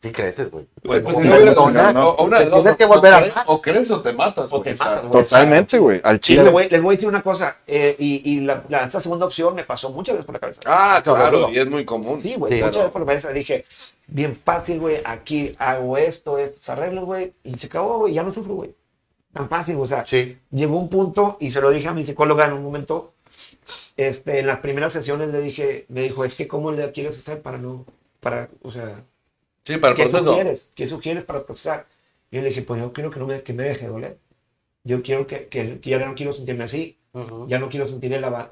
sí 0.04 0.12
creces, 0.12 0.52
güey. 0.52 0.68
Pues, 0.84 1.02
Como 1.04 1.20
no 1.22 1.32
persona, 1.32 2.08
o- 2.08 2.26
una 2.26 2.40
de 2.40 2.46
tienes 2.48 2.76
que 2.78 2.86
volver 2.86 3.14
o 3.14 3.16
a 3.18 3.20
crees- 3.22 3.34
O 3.48 3.62
crees 3.62 3.92
o 3.92 4.02
te 4.02 4.14
matas. 4.14 4.48
O 4.52 4.62
te 4.62 4.76
matas, 4.76 5.06
güey. 5.06 5.24
totalmente, 5.24 5.78
güey. 5.80 6.02
Al 6.04 6.20
chile. 6.20 6.44
les 6.44 6.52
voy, 6.52 6.70
les 6.70 6.82
voy 6.82 6.94
a 6.94 6.96
decir 6.98 7.10
una 7.10 7.22
cosa, 7.22 7.58
eh, 7.66 7.96
y, 7.98 8.22
y 8.34 8.40
la, 8.42 8.64
la- 8.70 8.84
esta 8.84 9.00
segunda 9.02 9.26
opción 9.26 9.56
me 9.56 9.64
pasó 9.64 9.90
muchas 9.90 10.14
veces 10.16 10.26
por 10.26 10.34
la 10.36 10.40
cabeza. 10.40 10.62
Ah, 10.66 11.02
claro, 11.04 11.50
y 11.50 11.58
es 11.60 11.68
muy 11.68 11.86
común. 11.86 12.22
Sí, 12.22 12.36
güey, 12.36 12.54
Sí. 12.54 12.58
muchas 12.60 12.72
Claro. 12.72 12.80
veces 12.80 12.92
por 12.92 13.02
la 13.02 13.08
cabeza 13.08 13.30
dije, 13.32 13.66
bien 14.08 14.36
fácil, 14.36 14.80
güey, 14.80 14.98
aquí 15.06 15.56
hago 15.58 15.98
esto, 15.98 16.38
estos 16.38 16.70
arreglos, 16.70 17.06
güey, 17.06 17.34
y 17.44 17.56
se 17.58 17.68
acabó, 17.68 18.00
güey, 18.00 18.14
ya 18.14 18.24
no 18.24 18.34
sufro, 18.34 18.54
güey. 18.56 18.76
Tan 19.34 19.50
fácil, 19.50 19.78
o 19.80 19.88
sea, 19.88 20.06
Sí. 20.06 20.38
llegó 20.52 20.78
un 20.78 20.90
punto, 20.90 21.38
y 21.40 21.50
se 21.52 21.60
lo 21.62 21.72
dije 21.72 21.88
a 21.88 21.94
mi 21.94 22.06
psicóloga 22.06 22.46
en 22.46 22.54
un 22.54 22.64
momento, 22.64 23.14
este, 23.98 24.40
en 24.40 24.48
las 24.48 24.60
primeras 24.60 24.94
sesiones 24.94 25.30
le 25.30 25.40
dije, 25.40 25.86
me 25.90 26.02
dijo, 26.02 26.26
es 26.26 26.36
que 26.36 26.48
cómo 26.48 26.72
le 26.72 26.92
quieres 26.92 27.18
hacer 27.18 27.42
para 27.42 27.58
no, 27.58 27.86
para, 28.20 28.50
o 28.62 28.72
sea, 28.72 29.04
Sí, 29.66 29.78
para 29.78 29.92
el 29.92 29.98
¿qué 29.98 30.04
proceso. 30.08 30.30
sugieres? 30.32 30.68
¿Qué 30.76 30.86
sugieres 30.88 31.24
para 31.24 31.46
procesar? 31.46 31.86
Y 32.32 32.38
yo 32.38 32.42
le 32.42 32.50
dije, 32.50 32.62
pues 32.64 32.82
yo 32.82 32.92
quiero 32.94 33.10
que, 33.12 33.20
no 33.20 33.28
me, 33.28 33.42
que 33.44 33.54
me 33.54 33.64
deje 33.64 33.82
de 33.86 33.88
doler. 33.92 34.18
Yo 34.84 35.02
quiero 35.02 35.26
que, 35.28 35.48
que, 35.48 35.80
que 35.80 35.90
ya 35.90 36.00
no 36.00 36.16
quiero 36.16 36.34
sentirme 36.34 36.66
así, 36.66 36.98
Ujú. 37.14 37.48
ya 37.48 37.60
no 37.60 37.70
quiero 37.70 37.86
sentir 37.88 38.12
el 38.14 38.24
aba- 38.24 38.50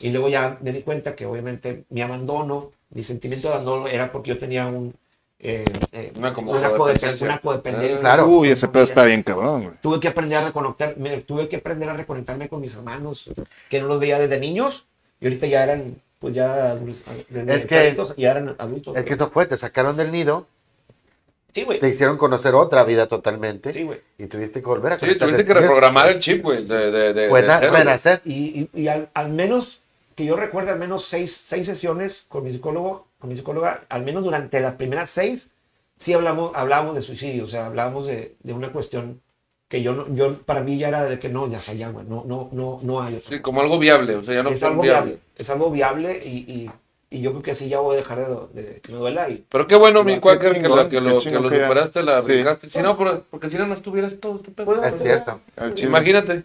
Y 0.00 0.10
luego 0.10 0.28
ya 0.28 0.58
me 0.62 0.72
di 0.72 0.82
cuenta 0.82 1.14
que 1.14 1.26
obviamente 1.26 1.84
mi 1.90 2.00
abandono, 2.00 2.72
mi 2.90 3.02
sentimiento 3.02 3.48
de 3.48 3.54
abandono 3.54 3.86
era 3.88 4.10
porque 4.10 4.30
yo 4.30 4.38
tenía 4.38 4.66
un, 4.68 4.94
eh, 5.38 5.64
eh, 5.92 6.12
Una 6.16 6.32
como 6.32 6.52
una, 6.52 6.70
codep- 6.70 6.76
codependencia. 6.78 7.26
una 7.26 7.38
codependencia. 7.40 7.96
Ah, 7.98 8.00
Claro. 8.00 8.26
Uy, 8.28 8.48
ese 8.48 8.68
pedo 8.68 8.84
está 8.84 9.04
bien 9.04 9.22
cabrón, 9.22 9.64
güey. 9.64 9.74
Tuve 9.82 10.00
que 10.00 10.08
aprender 10.08 10.38
a 10.38 10.46
reconectar, 10.46 10.96
me- 10.96 11.20
tuve 11.20 11.48
que 11.48 11.56
aprender 11.56 11.90
a 11.90 11.92
reconectarme 11.94 12.48
con 12.48 12.62
mis 12.62 12.74
hermanos, 12.74 13.28
que 13.68 13.80
no 13.80 13.86
los 13.88 14.00
veía 14.00 14.18
desde 14.18 14.40
niños 14.40 14.86
y 15.20 15.26
ahorita 15.26 15.46
ya 15.46 15.62
eran, 15.64 16.00
pues 16.26 16.34
ya, 16.34 16.74
desde 17.28 17.54
Es 17.54 17.66
que- 17.66 17.96
ya 18.16 18.30
eran 18.32 18.56
adultos. 18.58 18.96
Es 18.96 19.04
que 19.04 19.14
eso 19.14 19.30
fue, 19.30 19.46
te 19.46 19.56
sacaron 19.56 19.96
del 19.96 20.10
nido, 20.10 20.46
sí, 21.54 21.62
güey. 21.62 21.78
te 21.78 21.88
hicieron 21.88 22.16
conocer 22.18 22.54
otra 22.54 22.82
vida 22.84 23.06
totalmente 23.06 23.72
Sí, 23.72 23.84
güey. 23.84 24.00
y 24.18 24.26
tuviste 24.26 24.60
que 24.60 24.66
volver 24.66 24.94
a 24.94 24.98
Sí, 24.98 25.14
tuviste 25.16 25.44
que 25.44 25.54
reprogramar 25.54 26.08
el 26.08 26.18
chip, 26.20 26.42
güey. 26.42 26.66
De, 26.66 26.90
de, 26.90 27.14
de, 27.14 27.28
Fue 27.28 27.42
de. 27.42 28.20
Y, 28.24 28.68
y, 28.74 28.80
y 28.82 28.88
al, 28.88 29.08
al 29.14 29.28
menos, 29.30 29.82
que 30.16 30.24
yo 30.24 30.34
recuerde, 30.36 30.72
al 30.72 30.78
menos 30.78 31.04
seis, 31.04 31.32
seis 31.36 31.66
sesiones 31.66 32.26
con 32.28 32.42
mi 32.42 32.50
psicólogo, 32.50 33.06
con 33.18 33.28
mi 33.30 33.36
psicóloga, 33.36 33.84
al 33.88 34.02
menos 34.02 34.24
durante 34.24 34.58
las 34.60 34.74
primeras 34.74 35.10
seis, 35.10 35.50
sí 35.96 36.12
hablamos, 36.12 36.50
hablábamos 36.54 36.94
de 36.96 37.02
suicidio, 37.02 37.44
o 37.44 37.48
sea, 37.48 37.66
hablábamos 37.66 38.06
de, 38.06 38.34
de 38.42 38.52
una 38.52 38.72
cuestión 38.72 39.20
que 39.68 39.82
yo, 39.82 39.92
no- 39.94 40.06
yo, 40.14 40.38
para 40.42 40.60
mí 40.60 40.78
ya 40.78 40.88
era 40.88 41.04
de 41.04 41.18
que 41.18 41.28
no, 41.28 41.48
ya 41.48 41.60
sabía, 41.60 41.88
güey, 41.90 42.06
no, 42.06 42.22
no, 42.26 42.48
no, 42.52 42.78
no 42.82 43.02
hay 43.02 43.16
otra 43.16 43.28
Sí, 43.28 43.40
como 43.40 43.60
algo 43.62 43.78
viable, 43.78 44.14
o 44.16 44.22
sea, 44.22 44.34
ya 44.34 44.42
no 44.42 44.50
es 44.50 44.62
algo 44.62 44.82
viable. 44.82 45.04
viable. 45.12 45.22
Es 45.36 45.50
algo 45.50 45.70
viable 45.70 46.22
y, 46.24 46.28
y, 46.50 46.70
y 47.10 47.20
yo 47.20 47.30
creo 47.32 47.42
que 47.42 47.50
así 47.50 47.68
ya 47.68 47.80
voy 47.80 47.94
a 47.94 47.98
dejar 47.98 48.18
de, 48.52 48.62
de 48.62 48.80
que 48.80 48.92
me 48.92 48.98
duela. 48.98 49.28
Y, 49.28 49.44
Pero 49.48 49.66
qué 49.66 49.74
bueno, 49.76 50.04
mi 50.04 50.20
cuáquer, 50.20 50.52
que, 50.60 50.68
lo, 50.68 50.88
que, 50.88 51.00
lo, 51.00 51.20
que 51.20 51.30
lo 51.30 51.42
superaste, 51.50 52.02
la 52.04 52.20
Sí. 52.20 52.26
brincaste. 52.26 52.70
Si 52.70 52.78
no, 52.78 52.96
por- 52.96 53.22
porque 53.24 53.50
si 53.50 53.56
no, 53.56 53.66
no 53.66 53.74
estuvieras 53.74 54.14
todo 54.20 54.36
este 54.36 54.50
pedo. 54.52 54.82
Es 54.84 55.02
cierto. 55.02 55.40
Imagínate. 55.82 56.44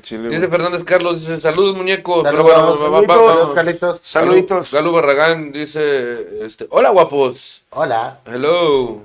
Chile, 0.00 0.30
Dice. 0.30 0.48
Fernández 0.48 0.84
Carlos, 0.84 1.20
dice, 1.20 1.38
saludos 1.38 1.76
muñeco. 1.76 2.22
Pero 2.22 2.38
Saludos, 2.48 2.78
bueno, 2.78 2.92
va- 2.92 3.00
va- 3.02 3.06
va- 3.06 3.14
saluditos, 3.26 3.54
Carlitos. 3.54 4.00
Saluditos. 4.02 4.72
Galo 4.72 4.92
Barragán 4.92 5.52
dice, 5.52 6.46
este, 6.46 6.66
hola 6.70 6.88
guapos. 6.90 7.64
Hola, 7.70 8.20
Hello. 8.24 9.02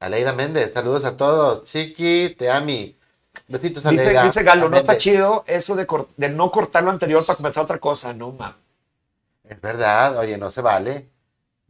Aleida 0.00 0.32
Méndez, 0.32 0.72
saludos 0.72 1.04
a 1.04 1.16
todos. 1.16 1.64
Chiqui, 1.64 2.34
te 2.38 2.50
ami. 2.50 2.96
Besitos, 3.48 3.82
dice, 3.84 4.02
Aleida. 4.02 4.24
dice 4.24 4.42
Galo, 4.42 4.68
no 4.68 4.76
está 4.76 4.96
chido 4.96 5.44
eso 5.46 5.76
de, 5.76 5.86
no 6.30 6.50
cortar 6.50 6.82
lo 6.82 6.90
anterior 6.90 7.24
para 7.24 7.36
comenzar 7.36 7.64
otra 7.64 7.78
cosa, 7.78 8.12
no 8.14 8.32
mames. 8.32 8.56
Es 9.48 9.60
verdad, 9.60 10.16
oye, 10.18 10.38
no 10.38 10.50
se 10.50 10.60
vale. 10.62 11.08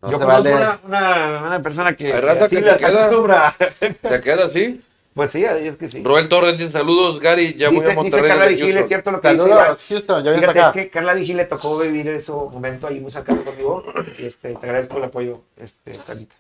No 0.03 0.11
yo 0.11 0.19
se 0.19 0.25
conozco 0.25 0.43
vale. 0.45 0.55
una, 0.55 0.81
una, 0.85 1.43
una 1.49 1.63
persona 1.63 1.95
que, 1.95 2.11
que 2.13 2.21
le 2.23 2.49
se 2.49 2.63
queda. 2.63 2.75
acostumbra. 2.75 3.55
¿Te 4.01 4.21
queda 4.21 4.47
así? 4.47 4.81
Pues 5.13 5.33
sí, 5.33 5.45
es 5.45 5.77
que 5.77 5.89
sí. 5.89 6.03
Roel 6.05 6.29
Torres 6.29 6.57
dice, 6.57 6.71
saludos 6.71 7.19
Gary, 7.21 7.55
ya 7.55 7.69
voy 7.69 7.79
a 7.79 7.81
Dice, 7.81 7.89
dice 7.89 7.97
Monterrey. 7.97 8.29
Carla 8.31 8.47
Vigil, 8.47 8.69
es 8.69 8.73
Houston". 8.75 8.89
cierto 8.89 9.11
lo 9.11 9.21
que 9.21 9.29
dice. 9.33 9.49
Saludos, 9.49 9.85
Houston, 9.89 10.25
ya 10.25 10.31
Fíjate, 10.35 10.47
para 10.47 10.61
es 10.61 10.67
acá. 10.67 10.73
que 10.81 10.91
Carla 10.91 11.15
Vigil 11.15 11.37
le 11.37 11.45
tocó 11.47 11.79
vivir 11.79 12.09
ese 12.09 12.33
momento 12.33 12.87
ahí 12.87 13.01
muy 13.01 13.11
cercano 13.11 13.43
conmigo. 13.45 13.85
Y 14.19 14.25
este, 14.27 14.55
te 14.55 14.67
agradezco 14.67 14.99
el 14.99 15.05
apoyo, 15.05 15.43
este, 15.57 15.99
Carlita. 16.07 16.37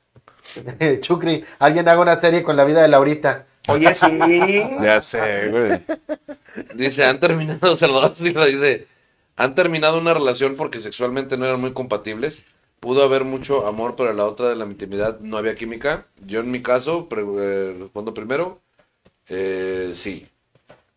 Chucri, 1.01 1.44
alguien 1.59 1.88
haga 1.88 2.01
una 2.01 2.20
serie 2.20 2.42
con 2.42 2.57
la 2.57 2.64
vida 2.64 2.82
de 2.82 2.88
Laurita. 2.88 3.46
Oye, 3.68 3.94
sí. 3.94 4.07
Ya 4.82 5.01
sé, 5.01 5.48
güey. 5.48 5.80
Dice, 6.74 7.05
han 7.05 7.20
terminado, 7.20 7.76
Salvador 7.76 8.12
Silva 8.16 8.46
dice, 8.46 8.86
han 9.36 9.55
terminado 9.55 9.98
una 9.98 10.14
relación 10.14 10.55
porque 10.57 10.80
sexualmente 10.80 11.36
no 11.36 11.46
eran 11.46 11.61
muy 11.61 11.72
compatibles. 11.72 12.44
Pudo 12.80 13.05
haber 13.05 13.24
mucho 13.24 13.66
amor, 13.66 13.94
pero 13.94 14.12
la 14.14 14.24
otra 14.24 14.48
de 14.48 14.57
la 14.57 14.64
intimidad 14.64 15.20
no 15.20 15.36
había 15.36 15.55
química. 15.55 16.07
Yo 16.26 16.40
en 16.40 16.51
mi 16.51 16.62
caso, 16.62 17.09
pre- 17.11 17.22
eh, 17.38 17.76
respondo 17.78 18.14
primero, 18.14 18.59
eh, 19.28 19.92
sí. 19.94 20.26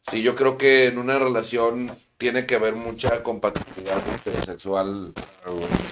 Sí, 0.10 0.22
yo 0.22 0.36
creo 0.36 0.58
que 0.58 0.88
en 0.88 0.98
una 0.98 1.20
relación 1.20 1.92
tiene 2.18 2.46
que 2.46 2.56
haber 2.56 2.76
mucha 2.76 3.22
compatibilidad 3.22 4.02
sexual. 4.46 5.14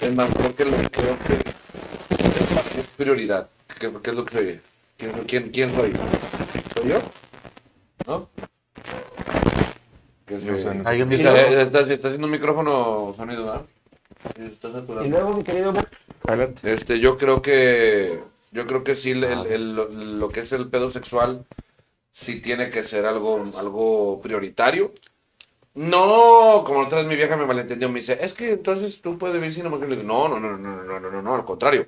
Es 0.01 0.13
más, 0.13 0.33
creo 0.33 0.55
que, 0.55 0.65
lo, 0.65 0.77
creo 0.89 1.17
que 1.27 1.39
prioridad? 3.01 3.49
¿Qué, 3.79 3.87
es 3.87 4.15
lo 4.15 4.25
que 4.25 4.37
oye? 4.37 4.61
¿Quién, 4.97 5.11
quién, 5.27 5.49
quién 5.49 5.75
soy? 5.75 5.93
¿Soy 6.75 6.89
yo? 6.89 7.01
¿No? 8.05 8.29
¿Qué 10.25 10.39
soy? 10.39 10.81
Hay 10.85 11.01
un 11.01 11.09
micrófono. 11.09 11.41
Estás 11.41 11.89
está 11.89 12.07
haciendo 12.09 12.27
un 12.27 12.31
micrófono 12.31 13.13
sonido, 13.17 13.45
¿verdad? 13.45 13.65
Y 15.03 15.07
luego, 15.09 15.33
mi 15.33 15.43
querido. 15.43 15.73
Adelante. 16.27 16.73
Este, 16.73 16.99
yo 16.99 17.17
creo 17.17 17.41
que. 17.41 18.21
Yo 18.51 18.67
creo 18.67 18.83
que 18.83 18.95
sí, 18.95 19.11
el, 19.11 19.23
el, 19.23 20.19
lo, 20.19 20.29
que 20.29 20.41
es 20.41 20.51
el 20.51 20.67
pedo 20.67 20.89
sexual 20.91 21.45
sí 22.11 22.41
tiene 22.41 22.69
que 22.69 22.83
ser 22.83 23.05
algo, 23.05 23.45
algo 23.57 24.19
prioritario. 24.21 24.91
No, 25.73 26.63
como 26.65 26.81
otra 26.81 26.97
vez 26.97 27.07
mi 27.07 27.15
vieja 27.15 27.37
me 27.37 27.45
malentendió, 27.45 27.87
me 27.87 27.99
dice, 27.99 28.17
es 28.19 28.33
que 28.33 28.51
entonces 28.51 29.01
tú 29.01 29.17
puedes 29.17 29.37
vivir 29.37 29.53
sin 29.53 29.69
mujer. 29.69 30.03
No, 30.03 30.27
no, 30.27 30.37
no, 30.37 30.57
no, 30.57 30.83
no, 30.83 30.99
no, 30.99 31.11
no, 31.11 31.21
no, 31.21 31.33
al 31.33 31.45
contrario. 31.45 31.87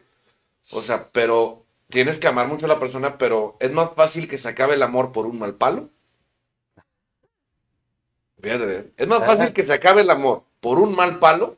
O 0.72 0.82
sea, 0.82 1.10
pero 1.12 1.66
tienes 1.90 2.20
que 2.20 2.28
amar 2.28 2.48
mucho 2.48 2.66
a 2.66 2.70
la 2.70 2.80
persona, 2.80 3.18
pero 3.18 3.58
es 3.60 3.72
más 3.72 3.92
fácil 3.96 4.28
que 4.28 4.38
se 4.38 4.50
acabe 4.50 4.76
el 4.76 4.84
amor 4.84 5.12
por 5.12 5.26
un 5.26 5.40
mal 5.40 5.56
palo. 5.56 5.90
Fíjate, 8.42 8.92
es 8.98 9.08
más 9.08 9.26
fácil 9.26 9.54
que 9.54 9.64
se 9.64 9.74
acabe 9.74 10.02
el 10.02 10.10
amor 10.10 10.44
por 10.60 10.80
un 10.80 10.96
mal 10.96 11.20
palo 11.20 11.58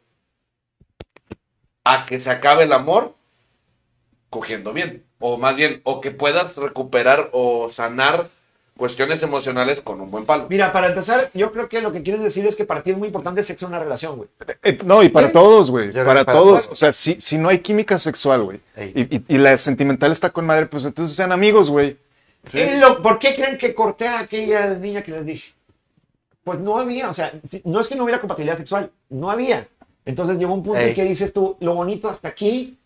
a 1.83 2.05
que 2.05 2.19
se 2.19 2.29
acabe 2.29 2.63
el 2.63 2.73
amor 2.73 3.15
cogiendo 4.29 4.73
bien. 4.73 5.05
O 5.19 5.37
más 5.37 5.55
bien, 5.55 5.81
o 5.83 6.01
que 6.01 6.11
puedas 6.11 6.57
recuperar 6.57 7.29
o 7.31 7.69
sanar 7.69 8.29
cuestiones 8.77 9.23
emocionales 9.23 9.79
con 9.81 10.01
un 10.01 10.11
buen 10.11 10.25
palo. 10.25 10.47
Mira, 10.49 10.73
para 10.73 10.87
empezar, 10.87 11.29
yo 11.33 11.51
creo 11.51 11.69
que 11.69 11.81
lo 11.81 11.91
que 11.93 12.03
quieres 12.03 12.21
decir 12.21 12.45
es 12.45 12.55
que 12.55 12.65
para 12.65 12.83
ti 12.83 12.91
es 12.91 12.97
muy 12.97 13.07
importante 13.07 13.39
el 13.41 13.45
sexo 13.45 13.65
en 13.65 13.69
una 13.71 13.79
relación, 13.79 14.17
güey. 14.17 14.29
Eh, 14.63 14.77
no, 14.83 15.01
y 15.01 15.09
para 15.09 15.27
Sí. 15.27 15.33
todos, 15.33 15.71
güey. 15.71 15.93
Para, 15.93 16.25
todos. 16.25 16.67
O 16.71 16.75
sea, 16.75 16.91
si, 16.91 17.19
si 17.21 17.37
no 17.37 17.49
hay 17.49 17.59
química 17.59 17.97
sexual, 17.99 18.43
güey. 18.43 18.59
Ey. 18.75 18.91
Y, 18.95 19.15
y- 19.15 19.25
y 19.29 19.37
la 19.37 19.57
sentimental 19.57 20.11
está 20.11 20.29
con 20.29 20.45
madre, 20.45 20.65
pues 20.65 20.83
entonces 20.85 21.15
sean 21.15 21.31
amigos, 21.31 21.69
güey. 21.69 21.97
¿Qué 22.51 22.77
lo- 22.79 23.01
¿Por 23.01 23.17
qué 23.17 23.33
creen 23.35 23.57
que 23.57 23.73
corté 23.73 24.07
a 24.07 24.19
aquella 24.19 24.67
niña 24.75 25.01
que 25.03 25.11
les 25.11 25.25
dije? 25.25 25.53
Pues 26.43 26.59
no 26.59 26.77
había, 26.77 27.09
o 27.09 27.13
sea, 27.13 27.31
no 27.63 27.79
es 27.79 27.87
que 27.87 27.95
no 27.95 28.03
hubiera 28.03 28.19
compatibilidad 28.19 28.57
sexual, 28.57 28.91
no 29.09 29.31
había. 29.31 29.67
Entonces 30.05 30.37
llegó 30.37 30.53
un 30.53 30.61
punto 30.61 30.79
en 30.79 30.89
Ey. 30.89 30.93
que 30.93 31.03
dices 31.03 31.33
tú, 31.33 31.55
lo 31.59 31.73
bonito 31.73 32.07
hasta 32.07 32.27
aquí. 32.27 32.77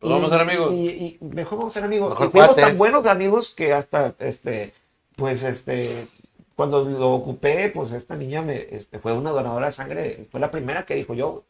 Pues 0.00 0.12
vamos 0.12 0.30
a 0.30 0.32
ser 0.38 0.40
amigos. 0.42 0.72
Y, 0.74 0.88
y 0.88 1.18
mejor 1.22 1.58
vamos 1.58 1.72
a 1.72 1.74
ser 1.74 1.84
amigos. 1.84 2.10
Mejor 2.10 2.26
y 2.26 2.30
fuimos 2.30 2.56
tan 2.56 2.76
buenos 2.76 3.06
amigos 3.06 3.54
que 3.54 3.72
hasta, 3.72 4.14
este, 4.18 4.74
pues, 5.18 5.42
este, 5.42 6.08
cuando 6.54 6.84
lo 6.84 7.10
ocupé, 7.12 7.70
pues 7.74 7.90
esta 7.92 8.14
niña 8.14 8.40
me, 8.40 8.68
este, 8.70 9.00
fue 9.00 9.12
una 9.12 9.32
donadora 9.32 9.66
de 9.66 9.72
sangre, 9.72 10.28
fue 10.30 10.38
la 10.38 10.50
primera 10.52 10.86
que 10.86 10.94
dijo 10.94 11.12
yo. 11.14 11.44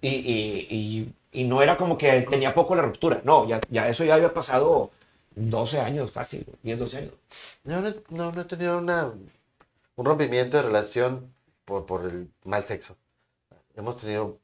Y, 0.00 0.08
y, 0.08 0.66
y, 0.70 1.14
y 1.40 1.44
no 1.44 1.62
era 1.62 1.76
como 1.76 1.96
que 1.98 2.22
tenía 2.22 2.54
poco 2.54 2.74
la 2.74 2.82
ruptura, 2.82 3.20
no, 3.24 3.46
ya, 3.46 3.60
ya 3.70 3.88
eso 3.88 4.04
ya 4.04 4.14
había 4.14 4.32
pasado 4.34 4.90
12 5.34 5.80
años 5.80 6.10
fácil, 6.12 6.46
10, 6.62 6.78
12 6.78 6.98
años. 6.98 7.12
No, 7.64 7.80
no, 7.80 7.94
no, 8.10 8.32
no 8.32 8.40
he 8.40 8.44
tenido 8.44 8.78
una, 8.78 9.12
un 9.96 10.04
rompimiento 10.04 10.56
de 10.56 10.62
relación 10.62 11.32
por, 11.64 11.84
por 11.86 12.04
el 12.06 12.30
mal 12.44 12.64
sexo. 12.64 12.96
Hemos 13.76 13.98
tenido, 13.98 14.38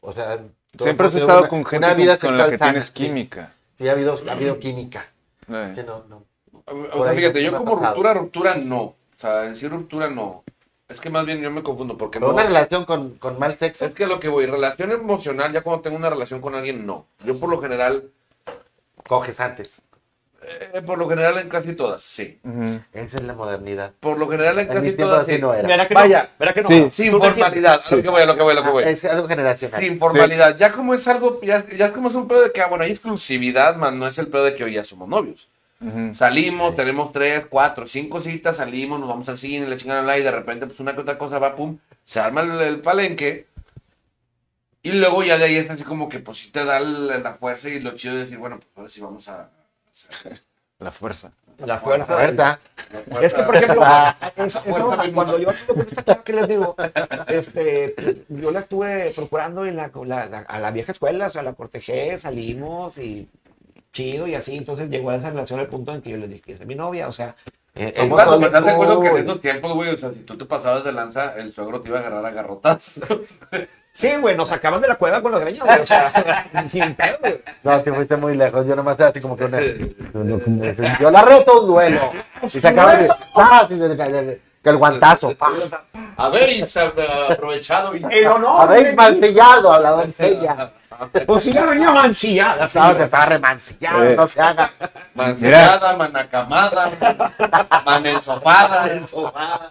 o 0.00 0.12
sea... 0.12 0.44
Siempre 0.78 1.06
has 1.06 1.14
estado 1.14 1.40
una- 1.40 1.48
con 1.48 1.64
gente 1.64 1.86
una 1.86 1.94
con, 1.94 1.96
vida 2.02 2.18
con 2.18 2.38
la 2.38 2.44
sexual 2.44 2.50
que 2.50 2.58
sana, 2.58 2.70
tienes 2.72 2.86
sí. 2.86 2.92
química. 2.94 3.54
Sí, 3.76 3.88
ha 3.88 3.92
habido, 3.92 4.16
ha 4.28 4.32
habido 4.32 4.58
química. 4.58 5.06
Eh. 5.48 5.66
Es 5.68 5.72
que 5.72 5.82
no, 5.84 6.04
no. 6.08 6.24
O 6.66 7.04
sea, 7.04 7.14
fíjate, 7.14 7.42
yo 7.42 7.54
como 7.56 7.76
pasado. 7.76 7.94
ruptura, 7.94 8.14
ruptura 8.14 8.54
no. 8.56 8.80
O 8.82 8.96
sea, 9.16 9.44
en 9.46 9.56
sí 9.56 9.68
ruptura 9.68 10.08
no. 10.08 10.44
Es 10.88 11.00
que 11.00 11.10
más 11.10 11.24
bien 11.24 11.40
yo 11.40 11.50
me 11.50 11.62
confundo 11.62 11.96
porque 11.96 12.20
no. 12.20 12.28
una 12.30 12.44
relación 12.44 12.84
con, 12.84 13.12
con 13.16 13.38
mal 13.38 13.56
sexo, 13.58 13.86
Es 13.86 13.94
que 13.94 14.06
lo 14.06 14.20
que 14.20 14.28
voy, 14.28 14.46
relación 14.46 14.90
emocional, 14.92 15.52
ya 15.52 15.62
cuando 15.62 15.82
tengo 15.82 15.96
una 15.96 16.10
relación 16.10 16.40
con 16.40 16.54
alguien, 16.54 16.84
no. 16.86 17.06
Yo 17.24 17.38
por 17.38 17.48
lo 17.48 17.60
general, 17.60 18.10
coges 19.06 19.40
antes. 19.40 19.82
eh, 20.74 20.82
por 20.84 20.98
lo 20.98 21.08
general 21.08 21.38
en 21.38 21.48
casi 21.48 21.74
todas, 21.74 22.02
sí. 22.02 22.40
Esa 22.92 23.18
es 23.18 23.24
la 23.24 23.34
modernidad. 23.34 23.92
Por 24.00 24.18
lo 24.18 24.28
general 24.28 24.58
en 24.58 24.68
En 24.68 24.74
casi 24.74 24.92
todas, 24.92 25.22
así 25.22 25.36
sí. 25.36 25.40
no 25.40 25.54
era. 25.54 25.66
¿Verá 25.68 25.86
que 25.88 25.94
Vaya, 25.94 26.24
no? 26.24 26.28
¿Verá 26.38 26.52
que 26.52 26.62
no? 26.62 26.68
sí. 26.68 26.90
Sin 26.90 27.12
formalidad, 27.12 27.80
a 27.80 27.96
lo 27.96 28.02
que 28.02 28.08
voy, 28.10 28.22
a 28.22 28.26
lo 28.26 28.36
que 28.36 28.42
voy, 28.42 28.52
a 28.52 28.54
lo 28.56 28.62
que 28.64 28.70
voy. 28.70 28.84
Ah, 28.84 28.90
es 28.90 29.04
algo 29.04 29.28
generacional. 29.28 29.80
Sin 29.80 29.98
formalidad, 29.98 30.56
ya 30.58 30.72
como 30.72 30.94
es 30.94 31.06
algo, 31.08 31.40
ya, 31.42 31.64
ya 31.76 31.92
como 31.92 32.08
es 32.08 32.14
un 32.16 32.28
pedo 32.28 32.42
de 32.42 32.52
que, 32.52 32.60
ah, 32.60 32.66
bueno, 32.66 32.84
hay 32.84 32.90
exclusividad, 32.90 33.76
man, 33.76 33.98
no 33.98 34.06
es 34.08 34.18
el 34.18 34.26
pedo 34.28 34.44
de 34.44 34.54
que 34.56 34.64
hoy 34.64 34.74
ya 34.74 34.84
somos 34.84 35.08
novios. 35.08 35.48
Salimos, 36.12 36.76
tenemos 36.76 37.12
tres, 37.12 37.46
cuatro, 37.48 37.86
cinco 37.86 38.20
citas, 38.20 38.58
salimos, 38.58 39.00
nos 39.00 39.08
vamos 39.08 39.28
al 39.28 39.38
cine, 39.38 39.66
le 39.66 39.76
chingan 39.76 39.98
al 39.98 40.10
aire, 40.10 40.22
y 40.22 40.24
de 40.24 40.30
repente, 40.30 40.66
pues 40.66 40.78
una 40.80 40.94
que 40.94 41.00
otra 41.00 41.18
cosa 41.18 41.38
va, 41.38 41.56
pum, 41.56 41.78
se 42.04 42.20
arma 42.20 42.42
el, 42.42 42.52
el 42.60 42.80
palenque. 42.80 43.46
Y 44.84 44.92
luego 44.92 45.22
ya 45.22 45.38
de 45.38 45.44
ahí 45.44 45.56
es 45.56 45.70
así 45.70 45.84
como 45.84 46.08
que, 46.08 46.18
pues 46.18 46.38
sí 46.38 46.50
te 46.50 46.64
da 46.64 46.80
la, 46.80 47.18
la 47.18 47.34
fuerza 47.34 47.68
y 47.68 47.80
lo 47.80 47.92
chido 47.96 48.14
de 48.14 48.20
decir, 48.20 48.38
bueno, 48.38 48.58
pues 48.58 48.68
ahora 48.76 48.88
sí 48.90 49.00
vamos 49.00 49.28
a. 49.28 49.48
La 50.78 50.90
fuerza. 50.90 51.32
La 51.58 51.78
fuerza. 51.78 52.58
Es 53.20 53.34
que, 53.34 53.42
por 53.44 53.54
ejemplo, 53.56 53.84
es- 54.36 54.58
fuerza 54.58 55.02
del 55.02 55.12
cuando 55.12 55.38
yo 55.38 55.50
que 56.24 56.32
les 56.32 56.48
digo, 56.48 56.74
este, 57.28 57.90
pues, 57.90 58.22
yo 58.28 58.50
la 58.50 58.60
estuve 58.60 59.12
procurando 59.14 59.64
en 59.64 59.76
la, 59.76 59.90
la- 60.04 60.26
la- 60.26 60.38
a 60.40 60.58
la 60.58 60.70
vieja 60.72 60.90
escuela, 60.92 61.28
o 61.28 61.30
sea, 61.30 61.42
la 61.44 61.52
cortejé, 61.52 62.18
salimos 62.18 62.98
y 62.98 63.28
chido 63.92 64.26
y 64.26 64.34
así. 64.34 64.56
Entonces 64.56 64.88
llegó 64.90 65.10
a 65.10 65.16
esa 65.16 65.30
relación 65.30 65.60
al 65.60 65.68
punto 65.68 65.92
en 65.94 66.02
que 66.02 66.10
yo 66.10 66.16
le 66.16 66.28
dije 66.28 66.40
que 66.42 66.52
es 66.54 66.66
mi 66.66 66.74
novia, 66.74 67.08
o 67.08 67.12
sea, 67.12 67.34
eh, 67.74 67.92
somos 67.96 68.16
claro, 68.16 68.32
amigos, 68.32 68.46
¿estás 68.48 68.64
de 68.64 68.70
acuerdo 68.72 69.00
que 69.00 69.08
en 69.08 69.16
esos 69.18 69.40
tiempos, 69.40 69.72
güey, 69.74 69.90
o 69.90 69.96
sea, 69.96 70.10
si 70.10 70.20
tú 70.20 70.36
te 70.36 70.44
pasabas 70.44 70.84
de 70.84 70.92
lanza, 70.92 71.34
el 71.36 71.52
suegro 71.52 71.80
te 71.80 71.88
iba 71.88 71.98
a 71.98 72.00
agarrar 72.00 72.26
a 72.26 72.30
garrotas? 72.30 73.00
Sí, 73.94 74.10
güey, 74.16 74.34
nos 74.34 74.48
sacaban 74.48 74.80
de 74.80 74.88
la 74.88 74.94
cueva 74.94 75.20
con 75.20 75.32
los 75.32 75.40
greños, 75.42 75.64
güey. 75.66 75.80
O 75.80 75.86
sea, 75.86 76.10
sin 76.68 76.94
pedo, 76.94 77.18
güey. 77.20 77.42
No, 77.62 77.78
te 77.82 77.92
fuiste 77.92 78.16
muy 78.16 78.34
lejos. 78.34 78.66
Yo 78.66 78.74
nomás 78.74 78.98
así 78.98 79.20
como 79.20 79.36
que 79.36 79.44
una. 79.44 79.60
Yo 80.98 81.10
la 81.10 81.20
reto 81.22 81.60
un 81.60 81.66
duelo. 81.66 82.10
Y 82.42 82.48
se 82.48 82.66
acaba 82.66 82.96
de. 82.96 83.10
¡Ah! 83.34 83.66
de- 83.68 84.40
Que 84.62 84.70
el 84.70 84.78
guantazo. 84.78 85.36
pa. 85.36 85.50
Habéis 86.16 86.74
aprovechado 86.76 87.94
y... 87.94 88.02
El 88.10 88.26
honor. 88.28 88.62
Habéis 88.62 88.94
mancillado 88.96 89.72
a 89.74 89.80
la 89.80 89.90
doncella. 89.90 90.72
Pues 91.26 91.44
sí, 91.44 91.52
ya 91.52 91.64
venía 91.66 91.90
mancillada. 91.90 92.64
está 92.64 93.26
remancillado, 93.26 94.04
Eh. 94.04 94.16
no 94.16 94.26
se 94.26 94.40
haga. 94.40 94.70
Mancillada, 95.14 95.96
manacamada, 95.96 96.90
manensopada. 97.84 98.88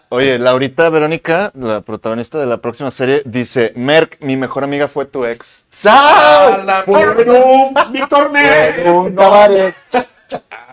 Oye, 0.10 0.38
Laurita 0.40 0.90
Verónica, 0.90 1.52
la 1.56 1.82
protagonista 1.82 2.38
de 2.40 2.46
la 2.46 2.58
próxima 2.58 2.92
serie, 2.92 3.22
dice, 3.26 3.74
Merck, 3.76 4.18
mi 4.22 4.38
mejor 4.38 4.64
amiga 4.64 4.88
fue 4.88 5.06
tu 5.06 5.26
ex. 5.26 5.66
¡Sal! 5.70 6.70
A 6.72 6.84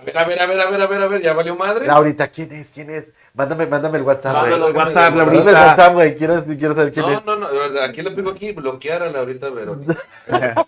ver, 0.05 0.17
a 0.17 0.25
ver, 0.25 0.41
a 0.41 0.47
ver, 0.47 0.61
a 0.61 0.71
ver, 0.71 0.81
a 0.83 0.87
ver, 0.87 1.03
a 1.03 1.07
ver, 1.09 1.21
ya 1.21 1.33
valió 1.35 1.55
madre. 1.57 1.87
Laurita, 1.87 2.29
¿quién 2.29 2.53
es? 2.53 2.71
¿Quién 2.73 2.89
es? 2.91 3.07
Mándame, 3.39 3.67
mándame 3.69 3.99
el 3.99 4.05
WhatsApp, 4.05 4.33
güey. 4.33 4.43
Mándalo 4.51 4.67
al 4.67 4.77
WhatsApp, 4.77 5.15
Mándame 5.15 5.39
el. 5.39 5.55
WhatsApp, 5.55 5.95
güey. 5.95 6.17
Quiero, 6.17 6.45
quiero 6.45 6.75
saber 6.75 6.93
quién 6.93 7.07
No, 7.07 7.13
es. 7.13 7.25
no, 7.25 7.37
no, 7.37 7.49
de 7.49 7.59
verdad, 7.59 7.85
aquí 7.85 8.03
le 8.03 8.11
pico 8.11 8.31
aquí, 8.31 8.51
bloquear 8.51 9.03
a 9.05 9.11
Laurita 9.11 9.49
Verónica. 9.51 9.95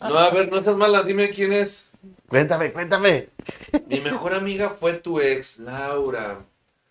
No, 0.00 0.18
a 0.18 0.30
ver, 0.30 0.50
no 0.50 0.58
estás 0.58 0.76
mala, 0.76 1.02
dime 1.02 1.30
quién 1.30 1.52
es. 1.52 1.88
Cuéntame, 2.28 2.72
cuéntame. 2.72 3.28
Mi 3.88 4.00
mejor 4.00 4.34
amiga 4.34 4.70
fue 4.70 4.94
tu 4.94 5.20
ex, 5.20 5.58
Laura. 5.58 6.38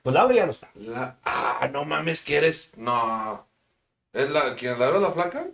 Pues 0.03 0.13
Laura 0.13 0.33
ya 0.35 0.45
no 0.45 0.51
está. 0.51 0.69
La... 0.75 1.15
Ah, 1.25 1.67
no 1.71 1.85
mames, 1.85 2.21
que 2.23 2.37
eres. 2.37 2.71
No. 2.77 3.45
¿Es 4.13 4.29
la. 4.31 4.55
¿Quién? 4.55 4.77
¿Laura 4.79 4.99
la 4.99 5.11
flaca? 5.11 5.45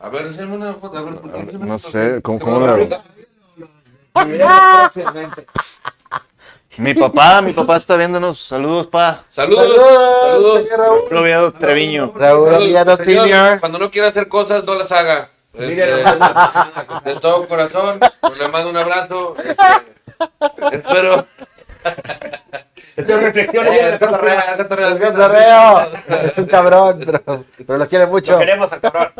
A 0.00 0.08
ver, 0.08 0.26
enséñame 0.26 0.56
una 0.56 0.74
foto. 0.74 0.98
A 0.98 1.02
ver, 1.02 1.14
¿por 1.20 1.30
qué 1.32 1.38
Ah, 1.54 1.58
no 1.58 1.78
sé? 1.78 2.20
¿cómo- 2.22 2.38
cómo 2.40 2.66
la-. 2.66 3.02
Próximamente. 4.82 5.46
Mi 6.78 6.94
papá, 6.94 7.42
mi 7.42 7.52
papá 7.52 7.76
está 7.76 7.96
viéndonos. 7.96 8.38
Saludos, 8.38 8.86
pa. 8.86 9.24
Saludos. 9.28 9.76
Saludos, 10.26 10.68
Raúl. 10.76 11.16
Oviedo 11.16 11.52
Treviño. 11.52 12.12
Raúl 12.14 12.50
Saludos, 12.50 12.62
Oviedo 12.62 12.96
Senior. 12.96 13.60
Cuando 13.60 13.78
no 13.78 13.90
quiera 13.90 14.08
hacer 14.08 14.28
cosas, 14.28 14.64
no 14.64 14.74
las 14.74 14.90
haga. 14.90 15.30
Este, 15.54 15.84
de 15.84 17.14
todo 17.20 17.46
corazón, 17.46 18.00
pues 18.20 18.38
le 18.38 18.48
mando 18.48 18.70
un 18.70 18.76
abrazo. 18.78 19.34
este, 19.36 20.76
espero. 20.76 21.26
Es 22.96 23.06
cotorreo. 25.00 25.80
Es 26.08 26.38
un 26.38 26.46
cabrón, 26.46 27.00
pero, 27.04 27.44
pero 27.66 27.78
lo 27.78 27.88
quiere 27.88 28.06
mucho. 28.06 28.32
Lo 28.32 28.38
queremos 28.38 28.72
al 28.72 28.80
cabrón. 28.80 29.12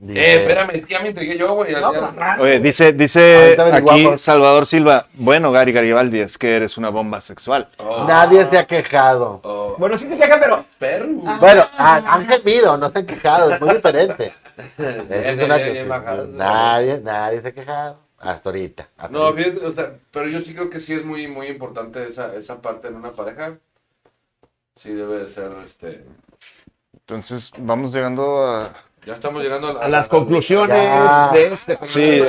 Dice, 0.00 0.20
Eh, 0.20 0.40
espérame, 0.42 0.86
ya 0.88 1.00
me 1.00 1.08
intrigué 1.08 1.36
yo, 1.36 1.54
güey. 1.54 1.72
No, 1.72 1.90
pues. 1.90 2.02
Oye, 2.38 2.60
dice, 2.60 2.92
dice 2.92 3.56
aquí. 3.72 4.16
Salvador 4.16 4.64
Silva. 4.64 5.06
Bueno, 5.14 5.50
Gary 5.50 5.72
Garibaldi, 5.72 6.20
es 6.20 6.38
que 6.38 6.54
eres 6.54 6.78
una 6.78 6.90
bomba 6.90 7.20
sexual. 7.20 7.68
Oh, 7.78 8.04
Nadie 8.06 8.48
se 8.48 8.58
ha 8.58 8.64
quejado. 8.64 9.40
oh, 9.42 9.74
Bueno, 9.76 9.98
sí 9.98 10.06
te 10.06 10.16
quejan, 10.16 10.38
pero. 10.38 10.64
perro. 10.78 11.08
Bueno, 11.40 11.64
han, 11.76 12.06
han 12.06 12.26
gemido, 12.28 12.76
no 12.76 12.90
se 12.90 12.98
han 13.00 13.06
quejado, 13.06 13.52
es 13.52 13.60
muy 13.60 13.74
diferente. 13.74 14.26
Es 14.56 15.08
Bien, 15.08 15.42
una 15.44 15.56
bien, 15.56 15.66
que- 15.68 15.84
bien 15.84 16.36
nadie, 16.36 17.00
nadie 17.02 17.40
se 17.42 17.48
ha 17.48 17.52
quejado. 17.52 17.98
Hasta 18.20 18.48
ahorita. 18.50 18.88
hasta 18.96 19.12
No, 19.12 19.32
fíjate, 19.32 19.66
o 19.66 19.72
sea, 19.72 19.92
pero 20.12 20.28
yo 20.28 20.40
sí 20.42 20.54
creo 20.54 20.70
que 20.70 20.78
sí 20.80 20.94
es 20.94 21.04
muy, 21.04 21.26
muy 21.28 21.46
importante 21.48 22.06
esa, 22.08 22.34
esa 22.34 22.60
parte 22.60 22.86
en 22.88 22.94
una 22.96 23.10
pareja. 23.12 23.58
Sí 24.76 24.92
debe 24.92 25.18
de 25.18 25.26
ser, 25.26 25.50
este... 25.64 26.04
Entonces, 26.94 27.50
vamos 27.58 27.92
llegando 27.92 28.44
a... 28.46 28.72
Ya 29.08 29.14
estamos 29.14 29.42
llegando 29.42 29.68
a, 29.80 29.84
A 29.86 29.88
las 29.88 30.06
conclusiones 30.06 30.76
Ya. 30.82 31.30
de 31.32 31.46
este. 31.54 31.78
Sí. 31.80 32.22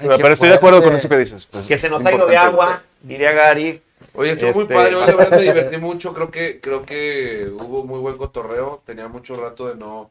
Ay, 0.00 0.08
pero 0.16 0.30
estoy 0.30 0.48
de 0.48 0.56
acuerdo 0.56 0.82
con 0.82 0.92
eso 0.96 1.08
que 1.08 1.16
dices. 1.16 1.46
pues, 1.46 1.68
Que 1.68 1.78
se 1.78 1.88
nota 1.88 2.12
hilo 2.12 2.26
de 2.26 2.36
agua, 2.36 2.82
diría 3.00 3.30
Gary. 3.30 3.80
Oye, 4.14 4.32
estuvo 4.32 4.50
muy 4.52 4.62
Este- 4.62 4.74
padre, 4.74 4.94
hoy 4.96 5.06
la 5.06 5.14
verdad 5.14 5.38
me 5.38 5.42
divertí 5.52 5.76
mucho, 5.76 6.12
creo 6.12 6.32
que, 6.32 6.60
creo 6.60 6.84
que 6.84 7.48
hubo 7.56 7.84
muy 7.84 8.00
buen 8.00 8.16
cotorreo, 8.16 8.82
tenía 8.84 9.06
mucho 9.06 9.36
rato 9.36 9.68
de 9.68 9.76
no, 9.76 10.10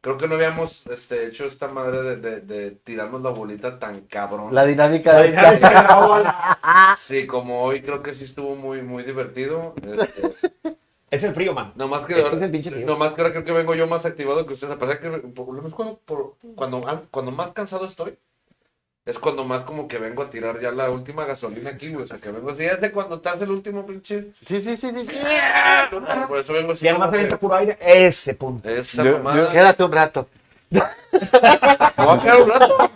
creo 0.00 0.16
que 0.16 0.28
no 0.28 0.36
habíamos 0.36 0.86
este, 0.86 1.26
hecho 1.26 1.44
esta 1.46 1.66
madre 1.66 2.02
de, 2.02 2.16
de, 2.16 2.40
de 2.40 2.70
tirarnos 2.70 3.20
la 3.22 3.30
bolita 3.30 3.78
tan 3.80 4.02
cabrón. 4.02 4.54
La 4.54 4.64
dinámica 4.64 5.12
La 5.14 5.18
de 5.22 5.28
dinámica 5.32 5.82
la 5.82 5.98
ola. 6.06 6.94
Sí, 6.96 7.26
como 7.26 7.62
hoy 7.64 7.82
creo 7.82 8.00
que 8.00 8.14
sí 8.14 8.22
estuvo 8.24 8.54
muy, 8.54 8.82
muy 8.82 9.02
divertido. 9.02 9.74
Este, 9.84 10.22
Es 11.14 11.22
el 11.22 11.34
frío, 11.34 11.52
man. 11.54 11.72
no 11.76 11.88
más 11.88 12.02
que 12.06 12.18
Es 12.20 12.42
el 12.42 12.50
pinche 12.50 12.70
frío. 12.70 12.86
no 12.86 12.96
más 12.96 13.12
que 13.12 13.20
ahora 13.22 13.32
creo 13.32 13.44
que 13.44 13.52
vengo 13.52 13.74
yo 13.74 13.86
más 13.86 14.04
activado 14.06 14.46
que 14.46 14.52
ustedes. 14.54 14.74
Aparte 14.74 14.98
que 14.98 15.10
por 15.28 15.46
lo 15.48 15.54
menos 15.62 15.74
cuando, 15.74 15.98
por- 16.04 16.34
cuando, 16.54 16.84
ah, 16.88 17.02
cuando 17.10 17.30
más 17.32 17.50
cansado 17.52 17.86
estoy, 17.86 18.16
es 19.06 19.18
cuando 19.18 19.44
más 19.44 19.62
como 19.64 19.86
que 19.86 19.98
vengo 19.98 20.22
a 20.22 20.30
tirar 20.30 20.60
ya 20.60 20.70
la 20.70 20.90
última 20.90 21.24
gasolina 21.26 21.70
aquí, 21.70 21.90
güey. 21.92 22.04
O 22.04 22.06
sea, 22.06 22.18
que 22.18 22.30
vengo 22.30 22.50
así, 22.50 22.64
es 22.64 22.80
de 22.80 22.90
cuando 22.90 23.16
estás 23.16 23.40
el 23.42 23.50
último 23.50 23.86
pinche. 23.86 24.32
Sí, 24.46 24.62
sí, 24.62 24.76
sí, 24.76 24.90
sí. 24.90 25.06
Por 26.28 26.38
eso 26.38 26.52
vengo 26.54 26.72
así. 26.72 26.80
Si 26.80 26.88
además 26.88 27.10
avienta 27.12 27.36
puro 27.38 27.54
aire, 27.54 27.76
ese 27.80 28.34
punto. 28.34 28.68
Esa 28.68 29.04
Yo- 29.04 29.18
mamada. 29.18 29.52
Quédate 29.52 29.84
un 29.84 29.92
rato. 29.92 30.26
Me 30.70 30.80
voy 32.04 32.18
a 32.18 32.20
quedar 32.20 32.42
un 32.42 32.48
rato. 32.48 32.90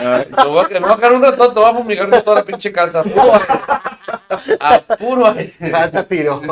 Me 0.00 0.44
voy 0.44 0.64
a, 0.64 0.68
me 0.68 0.80
voy 0.80 0.92
a 0.92 0.96
quedar 0.96 1.12
un 1.12 1.22
rato, 1.22 1.52
te 1.52 1.60
voy 1.60 1.70
a 1.70 1.74
fumigar 1.74 2.10
de 2.10 2.22
toda 2.22 2.36
la 2.36 2.44
pinche 2.44 2.72
casa. 2.72 3.02
Puro 3.02 3.32
aire. 3.34 4.54
A 4.60 4.78
puro 4.96 5.26
aire. 5.26 5.54
Falta 5.70 6.04
tiro. 6.04 6.42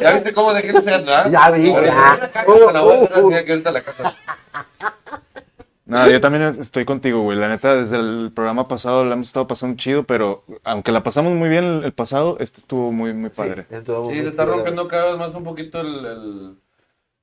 ¿Ya 0.00 0.12
viste 0.12 0.32
cómo 0.34 0.52
dejé 0.52 0.70
el 0.70 0.88
atrás? 0.88 1.30
Ya 1.30 1.50
vi, 1.50 1.72
ya. 1.72 2.30
La 2.72 2.80
voy 2.80 2.96
a 2.96 3.04
Uh, 3.20 3.28
uh, 3.28 3.34
aquí 3.34 3.50
ahorita 3.50 3.70
a 3.70 3.72
la 3.72 3.80
casa. 3.80 4.14
No, 5.86 6.08
yo 6.08 6.20
también 6.20 6.42
estoy 6.44 6.84
contigo, 6.84 7.22
güey. 7.22 7.36
La 7.38 7.48
neta, 7.48 7.74
desde 7.76 7.96
el 7.96 8.32
programa 8.34 8.68
pasado 8.68 9.04
la 9.04 9.14
hemos 9.14 9.26
estado 9.26 9.46
pasando 9.46 9.76
chido, 9.76 10.04
pero 10.04 10.44
aunque 10.64 10.92
la 10.92 11.02
pasamos 11.02 11.32
muy 11.32 11.48
bien 11.48 11.64
el, 11.64 11.84
el 11.84 11.92
pasado, 11.92 12.36
este 12.40 12.60
estuvo 12.60 12.90
muy, 12.92 13.12
muy 13.12 13.30
padre. 13.30 13.66
Sí, 13.68 13.76
estuvo 13.76 14.08
Sí, 14.08 14.14
muy 14.14 14.22
se 14.22 14.28
está 14.28 14.44
rompiendo 14.46 14.88
cada 14.88 15.10
vez 15.10 15.18
más 15.18 15.34
un 15.34 15.44
poquito 15.44 15.80
el... 15.80 16.06
el- 16.06 16.63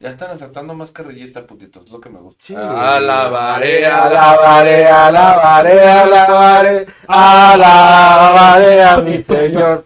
Ya 0.02 0.10
están 0.10 0.32
aceptando 0.32 0.74
más 0.74 0.90
carrillita, 0.90 1.46
putitos, 1.46 1.86
es 1.86 1.92
lo 1.92 2.02
que 2.02 2.10
me 2.10 2.20
gusta. 2.20 2.44
Sí. 2.44 2.56
Alabaré, 2.56 3.86
Alabaré, 3.86 4.88
alabaré, 4.88 5.80
alabaré, 5.80 6.88
alabaré 7.08 8.84
a 8.84 8.98
mi 8.98 9.22
Señor. 9.24 9.84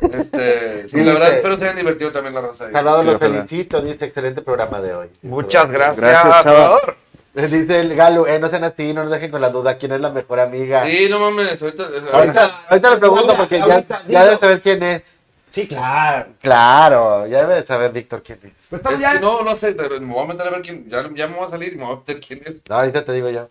Este, 0.00 0.88
sí, 0.88 0.96
la 1.04 1.12
verdad, 1.12 1.34
espero 1.34 1.56
se 1.56 1.64
hayan 1.64 1.76
divertido 1.76 2.10
también 2.10 2.34
la 2.34 2.40
raza. 2.40 2.66
ahí. 2.66 2.72
Salvador, 2.72 3.06
ojalá. 3.14 3.18
felicito, 3.18 3.80
dice 3.80 4.04
excelente 4.06 4.42
programa 4.42 4.80
de 4.80 4.92
hoy. 4.94 5.08
Muchas 5.22 5.70
gracias. 5.70 6.00
Gracias. 6.00 6.42
Salvador. 6.42 6.96
Dice 7.32 7.80
el 7.80 7.94
Galo, 7.94 8.26
eh, 8.26 8.40
no 8.40 8.48
sean 8.48 8.64
así, 8.64 8.92
no 8.92 9.04
nos 9.04 9.12
dejen 9.12 9.30
con 9.30 9.40
la 9.40 9.50
duda, 9.50 9.78
¿quién 9.78 9.92
es 9.92 10.00
la 10.00 10.10
mejor 10.10 10.40
amiga? 10.40 10.84
Sí, 10.84 11.06
no 11.08 11.20
mames, 11.20 11.62
ahorita... 11.62 11.84
Ahorita, 12.12 12.62
ahorita 12.68 12.90
le 12.90 12.96
pregunto 12.96 13.36
porque 13.36 13.58
ya, 13.58 13.64
Ahorita, 13.66 14.02
ya 14.08 14.08
dilo. 14.08 14.20
debe 14.24 14.36
saber 14.38 14.60
quién 14.60 14.82
es. 14.82 15.02
Sí, 15.50 15.66
claro. 15.66 16.32
Claro, 16.40 17.26
ya 17.26 17.40
debe 17.42 17.54
de 17.60 17.66
saber 17.66 17.92
Víctor 17.92 18.22
quién 18.22 18.38
es. 18.44 18.52
Pues 18.70 18.72
estamos 18.74 18.94
Es 18.98 19.00
ya. 19.00 19.12
que 19.14 19.20
no, 19.20 19.42
no 19.42 19.56
sé, 19.56 19.74
me 19.74 20.12
voy 20.14 20.24
a 20.24 20.28
meter 20.28 20.46
a 20.46 20.50
ver 20.50 20.62
quién, 20.62 20.88
ya, 20.88 21.02
ya 21.14 21.26
me 21.26 21.36
voy 21.36 21.46
a 21.46 21.50
salir 21.50 21.72
y 21.72 21.76
me 21.76 21.84
voy 21.84 21.94
a 21.94 21.96
meter 21.98 22.20
quién 22.20 22.40
es. 22.44 22.54
No, 22.68 22.76
ahorita 22.76 23.04
te 23.04 23.12
digo 23.12 23.28
yo. 23.30 23.48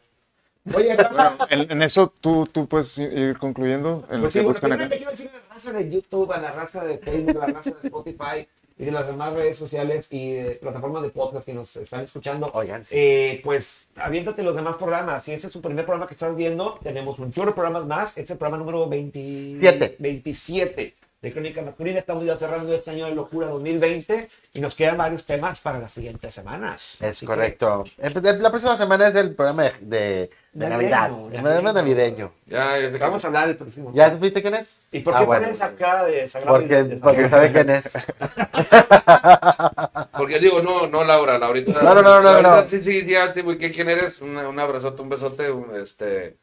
Oye, 0.75 0.95
raza, 0.95 1.37
En, 1.49 1.71
en 1.71 1.81
eso 1.81 2.13
tú, 2.21 2.47
tú 2.51 2.67
puedes 2.67 2.97
ir 2.97 3.37
concluyendo 3.39 4.03
en 4.09 4.17
lo 4.17 4.21
Pues 4.23 4.33
que 4.33 4.39
sí, 4.39 4.45
bueno, 4.45 4.49
buscan 4.53 4.71
acá. 4.73 4.87
primeramente 4.89 4.97
quiero 4.97 5.11
decir 5.11 5.29
a 5.31 5.37
la 5.47 5.53
raza 5.55 5.73
de 5.73 5.89
YouTube, 5.89 6.31
a 6.31 6.37
la 6.39 6.51
raza 6.51 6.83
de 6.83 6.97
Facebook, 6.99 7.37
a 7.43 7.47
la 7.47 7.53
raza 7.53 7.71
de 7.71 7.87
Spotify 7.87 8.47
y 8.77 8.85
de 8.85 8.91
las 8.91 9.07
demás 9.07 9.33
redes 9.33 9.57
sociales 9.57 10.07
y 10.11 10.33
de 10.33 10.51
plataformas 10.51 11.01
de 11.01 11.09
podcast 11.09 11.45
que 11.45 11.53
nos 11.53 11.75
están 11.75 12.01
escuchando. 12.01 12.51
Oigan, 12.53 12.85
sí. 12.85 12.95
Eh, 12.97 13.41
pues 13.43 13.89
aviéntate 13.95 14.43
los 14.43 14.55
demás 14.55 14.75
programas. 14.75 15.23
Si 15.23 15.33
ese 15.33 15.47
es 15.47 15.53
su 15.53 15.61
primer 15.61 15.85
programa 15.85 16.07
que 16.07 16.13
estás 16.13 16.35
viendo, 16.35 16.79
tenemos 16.83 17.19
un 17.19 17.31
chorro 17.33 17.47
de 17.47 17.53
programas 17.53 17.85
más. 17.85 18.09
Este 18.11 18.21
es 18.21 18.31
el 18.31 18.37
programa 18.37 18.63
número 18.63 18.87
20 18.87 19.55
Siete. 19.59 19.95
27 19.99 20.93
de 21.21 21.33
Crónica 21.33 21.61
Masculina. 21.61 21.99
Estamos 21.99 22.25
ya 22.25 22.35
cerrando 22.37 22.73
este 22.73 22.91
año 22.91 23.05
de 23.07 23.15
locura 23.15 23.47
2020 23.47 24.29
y 24.53 24.61
nos 24.61 24.73
quedan 24.75 24.97
varios 24.97 25.25
temas 25.25 25.59
para 25.59 25.79
las 25.79 25.91
siguientes 25.93 26.33
semanas. 26.33 26.95
Es 27.01 27.09
Así 27.09 27.25
correcto. 27.25 27.83
Eh, 27.97 28.09
La 28.39 28.49
próxima 28.49 28.77
semana 28.77 29.07
es 29.09 29.15
el 29.15 29.35
programa 29.35 29.63
de, 29.63 29.71
de, 29.81 30.29
de 30.53 30.69
Navidad. 30.69 31.09
Navideño, 31.09 31.35
El 31.35 31.41
programa 31.41 31.73
navideño. 31.73 32.31
Ya, 32.45 32.75
Vamos 32.99 33.23
a 33.25 33.27
hablar 33.27 33.49
el 33.49 33.57
próximo. 33.57 33.91
¿Ya 33.93 34.11
supiste 34.11 34.41
quién 34.41 34.55
es? 34.55 34.75
¿Y 34.93 35.01
por 35.01 35.13
Ah, 35.13 35.19
qué 35.19 35.25
bueno. 35.25 35.41
ponen 35.41 35.53
esa 35.55 35.75
cara 35.75 36.05
de 36.05 36.25
sagrado 36.27 36.57
y 36.57 36.61
Porque, 36.61 36.83
de- 36.83 36.97
porque 36.97 37.27
sabe 37.29 37.51
quién 37.51 37.69
es. 37.69 37.93
Porque 40.17 40.39
digo, 40.39 40.61
no, 40.61 40.87
no, 40.87 41.03
Laura, 41.03 41.37
Laurita. 41.37 41.81
No, 41.81 41.93
no, 41.95 42.01
no, 42.01 42.21
no, 42.21 42.41
no. 42.41 42.67
Sí, 42.67 42.81
sí, 42.81 43.05
ya, 43.05 43.33
sí, 43.33 43.41
güey, 43.41 43.57
¿qué- 43.57 43.71
¿quién 43.71 43.89
eres? 43.89 44.21
Un, 44.21 44.35
un 44.37 44.59
abrazote, 44.59 45.01
un 45.01 45.09
besote, 45.09 45.51
un, 45.51 45.75
este, 45.81 46.37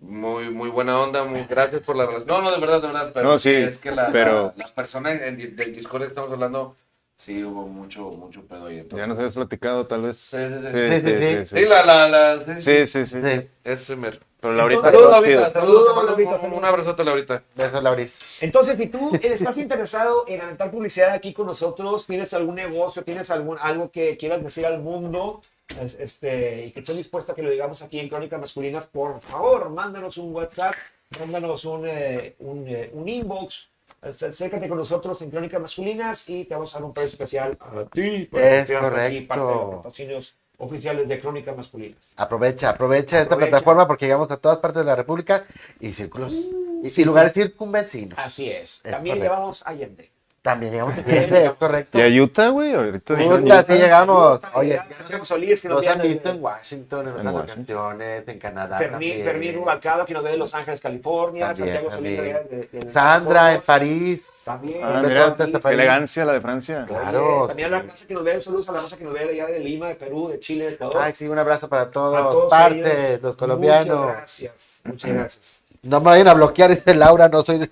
muy, 0.00 0.50
muy 0.50 0.68
buena 0.70 1.00
onda, 1.00 1.24
muy 1.24 1.44
gracias 1.48 1.82
por 1.82 1.96
la 1.96 2.06
relación. 2.06 2.28
No, 2.28 2.42
no, 2.42 2.50
de 2.52 2.60
verdad, 2.60 2.80
de 2.80 2.86
verdad, 2.88 3.10
pero 3.14 3.28
No, 3.30 3.38
sí, 3.38 3.52
es 3.54 3.78
que 3.78 3.90
la, 3.90 4.10
pero- 4.12 4.52
la, 4.56 4.66
la 4.66 4.74
persona 4.74 5.12
en, 5.12 5.40
en- 5.40 5.56
del 5.56 5.74
Discord 5.74 6.02
que 6.02 6.08
estamos 6.08 6.32
hablando, 6.32 6.76
sí 7.16 7.42
hubo 7.44 7.66
mucho, 7.66 8.00
mucho 8.02 8.42
pedo 8.46 8.66
ahí. 8.66 8.76
Ya 8.76 8.80
Entonces, 8.82 9.08
nos 9.08 9.18
habías 9.18 9.34
platicado, 9.34 9.86
tal 9.86 10.02
vez. 10.02 10.16
Sí, 10.18 10.36
sí, 10.36 10.54
sí. 10.62 11.00
Sí, 11.00 11.00
sí, 11.00 11.46
sí. 11.46 11.58
Sí, 11.58 11.66
la, 11.66 11.84
la, 11.84 12.08
la, 12.08 12.58
Sí, 12.58 12.86
sí, 12.86 13.06
sí. 13.06 13.20
Sí. 13.22 13.48
Ese 13.64 13.96
mero. 13.96 14.18
Pero 14.38 14.52
Laurita, 14.52 14.82
Saludos, 14.82 15.10
Laurita. 15.10 15.52
Saludos, 15.52 16.04
Laurita. 16.06 16.30
Laurita, 16.32 16.56
Un, 16.56 16.64
abrazote, 16.64 17.04
Laurita. 17.04 17.42
Besos, 17.56 17.82
Lauris. 17.82 18.42
Entonces, 18.42 18.76
si 18.76 18.88
tú 18.88 19.18
estás 19.22 19.56
interesado 19.56 20.24
en 20.28 20.42
aventar 20.42 20.70
publicidad 20.70 21.10
aquí 21.12 21.32
con 21.32 21.46
nosotros, 21.46 22.06
tienes 22.06 22.34
algún 22.34 22.54
negocio, 22.56 23.02
tienes 23.02 23.30
algún, 23.30 23.56
algo 23.60 23.90
que 23.90 24.18
quieras 24.18 24.42
decir 24.44 24.66
al 24.66 24.78
mundo, 24.80 25.40
es- 25.80 25.94
este, 25.96 26.66
y 26.66 26.70
que 26.70 26.80
estés 26.80 26.96
dispuesto 26.96 27.32
a 27.32 27.34
que 27.34 27.42
lo 27.42 27.50
digamos 27.50 27.82
aquí 27.82 27.98
en 27.98 28.08
Crónicas 28.08 28.40
Masculinas, 28.40 28.86
por 28.86 29.20
favor, 29.20 29.70
mándanos 29.70 30.16
un 30.18 30.34
WhatsApp, 30.34 30.74
mándanos 31.20 31.64
un, 31.64 31.86
eh, 31.86 32.36
un, 32.40 32.66
eh, 32.68 32.90
un 32.92 33.08
inbox, 33.08 33.70
ac- 34.02 34.28
acércate 34.28 34.68
con 34.68 34.78
nosotros 34.78 35.20
en 35.22 35.30
Crónicas 35.30 35.60
Masculinas 35.60 36.28
y 36.28 36.44
te 36.44 36.54
vamos 36.54 36.74
a 36.74 36.78
dar 36.78 36.84
un 36.86 36.94
precio 36.94 37.10
especial 37.10 37.58
a 37.60 37.84
ti. 37.92 38.28
para 38.30 38.42
que 38.42 38.58
Es 38.60 38.68
seas 38.68 38.84
aquí 38.84 39.20
parte 39.22 39.44
de 39.44 39.52
los 39.54 39.74
patrocinios 39.76 40.34
oficiales 40.58 41.08
de 41.08 41.20
Crónicas 41.20 41.56
Masculinas. 41.56 42.12
Aprovecha, 42.16 42.70
aprovecha 42.70 43.20
esta 43.20 43.34
Aprovecha. 43.34 43.50
plataforma 43.50 43.86
porque 43.86 44.06
llegamos 44.06 44.30
a 44.30 44.36
todas 44.38 44.58
partes 44.58 44.80
de 44.80 44.86
la 44.86 44.96
República 44.96 45.44
y 45.80 45.92
círculos 45.92 46.32
y, 46.32 46.92
y 46.96 47.04
lugares 47.04 47.32
circunvecinos. 47.32 48.18
Así 48.18 48.48
es. 48.50 48.82
Es 48.84 48.90
También 48.92 49.20
llevamos 49.20 49.62
Allende. 49.66 50.10
También 50.46 50.70
llegamos 50.74 50.94
es 51.06 51.54
correcto. 51.54 51.98
¿Y 51.98 52.02
a 52.02 52.22
Utah, 52.22 52.48
güey? 52.50 52.72
Ahorita 52.72 53.14
Utah. 53.14 53.64
sí 53.66 53.72
llegamos. 53.72 54.40
Oye, 54.54 54.80
Santiago 54.90 55.24
Solís, 55.24 55.60
que 55.60 55.68
nos 55.68 55.84
han 55.84 56.00
visto 56.00 56.28
de- 56.28 56.34
en 56.36 56.42
Washington, 56.44 57.08
en 57.08 57.14
otras 57.14 57.34
Washington. 57.34 57.76
ocasiones, 57.76 58.28
en 58.28 58.38
Canadá 58.38 58.78
Fermín, 58.78 58.92
también. 59.10 59.24
Fermín 59.26 59.54
Rubalcado, 59.56 60.06
que 60.06 60.14
nos 60.14 60.22
ve 60.22 60.30
de 60.30 60.36
Los 60.36 60.54
Ángeles, 60.54 60.80
California. 60.80 61.48
También, 61.48 61.74
Santiago 61.74 61.90
Solís, 61.90 62.16
también. 62.16 62.36
de- 62.48 62.56
de- 62.78 62.80
de- 62.80 62.88
Sandra 62.88 63.52
en 63.54 63.56
de- 63.58 63.62
París. 63.66 64.42
También. 64.44 64.80
Ah, 64.84 65.02
qué 65.36 65.58
París. 65.58 65.64
elegancia 65.80 66.24
la 66.24 66.32
de 66.34 66.40
Francia. 66.40 66.84
Claro. 66.86 67.38
Oye, 67.40 67.48
También 67.48 67.74
a 67.74 67.76
la 67.78 67.82
raza 67.82 68.06
que 68.06 68.14
nos 68.14 68.22
ve, 68.22 68.40
saludos 68.40 68.68
a 68.68 68.72
la 68.72 68.82
raza 68.82 68.96
que 68.96 69.04
nos 69.04 69.12
ve 69.14 69.24
de 69.24 69.30
allá 69.42 69.46
de 69.46 69.58
Lima, 69.58 69.88
de 69.88 69.96
Perú, 69.96 70.28
de 70.28 70.38
Chile, 70.38 70.66
de 70.66 70.72
Ecuador. 70.74 70.96
Ay, 71.00 71.12
sí, 71.12 71.26
un 71.26 71.38
abrazo 71.40 71.68
para 71.68 71.90
todos, 71.90 72.52
ellos, 72.70 73.20
los 73.20 73.36
colombianos. 73.36 73.96
Muchas 73.98 74.16
gracias, 74.16 74.80
muchas 74.84 75.10
gracias. 75.12 75.62
No 75.82 75.98
me 76.00 76.06
vayan 76.06 76.28
a 76.28 76.34
bloquear, 76.34 76.70
dice 76.70 76.94
Laura, 76.94 77.28
no 77.28 77.44
soy, 77.44 77.68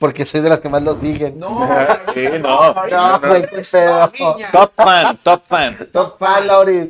porque 0.00 0.24
soy 0.24 0.40
de 0.40 0.48
las 0.48 0.60
que 0.60 0.70
más 0.70 0.82
los 0.82 0.98
siguen. 0.98 1.38
No, 1.38 1.68
Sí, 2.14 2.26
no. 2.40 2.72
No, 2.72 3.20
güey, 3.20 3.46
qué 3.46 3.62
pedo. 3.70 4.10
Top 4.50 4.72
fan, 4.74 5.18
top 5.22 5.42
fan. 5.44 5.88
Top 5.92 6.18
fan, 6.18 6.46
Lauris. 6.46 6.88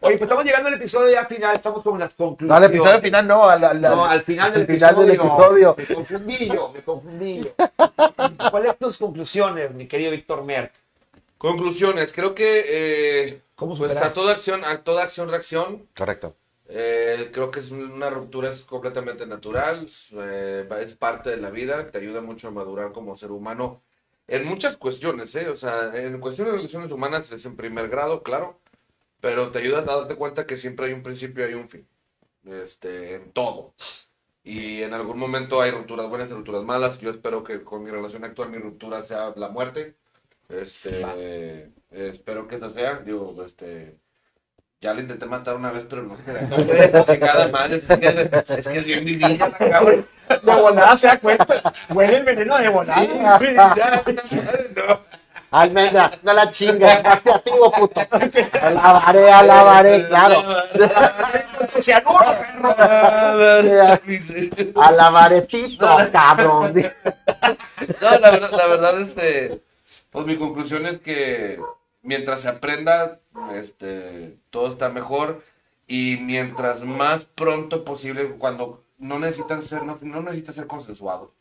Oye, 0.00 0.16
pues 0.16 0.22
estamos 0.22 0.42
llegando 0.42 0.68
al 0.68 0.74
episodio 0.74 1.12
ya 1.12 1.26
final, 1.26 1.54
estamos 1.54 1.82
con 1.82 1.98
las 1.98 2.14
conclusiones. 2.14 2.48
No, 2.48 2.54
al 2.56 2.64
episodio 2.64 3.00
final 3.02 3.26
no, 3.26 3.44
al, 3.48 3.62
al- 3.62 3.80
No, 3.82 4.04
al 4.06 4.22
final 4.22 4.52
del 4.54 4.62
episodio. 4.62 5.06
Me 5.06 5.16
confundí 5.18 6.48
yo, 6.48 6.70
me 6.72 6.82
confundí 6.82 7.42
yo. 7.44 7.50
¿Cuáles 8.50 8.70
son 8.70 8.76
tus 8.78 8.96
conclusiones, 8.98 9.74
mi 9.74 9.86
querido 9.86 10.10
Víctor 10.10 10.42
Merck? 10.44 10.72
Conclusiones. 11.36 12.14
Creo 12.14 12.34
que 12.34 12.64
eh, 12.66 13.40
¿Cómo 13.54 13.76
pues, 13.76 13.94
a 13.94 14.14
toda 14.14 14.32
acción, 14.32 14.64
a 14.64 14.78
toda 14.78 15.02
acción, 15.02 15.28
reacción. 15.28 15.82
Correcto. 15.94 16.34
Eh, 16.66 17.30
creo 17.32 17.50
que 17.50 17.60
es 17.60 17.70
una 17.72 18.08
ruptura 18.10 18.48
es 18.50 18.64
completamente 18.64 19.26
natural, 19.26 19.84
es, 19.84 20.08
eh, 20.14 20.66
es 20.80 20.94
parte 20.96 21.30
de 21.30 21.36
la 21.36 21.50
vida, 21.50 21.88
te 21.90 21.98
ayuda 21.98 22.22
mucho 22.22 22.48
a 22.48 22.50
madurar 22.52 22.92
como 22.92 23.16
ser 23.16 23.32
humano 23.32 23.82
en 24.26 24.46
muchas 24.46 24.76
cuestiones, 24.76 25.34
¿eh? 25.36 25.48
O 25.48 25.56
sea, 25.56 25.94
en 25.94 26.20
cuestiones 26.20 26.52
de 26.54 26.58
relaciones 26.58 26.92
humanas 26.92 27.30
es 27.32 27.44
en 27.46 27.56
primer 27.56 27.88
grado, 27.88 28.22
claro, 28.22 28.60
pero 29.20 29.50
te 29.50 29.58
ayuda 29.60 29.80
a 29.80 29.82
darte 29.82 30.16
cuenta 30.16 30.46
que 30.46 30.56
siempre 30.56 30.86
hay 30.86 30.92
un 30.92 31.02
principio 31.02 31.44
y 31.44 31.48
hay 31.48 31.54
un 31.54 31.68
fin, 31.68 31.86
este, 32.44 33.16
en 33.16 33.32
todo. 33.32 33.74
Y 34.44 34.82
en 34.82 34.94
algún 34.94 35.18
momento 35.18 35.60
hay 35.62 35.70
rupturas 35.70 36.08
buenas 36.08 36.30
y 36.30 36.34
rupturas 36.34 36.62
malas. 36.64 37.00
Yo 37.00 37.10
espero 37.10 37.44
que 37.44 37.64
con 37.64 37.82
mi 37.82 37.90
relación 37.90 38.24
actual 38.24 38.50
mi 38.50 38.58
ruptura 38.58 39.02
sea 39.02 39.32
la 39.36 39.48
muerte. 39.48 39.96
Este, 40.48 41.02
eh, 41.16 41.70
espero 41.90 42.46
que 42.48 42.56
esa 42.56 42.72
sea. 42.72 42.98
Digo, 43.00 43.42
este, 43.44 43.98
ya 44.84 44.92
le 44.92 45.00
intenté 45.00 45.24
matar 45.24 45.56
una 45.56 45.70
vez, 45.70 45.86
pero 45.88 46.02
no 46.02 46.14
se 46.18 47.14
Chingada 47.14 47.48
madre, 47.48 47.78
es 47.78 47.86
que 47.86 47.94
es 48.58 48.68
que 48.68 48.78
es 48.78 48.84
bien 48.84 49.02
mi 49.02 49.14
vida, 49.14 49.30
la 49.30 49.50
cabrón. 49.70 50.06
De 50.28 50.54
volada 50.54 50.94
se 50.98 51.06
da 51.06 51.18
cuenta. 51.18 51.72
Huele 51.88 52.18
el 52.18 52.24
veneno 52.24 52.58
de 52.58 52.68
volada. 52.68 53.00
Sí, 53.00 53.54
ya, 53.54 53.74
ya, 53.74 54.02
no. 54.76 55.00
Almendra, 55.50 56.10
no 56.22 56.34
la 56.34 56.50
chingues, 56.50 57.02
más 57.02 57.22
creativo, 57.22 57.72
puto. 57.72 58.02
Alabaré, 58.60 59.32
alabaré, 59.32 60.06
claro. 60.06 60.44
Cianuro, 61.80 62.36
perro. 62.60 62.76
Alabaré, 64.82 65.42
tito, 65.42 65.96
cabrón. 66.12 66.74
No, 68.00 68.18
la 68.18 68.30
verdad, 68.30 68.50
la 68.52 68.66
verdad, 68.66 69.00
este, 69.00 69.62
pues 70.10 70.26
mi 70.26 70.36
conclusión 70.36 70.86
es 70.86 70.98
que 70.98 71.58
mientras 72.02 72.40
se 72.40 72.48
aprenda, 72.48 73.18
este, 73.52 74.36
todo 74.54 74.68
está 74.68 74.88
mejor 74.88 75.42
y 75.88 76.16
mientras 76.22 76.82
más 76.84 77.24
pronto 77.24 77.84
posible, 77.84 78.36
cuando 78.38 78.84
no 78.98 79.18
necesitan 79.18 79.64
ser, 79.64 79.82
no, 79.82 79.98
no 80.00 80.22
necesita 80.22 80.52
ser 80.52 80.68
consensuado, 80.68 81.32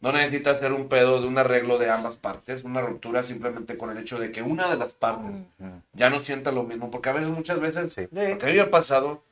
no 0.00 0.12
necesita 0.12 0.54
ser 0.54 0.72
un 0.72 0.88
pedo 0.88 1.20
de 1.20 1.28
un 1.28 1.36
arreglo 1.36 1.76
de 1.76 1.90
ambas 1.90 2.16
partes, 2.16 2.64
una 2.64 2.80
ruptura 2.80 3.22
simplemente 3.22 3.76
con 3.76 3.90
el 3.90 3.98
hecho 3.98 4.18
de 4.18 4.32
que 4.32 4.40
una 4.40 4.68
de 4.70 4.78
las 4.78 4.94
partes 4.94 5.30
ya 5.92 6.08
no 6.08 6.20
sienta 6.20 6.52
lo 6.52 6.62
mismo, 6.64 6.90
porque 6.90 7.10
a 7.10 7.12
veces, 7.12 7.28
muchas 7.28 7.60
veces, 7.60 7.92
Sí. 7.92 8.06
porque 8.10 8.46
a 8.46 8.48
mí 8.48 8.54
me 8.54 8.60
ha 8.60 8.70
pasado, 8.70 9.22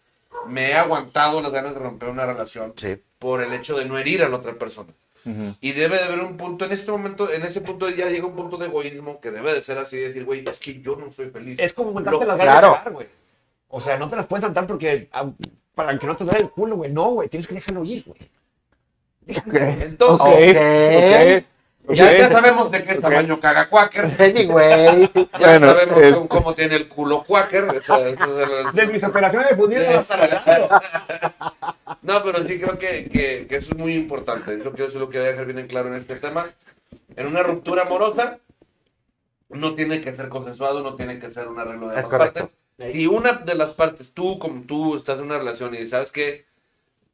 me 0.46 0.68
he 0.70 0.74
aguantado 0.74 1.40
las 1.40 1.52
ganas 1.52 1.72
de 1.72 1.80
romper 1.80 2.10
una 2.10 2.26
relación 2.26 2.74
Sí. 2.76 3.02
por 3.18 3.42
el 3.42 3.52
hecho 3.54 3.76
de 3.78 3.86
no 3.86 3.96
herir 3.96 4.22
a 4.22 4.28
la 4.28 4.36
otra 4.36 4.52
persona. 4.58 4.92
Y 5.60 5.72
debe 5.72 5.96
de 5.98 6.04
haber 6.04 6.20
un 6.20 6.36
punto, 6.36 6.64
en 6.64 6.72
este 6.72 6.90
momento, 6.90 7.30
en 7.32 7.42
ese 7.42 7.60
punto 7.60 7.88
ya 7.90 8.08
llega 8.08 8.26
un 8.26 8.34
punto 8.34 8.56
de 8.56 8.66
egoísmo 8.66 9.20
que 9.20 9.30
debe 9.30 9.52
de 9.54 9.62
ser 9.62 9.78
así, 9.78 9.96
decir, 9.98 10.24
güey, 10.24 10.44
es 10.48 10.58
que 10.58 10.80
yo 10.80 10.96
no 10.96 11.10
soy 11.12 11.30
feliz. 11.30 11.58
Es 11.60 11.74
como 11.74 11.92
montarte 11.92 12.20
Lo- 12.20 12.26
las 12.26 12.38
ganas 12.38 12.60
claro. 12.60 12.92
güey. 12.92 13.06
O 13.68 13.80
sea, 13.80 13.96
no 13.98 14.08
te 14.08 14.16
las 14.16 14.26
puedes 14.26 14.44
saltar 14.44 14.66
porque 14.66 15.08
ah, 15.12 15.30
para 15.74 15.98
que 15.98 16.06
no 16.06 16.16
te 16.16 16.24
duele 16.24 16.40
el 16.40 16.50
culo, 16.50 16.76
güey. 16.76 16.90
No, 16.92 17.10
güey. 17.10 17.28
Tienes 17.28 17.46
que 17.46 17.54
dejarlo 17.54 17.84
ir, 17.84 18.04
güey. 18.06 18.18
Entonces, 19.82 20.56
Ok. 20.56 21.40
Ok, 21.40 21.44
ya, 21.92 22.16
ya 22.16 22.30
sabemos 22.30 22.70
de 22.70 22.82
qué 22.84 22.94
tamaño 22.96 23.38
caga 23.40 23.68
Quaker. 23.68 24.04
Anyway. 24.18 25.10
Ya 25.14 25.28
Bueno, 25.38 25.66
sabemos 25.74 25.98
es- 26.02 26.20
cómo, 26.28 26.54
tiene 26.54 26.76
el 26.76 26.88
culo 26.88 27.22
Quaker. 27.22 27.66
de 27.66 27.80
las- 28.64 28.74
De 28.74 28.86
mis 28.86 29.02
operaciones 29.04 29.50
de 29.50 29.56
fundido 29.56 29.82
no 29.90 29.96
vas 29.96 30.10
hablando. 30.10 30.80
No, 32.02 32.22
pero 32.22 32.38
sí 32.46 32.58
creo 32.60 32.78
que, 32.78 33.08
que, 33.08 33.46
que 33.48 33.56
eso 33.56 33.72
es 33.72 33.78
muy 33.78 33.94
importante. 33.94 34.52
Yo 34.56 34.60
creo 34.60 34.74
que 34.74 34.84
eso 34.84 34.98
lo 34.98 35.10
quería 35.10 35.28
dejar 35.28 35.44
bien 35.46 35.58
en 35.58 35.66
claro 35.66 35.88
en 35.88 35.94
este 35.94 36.16
tema. 36.16 36.48
En 37.16 37.26
una 37.26 37.42
ruptura 37.42 37.82
amorosa, 37.82 38.38
no 39.48 39.74
tiene 39.74 40.00
que 40.00 40.12
ser 40.14 40.28
consensuado, 40.28 40.82
no 40.82 40.94
tiene 40.94 41.18
que 41.18 41.30
ser 41.30 41.48
un 41.48 41.58
arreglo 41.58 41.88
de 41.88 42.00
Es 42.00 42.06
correcto. 42.06 42.50
partes. 42.78 42.92
Si 42.92 43.06
una 43.06 43.32
de 43.32 43.54
las 43.56 43.70
partes, 43.70 44.12
tú 44.14 44.38
como 44.38 44.62
tú, 44.62 44.96
estás 44.96 45.18
en 45.18 45.26
una 45.26 45.38
relación 45.38 45.74
y 45.74 45.86
sabes 45.86 46.12
que 46.12 46.46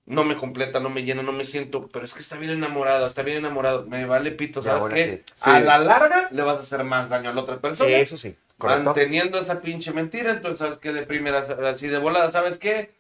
no 0.07 0.25
me 0.25 0.37
completa, 0.37 0.81
no 0.81 0.89
me 0.89 1.03
llena, 1.05 1.23
no 1.23 1.33
me 1.33 1.45
siento, 1.45 1.89
pero 1.89 2.05
es 2.05 2.15
que 2.15 2.21
está 2.21 2.37
bien 2.37 2.53
enamorada, 2.53 3.07
está 3.07 3.23
bien 3.23 3.39
enamorado, 3.39 3.85
me 3.87 4.07
vale 4.07 4.31
pito, 4.31 4.63
¿sabes 4.63 4.95
qué? 4.95 5.25
sí. 5.35 5.51
A 5.51 5.61
la 5.61 5.79
larga 5.79 6.29
le 6.31 6.43
vas 6.43 6.59
a 6.59 6.61
hacer 6.61 6.85
más 6.85 7.09
daño 7.09 7.31
a 7.31 7.33
la 7.33 7.41
otra 7.41 7.59
persona. 7.61 7.91
Eso 7.91 8.17
sí. 8.17 8.37
Correcto. 8.59 8.85
Manteniendo 8.85 9.39
esa 9.39 9.61
pinche 9.61 9.93
mentira, 9.93 10.31
entonces 10.31 10.59
sabes 10.61 10.79
que 10.79 10.93
de 10.93 11.03
primera, 11.05 11.41
así 11.71 11.89
de 11.89 11.99
volada, 11.99 12.31
¿sabes 12.31 12.57
qué? 12.59 12.95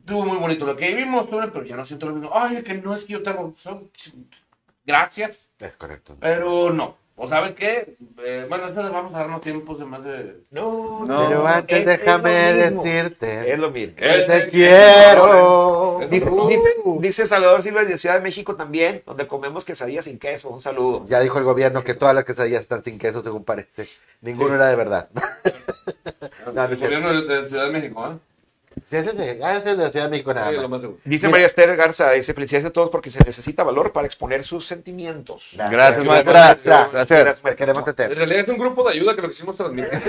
Estuvo 0.00 0.24
muy 0.24 0.38
bonito 0.38 0.64
lo 0.64 0.76
que 0.76 0.88
vivimos, 0.88 1.26
pero 1.30 1.64
ya 1.64 1.76
no 1.76 1.84
siento 1.84 2.06
lo 2.06 2.14
mismo. 2.14 2.30
Ay, 2.34 2.62
que 2.62 2.74
no 2.74 2.94
es 2.94 3.04
que 3.04 3.14
yo 3.14 3.22
te 3.22 3.30
amo. 3.30 3.54
Son- 3.58 3.90
Gracias, 4.86 5.48
Es 5.58 5.76
correcto. 5.76 6.16
pero 6.20 6.70
no. 6.72 6.96
¿O 7.16 7.28
sabes 7.28 7.54
qué? 7.54 7.96
Eh, 8.24 8.44
bueno, 8.48 8.66
eso 8.66 8.92
vamos 8.92 9.14
a 9.14 9.18
darnos 9.18 9.40
tiempos 9.40 9.78
de 9.78 9.84
más 9.84 10.02
de... 10.02 10.40
No, 10.50 11.04
No. 11.06 11.28
Pero 11.28 11.46
antes 11.46 11.76
es- 11.78 11.86
es 11.86 11.98
déjame 12.00 12.30
decirte 12.32 13.52
Es 13.52 13.58
lo 13.58 13.70
mismo. 13.70 13.94
que 13.94 14.14
Eh, 14.14 14.22
te 14.26 14.48
quiero. 14.48 16.00
Dice, 16.10 16.28
no. 16.30 16.48
dice- 16.48 16.74
dice 16.98 17.26
Salvador 17.26 17.62
Silva 17.62 17.84
de 17.84 17.98
Ciudad 17.98 18.16
de 18.16 18.20
México 18.20 18.56
también, 18.56 19.02
donde 19.06 19.28
comemos 19.28 19.64
quesadillas 19.64 20.06
sin 20.06 20.18
queso. 20.18 20.48
Un 20.50 20.60
saludo. 20.60 21.04
Ya 21.06 21.20
dijo 21.20 21.38
el 21.38 21.44
gobierno 21.44 21.84
que 21.84 21.94
todas 21.94 22.16
las 22.16 22.24
quesadillas 22.24 22.62
están 22.62 22.82
sin 22.82 22.98
queso, 22.98 23.22
según 23.22 23.44
parece. 23.44 23.86
Ninguno 24.20 24.54
era 24.56 24.66
de 24.66 24.76
verdad. 24.76 25.08
No, 26.52 26.64
el 26.64 26.76
gobierno 26.76 27.22
de 27.22 27.48
Ciudad 27.48 27.66
de 27.66 27.70
México, 27.72 28.06
¿eh? 28.10 28.16
Sí, 28.84 28.96
ese 28.96 29.10
es 29.10 29.16
de, 29.16 29.40
ah, 29.42 29.56
es 29.56 29.64
de 29.64 29.76
la 29.76 29.90
Ciudad 29.90 30.06
de 30.06 30.10
México 30.10 30.34
nada 30.34 30.68
más. 30.68 30.80
Dice 31.04 31.26
Mira. 31.26 31.30
María 31.30 31.46
Esther 31.46 31.76
Garza, 31.76 32.10
dice 32.12 32.34
felicidades 32.34 32.66
a 32.66 32.70
todos 32.70 32.90
porque 32.90 33.10
se 33.10 33.22
necesita 33.24 33.62
valor 33.64 33.92
para 33.92 34.06
exponer 34.06 34.42
sus 34.42 34.66
sentimientos. 34.66 35.52
Gracias, 35.54 35.72
Gracias, 35.72 36.04
maestra. 36.06 36.32
maestra. 36.32 36.88
Gracias. 36.92 37.40
Te 37.40 37.56
queremos 37.56 37.86
En 37.88 37.94
tener. 37.94 38.16
realidad 38.18 38.40
es 38.40 38.48
un 38.48 38.58
grupo 38.58 38.84
de 38.88 38.94
ayuda 38.94 39.14
que 39.16 39.22
lo 39.22 39.28
quisimos 39.28 39.56
transmitir. 39.56 39.90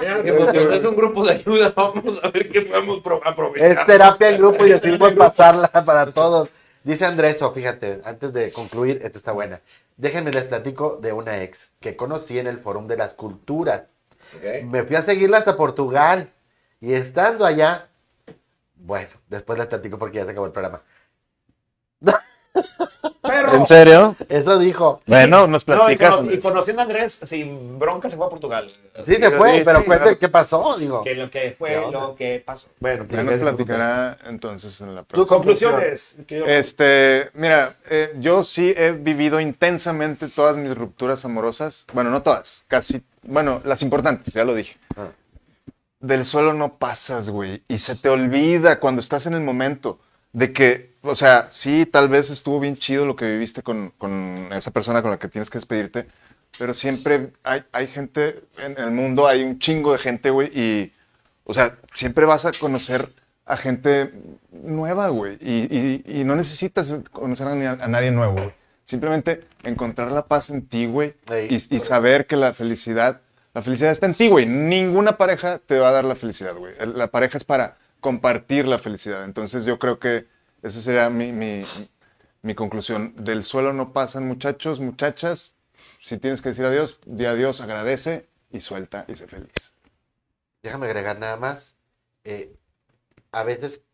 es 0.00 0.84
un 0.84 0.96
grupo 0.96 1.24
de 1.24 1.32
ayuda, 1.32 1.72
vamos 1.76 2.20
a 2.22 2.28
ver 2.30 2.48
qué 2.48 2.62
podemos 2.62 3.02
pro- 3.02 3.20
aprovechar. 3.24 3.70
Es 3.70 3.86
terapia 3.86 4.30
en 4.30 4.38
grupo 4.38 4.66
y 4.66 4.70
decidimos 4.70 5.12
pasarla 5.12 5.68
para 5.68 6.06
todos. 6.12 6.48
Dice 6.82 7.06
Andrés, 7.06 7.40
o 7.40 7.52
fíjate, 7.52 8.00
antes 8.04 8.32
de 8.32 8.52
concluir, 8.52 9.00
esta 9.02 9.16
está 9.18 9.32
buena. 9.32 9.60
Déjenme 9.96 10.30
les 10.32 10.44
platico 10.44 10.98
de 11.00 11.12
una 11.12 11.42
ex 11.42 11.70
que 11.80 11.96
conocí 11.96 12.38
en 12.38 12.46
el 12.46 12.58
Fórum 12.58 12.86
de 12.86 12.96
las 12.96 13.14
Culturas. 13.14 13.82
Ok. 14.36 14.64
Me 14.64 14.82
fui 14.84 14.96
a 14.96 15.02
seguirla 15.02 15.38
hasta 15.38 15.56
Portugal. 15.56 16.30
Y 16.84 16.92
estando 16.92 17.46
allá, 17.46 17.88
bueno, 18.76 19.08
después 19.28 19.58
les 19.58 19.68
platico 19.68 19.98
porque 19.98 20.18
ya 20.18 20.24
se 20.24 20.30
acabó 20.32 20.46
el 20.46 20.52
programa. 20.52 20.82
Pero, 23.22 23.54
¿En 23.56 23.66
serio? 23.66 24.14
Eso 24.28 24.58
dijo. 24.58 25.00
Bueno, 25.06 25.46
nos 25.48 25.66
no, 25.66 25.74
y, 25.74 25.96
platicas. 25.96 26.16
cono- 26.16 26.30
y 26.32 26.38
conociendo 26.38 26.82
a 26.82 26.84
Andrés, 26.84 27.18
sin 27.24 27.78
bronca 27.78 28.08
se 28.08 28.16
fue 28.16 28.26
a 28.26 28.28
Portugal. 28.28 28.70
Sí, 29.04 29.16
se 29.16 29.30
fue, 29.32 29.58
Sí, 29.58 29.62
pero 29.64 29.80
sí, 29.80 29.84
cuente 29.86 30.02
claro. 30.04 30.18
qué 30.18 30.28
pasó, 30.28 30.76
digo. 30.78 31.02
Que 31.02 31.14
lo 31.16 31.30
que 31.30 31.40
¿Qué 31.40 31.50
fue, 31.58 31.90
lo 31.90 32.14
que 32.14 32.42
pasó. 32.44 32.68
Bueno, 32.78 33.06
Ya 33.08 33.22
nos 33.24 33.34
platicará 33.40 34.18
entonces 34.26 34.78
en 34.82 34.94
la 34.94 35.02
Tus 35.02 35.08
próxima. 35.26 35.36
conclusiones, 35.36 36.16
querido. 36.28 36.46
Este, 36.46 37.30
mira, 37.34 37.74
eh, 37.90 38.12
yo 38.18 38.44
sí 38.44 38.72
he 38.76 38.92
vivido 38.92 39.40
intensamente 39.40 40.28
todas 40.28 40.56
mis 40.56 40.76
rupturas 40.76 41.24
amorosas. 41.24 41.86
Bueno, 41.92 42.10
no 42.10 42.22
todas, 42.22 42.64
casi. 42.68 43.02
Bueno, 43.22 43.62
las 43.64 43.82
importantes, 43.82 44.32
ya 44.34 44.44
lo 44.44 44.54
dije. 44.54 44.76
Ah. 44.96 45.08
Del 46.06 46.24
suelo 46.24 46.52
no 46.52 46.76
pasas, 46.76 47.30
güey. 47.30 47.62
Y 47.68 47.78
se 47.78 47.94
te 47.94 48.08
olvida 48.08 48.78
cuando 48.80 49.00
estás 49.00 49.26
en 49.26 49.34
el 49.34 49.42
momento 49.42 50.00
de 50.32 50.52
que, 50.52 50.94
o 51.02 51.14
sea, 51.14 51.48
sí, 51.50 51.86
tal 51.86 52.08
vez 52.08 52.28
estuvo 52.30 52.60
bien 52.60 52.76
chido 52.76 53.06
lo 53.06 53.16
que 53.16 53.24
viviste 53.32 53.62
con, 53.62 53.90
con 53.96 54.48
esa 54.52 54.70
persona 54.70 55.00
con 55.00 55.10
la 55.10 55.18
que 55.18 55.28
tienes 55.28 55.48
que 55.48 55.58
despedirte. 55.58 56.06
Pero 56.58 56.74
siempre 56.74 57.32
hay, 57.42 57.62
hay 57.72 57.86
gente 57.86 58.44
en 58.58 58.76
el 58.78 58.90
mundo, 58.90 59.26
hay 59.26 59.42
un 59.44 59.58
chingo 59.58 59.92
de 59.92 59.98
gente, 59.98 60.30
güey. 60.30 60.50
Y, 60.54 60.92
o 61.44 61.54
sea, 61.54 61.78
siempre 61.94 62.26
vas 62.26 62.44
a 62.44 62.50
conocer 62.52 63.12
a 63.46 63.56
gente 63.56 64.12
nueva, 64.52 65.08
güey. 65.08 65.38
Y, 65.40 65.74
y- 65.74 66.20
y 66.20 66.24
no 66.24 66.36
necesitas 66.36 66.94
conocer 67.12 67.46
a, 67.48 67.54
nadie 67.88 68.10
nuevo, 68.10 68.34
güey. 68.34 68.52
Simplemente 68.84 69.46
encontrar 69.62 70.12
la 70.12 70.26
paz 70.26 70.50
en 70.50 70.66
ti, 70.66 70.86
güey. 70.86 71.14
Ey. 71.30 71.48
Y, 71.50 71.76
y 71.76 71.80
saber 71.80 72.26
que 72.26 72.36
la 72.36 72.52
felicidad, 72.52 73.22
la 73.54 73.62
felicidad 73.62 73.92
está 73.92 74.06
en 74.06 74.14
ti, 74.14 74.28
güey. 74.28 74.46
Ninguna 74.46 75.16
pareja 75.16 75.58
te 75.58 75.78
va 75.78 75.88
a 75.88 75.92
dar 75.92 76.04
la 76.04 76.16
felicidad, 76.16 76.56
güey. 76.56 76.74
La 76.94 77.08
pareja 77.10 77.38
es 77.38 77.44
para 77.44 77.78
compartir 78.00 78.66
la 78.66 78.78
felicidad. 78.78 79.24
Entonces 79.24 79.64
yo 79.64 79.78
creo 79.78 79.98
que 79.98 80.26
esa 80.62 80.80
sería 80.80 81.10
mi, 81.10 81.32
mi, 81.32 81.64
mi 82.42 82.54
conclusión. 82.54 83.14
Del 83.16 83.44
suelo 83.44 83.72
no 83.72 83.92
pasan 83.92 84.26
muchachos, 84.26 84.80
muchachas. 84.80 85.54
Si 86.00 86.18
tienes 86.18 86.42
que 86.42 86.50
decir 86.50 86.64
adiós, 86.66 86.98
di 87.06 87.26
adiós, 87.26 87.60
agradece 87.60 88.28
y 88.50 88.60
suelta 88.60 89.04
y 89.08 89.16
sé 89.16 89.26
feliz. 89.28 89.74
Déjame 90.62 90.86
agregar 90.86 91.18
nada 91.18 91.36
más. 91.36 91.76
eh, 92.24 92.56
a 93.32 93.44
veces 93.44 93.84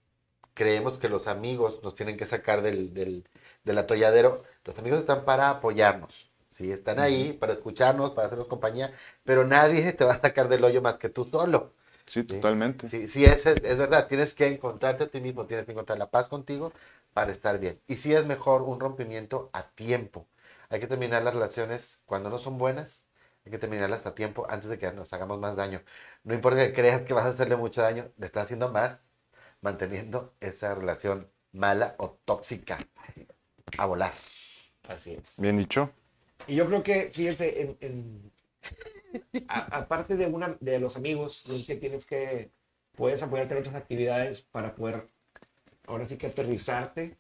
creemos 0.55 0.99
que 0.99 1.09
los 1.11 1.27
amigos 1.29 1.81
nos 1.83 1.95
tienen 1.97 2.17
que 2.19 2.27
sacar 2.27 2.63
del, 2.63 2.95
del, 2.95 3.29
del 3.65 3.79
atolladero. 3.79 4.45
Los 4.65 4.79
amigos 4.79 5.01
están 5.01 5.25
para 5.25 5.51
apoyarnos. 5.51 6.30
¿Sí? 6.61 6.73
Están 6.73 6.99
ahí 7.01 7.33
para 7.33 7.55
escucharnos, 7.55 8.11
para 8.13 8.27
hacernos 8.27 8.49
compañía, 8.49 8.93
pero 9.25 9.45
nadie 9.47 9.93
te 9.93 10.05
va 10.05 10.15
a 10.15 10.21
sacar 10.21 10.49
del 10.49 10.65
hoyo 10.65 10.83
más 10.83 10.99
que 10.99 11.09
tú 11.09 11.25
solo. 11.25 11.75
Sí, 12.07 12.25
totalmente. 12.25 12.89
Sí, 12.89 13.09
sí 13.09 13.25
es, 13.25 13.47
es 13.47 13.79
verdad, 13.79 14.09
tienes 14.09 14.35
que 14.35 14.47
encontrarte 14.47 15.05
a 15.05 15.09
ti 15.11 15.21
mismo, 15.21 15.47
tienes 15.47 15.67
que 15.67 15.73
encontrar 15.73 15.99
la 15.99 16.11
paz 16.11 16.29
contigo 16.29 16.73
para 17.15 17.33
estar 17.33 17.59
bien. 17.59 17.81
Y 17.87 17.97
sí 17.97 18.15
es 18.15 18.27
mejor 18.27 18.63
un 18.63 18.81
rompimiento 18.81 19.51
a 19.53 19.63
tiempo. 19.71 20.27
Hay 20.69 20.81
que 20.81 20.87
terminar 20.87 21.23
las 21.23 21.35
relaciones 21.35 22.03
cuando 22.07 22.31
no 22.31 22.39
son 22.39 22.59
buenas, 22.59 23.05
hay 23.45 23.53
que 23.53 23.59
terminarlas 23.59 24.07
a 24.07 24.15
tiempo 24.15 24.47
antes 24.49 24.69
de 24.71 24.79
que 24.79 24.93
nos 24.93 25.13
hagamos 25.13 25.39
más 25.39 25.57
daño. 25.57 25.83
No 26.25 26.35
importa 26.35 26.67
que 26.67 26.73
creas 26.73 27.03
que 27.03 27.15
vas 27.15 27.25
a 27.27 27.31
hacerle 27.31 27.57
mucho 27.57 27.83
daño, 27.83 28.13
le 28.19 28.27
estás 28.27 28.45
haciendo 28.45 28.71
más 28.71 29.05
manteniendo 29.61 30.35
esa 30.41 30.75
relación 30.75 31.31
mala 31.53 31.95
o 31.99 32.19
tóxica 32.25 32.79
a 33.79 33.87
volar. 33.87 34.13
Así 34.89 35.13
es. 35.15 35.37
Bien 35.39 35.57
dicho. 35.57 35.93
Y 36.47 36.57
yo 36.57 36.67
creo 36.67 36.83
que, 36.83 37.11
fíjense, 37.13 37.77
en, 37.81 38.33
aparte 39.49 40.17
de 40.17 40.27
una 40.27 40.57
de 40.61 40.79
los 40.79 40.97
amigos, 40.97 41.43
creo 41.47 41.65
que 41.67 41.77
tienes 41.77 42.07
que, 42.07 42.51
puedes 42.97 43.23
apoyarte 43.23 43.55
en 43.55 43.61
otras 43.61 43.77
actividades 43.77 44.43
para 44.43 44.75
poder, 44.75 45.07
ahora 45.87 46.07
sí 46.07 46.17
que 46.17 46.27
aterrizarte, 46.29 47.17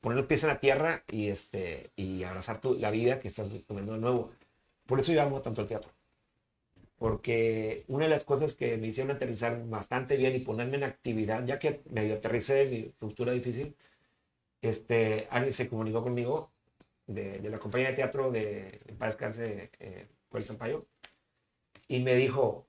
poner 0.00 0.16
los 0.16 0.26
pies 0.26 0.42
en 0.44 0.48
la 0.48 0.60
tierra 0.60 1.04
y, 1.10 1.28
este, 1.28 1.90
y 1.96 2.24
abrazar 2.24 2.60
tu, 2.60 2.74
la 2.74 2.90
vida 2.90 3.20
que 3.20 3.28
estás 3.28 3.48
tomando 3.66 3.92
de 3.92 3.98
nuevo. 3.98 4.32
Por 4.86 5.00
eso 5.00 5.12
yo 5.12 5.22
amo 5.22 5.40
tanto 5.42 5.62
el 5.62 5.68
teatro. 5.68 5.90
Porque 6.98 7.84
una 7.88 8.04
de 8.04 8.10
las 8.10 8.24
cosas 8.24 8.54
que 8.54 8.76
me 8.76 8.88
hicieron 8.88 9.16
aterrizar 9.16 9.64
bastante 9.68 10.16
bien 10.16 10.36
y 10.36 10.40
ponerme 10.40 10.76
en 10.76 10.84
actividad, 10.84 11.44
ya 11.44 11.58
que 11.58 11.82
medio 11.90 12.14
aterricé 12.14 12.54
de 12.54 12.66
mi 12.66 12.94
ruptura 13.00 13.32
difícil, 13.32 13.74
este, 14.60 15.26
alguien 15.30 15.52
se 15.52 15.68
comunicó 15.68 16.02
conmigo 16.02 16.51
de, 17.06 17.40
la 17.50 17.58
compañía 17.58 17.88
de 17.88 17.94
teatro 17.94 18.30
de 18.30 18.80
en 18.86 18.96
paz 18.96 19.10
descanse 19.10 19.70
eh, 19.80 20.08
Joel 20.30 20.44
Sampaio 20.44 20.86
y 21.88 22.00
me 22.00 22.14
dijo 22.14 22.66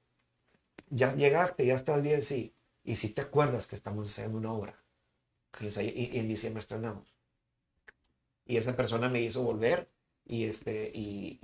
ya 0.89 1.13
llegaste 1.15 1.65
ya 1.65 1.75
estás 1.75 2.01
bien 2.01 2.21
sí 2.21 2.53
y 2.83 2.95
si 2.95 3.09
te 3.09 3.21
acuerdas 3.21 3.67
que 3.67 3.75
estamos 3.75 4.09
haciendo 4.09 4.37
una 4.37 4.51
obra 4.53 4.83
y, 5.59 6.17
en 6.17 6.27
diciembre 6.27 6.59
estrenamos 6.59 7.15
y 8.45 8.57
esa 8.57 8.75
persona 8.75 9.09
me 9.09 9.21
hizo 9.21 9.43
volver 9.43 9.89
y 10.25 10.45
este 10.45 10.91
y, 10.93 11.39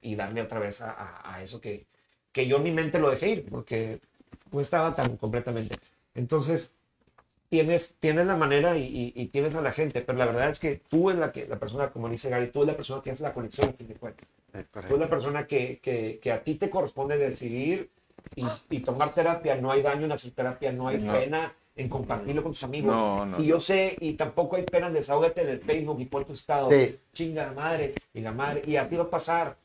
y, 0.00 0.14
darle 0.14 0.42
otra 0.42 0.58
vez 0.60 0.80
a, 0.82 1.34
a- 1.34 1.42
eso 1.42 1.60
que, 1.60 1.86
que 2.32 2.46
yo 2.46 2.58
en 2.58 2.62
mi 2.62 2.72
mente 2.72 2.98
lo 2.98 3.10
dejé 3.10 3.30
ir 3.30 3.46
porque 3.50 4.00
no 4.52 4.60
estaba 4.60 4.94
tan 4.94 5.16
completamente. 5.16 5.76
Entonces 6.14 6.76
tienes, 7.48 7.96
tienes 8.00 8.26
la 8.26 8.36
manera 8.36 8.76
y, 8.76 8.82
y- 8.84 9.12
y 9.14 9.26
tienes 9.26 9.54
a 9.54 9.60
la 9.62 9.72
gente, 9.72 10.00
pero 10.02 10.18
la 10.18 10.26
verdad 10.26 10.48
es 10.50 10.58
que 10.58 10.80
tú 10.88 11.10
es 11.10 11.16
la, 11.16 11.32
que, 11.32 11.46
la 11.46 11.58
persona, 11.58 11.90
como 11.90 12.08
dice 12.08 12.28
Gary, 12.30 12.48
tú 12.48 12.62
es 12.62 12.66
la 12.68 12.76
persona 12.76 13.02
que 13.02 13.10
hace 13.10 13.22
la 13.22 13.32
conexión 13.32 13.74
fin 13.74 13.88
de 13.88 13.94
cuentas. 13.94 14.28
Tú 14.88 14.94
es 14.94 15.00
la 15.00 15.08
persona 15.08 15.46
que, 15.46 15.78
que, 15.80 16.18
que 16.22 16.32
a 16.32 16.42
ti 16.42 16.54
te 16.54 16.70
corresponde 16.70 17.18
decidir 17.18 17.90
y, 18.34 18.44
y 18.70 18.80
tomar 18.80 19.12
terapia. 19.14 19.56
No 19.56 19.70
hay 19.70 19.82
daño 19.82 20.06
en 20.06 20.12
hacer 20.12 20.30
terapia, 20.32 20.72
no 20.72 20.88
hay 20.88 20.98
No. 20.98 21.12
pena 21.12 21.54
en 21.76 21.88
compartirlo 21.90 22.42
con 22.42 22.52
tus 22.52 22.64
amigos. 22.64 22.94
No, 22.94 23.26
no, 23.26 23.38
y 23.42 23.46
yo 23.46 23.60
sé, 23.60 23.96
y 24.00 24.14
tampoco 24.14 24.56
hay 24.56 24.62
pena 24.62 24.86
en 24.86 24.94
desahógate 24.94 25.42
en 25.42 25.48
el 25.50 25.60
Facebook 25.60 26.00
y 26.00 26.06
pon 26.06 26.24
tu 26.24 26.32
estado. 26.32 26.70
Sí. 26.70 26.98
Chinga 27.12 27.46
la 27.48 27.52
madre 27.52 27.94
y 28.14 28.20
la 28.20 28.32
madre. 28.32 28.62
Y 28.66 28.76
así 28.76 28.96
va 28.96 29.04
a 29.04 29.10
pasar. 29.10 29.56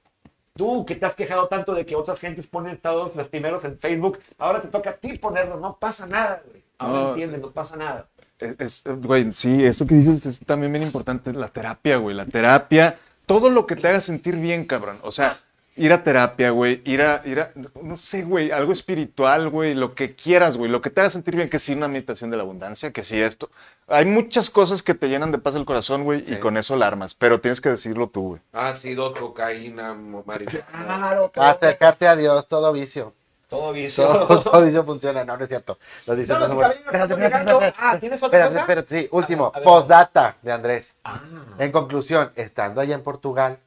Tú 0.54 0.86
que 0.86 0.96
te 0.96 1.06
has 1.06 1.16
quejado 1.16 1.48
tanto 1.48 1.74
de 1.74 1.86
que 1.86 1.96
otras 1.96 2.20
gentes 2.20 2.48
ponen 2.48 2.74
estados 2.74 3.16
lastimeros 3.16 3.64
en 3.64 3.80
Facebook, 3.80 4.20
ahora 4.38 4.62
te 4.62 4.68
toca 4.68 4.90
a 4.90 4.98
ti 4.98 5.18
ponerlo. 5.18 5.56
No 5.58 5.78
pasa 5.80 6.06
nada, 6.06 6.44
güey. 6.46 6.62
Ahora 6.82 7.00
No. 7.02 7.10
entiendes, 7.10 7.42
no 7.42 7.52
pasa 7.52 7.76
nada. 7.78 8.08
Es- 8.40 8.56
es- 8.60 8.84
güey, 8.86 9.32
sí, 9.32 9.64
eso 9.64 9.86
que 9.86 9.96
dices 9.96 10.26
es 10.26 10.40
también 10.40 10.72
bien 10.72 10.84
importante, 10.84 11.32
la 11.34 11.48
terapia, 11.48 11.98
güey, 11.98 12.16
la 12.16 12.26
terapia, 12.26 12.98
todo 13.26 13.50
lo 13.50 13.68
que 13.68 13.76
te 13.76 13.88
haga 13.88 14.02
sentir 14.02 14.36
bien, 14.36 14.66
cabrón. 14.66 14.98
O 15.04 15.12
sea, 15.12 15.40
ir 15.78 15.94
a 15.94 16.04
terapia, 16.04 16.50
güey, 16.50 16.82
ir 16.84 17.02
a, 17.04 17.22
ir 17.24 17.40
a, 17.40 17.52
no 17.82 17.96
sé, 17.96 18.24
güey, 18.24 18.50
algo 18.52 18.72
espiritual, 18.72 19.50
güey, 19.50 19.74
lo 19.76 19.94
que 19.96 20.16
quieras, 20.16 20.58
güey, 20.58 20.70
lo 20.72 20.82
que 20.82 20.90
te 20.90 21.02
haga 21.02 21.10
sentir 21.12 21.36
bien, 21.36 21.50
que 21.50 21.60
sí 21.60 21.74
una 21.74 21.88
meditación 21.88 22.30
de 22.32 22.38
la 22.38 22.44
abundancia, 22.44 22.92
que 22.92 23.04
sí 23.04 23.20
esto. 23.22 23.50
Hay 23.88 24.06
muchas 24.06 24.50
cosas 24.50 24.82
que 24.84 24.96
te 24.96 25.08
llenan 25.08 25.32
de 25.32 25.38
paz 25.38 25.54
el 25.56 25.66
corazón, 25.66 26.04
güey, 26.04 26.24
y 26.28 26.38
con 26.38 26.58
eso 26.58 26.74
alarmas, 26.74 27.14
pero 27.14 27.40
tienes 27.40 27.62
que 27.62 27.70
decirlo 27.70 28.08
tú, 28.10 28.22
güey. 28.30 28.42
Ácido, 28.54 29.14
cocaína, 29.14 29.94
marihuana. 29.94 30.66
Claro, 30.72 31.32
Acercarte 31.36 32.08
a 32.08 32.16
Dios, 32.16 32.48
todo 32.48 32.74
vicio. 32.74 33.14
Todo 33.52 33.74
vicio. 33.74 34.08
Todo, 34.08 34.42
todo 34.42 34.62
vicio 34.64 34.84
funciona. 34.86 35.26
No, 35.26 35.36
no 35.36 35.44
es 35.44 35.50
cierto. 35.50 35.78
Los 36.08 36.16
vicios 36.16 36.40
No, 36.40 36.48
no, 36.48 36.54
no. 36.56 37.60
Ah, 37.78 37.98
¿tienes 38.00 38.24
otra 38.24 38.46
Espérate, 38.46 38.48
cosa? 38.48 38.60
espérate, 38.62 39.00
sí, 39.02 39.10
último. 39.12 39.52
Postdata 39.52 40.38
de 40.42 40.54
Andrés. 40.54 41.00
Ah. 41.04 41.20
En 41.60 41.70
conclusión, 41.74 42.32
estando 42.36 42.80
allá 42.80 42.96
en 42.96 43.04
Portugal, 43.04 43.60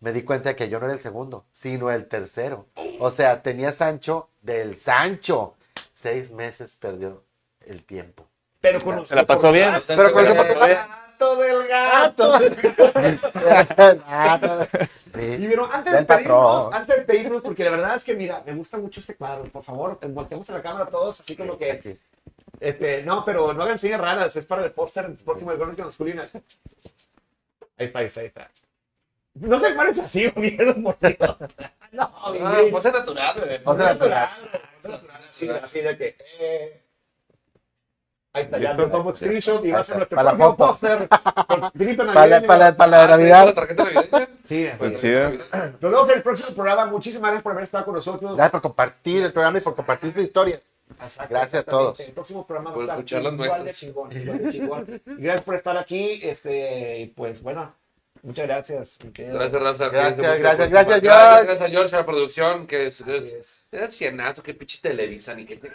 me 0.00 0.12
di 0.14 0.22
cuenta 0.22 0.48
de 0.48 0.56
que 0.56 0.70
yo 0.70 0.80
no 0.80 0.86
era 0.86 0.94
el 0.94 1.00
segundo, 1.00 1.44
sino 1.52 1.90
el 1.90 2.06
tercero. 2.08 2.68
O 3.00 3.10
sea, 3.10 3.42
tenía 3.42 3.70
Sancho 3.72 4.30
del 4.40 4.78
Sancho. 4.78 5.56
Seis 5.92 6.30
meses 6.30 6.78
perdió 6.80 7.22
el 7.66 7.84
tiempo. 7.84 8.26
Pero 8.62 8.80
con 8.80 9.04
¿Se 9.04 9.14
la 9.14 9.26
pasó 9.26 9.52
bien? 9.52 9.74
Pero 9.86 10.10
con 10.10 10.24
gato 11.18 11.36
del 11.36 11.66
gato. 11.68 12.38
Y 15.18 15.36
Sí. 15.38 15.46
bueno, 15.46 15.68
antes 15.72 15.92
de 15.92 16.02
pedirnos, 16.04 16.72
antes 16.72 16.96
de 16.98 17.02
pedirnos, 17.02 17.42
porque 17.42 17.64
la 17.64 17.70
verdad 17.70 17.96
es 17.96 18.04
que 18.04 18.14
mira, 18.14 18.42
me 18.46 18.54
gusta 18.54 18.78
mucho 18.78 19.00
este 19.00 19.16
cuadro. 19.16 19.44
Por 19.44 19.62
favor, 19.64 19.98
volteemos 20.08 20.48
a 20.50 20.54
la 20.54 20.62
cámara 20.62 20.86
todos, 20.86 21.20
así 21.20 21.36
como 21.36 21.58
que, 21.58 21.80
Sí. 21.82 21.98
este, 22.60 23.02
no, 23.02 23.24
pero 23.24 23.52
no 23.52 23.62
hagan 23.62 23.78
señas 23.78 24.00
raras, 24.00 24.36
es 24.36 24.46
para 24.46 24.64
el 24.64 24.70
póster 24.72 25.12
próximo 25.24 25.50
de 25.50 25.56
Crónicas 25.58 25.86
Masculinas. 25.86 26.30
Ahí 26.34 26.42
está, 27.86 27.98
ahí 28.00 28.06
está, 28.06 28.20
ahí 28.20 28.26
está. 28.26 28.50
No 29.34 29.60
te 29.60 29.72
pares 29.74 29.98
así, 30.00 30.32
mierda, 30.36 30.74
por 30.74 30.98
Dios. 31.00 31.36
No, 31.92 32.10
mi 32.32 32.38
Ah, 32.42 32.60
es 32.60 32.82
natural, 32.82 34.30
así 35.62 35.80
de 35.80 35.96
que. 35.96 36.16
eh, 36.40 36.82
Ahí 38.38 38.42
está, 38.44 38.58
ya 38.58 38.74
nos 38.74 39.16
screenshot 39.16 39.64
y 39.64 39.70
va 39.72 39.80
a 39.80 39.84
ser 39.84 39.96
nuestro 39.96 40.16
Para 40.16 40.32
la 40.32 40.36
próximo 40.36 40.56
póster. 40.56 41.08
Para, 41.08 41.60
la- 41.60 42.40
navideño. 42.40 42.46
para, 42.46 42.58
la- 42.70 42.76
para 42.76 42.88
la 42.90 43.02
Ah, 43.02 43.06
¿tenemos 43.06 43.18
Navidad. 43.18 43.46
la 43.46 43.54
tarjeta 43.54 43.84
navideña? 43.84 44.28
Sí, 44.44 44.68
Pues 44.78 44.94
así. 44.94 45.00
chida. 45.06 45.30
Nos 45.80 45.80
vemos 45.92 46.08
en 46.10 46.16
el 46.16 46.22
próximo 46.22 46.50
programa. 46.54 46.86
Muchísimas 46.86 47.30
gracias 47.30 47.42
por 47.42 47.52
haber 47.52 47.64
estado 47.64 47.84
con 47.84 47.94
nosotros. 47.94 48.34
Gracias 48.36 48.50
por 48.52 48.62
compartir 48.62 49.22
el 49.24 49.32
programa 49.32 49.58
y 49.58 49.60
por 49.60 49.74
compartir 49.76 50.14
tus 50.14 50.22
historias. 50.22 50.60
Exacto, 51.02 51.34
Gracias 51.34 51.62
a 51.62 51.70
todos. 51.70 52.00
El 52.00 52.12
próximo 52.12 52.46
programa 52.46 52.72
Por 52.72 52.88
va 52.88 52.94
a 52.94 52.98
estar 53.00 53.18
escuchar. 53.68 54.02
Y 55.18 55.22
gracias 55.22 55.42
por 55.44 55.54
estar 55.54 55.76
aquí. 55.76 56.18
Este, 56.22 57.12
pues 57.14 57.42
bueno, 57.42 57.74
muchas 58.22 58.46
gracias. 58.46 58.98
mi 59.04 59.12
querido. 59.12 59.38
Gracias, 59.38 59.62
Raza. 59.62 59.88
Gracias, 59.88 60.38
gracias, 60.38 60.70
gracias, 60.70 61.00
George. 61.00 61.44
Gracias 61.44 61.60
a 61.60 61.68
George, 61.68 61.96
a 61.96 61.98
la 61.98 62.06
producción, 62.06 62.66
que 62.66 62.86
es, 62.88 63.00
es, 63.00 63.32
es. 63.32 63.66
es 63.70 63.94
cienazo, 63.94 64.42
que 64.42 64.54
pinche 64.54 64.78
Televisa, 64.80 65.34
ni 65.34 65.44
que... 65.44 65.54
Este. 65.54 65.70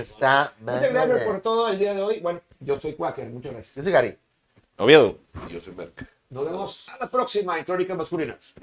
Está 0.00 0.52
Muchas 0.60 0.90
gracias 0.90 1.22
por 1.22 1.40
todo 1.40 1.68
el 1.68 1.78
día 1.78 1.94
de 1.94 2.02
hoy. 2.02 2.20
Bueno, 2.20 2.40
yo 2.60 2.78
soy 2.78 2.94
Quaker. 2.94 3.26
Muchas 3.26 3.52
gracias. 3.52 3.76
Yo 3.76 3.82
soy 3.82 3.92
Gary. 3.92 4.16
Oviedo. 4.78 5.18
Yo 5.50 5.60
soy 5.60 5.74
Merck. 5.74 6.06
Nos 6.30 6.44
vemos 6.44 6.88
a 6.90 6.98
la 6.98 7.08
próxima 7.08 7.58
en 7.58 7.64
Crónicas 7.64 7.96
Masculinas. 7.96 8.54